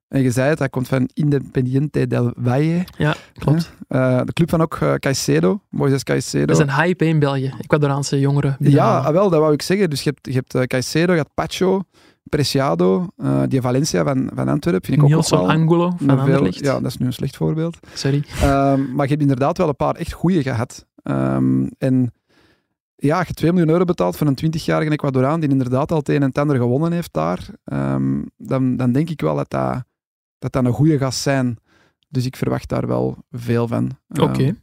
En 0.09 0.21
je 0.21 0.31
zei 0.31 0.49
het, 0.49 0.59
hij 0.59 0.69
komt 0.69 0.87
van 0.87 1.09
Independiente 1.13 2.07
del 2.07 2.33
Valle. 2.35 2.83
Ja, 2.97 3.15
klopt. 3.33 3.71
Eh, 3.87 4.21
de 4.25 4.33
club 4.33 4.49
van 4.49 4.61
ook 4.61 4.77
eh, 4.81 4.93
Caicedo, 4.93 5.61
Moises 5.69 6.03
Caicedo. 6.03 6.45
Dat 6.45 6.55
is 6.55 6.61
een 6.61 6.73
hype 6.73 7.05
in 7.05 7.19
België. 7.19 7.53
Ecuadoraanse 7.61 8.19
jongeren. 8.19 8.55
Ja, 8.59 8.97
ah, 8.97 9.11
wel, 9.11 9.29
dat 9.29 9.39
wou 9.39 9.53
ik 9.53 9.61
zeggen. 9.61 9.89
Dus 9.89 10.03
je 10.03 10.09
hebt, 10.09 10.27
je 10.27 10.33
hebt 10.33 10.55
eh, 10.55 10.61
Caicedo, 10.61 11.11
je 11.11 11.17
hebt 11.17 11.33
Pacho, 11.33 11.81
Preciado, 12.23 13.07
die 13.47 13.61
Valencia 13.61 14.03
van, 14.03 14.29
van 14.33 14.47
Antwerpen. 14.47 14.85
Vind 14.85 15.01
ik 15.01 15.07
Nielsen 15.07 15.37
wel 15.37 15.49
Angulo 15.49 15.93
van 15.97 16.19
Anderlecht. 16.19 16.59
Ja, 16.59 16.79
dat 16.79 16.91
is 16.91 16.97
nu 16.97 17.05
een 17.05 17.13
slecht 17.13 17.37
voorbeeld. 17.37 17.77
Sorry. 17.93 18.23
Ehm, 18.41 18.95
maar 18.95 19.03
je 19.03 19.11
hebt 19.11 19.21
inderdaad 19.21 19.57
wel 19.57 19.67
een 19.67 19.75
paar 19.75 19.95
echt 19.95 20.13
goede 20.13 20.41
gehad. 20.41 20.85
Ehm, 21.03 21.67
en 21.77 22.13
ja, 22.95 23.23
je 23.27 23.33
2 23.33 23.51
miljoen 23.51 23.71
euro 23.71 23.83
betaalt 23.83 24.15
voor 24.15 24.27
een 24.27 24.35
20-jarige 24.35 24.91
Ecuadoraan 24.91 25.39
die 25.39 25.49
inderdaad 25.49 25.91
al 25.91 25.97
het 25.97 26.09
een 26.09 26.15
en 26.15 26.27
het 26.27 26.37
ander 26.37 26.57
gewonnen 26.57 26.91
heeft 26.91 27.13
daar, 27.13 27.47
ehm, 27.63 28.21
dan, 28.37 28.75
dan 28.75 28.91
denk 28.91 29.09
ik 29.09 29.21
wel 29.21 29.35
dat 29.35 29.49
dat, 29.49 29.83
dat 30.39 30.51
dat 30.51 30.65
een 30.65 30.71
goede 30.73 30.97
gast 30.97 31.19
zijn. 31.19 31.57
Dus 32.07 32.25
ik 32.25 32.35
verwacht 32.35 32.69
daar 32.69 32.87
wel 32.87 33.17
veel 33.31 33.67
van. 33.67 33.91
Ehm, 34.09 34.23
Oké. 34.23 34.55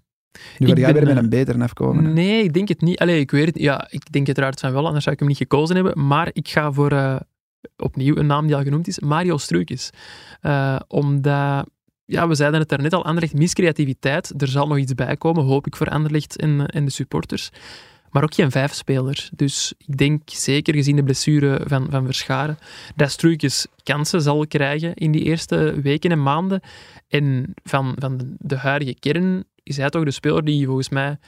Nu 0.58 0.66
ga 0.66 0.74
jij 0.74 0.92
weer 0.92 1.04
met 1.04 1.16
eh, 1.16 1.22
een 1.22 1.28
betere 1.28 1.62
afkomen. 1.62 2.04
hè? 2.04 2.12
Nee, 2.12 2.42
ik 2.44 2.52
denk 2.52 2.68
het 2.68 2.80
niet. 2.80 2.98
Allee, 2.98 3.20
ik 3.20 3.30
weet 3.30 3.46
het. 3.46 3.58
Ja, 3.58 3.86
ik 3.90 4.12
denk 4.12 4.26
uiteraard 4.26 4.60
van 4.60 4.72
wel, 4.72 4.86
anders 4.86 5.02
zou 5.02 5.14
ik 5.14 5.20
hem 5.20 5.30
niet 5.30 5.38
gekozen 5.38 5.74
hebben. 5.76 6.06
Maar 6.06 6.30
ik 6.32 6.48
ga 6.48 6.72
voor 6.72 6.92
eh, 6.92 7.16
opnieuw 7.76 8.16
een 8.16 8.26
naam 8.26 8.46
die 8.46 8.56
al 8.56 8.62
genoemd 8.62 8.88
is, 8.88 9.00
Mario 9.00 9.36
Struikens. 9.36 9.90
Eh, 10.40 10.76
omdat, 10.88 11.66
ja, 12.04 12.28
we 12.28 12.34
zeiden 12.34 12.60
het 12.60 12.68
daarnet 12.68 12.92
al, 12.92 13.04
Anderlecht 13.04 13.34
mist 13.34 13.54
creativiteit. 13.54 14.42
Er 14.42 14.48
zal 14.48 14.66
nog 14.66 14.78
iets 14.78 14.94
bij 14.94 15.16
komen, 15.16 15.44
hoop 15.44 15.66
ik, 15.66 15.76
voor 15.76 15.88
Anderlecht 15.88 16.36
en, 16.36 16.66
en 16.66 16.84
de 16.84 16.90
supporters. 16.90 17.50
Maar 18.16 18.24
ook 18.24 18.34
geen 18.34 18.50
vijfspeler. 18.50 19.28
Dus 19.32 19.74
ik 19.78 19.96
denk 19.96 20.22
zeker 20.30 20.74
gezien 20.74 20.96
de 20.96 21.02
blessure 21.02 21.60
van, 21.66 21.86
van 21.90 22.04
Verscharen, 22.04 22.58
dat 22.94 23.10
Struikens 23.10 23.66
kansen 23.82 24.22
zal 24.22 24.46
krijgen 24.46 24.94
in 24.94 25.12
die 25.12 25.22
eerste 25.22 25.80
weken 25.80 26.10
en 26.10 26.22
maanden. 26.22 26.60
En 27.08 27.54
van, 27.62 27.96
van 27.98 28.36
de- 28.38 28.56
huidige 28.56 28.94
kern 28.98 29.44
is 29.62 29.76
hij 29.76 29.88
toch 29.88 30.04
de 30.04 30.10
speler 30.10 30.44
die 30.44 30.66
volgens 30.66 30.88
mij 30.88 31.18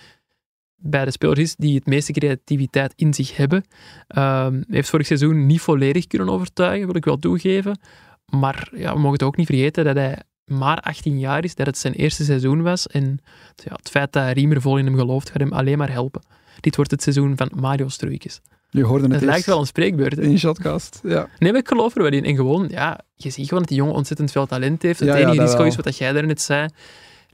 bij 0.77 1.05
de 1.05 1.11
spelers 1.11 1.39
is 1.39 1.57
die 1.57 1.75
het 1.75 1.87
meeste 1.87 2.13
creativiteit 2.13 2.93
in 2.97 3.15
zich 3.15 3.37
hebben. 3.37 3.65
Ehm, 4.07 4.63
heeft 4.69 4.89
vorig 4.91 5.07
seizoen 5.07 5.47
niet 5.47 5.61
volledig 5.61 6.07
kunnen 6.07 6.29
overtuigen, 6.29 6.87
wil 6.87 6.97
ik 6.97 7.05
wel 7.05 7.19
toegeven. 7.19 7.81
Maar 8.27 8.71
ja, 8.75 8.93
we 8.93 8.99
mogen 8.99 9.13
het 9.13 9.23
ook 9.23 9.37
niet 9.37 9.47
vergeten 9.47 9.85
dat 9.85 9.97
hij 9.97 10.23
maar 10.45 10.81
18 10.81 11.19
jaar 11.19 11.45
is, 11.45 11.55
dat 11.55 11.67
het 11.67 11.79
zijn 11.79 11.95
eerste 11.95 12.25
seizoen 12.25 12.63
was. 12.63 12.87
En 12.87 13.19
ja, 13.55 13.73
het 13.73 13.91
feit 13.91 14.13
dat 14.13 14.33
Riemer 14.33 14.61
vol 14.61 14.79
in 14.79 14.85
hem 14.85 14.97
gelooft, 14.97 15.31
gaat 15.31 15.41
hem 15.41 15.53
alleen 15.53 15.79
maar 15.79 15.93
helpen. 15.93 16.23
Dit 16.61 16.77
wordt 16.77 16.91
het 16.91 17.03
seizoen 17.03 17.37
van 17.37 17.51
Mario 17.55 17.89
Struikens. 17.89 18.41
Je 18.71 18.85
hoorde 18.85 19.05
het, 19.05 19.13
Het 19.13 19.23
lijkt 19.23 19.47
wel 19.47 19.61
een 19.61 19.67
spreekbeurt. 19.67 20.17
hè. 20.17 20.23
in 20.23 20.39
Shotcast. 20.39 21.01
Ja. 21.03 21.29
Nee, 21.39 21.53
maar 21.53 21.61
ik 21.61 21.69
geloof 21.69 21.97
er 21.97 22.03
wel 22.03 22.13
in. 22.13 22.25
En 22.25 22.35
gewoon, 22.37 22.69
ja, 22.69 23.01
je 23.15 23.31
ziet 23.31 23.45
gewoon 23.45 23.59
dat 23.59 23.69
die 23.69 23.79
jongen 23.79 23.95
ontzettend 23.95 24.31
veel 24.33 24.47
talent 24.47 24.83
heeft. 24.83 24.99
Het 25.01 25.09
Ja, 25.09 25.15
ja, 25.15 25.21
enige 25.21 25.35
dat 25.37 25.45
risico 25.45 25.59
wel. 25.63 25.69
is 25.71 25.77
wat 25.77 25.85
dat 25.85 25.97
jij 25.97 26.13
daarnet 26.13 26.41
zei, 26.41 26.69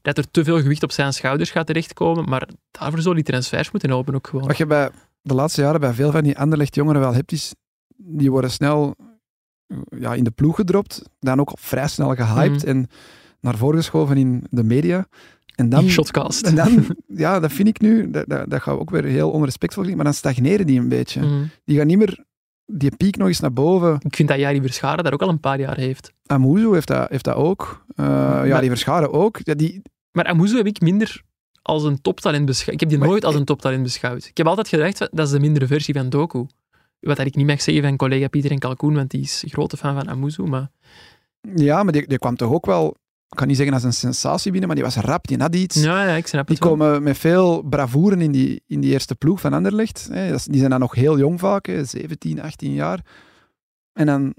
dat 0.02 0.18
er 0.18 0.30
te 0.30 0.44
veel 0.44 0.60
gewicht 0.60 0.82
op 0.82 0.92
zijn 0.92 1.12
schouders 1.12 1.50
gaat 1.50 1.66
terechtkomen. 1.66 2.28
Maar 2.28 2.48
daarvoor 2.70 3.00
zou 3.00 3.14
die 3.14 3.24
transfers 3.24 3.70
moeten 3.70 3.90
open 3.90 4.14
ook 4.14 4.26
gewoon. 4.26 4.46
Wat 4.46 4.56
je 4.56 4.66
bij 4.66 4.90
de 5.22 5.34
laatste 5.34 5.60
jaren 5.60 5.80
bij 5.80 5.92
veel 5.92 6.10
van 6.10 6.22
die 6.22 6.38
Anderlecht 6.38 6.74
jongeren 6.74 7.00
wel 7.00 7.14
hebt, 7.14 7.32
is 7.32 7.54
die 7.96 8.30
worden 8.30 8.50
snel 8.50 8.94
ja, 9.98 10.14
in 10.14 10.24
de 10.24 10.30
ploeg 10.30 10.56
gedropt, 10.56 11.02
dan 11.20 11.40
ook 11.40 11.52
vrij 11.54 11.88
snel 11.88 12.14
gehyped 12.14 12.60
Mhm. 12.60 12.68
en 12.68 12.88
naar 13.40 13.56
voren 13.56 13.76
geschoven 13.78 14.16
in 14.16 14.44
de 14.50 14.64
media. 14.64 15.06
En 15.54 15.68
dan, 15.68 15.88
shotcast. 15.88 16.46
en 16.46 16.54
dan, 16.54 16.86
ja, 17.24 17.40
dat 17.40 17.52
vind 17.52 17.68
ik 17.68 17.80
nu, 17.80 18.10
dat, 18.10 18.24
dat, 18.28 18.50
dat 18.50 18.62
gaat 18.62 18.78
ook 18.78 18.90
weer 18.90 19.04
heel 19.04 19.30
onrespectvol 19.30 19.82
klinken, 19.82 20.04
maar 20.04 20.12
dan 20.12 20.20
stagneren 20.22 20.66
die 20.66 20.80
een 20.80 20.88
beetje. 20.88 21.20
Mhm. 21.20 21.44
Die 21.64 21.76
gaan 21.76 21.86
niet 21.86 21.98
meer 21.98 22.24
die 22.66 22.96
piek 22.96 23.16
nog 23.16 23.28
eens 23.28 23.40
naar 23.40 23.52
boven. 23.52 23.98
Ik 24.00 24.16
vind 24.16 24.28
dat 24.28 24.38
Jari 24.38 24.60
Verscharen 24.60 25.04
daar 25.04 25.12
ook 25.12 25.22
al 25.22 25.28
een 25.28 25.40
paar 25.40 25.60
jaar 25.60 25.76
heeft. 25.76 26.12
Amuzu 26.26 26.72
heeft 26.72 26.88
dat, 26.88 27.10
heeft 27.10 27.24
dat 27.24 27.34
ook. 27.34 27.84
Uh, 27.96 28.06
ja, 28.44 28.60
die 28.60 28.68
Verscharen 28.68 29.12
ook. 29.12 29.38
Ja, 29.42 29.54
die, 29.54 29.82
Maar 30.12 30.24
Amuzu 30.26 30.56
heb 30.56 30.66
ik 30.66 30.80
minder 30.80 31.22
als 31.62 31.84
een 31.84 32.00
toptalent 32.00 32.46
beschouwd. 32.46 32.74
Ik 32.74 32.80
heb 32.80 32.88
die 32.88 32.98
Maar- 32.98 33.08
nooit 33.08 33.24
als 33.24 33.34
een 33.34 33.44
toptalent 33.44 33.82
beschouwd. 33.82 34.24
Ik 34.24 34.36
heb 34.36 34.46
altijd 34.46 34.68
gedacht, 34.68 34.98
dat 34.98 35.26
is 35.26 35.30
de 35.30 35.40
mindere 35.40 35.66
versie 35.66 35.94
van 35.94 36.08
Doku. 36.08 36.46
Wat 37.00 37.18
ik 37.18 37.34
niet 37.34 37.46
mag 37.46 37.62
zeggen 37.62 37.84
van 37.84 37.96
collega 37.96 38.28
Pieter 38.28 38.50
en 38.50 38.58
Kalkoen, 38.58 38.94
want 38.94 39.10
die 39.10 39.20
is 39.20 39.44
grote 39.46 39.76
fan 39.76 39.94
van 39.94 40.08
Amuzu. 40.10 40.42
Maar 40.42 40.70
ja, 41.54 41.82
maar 41.82 41.92
die, 41.92 42.06
die 42.08 42.18
kwam 42.18 42.36
toch 42.36 42.52
ook 42.52 42.66
wel, 42.66 42.96
ik 43.34 43.40
kan 43.40 43.48
niet 43.48 43.56
zeggen 43.56 43.74
als 43.74 43.82
een 43.84 43.92
sensatie 43.92 44.50
binnen, 44.50 44.68
maar 44.68 44.76
die 44.76 44.84
was 44.86 44.96
rap, 44.96 45.26
die 45.26 45.36
had 45.38 45.54
iets. 45.54 45.82
ja, 45.82 46.04
ja 46.08 46.14
ik 46.14 46.26
snap 46.26 46.46
Die 46.46 46.56
het 46.56 46.64
wel. 46.64 46.76
komen 46.76 47.02
met 47.02 47.18
veel 47.18 47.62
bravoeren 47.62 48.20
in 48.20 48.32
die, 48.32 48.62
in 48.66 48.80
die 48.80 48.92
eerste 48.92 49.14
ploeg 49.14 49.40
van 49.40 49.52
Anderlecht. 49.52 50.08
Hè. 50.12 50.36
Die 50.44 50.58
zijn 50.58 50.70
dan 50.70 50.80
nog 50.80 50.94
heel 50.94 51.18
jong 51.18 51.40
vaak, 51.40 51.66
hè, 51.66 51.84
17, 51.84 52.42
18 52.42 52.72
jaar. 52.72 53.00
En 53.92 54.06
dan, 54.06 54.34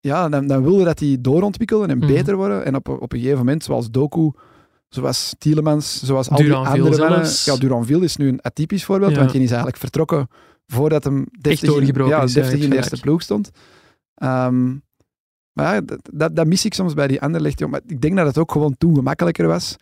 ja, 0.00 0.28
dan, 0.28 0.46
dan 0.46 0.62
wilde 0.62 0.84
dat 0.84 0.98
die 0.98 1.20
doorontwikkelen 1.20 1.88
en 1.90 1.98
Mhm. 1.98 2.06
beter 2.06 2.36
worden. 2.36 2.64
En 2.64 2.74
op, 2.74 2.88
op 2.88 3.12
een 3.12 3.18
gegeven 3.18 3.38
moment, 3.38 3.64
zoals 3.64 3.90
Doku, 3.90 4.30
zoals 4.88 5.34
Tielemans, 5.38 6.02
zoals 6.02 6.28
al 6.30 6.36
die 6.36 6.54
andere 6.54 6.96
mannen. 6.98 7.28
Ja, 7.44 7.56
Duranville 7.56 8.04
is 8.04 8.16
nu 8.16 8.28
een 8.28 8.42
atypisch 8.42 8.84
voorbeeld, 8.84 9.10
Ja. 9.12 9.18
want 9.18 9.30
die 9.32 9.40
is 9.42 9.48
eigenlijk 9.48 9.78
vertrokken 9.78 10.28
voordat 10.66 11.04
hem 11.04 11.26
deftig, 11.40 11.62
in, 11.68 11.74
doorgebroken 11.74 12.14
ja, 12.16 12.20
deftig 12.26 12.58
je 12.58 12.64
in 12.64 12.70
de 12.70 12.76
eerste 12.76 13.00
ploeg 13.00 13.22
stond. 13.22 13.50
Ehm, 14.14 14.74
maar 15.52 15.74
ja, 15.74 15.80
dat, 15.80 16.10
dat, 16.12 16.36
dat 16.36 16.46
mis 16.46 16.64
ik 16.64 16.74
soms 16.74 16.94
bij 16.94 17.06
die 17.06 17.20
Anderlecht. 17.20 17.66
Maar 17.66 17.80
ik 17.86 18.00
denk 18.00 18.16
dat 18.16 18.26
het 18.26 18.38
ook 18.38 18.52
gewoon 18.52 18.74
toen 18.78 18.94
gemakkelijker 18.94 19.46
was 19.46 19.76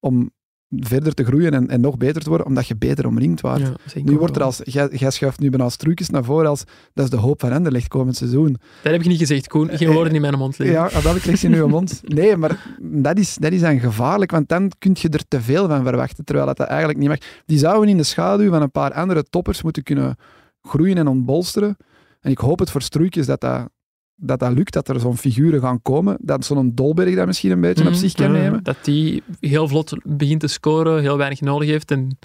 om 0.00 0.30
verder 0.70 1.14
te 1.14 1.24
groeien 1.24 1.54
en, 1.54 1.68
en 1.68 1.80
nog 1.80 1.96
beter 1.96 2.22
te 2.22 2.28
worden, 2.28 2.46
omdat 2.46 2.66
je 2.66 2.76
beter 2.76 3.06
omringd. 3.06 3.40
Ja, 3.40 3.56
zeker 3.86 4.10
Nu 4.10 4.18
wordt 4.18 4.36
er 4.36 4.42
als, 4.42 4.60
jij, 4.64 4.88
jij 4.92 5.10
schuift 5.10 5.38
nu 5.38 5.50
bijna 5.50 5.64
als 5.64 5.76
trucjes 5.76 6.10
naar 6.10 6.24
voren 6.24 6.48
als 6.48 6.64
dat 6.92 7.04
is 7.04 7.10
de 7.10 7.16
hoop 7.16 7.40
van 7.40 7.52
Anderlecht 7.52 7.88
komend 7.88 8.16
seizoen. 8.16 8.56
Dat 8.82 8.92
heb 8.92 9.00
ik 9.00 9.06
niet 9.06 9.18
gezegd, 9.18 9.48
Koen. 9.48 9.68
Geen 9.68 9.88
Eh, 9.88 9.94
woorden 9.94 10.14
in 10.14 10.20
mijn 10.20 10.38
mond 10.38 10.58
leggen. 10.58 10.76
Ja, 10.76 10.84
ah, 10.86 11.04
dat 11.04 11.24
ligt 11.24 11.42
in 11.42 11.54
uw 11.54 11.68
mond. 11.68 12.00
Nee, 12.16 12.36
maar 12.36 12.76
dat 12.80 13.18
is, 13.18 13.34
dat 13.34 13.52
is 13.52 13.60
dan 13.60 13.80
gevaarlijk, 13.80 14.30
want 14.30 14.48
dan 14.48 14.70
kun 14.78 14.96
je 14.98 15.08
er 15.08 15.28
te 15.28 15.40
veel 15.40 15.68
van 15.68 15.82
verwachten, 15.82 16.24
terwijl 16.24 16.46
dat, 16.46 16.56
dat 16.56 16.66
eigenlijk 16.66 16.98
niet 16.98 17.08
mag. 17.08 17.18
Die 17.46 17.58
zouden 17.58 17.88
in 17.88 17.96
de 17.96 18.02
schaduw 18.02 18.50
van 18.50 18.62
een 18.62 18.70
paar 18.70 18.92
andere 18.92 19.22
toppers 19.22 19.62
moeten 19.62 19.82
kunnen 19.82 20.16
groeien 20.62 20.96
en 20.96 21.06
ontbolsteren. 21.06 21.76
En 22.20 22.30
ik 22.30 22.38
hoop 22.38 22.58
het 22.58 22.70
voor 22.70 22.82
Struikjes 22.82 23.26
dat 23.26 23.40
dat, 23.40 23.68
dat, 24.16 24.38
dat 24.38 24.52
lukt, 24.52 24.72
dat 24.72 24.88
er 24.88 25.00
zo'n 25.00 25.16
figuren 25.16 25.60
gaan 25.60 25.82
komen, 25.82 26.16
dat 26.20 26.44
zo'n 26.44 26.74
Dolberg 26.74 27.14
dat 27.14 27.26
misschien 27.26 27.50
een 27.50 27.60
beetje 27.60 27.84
op 27.84 27.90
Mhm, 27.90 27.98
zich 27.98 28.12
kan 28.12 28.26
ja, 28.26 28.32
nemen. 28.32 28.62
Dat 28.62 28.76
die 28.84 29.22
heel 29.40 29.68
vlot 29.68 29.92
begint 30.04 30.40
te 30.40 30.46
scoren, 30.46 31.00
heel 31.00 31.16
weinig 31.16 31.40
nodig 31.40 31.68
heeft. 31.68 31.90
En 31.90 32.18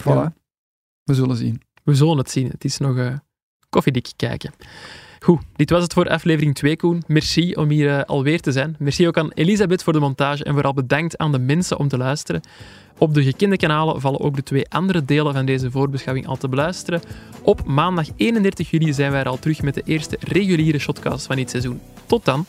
Voilà. 0.00 0.04
Ja. 0.04 0.32
We 1.04 1.14
zullen 1.14 1.36
zien. 1.36 1.62
we 1.84 1.94
zullen 1.94 2.18
het 2.18 2.30
zien. 2.30 2.48
Het 2.48 2.64
is 2.64 2.78
nog 2.78 2.96
eh, 2.96 3.14
koffiedik 3.68 4.12
kijken. 4.16 4.52
Goed, 5.20 5.40
dit 5.56 5.70
was 5.70 5.82
het 5.82 5.92
voor 5.92 6.08
aflevering 6.08 6.54
2, 6.54 6.76
Koen. 6.76 7.02
Merci 7.06 7.54
om 7.54 7.68
hier 7.68 7.98
eh, 7.98 8.04
alweer 8.04 8.40
te 8.40 8.52
zijn. 8.52 8.76
Merci 8.78 9.06
ook 9.06 9.18
aan 9.18 9.30
Elisabeth 9.34 9.82
voor 9.82 9.92
de 9.92 9.98
montage 9.98 10.44
en 10.44 10.52
vooral 10.52 10.74
bedankt 10.74 11.18
aan 11.18 11.32
de 11.32 11.38
mensen 11.38 11.78
om 11.78 11.88
te 11.88 11.96
luisteren. 11.96 12.40
Op 12.98 13.14
de 13.14 13.22
gekende 13.22 13.56
kanalen 13.56 14.00
vallen 14.00 14.20
ook 14.20 14.36
de 14.36 14.42
twee 14.42 14.70
andere 14.70 15.04
delen 15.04 15.34
van 15.34 15.46
deze 15.46 15.70
voorbeschouwing 15.70 16.26
al 16.26 16.36
te 16.36 16.48
beluisteren. 16.48 17.00
Op 17.42 17.64
maandag 17.64 18.06
31 18.16 18.70
juli 18.70 18.92
zijn 18.92 19.10
wij 19.10 19.20
er 19.20 19.28
al 19.28 19.38
terug 19.38 19.62
met 19.62 19.74
de 19.74 19.82
eerste 19.84 20.16
reguliere 20.20 20.78
shotcast 20.78 21.26
van 21.26 21.36
dit 21.36 21.50
seizoen. 21.50 21.80
Tot 22.06 22.24
dan! 22.24 22.46